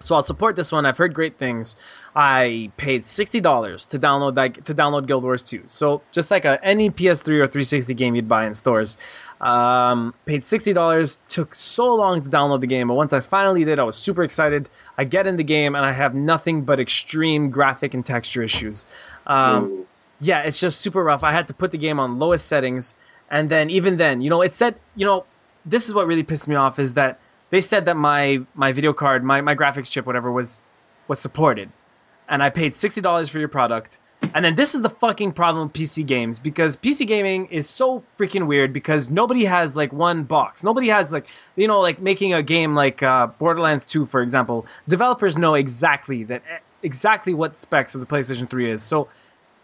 so 0.00 0.14
I'll 0.14 0.22
support 0.22 0.54
this 0.56 0.70
one. 0.70 0.84
I've 0.86 0.98
heard 0.98 1.14
great 1.14 1.38
things. 1.38 1.76
I 2.14 2.70
paid 2.76 3.04
sixty 3.04 3.40
dollars 3.40 3.86
to 3.86 3.98
download 3.98 4.34
that 4.34 4.66
to 4.66 4.74
download 4.74 5.06
Guild 5.06 5.22
Wars 5.22 5.42
2. 5.42 5.64
So 5.66 6.02
just 6.12 6.30
like 6.30 6.44
a, 6.44 6.62
any 6.62 6.90
PS3 6.90 7.28
or 7.40 7.46
360 7.46 7.94
game 7.94 8.14
you'd 8.14 8.28
buy 8.28 8.46
in 8.46 8.54
stores, 8.54 8.96
um, 9.40 10.14
paid 10.26 10.44
sixty 10.44 10.72
dollars. 10.72 11.18
Took 11.28 11.54
so 11.54 11.94
long 11.94 12.22
to 12.22 12.28
download 12.28 12.60
the 12.60 12.66
game, 12.66 12.88
but 12.88 12.94
once 12.94 13.12
I 13.12 13.20
finally 13.20 13.64
did, 13.64 13.78
I 13.78 13.84
was 13.84 13.96
super 13.96 14.22
excited. 14.22 14.68
I 14.98 15.04
get 15.04 15.26
in 15.26 15.36
the 15.36 15.44
game 15.44 15.74
and 15.74 15.84
I 15.84 15.92
have 15.92 16.14
nothing 16.14 16.62
but 16.62 16.80
extreme 16.80 17.50
graphic 17.50 17.94
and 17.94 18.04
texture 18.04 18.42
issues. 18.42 18.86
Um, 19.26 19.86
yeah, 20.20 20.42
it's 20.42 20.60
just 20.60 20.80
super 20.80 21.02
rough. 21.02 21.24
I 21.24 21.32
had 21.32 21.48
to 21.48 21.54
put 21.54 21.70
the 21.72 21.78
game 21.78 21.98
on 21.98 22.18
lowest 22.18 22.46
settings, 22.46 22.94
and 23.30 23.50
then 23.50 23.70
even 23.70 23.96
then, 23.96 24.20
you 24.20 24.30
know, 24.30 24.42
it 24.42 24.54
said, 24.54 24.76
you 24.96 25.06
know, 25.06 25.24
this 25.64 25.88
is 25.88 25.94
what 25.94 26.06
really 26.06 26.24
pissed 26.24 26.46
me 26.46 26.56
off 26.56 26.78
is 26.78 26.94
that 26.94 27.18
they 27.54 27.60
said 27.60 27.84
that 27.86 27.96
my 27.96 28.40
my 28.54 28.72
video 28.72 28.92
card, 28.92 29.22
my 29.24 29.40
my 29.40 29.54
graphics 29.54 29.90
chip, 29.90 30.06
whatever 30.06 30.30
was 30.30 30.60
was 31.08 31.20
supported, 31.20 31.70
and 32.28 32.42
I 32.42 32.50
paid 32.50 32.74
sixty 32.74 33.00
dollars 33.00 33.28
for 33.30 33.38
your 33.38 33.48
product. 33.48 33.98
And 34.34 34.42
then 34.44 34.54
this 34.54 34.74
is 34.74 34.80
the 34.80 34.88
fucking 34.88 35.32
problem 35.32 35.68
with 35.68 35.74
PC 35.74 36.06
games 36.06 36.40
because 36.40 36.78
PC 36.78 37.06
gaming 37.06 37.46
is 37.48 37.68
so 37.68 38.02
freaking 38.18 38.46
weird 38.46 38.72
because 38.72 39.10
nobody 39.10 39.44
has 39.44 39.76
like 39.76 39.92
one 39.92 40.24
box. 40.24 40.64
Nobody 40.64 40.88
has 40.88 41.12
like 41.12 41.26
you 41.56 41.68
know 41.68 41.80
like 41.80 42.00
making 42.00 42.32
a 42.32 42.42
game 42.42 42.74
like 42.74 43.02
uh, 43.02 43.26
Borderlands 43.26 43.84
2 43.84 44.06
for 44.06 44.22
example. 44.22 44.66
Developers 44.88 45.36
know 45.36 45.54
exactly 45.54 46.24
that 46.24 46.42
exactly 46.82 47.34
what 47.34 47.58
specs 47.58 47.94
of 47.94 48.00
the 48.00 48.06
PlayStation 48.06 48.48
3 48.48 48.70
is. 48.72 48.82
So 48.82 49.08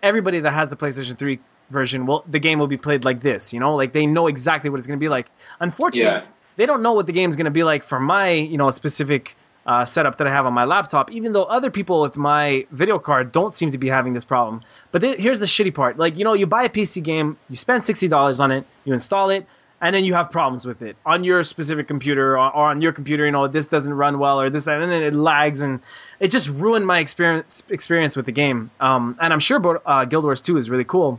everybody 0.03 0.41
that 0.41 0.53
has 0.53 0.71
the 0.71 0.77
PlayStation 0.77 1.19
3 1.19 1.41
version 1.71 2.07
will 2.07 2.23
the 2.29 2.39
game 2.39 2.59
will 2.59 2.67
be 2.67 2.77
played 2.77 3.05
like 3.05 3.21
this, 3.21 3.53
you 3.53 3.61
know? 3.61 3.77
Like 3.77 3.93
they 3.93 4.07
know 4.07 4.27
exactly 4.27 4.71
what 4.71 4.79
it's 4.79 4.87
going 4.87 4.99
to 4.99 5.05
be 5.05 5.09
like. 5.09 5.27
Unfortunately, 5.59 6.21
Yeah. 6.21 6.27
They 6.61 6.67
don't 6.67 6.83
know 6.83 6.93
what 6.93 7.07
the 7.07 7.13
game's 7.13 7.37
going 7.37 7.47
to 7.47 7.51
be 7.51 7.65
like 7.65 7.83
for 7.85 7.99
my, 7.99 8.33
you 8.33 8.59
know, 8.59 8.71
specific 8.71 9.35
uh, 9.65 9.87
setup 9.87 10.19
that 10.19 10.27
I 10.27 10.31
have 10.31 10.45
on 10.45 10.53
my 10.53 10.65
laptop, 10.65 11.11
even 11.11 11.33
though 11.33 11.45
other 11.45 11.71
people 11.71 12.03
with 12.03 12.19
my 12.19 12.67
video 12.71 12.99
card 12.99 13.33
don't 13.33 13.57
seem 13.57 13.71
to 13.71 13.79
be 13.79 13.89
having 13.89 14.13
this 14.13 14.27
problem. 14.27 14.61
But 14.93 15.01
th- 15.01 15.19
here's 15.19 15.41
the 15.41 15.47
shitty 15.47 15.73
part. 15.75 15.97
Like, 15.97 16.19
you 16.19 16.25
know, 16.25 16.35
you 16.35 16.47
buy 16.47 16.65
a 16.65 16.69
PC 16.69 17.03
game, 17.03 17.39
you 17.49 17.57
spend 17.57 17.83
$60 17.83 18.41
on 18.41 18.51
it, 18.53 18.67
you 18.85 18.93
install 18.93 19.31
it, 19.31 19.47
and 19.81 19.95
then 19.95 20.05
you 20.05 20.13
have 20.13 20.31
problems 20.31 20.67
with 20.67 20.83
it 20.83 20.97
on 21.07 21.25
your 21.25 21.43
specific 21.43 21.89
computer 21.89 22.33
or, 22.39 22.55
or 22.55 22.71
on 22.71 22.83
your 22.83 22.93
computer. 22.93 23.25
You 23.25 23.33
know, 23.33 23.49
this 23.49 23.69
doesn't 23.69 23.95
run 23.95 24.19
well 24.19 24.39
or 24.39 24.51
this, 24.51 24.67
and 24.67 24.83
then 24.83 25.03
it 25.03 25.15
lags, 25.15 25.63
and 25.63 25.81
it 26.19 26.29
just 26.31 26.49
ruined 26.51 26.87
my 26.87 26.99
experience 26.99 27.65
experience 27.71 28.17
with 28.17 28.27
the 28.27 28.33
game. 28.33 28.71
Um, 28.81 29.17
and 29.19 29.33
I'm 29.33 29.41
sure 29.41 29.81
uh, 29.87 30.05
Guild 30.05 30.25
Wars 30.25 30.43
2 30.43 30.59
is 30.59 30.69
really 30.69 30.85
cool. 30.85 31.19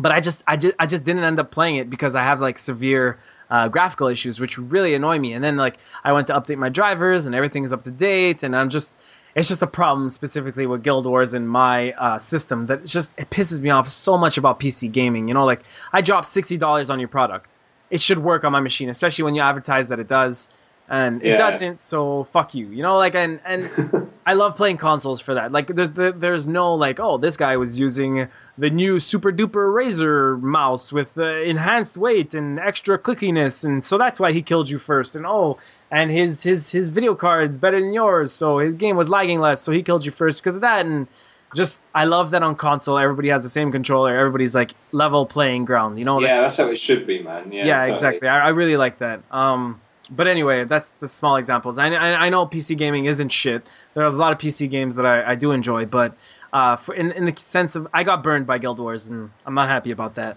but 0.00 0.12
I 0.12 0.20
just 0.20 0.42
I 0.46 0.56
just 0.56 0.74
I 0.78 0.86
just 0.86 1.04
didn't 1.04 1.24
end 1.24 1.38
up 1.38 1.50
playing 1.50 1.76
it 1.76 1.90
because 1.90 2.16
I 2.16 2.22
have 2.22 2.40
like 2.40 2.58
severe 2.58 3.18
uh, 3.54 3.68
graphical 3.68 4.08
issues, 4.08 4.40
which 4.40 4.58
really 4.58 4.94
annoy 4.94 5.16
me. 5.16 5.32
And 5.32 5.44
then 5.44 5.56
like 5.56 5.76
I 6.02 6.10
went 6.10 6.26
to 6.26 6.32
update 6.32 6.58
my 6.58 6.70
drivers 6.70 7.26
and 7.26 7.36
everything 7.36 7.62
is 7.62 7.72
up 7.72 7.84
to 7.84 7.92
date, 7.92 8.42
and 8.42 8.56
I'm 8.56 8.68
just 8.68 8.96
it's 9.36 9.46
just 9.46 9.62
a 9.62 9.68
problem 9.68 10.10
specifically 10.10 10.66
with 10.66 10.82
Guild 10.82 11.06
Wars 11.06 11.34
in 11.34 11.46
my 11.46 11.92
uh, 11.92 12.18
system 12.18 12.66
that 12.66 12.84
just 12.84 13.14
it 13.16 13.30
pisses 13.30 13.60
me 13.60 13.70
off 13.70 13.88
so 13.88 14.18
much 14.18 14.38
about 14.38 14.58
PC 14.58 14.90
gaming. 14.90 15.28
You 15.28 15.34
know, 15.34 15.44
like 15.44 15.62
I 15.92 16.00
dropped 16.00 16.26
sixty 16.26 16.56
dollars 16.56 16.90
on 16.90 16.98
your 16.98 17.08
product, 17.08 17.54
it 17.90 18.00
should 18.00 18.18
work 18.18 18.42
on 18.42 18.50
my 18.50 18.58
machine, 18.58 18.88
especially 18.88 19.22
when 19.22 19.36
you 19.36 19.42
advertise 19.42 19.90
that 19.90 20.00
it 20.00 20.08
does 20.08 20.48
and 20.88 21.22
it 21.22 21.28
Yeah. 21.30 21.36
doesn't 21.36 21.80
so 21.80 22.24
fuck 22.32 22.54
you 22.54 22.66
you 22.66 22.82
know 22.82 22.98
like 22.98 23.14
and 23.14 23.40
and 23.46 23.70
i 24.26 24.34
love 24.34 24.54
playing 24.56 24.76
consoles 24.76 25.18
for 25.20 25.34
that 25.34 25.50
like 25.50 25.68
there's 25.68 25.88
the, 25.90 26.12
there's 26.12 26.46
no 26.46 26.74
like 26.74 27.00
oh 27.00 27.16
this 27.16 27.38
guy 27.38 27.56
was 27.56 27.78
using 27.78 28.28
the 28.58 28.68
new 28.68 29.00
super 29.00 29.32
duper 29.32 29.72
razer 29.72 30.38
mouse 30.42 30.92
with 30.92 31.16
uh, 31.16 31.24
enhanced 31.24 31.96
weight 31.96 32.34
and 32.34 32.58
extra 32.58 32.98
clickiness 32.98 33.64
and 33.64 33.82
so 33.82 33.96
that's 33.96 34.20
why 34.20 34.32
he 34.32 34.42
killed 34.42 34.68
you 34.68 34.78
first 34.78 35.16
and 35.16 35.24
oh 35.24 35.56
and 35.90 36.10
his 36.10 36.42
his 36.42 36.70
his 36.70 36.90
video 36.90 37.14
card's 37.14 37.58
better 37.58 37.80
than 37.80 37.94
yours 37.94 38.30
so 38.32 38.58
his 38.58 38.74
game 38.76 38.96
was 38.96 39.08
lagging 39.08 39.38
less 39.38 39.62
so 39.62 39.72
he 39.72 39.82
killed 39.82 40.04
you 40.04 40.12
first 40.12 40.42
because 40.42 40.54
of 40.54 40.60
that 40.60 40.84
and 40.84 41.06
just 41.54 41.80
i 41.94 42.04
love 42.04 42.32
that 42.32 42.42
on 42.42 42.56
console 42.56 42.98
everybody 42.98 43.28
has 43.30 43.42
the 43.42 43.48
same 43.48 43.72
controller 43.72 44.14
everybody's 44.14 44.54
like 44.54 44.72
level 44.92 45.24
playing 45.24 45.64
ground 45.64 45.98
you 45.98 46.04
know 46.04 46.16
like, 46.16 46.26
Yeah, 46.28 46.42
that's 46.42 46.58
how 46.58 46.66
it 46.68 46.76
should 46.76 47.06
be, 47.06 47.22
man. 47.22 47.52
Yeah, 47.52 47.64
yeah, 47.64 47.78
totally. 47.78 47.92
exactly. 47.92 48.28
I, 48.28 48.46
I 48.46 48.48
really 48.50 48.76
like 48.76 48.98
that. 48.98 49.22
Um, 49.30 49.80
but 50.10 50.26
anyway, 50.26 50.64
that's 50.64 50.92
the 50.94 51.08
small 51.08 51.36
examples. 51.36 51.78
I, 51.78 51.88
I, 51.88 52.26
I 52.26 52.28
know 52.28 52.46
PC 52.46 52.76
gaming 52.76 53.06
isn't 53.06 53.30
shit. 53.30 53.66
There 53.94 54.04
are 54.04 54.08
a 54.08 54.10
lot 54.10 54.32
of 54.32 54.38
PC 54.38 54.70
games 54.70 54.96
that 54.96 55.06
I, 55.06 55.32
I 55.32 55.34
do 55.34 55.52
enjoy, 55.52 55.86
but 55.86 56.14
uh, 56.52 56.76
for, 56.76 56.94
in, 56.94 57.12
in 57.12 57.24
the 57.24 57.34
sense 57.36 57.76
of 57.76 57.88
I 57.92 58.04
got 58.04 58.22
burned 58.22 58.46
by 58.46 58.58
Guild 58.58 58.78
Wars, 58.78 59.08
and 59.08 59.30
I'm 59.46 59.54
not 59.54 59.68
happy 59.68 59.90
about 59.90 60.16
that. 60.16 60.36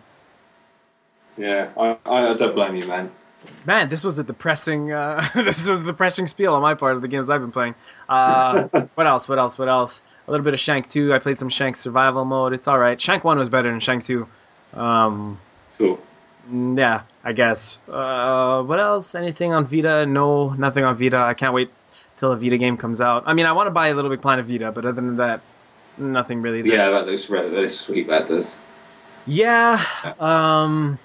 Yeah, 1.38 1.70
I, 1.78 1.98
I 2.06 2.34
don't 2.34 2.56
blame 2.56 2.76
you, 2.76 2.86
man. 2.86 3.12
Man, 3.66 3.90
this 3.90 4.04
was 4.04 4.18
a 4.18 4.24
depressing. 4.24 4.92
Uh, 4.92 5.28
this 5.36 5.68
is 5.68 5.82
a 5.82 5.84
depressing 5.84 6.28
spiel 6.28 6.54
on 6.54 6.62
my 6.62 6.74
part 6.74 6.96
of 6.96 7.02
the 7.02 7.08
games 7.08 7.30
I've 7.30 7.42
been 7.42 7.52
playing. 7.52 7.76
Uh, 8.10 8.64
what 8.96 9.06
else? 9.06 9.30
What 9.30 9.38
else? 9.38 9.58
What 9.58 9.70
else? 9.70 10.02
A 10.28 10.32
little 10.32 10.44
bit 10.44 10.54
of 10.54 10.60
Shank 10.60 10.90
2. 10.90 11.14
I 11.14 11.20
played 11.20 11.38
some 11.38 11.50
Shank 11.50 11.78
survival 11.78 12.26
mode. 12.26 12.54
It's 12.54 12.68
all 12.68 12.80
right. 12.80 13.00
Shank 13.00 13.24
1 13.24 13.38
was 13.38 13.50
better 13.50 13.70
than 13.70 13.80
Shank 13.80 14.06
2. 14.06 14.28
Um, 14.74 15.40
Cool. 15.78 16.00
Mm, 16.50 16.78
Yeah, 16.78 17.02
I 17.24 17.34
guess. 17.34 17.80
Uh, 17.90 18.64
what 18.64 18.80
else? 18.80 19.16
Anything 19.16 19.54
on 19.54 19.66
Vita? 19.68 20.06
No, 20.06 20.50
nothing 20.52 20.84
on 20.84 20.98
Vita. 20.98 21.18
I 21.18 21.34
can't 21.34 21.54
wait 21.54 21.70
till 22.18 22.32
a 22.32 22.38
Vita 22.38 22.58
game 22.58 22.78
comes 22.78 23.02
out. 23.02 23.24
I 23.26 23.34
mean, 23.34 23.46
I 23.46 23.52
want 23.52 23.68
to 23.68 23.72
buy 23.72 23.90
a 23.90 23.94
Little 23.94 24.10
Big 24.10 24.22
Planet 24.22 24.46
Vita, 24.46 24.72
but 24.72 24.86
other 24.86 24.94
than 24.94 25.18
that, 25.18 25.42
nothing 25.98 26.42
really. 26.42 26.62
there. 26.62 26.74
Yeah, 26.78 26.90
that 26.92 27.08
looks 27.08 27.30
really, 27.30 27.50
really 27.50 27.70
sweet. 27.70 28.08
That 28.08 28.28
does. 28.28 28.58
Yeah. 29.26 29.84
Um. 30.20 30.98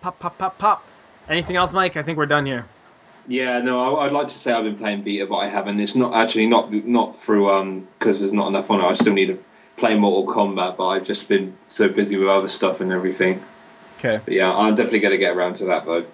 Pop, 0.00 0.18
pop, 0.18 0.38
pop, 0.38 0.58
pop. 0.58 0.84
Anything 1.28 1.56
else, 1.56 1.72
Mike? 1.72 1.96
I 1.96 2.02
think 2.02 2.16
we're 2.16 2.26
done 2.26 2.46
here. 2.46 2.64
Yeah, 3.28 3.60
no, 3.60 3.96
I, 3.96 4.06
I'd 4.06 4.12
like 4.12 4.28
to 4.28 4.38
say 4.38 4.50
I've 4.50 4.64
been 4.64 4.78
playing 4.78 5.04
Vita, 5.04 5.26
but 5.26 5.36
I 5.36 5.48
haven't. 5.48 5.78
It's 5.78 5.94
not 5.94 6.14
actually 6.14 6.46
not 6.46 6.72
not 6.72 7.20
through 7.22 7.50
um 7.50 7.86
because 7.98 8.18
there's 8.18 8.32
not 8.32 8.48
enough 8.48 8.70
on 8.70 8.80
it. 8.80 8.84
I 8.84 8.94
still 8.94 9.12
need 9.12 9.26
to 9.26 9.38
play 9.80 9.96
Mortal 9.96 10.32
Kombat, 10.32 10.76
but 10.76 10.86
I've 10.86 11.04
just 11.04 11.28
been 11.28 11.56
so 11.68 11.88
busy 11.88 12.16
with 12.16 12.28
other 12.28 12.48
stuff 12.48 12.80
and 12.80 12.92
everything. 12.92 13.42
Okay. 13.98 14.20
But 14.24 14.34
yeah, 14.34 14.52
I'm 14.52 14.76
definitely 14.76 15.00
gonna 15.00 15.18
get 15.18 15.36
around 15.36 15.56
to 15.56 15.66
that 15.66 15.84
though. 15.84 16.04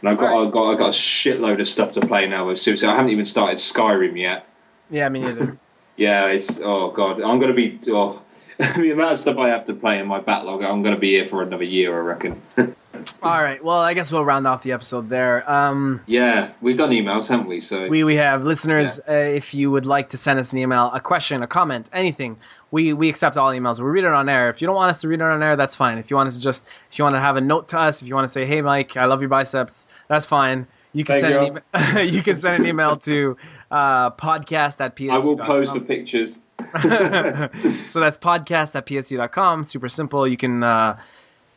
And 0.00 0.08
I've 0.08 0.18
got 0.18 0.32
Alright. 0.32 0.46
I've 0.46 0.52
got 0.52 0.70
I've 0.72 0.78
got 0.78 0.88
a 0.88 0.98
shitload 0.98 1.60
of 1.60 1.68
stuff 1.68 1.92
to 1.92 2.00
play 2.00 2.26
now. 2.28 2.46
Though. 2.46 2.54
Seriously, 2.54 2.88
I 2.88 2.96
haven't 2.96 3.10
even 3.10 3.24
started 3.24 3.58
Skyrim 3.58 4.18
yet. 4.18 4.46
Yeah, 4.90 5.08
me 5.08 5.20
neither. 5.20 5.58
Yeah, 5.94 6.28
it's 6.28 6.58
oh 6.58 6.90
god, 6.90 7.20
I'm 7.20 7.38
gonna 7.38 7.52
be 7.52 7.78
oh 7.88 8.22
the 8.58 8.92
amount 8.92 9.12
of 9.12 9.18
stuff 9.18 9.36
I 9.36 9.50
have 9.50 9.66
to 9.66 9.74
play 9.74 9.98
in 9.98 10.06
my 10.06 10.20
backlog. 10.20 10.62
I'm 10.62 10.82
gonna 10.82 10.98
be 10.98 11.10
here 11.10 11.26
for 11.26 11.42
another 11.42 11.64
year, 11.64 11.94
I 11.94 12.00
reckon. 12.00 12.42
All 13.22 13.42
right. 13.42 13.62
Well, 13.62 13.78
I 13.78 13.94
guess 13.94 14.12
we'll 14.12 14.24
round 14.24 14.46
off 14.46 14.62
the 14.62 14.72
episode 14.72 15.08
there. 15.08 15.48
Um. 15.50 16.00
yeah, 16.06 16.52
we've 16.60 16.76
done 16.76 16.90
emails, 16.90 17.28
haven't 17.28 17.46
we? 17.46 17.60
So 17.60 17.88
We, 17.88 18.04
we 18.04 18.16
have 18.16 18.42
listeners. 18.44 19.00
Uh, 19.00 19.12
if 19.12 19.54
you 19.54 19.70
would 19.70 19.86
like 19.86 20.10
to 20.10 20.16
send 20.16 20.38
us 20.38 20.52
an 20.52 20.60
email, 20.60 20.90
a 20.92 21.00
question, 21.00 21.42
a 21.42 21.46
comment, 21.46 21.88
anything, 21.92 22.38
we, 22.72 22.94
we 22.94 23.08
accept 23.10 23.36
all 23.36 23.50
emails. 23.50 23.78
We 23.78 23.84
read 23.84 24.04
it 24.04 24.12
on 24.12 24.28
air. 24.28 24.48
If 24.48 24.60
you 24.60 24.66
don't 24.66 24.74
want 24.74 24.90
us 24.90 25.02
to 25.02 25.08
read 25.08 25.20
it 25.20 25.22
on 25.22 25.42
air, 25.42 25.56
that's 25.56 25.76
fine. 25.76 25.98
If 25.98 26.10
you 26.10 26.16
want 26.16 26.28
us 26.28 26.38
to 26.38 26.42
just, 26.42 26.64
if 26.90 26.98
you 26.98 27.04
want 27.04 27.14
to 27.14 27.20
have 27.20 27.36
a 27.36 27.40
note 27.40 27.68
to 27.68 27.78
us, 27.78 28.02
if 28.02 28.08
you 28.08 28.14
want 28.14 28.24
to 28.24 28.32
say, 28.32 28.46
"Hey, 28.46 28.62
Mike, 28.62 28.96
I 28.96 29.04
love 29.04 29.20
your 29.20 29.28
biceps," 29.28 29.86
that's 30.08 30.26
fine. 30.26 30.66
You 30.94 31.04
can 31.04 31.20
send 31.20 31.34
you. 31.34 31.40
an 31.40 31.46
email. 31.46 32.04
you 32.14 32.22
can 32.22 32.38
send 32.38 32.62
an 32.62 32.66
email 32.66 32.96
to 32.96 33.36
uh, 33.70 34.10
podcast 34.10 34.80
at 34.80 34.96
psu. 34.96 35.12
I 35.12 35.18
will 35.18 35.36
pose 35.36 35.70
for 35.70 35.80
pictures. 35.80 36.38
so 36.72 38.00
that's 38.00 38.18
podcast 38.18 38.74
at 38.74 38.86
psu.com. 38.86 39.64
Super 39.64 39.88
simple. 39.90 40.26
You 40.26 40.38
can 40.38 40.62
uh, 40.62 40.98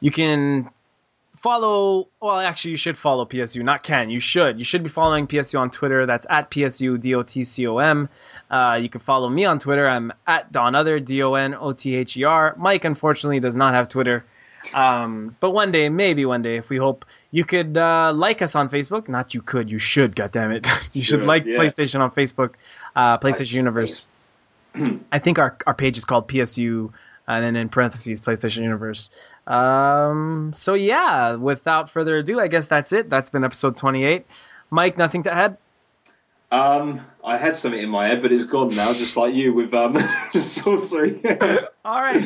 you 0.01 0.11
can 0.11 0.69
follow. 1.45 2.07
Well, 2.19 2.39
actually, 2.39 2.71
you 2.71 2.77
should 2.77 2.97
follow 2.97 3.25
PSU. 3.25 3.63
Not 3.63 3.83
can. 3.83 4.09
You 4.09 4.19
should. 4.19 4.57
You 4.57 4.65
should 4.65 4.81
be 4.81 4.89
following 4.89 5.27
PSU 5.27 5.59
on 5.59 5.69
Twitter. 5.69 6.07
That's 6.07 6.25
at 6.27 6.49
PSU 6.49 6.99
D 6.99 7.13
O 7.13 7.21
T 7.21 7.43
C 7.43 7.67
O 7.67 7.77
M. 7.77 8.09
Uh, 8.49 8.79
you 8.81 8.89
can 8.89 8.99
follow 8.99 9.29
me 9.29 9.45
on 9.45 9.59
Twitter. 9.59 9.87
I'm 9.87 10.11
at 10.25 10.51
Don 10.51 10.73
Other 10.73 10.99
D 10.99 11.21
O 11.21 11.35
N 11.35 11.53
O 11.53 11.71
T 11.73 11.95
H 11.95 12.17
E 12.17 12.23
R. 12.23 12.55
Mike 12.57 12.83
unfortunately 12.83 13.39
does 13.39 13.55
not 13.55 13.75
have 13.75 13.87
Twitter. 13.89 14.25
Um, 14.73 15.35
but 15.39 15.51
one 15.51 15.71
day, 15.71 15.89
maybe 15.89 16.25
one 16.25 16.41
day, 16.41 16.57
if 16.57 16.69
we 16.69 16.77
hope, 16.77 17.05
you 17.29 17.45
could 17.45 17.77
uh, 17.77 18.11
like 18.15 18.41
us 18.41 18.55
on 18.55 18.69
Facebook. 18.69 19.07
Not 19.07 19.35
you 19.35 19.43
could, 19.43 19.69
you 19.69 19.77
should. 19.77 20.15
God 20.15 20.31
damn 20.31 20.51
it, 20.51 20.65
you 20.93 21.03
should, 21.03 21.21
Should, 21.21 21.25
like 21.25 21.45
yeah. 21.45 21.57
PlayStation 21.57 21.99
on 21.99 22.09
Facebook, 22.09 22.55
uh, 22.95 23.19
PlayStation. 23.19 23.53
Universe. 23.53 24.03
I 25.11 25.19
think 25.19 25.37
our 25.37 25.55
our 25.67 25.75
page 25.75 25.99
is 25.99 26.05
called 26.05 26.27
PSU, 26.27 26.91
and 27.27 27.43
then 27.45 27.55
in 27.55 27.69
parentheses 27.69 28.19
PlayStation 28.19 28.63
Universe. 28.63 29.11
Um, 29.47 30.51
so 30.53 30.73
yeah, 30.73 31.35
without 31.35 31.89
further 31.89 32.17
ado, 32.17 32.39
I 32.39 32.47
guess 32.47 32.67
that's 32.67 32.93
it. 32.93 33.09
That's 33.09 33.29
been 33.29 33.43
episode 33.43 33.77
28. 33.77 34.25
Mike, 34.69 34.97
nothing 34.97 35.23
to 35.23 35.33
add. 35.33 35.57
Um, 36.51 37.01
I 37.23 37.37
had 37.37 37.55
something 37.55 37.81
in 37.81 37.89
my 37.89 38.07
head, 38.07 38.21
but 38.21 38.31
it's 38.31 38.45
gone 38.45 38.69
now, 38.69 38.93
just 38.93 39.17
like 39.17 39.33
you 39.33 39.53
with 39.53 39.73
um, 39.73 39.97
sorcery. 40.31 41.21
All 41.85 42.01
right. 42.01 42.23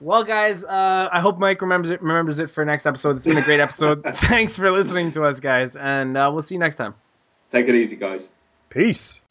Well, 0.00 0.22
guys, 0.22 0.64
uh, 0.64 1.08
I 1.10 1.20
hope 1.20 1.38
Mike 1.38 1.60
remembers 1.60 1.90
it, 1.90 2.02
remembers 2.02 2.38
it 2.38 2.50
for 2.50 2.64
next 2.64 2.86
episode. 2.86 3.16
It's 3.16 3.26
been 3.26 3.38
a 3.38 3.42
great 3.42 3.60
episode. 3.60 4.04
Thanks 4.14 4.56
for 4.56 4.70
listening 4.70 5.12
to 5.12 5.24
us, 5.24 5.40
guys, 5.40 5.76
and 5.76 6.16
uh, 6.16 6.30
we'll 6.32 6.42
see 6.42 6.54
you 6.54 6.60
next 6.60 6.76
time. 6.76 6.94
Take 7.50 7.68
it 7.68 7.74
easy, 7.74 7.96
guys. 7.96 8.28
Peace. 8.68 9.22